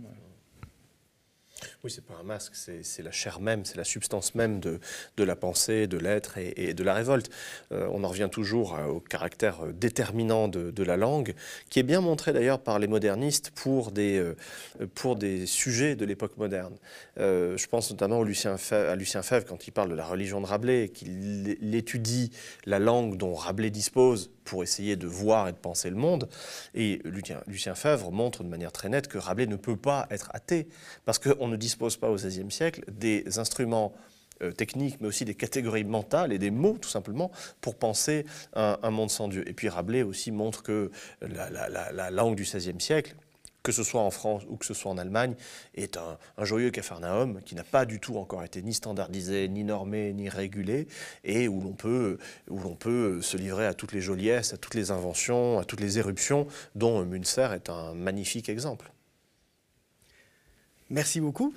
Oui, 1.82 1.90
c'est 1.90 2.04
pas 2.04 2.16
un 2.20 2.24
masque, 2.24 2.56
c'est 2.56 3.04
la 3.04 3.12
chair 3.12 3.40
même, 3.40 3.64
c'est 3.64 3.78
la 3.78 3.86
substance 3.86 4.36
même 4.36 4.60
de, 4.60 4.82
la 5.18 5.38
pensée, 5.38 5.88
de 5.88 5.98
l'être 5.98 6.38
et, 6.38 6.74
de 6.74 6.84
la 6.84 6.94
révolte. 6.94 7.30
Euh, 7.72 7.88
on 7.94 8.04
en 8.04 8.10
revient 8.10 8.28
toujours 8.30 8.76
euh, 8.76 8.88
au 8.88 9.00
caractère 9.00 9.64
euh, 9.64 9.72
déterminant 9.72 10.50
de, 10.50 10.84
la 10.84 10.98
langue, 10.98 11.34
qui 11.70 11.80
est 11.80 11.84
bien 11.84 12.02
montré 12.02 12.34
d'ailleurs 12.34 12.60
par 12.60 12.80
les 12.80 12.88
modernistes 12.88 13.52
pour 13.52 13.92
des, 13.92 14.36
sujets 15.46 15.96
de 15.96 16.04
l'époque 16.04 16.36
moderne. 16.36 16.76
je 17.18 17.68
pense 17.68 17.92
notamment 17.92 18.24
Lucien 18.24 18.58
à 18.72 18.96
Lucien 18.96 19.22
Fèvre 19.22 19.46
quand 19.46 19.68
il 19.68 19.72
parle 19.72 19.90
de 19.90 19.96
la 19.96 20.06
religion 20.06 20.42
de 20.42 20.48
Rabelais, 20.48 20.90
qu'il 20.90 21.76
étudie 21.76 22.32
la 22.66 22.80
langue 22.80 23.16
dont 23.16 23.34
Rabelais 23.34 23.70
dispose 23.70 24.32
pour 24.50 24.64
essayer 24.64 24.96
de 24.96 25.06
voir 25.06 25.48
et 25.48 25.52
de 25.52 25.58
penser 25.58 25.90
le 25.90 25.96
monde. 25.96 26.28
Et 26.74 27.00
Lucien, 27.06 27.42
Lucien 27.46 27.76
montre 28.12 28.44
de 28.44 28.50
manière 28.50 28.72
très 28.72 28.90
nette 28.90 29.08
que 29.08 29.20
Rabelais 29.20 29.46
ne 29.46 29.56
peut 29.56 29.78
pas 29.78 30.08
être 30.10 30.32
athée, 30.34 30.68
parce 31.06 31.20
qu'on 31.20 31.48
ne 31.48 31.56
dispose 31.70 31.98
pas 31.98 32.10
au 32.10 32.16
XVIe 32.16 32.52
siècle 32.52 32.84
des 32.92 33.40
instruments 33.40 33.94
euh, 34.42 34.52
techniques, 34.52 34.98
mais 35.02 35.08
aussi 35.08 35.26
des 35.26 35.36
catégories 35.36 35.84
mentales 35.84 36.34
et 36.34 36.40
des 36.40 36.52
mots, 36.52 36.78
tout 36.82 36.90
simplement, 36.90 37.32
pour 37.62 37.76
penser 37.76 38.26
un, 38.54 38.92
monde 38.92 39.12
sans 39.12 39.28
Dieu. 39.28 39.48
Et 39.48 39.54
puis 39.54 39.70
Rabelais 39.70 40.04
aussi 40.04 40.32
montre 40.32 40.64
que 40.64 40.92
la, 41.22 41.50
la 41.50 42.12
langue 42.12 42.36
du 42.36 42.44
XVIe 42.44 42.80
siècle, 42.80 43.16
que 43.64 43.72
ce 43.72 43.84
soit 43.84 44.02
en 44.02 44.12
France 44.12 44.44
ou 44.48 44.58
que 44.58 44.66
ce 44.66 44.74
soit 44.74 44.92
en 44.92 44.98
Allemagne, 44.98 45.36
est 45.76 45.98
un, 45.98 46.18
joyeux 46.46 46.72
capharnaüm 46.72 47.42
qui 47.44 47.56
n'a 47.56 47.64
pas 47.64 47.86
du 47.86 48.00
tout 48.00 48.18
encore 48.18 48.44
été 48.44 48.62
ni 48.62 48.74
standardisé, 48.74 49.48
ni 49.50 49.64
normé, 49.64 50.14
ni 50.14 50.30
régulé, 50.30 50.88
et 51.24 51.48
où 51.48 51.62
l'on 51.62 51.74
peut, 51.74 52.18
où 52.50 52.60
l'on 52.60 52.76
peut 52.76 53.22
se 53.22 53.38
livrer 53.38 53.66
à 53.66 53.74
toutes 53.74 53.94
les 53.94 54.02
joliesses, 54.02 54.54
à 54.54 54.58
toutes 54.58 54.76
les 54.76 54.92
inventions, 54.92 55.60
à 55.60 55.66
toutes 55.66 55.82
les 55.82 56.00
éruptions, 56.00 56.48
dont 56.76 57.04
Münster 57.06 57.50
est 57.54 57.70
un 57.70 57.94
magnifique 57.94 58.50
exemple. 58.50 58.92
Merci 60.90 61.20
beaucoup. 61.20 61.54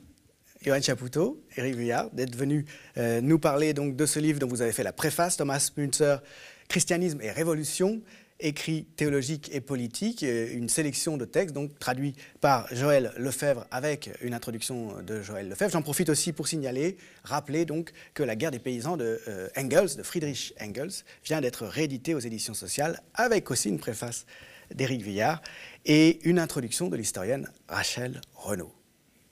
Johan 0.63 0.81
Chapoutot, 0.81 1.43
Eric 1.57 1.75
Vuillard, 1.75 2.11
d'être 2.11 2.37
venus 2.37 2.65
euh, 2.97 3.21
nous 3.21 3.39
parler 3.39 3.75
donc 3.75 3.97
de 3.97 4.07
ce 4.07 4.21
livre 4.21 4.39
dont 4.39 4.47
vous 4.47 4.63
avez 4.63 4.73
fait 4.73 4.85
la 4.85 4.93
préface, 4.93 5.37
Thomas 5.37 5.73
Münzer, 5.77 6.23
Christianisme 6.69 7.21
et 7.21 7.31
Révolution, 7.31 8.01
écrit 8.39 8.85
théologique 8.97 9.51
et 9.53 9.61
politique, 9.61 10.23
euh, 10.23 10.49
une 10.53 10.69
sélection 10.69 11.17
de 11.17 11.25
textes, 11.25 11.55
donc 11.55 11.79
traduits 11.79 12.15
par 12.41 12.73
Joël 12.75 13.13
Lefebvre 13.17 13.67
avec 13.71 14.11
une 14.21 14.35
introduction 14.35 15.03
de 15.03 15.23
Joël 15.23 15.49
Lefebvre. 15.49 15.73
J'en 15.73 15.83
profite 15.83 16.11
aussi 16.11 16.33
pour 16.33 16.47
signaler, 16.47 16.97
rappeler 17.25 17.65
donc 17.65 17.93
que 18.15 18.23
La 18.23 18.37
guerre 18.37 18.51
des 18.53 18.61
paysans 18.61 18.97
de 18.97 19.21
euh, 19.29 19.49
Engels, 19.57 19.97
de 19.97 20.03
Friedrich 20.03 20.55
Engels, 20.61 21.05
vient 21.25 21.41
d'être 21.41 21.67
rééditée 21.67 22.15
aux 22.15 22.21
éditions 22.21 22.55
sociales 22.55 23.01
avec 23.15 23.51
aussi 23.51 23.69
une 23.69 23.79
préface 23.79 24.27
d'Éric 24.73 25.03
Villard 25.03 25.43
et 25.87 26.21
une 26.29 26.39
introduction 26.39 26.89
de 26.89 26.97
l'historienne 26.97 27.51
Rachel 27.69 28.21
Renaud. 28.35 28.73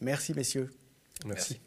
Merci, 0.01 0.35
messieurs. 0.35 0.71
Merci. 1.25 1.61